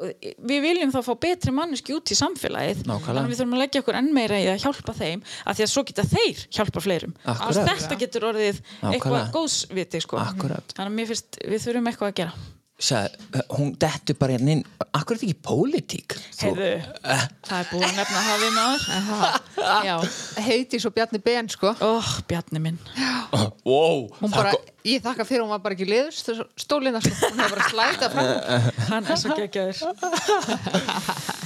við 0.51 0.63
viljum 0.67 0.93
þá 0.93 1.01
fá 1.09 1.11
betri 1.27 1.55
manneski 1.57 1.97
út 1.97 2.13
í 2.13 2.19
samfélagið 2.21 2.85
Nákvæmlega. 2.85 3.25
að 3.25 3.33
við 3.33 3.41
þurfum 3.41 3.57
að 3.57 3.63
leggja 3.65 3.83
okkur 3.83 3.99
enn 3.99 4.13
meira 4.15 4.39
í 4.39 4.47
að 4.53 4.61
hjálpa 4.67 4.95
þeim 5.01 5.25
að 5.45 5.59
því 5.59 5.67
að 5.67 5.73
svo 5.73 5.83
geta 5.89 6.07
þeir 6.13 6.45
hjálpa 6.55 6.85
fleirum. 6.87 7.13
Að 7.25 7.61
þetta 7.65 7.99
getur 8.05 8.29
orðið 8.31 8.61
Nákvæmlega. 8.61 8.95
eitthvað 8.95 9.31
góðsviti 9.35 10.01
sko. 10.05 10.17
Þannig 10.21 10.87
að 10.87 10.95
mér 11.01 11.11
finnst 11.11 11.41
við 11.47 11.65
þurfum 11.67 11.91
eitthvað 11.91 12.11
að 12.13 12.19
gera 12.21 12.33
Sæ, 12.81 12.97
hún 13.53 13.75
dettur 13.77 14.15
bara 14.17 14.33
hérna 14.33 14.55
inn. 14.55 14.61
Akkur 14.97 15.13
er 15.13 15.19
þetta 15.21 15.27
ekki 15.29 15.43
pólitík? 15.45 16.15
Þú- 16.33 16.55
Heiðu, 16.57 16.69
það 17.45 17.59
er 17.59 17.67
búið 17.69 17.83
að 17.85 17.99
nefna 17.99 18.23
það 18.25 18.41
við 18.41 18.55
maður 18.55 18.81
heiti 20.47 20.79
svo 20.81 20.89
Bjarni 20.95 21.21
Ben 21.21 21.51
sko. 21.53 21.75
Óh, 21.85 22.09
Bjarni 22.31 22.61
minn. 22.63 22.79
Wow, 23.63 24.09
hún 24.17 24.33
það 24.33 24.35
bara, 24.39 24.55
ég 24.89 25.05
þakka 25.05 25.27
fyrir 25.29 25.45
hún 25.45 25.53
var 25.53 25.61
bara 25.63 25.77
ekki 25.77 25.87
liðust 25.91 26.33
stólina 26.65 27.03
sko, 27.05 27.13
hún 27.29 27.43
hefur 27.45 27.55
bara 27.59 27.69
slæta 27.69 28.09
fram. 28.15 28.33
Hann 28.89 29.05
er 29.13 29.21
svo 29.21 29.37
geggjaður. 29.37 29.77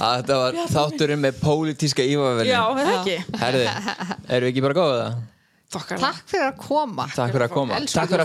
Að 0.00 0.16
þetta 0.22 0.40
var 0.40 0.60
þátturinn 0.72 1.20
með 1.28 1.40
pólitíska 1.44 2.02
ífavelin 2.16 2.48
já, 2.54 2.64
er 2.64 2.80
það 2.82 2.98
ekki? 2.98 3.18
Herði, 3.44 3.64
erum 3.68 4.48
við 4.48 4.52
ekki 4.54 4.64
bara 4.70 4.80
góða 4.80 5.00
það? 5.04 5.24
Takk 5.76 6.20
fyrir 6.30 6.44
að 6.46 6.58
koma. 6.62 7.04
Takk 7.10 7.32
fyrir 7.34 7.44
að 7.44 7.50
koma, 7.52 7.78
takk 7.82 7.90
fyrir 7.90 8.04
að 8.06 8.12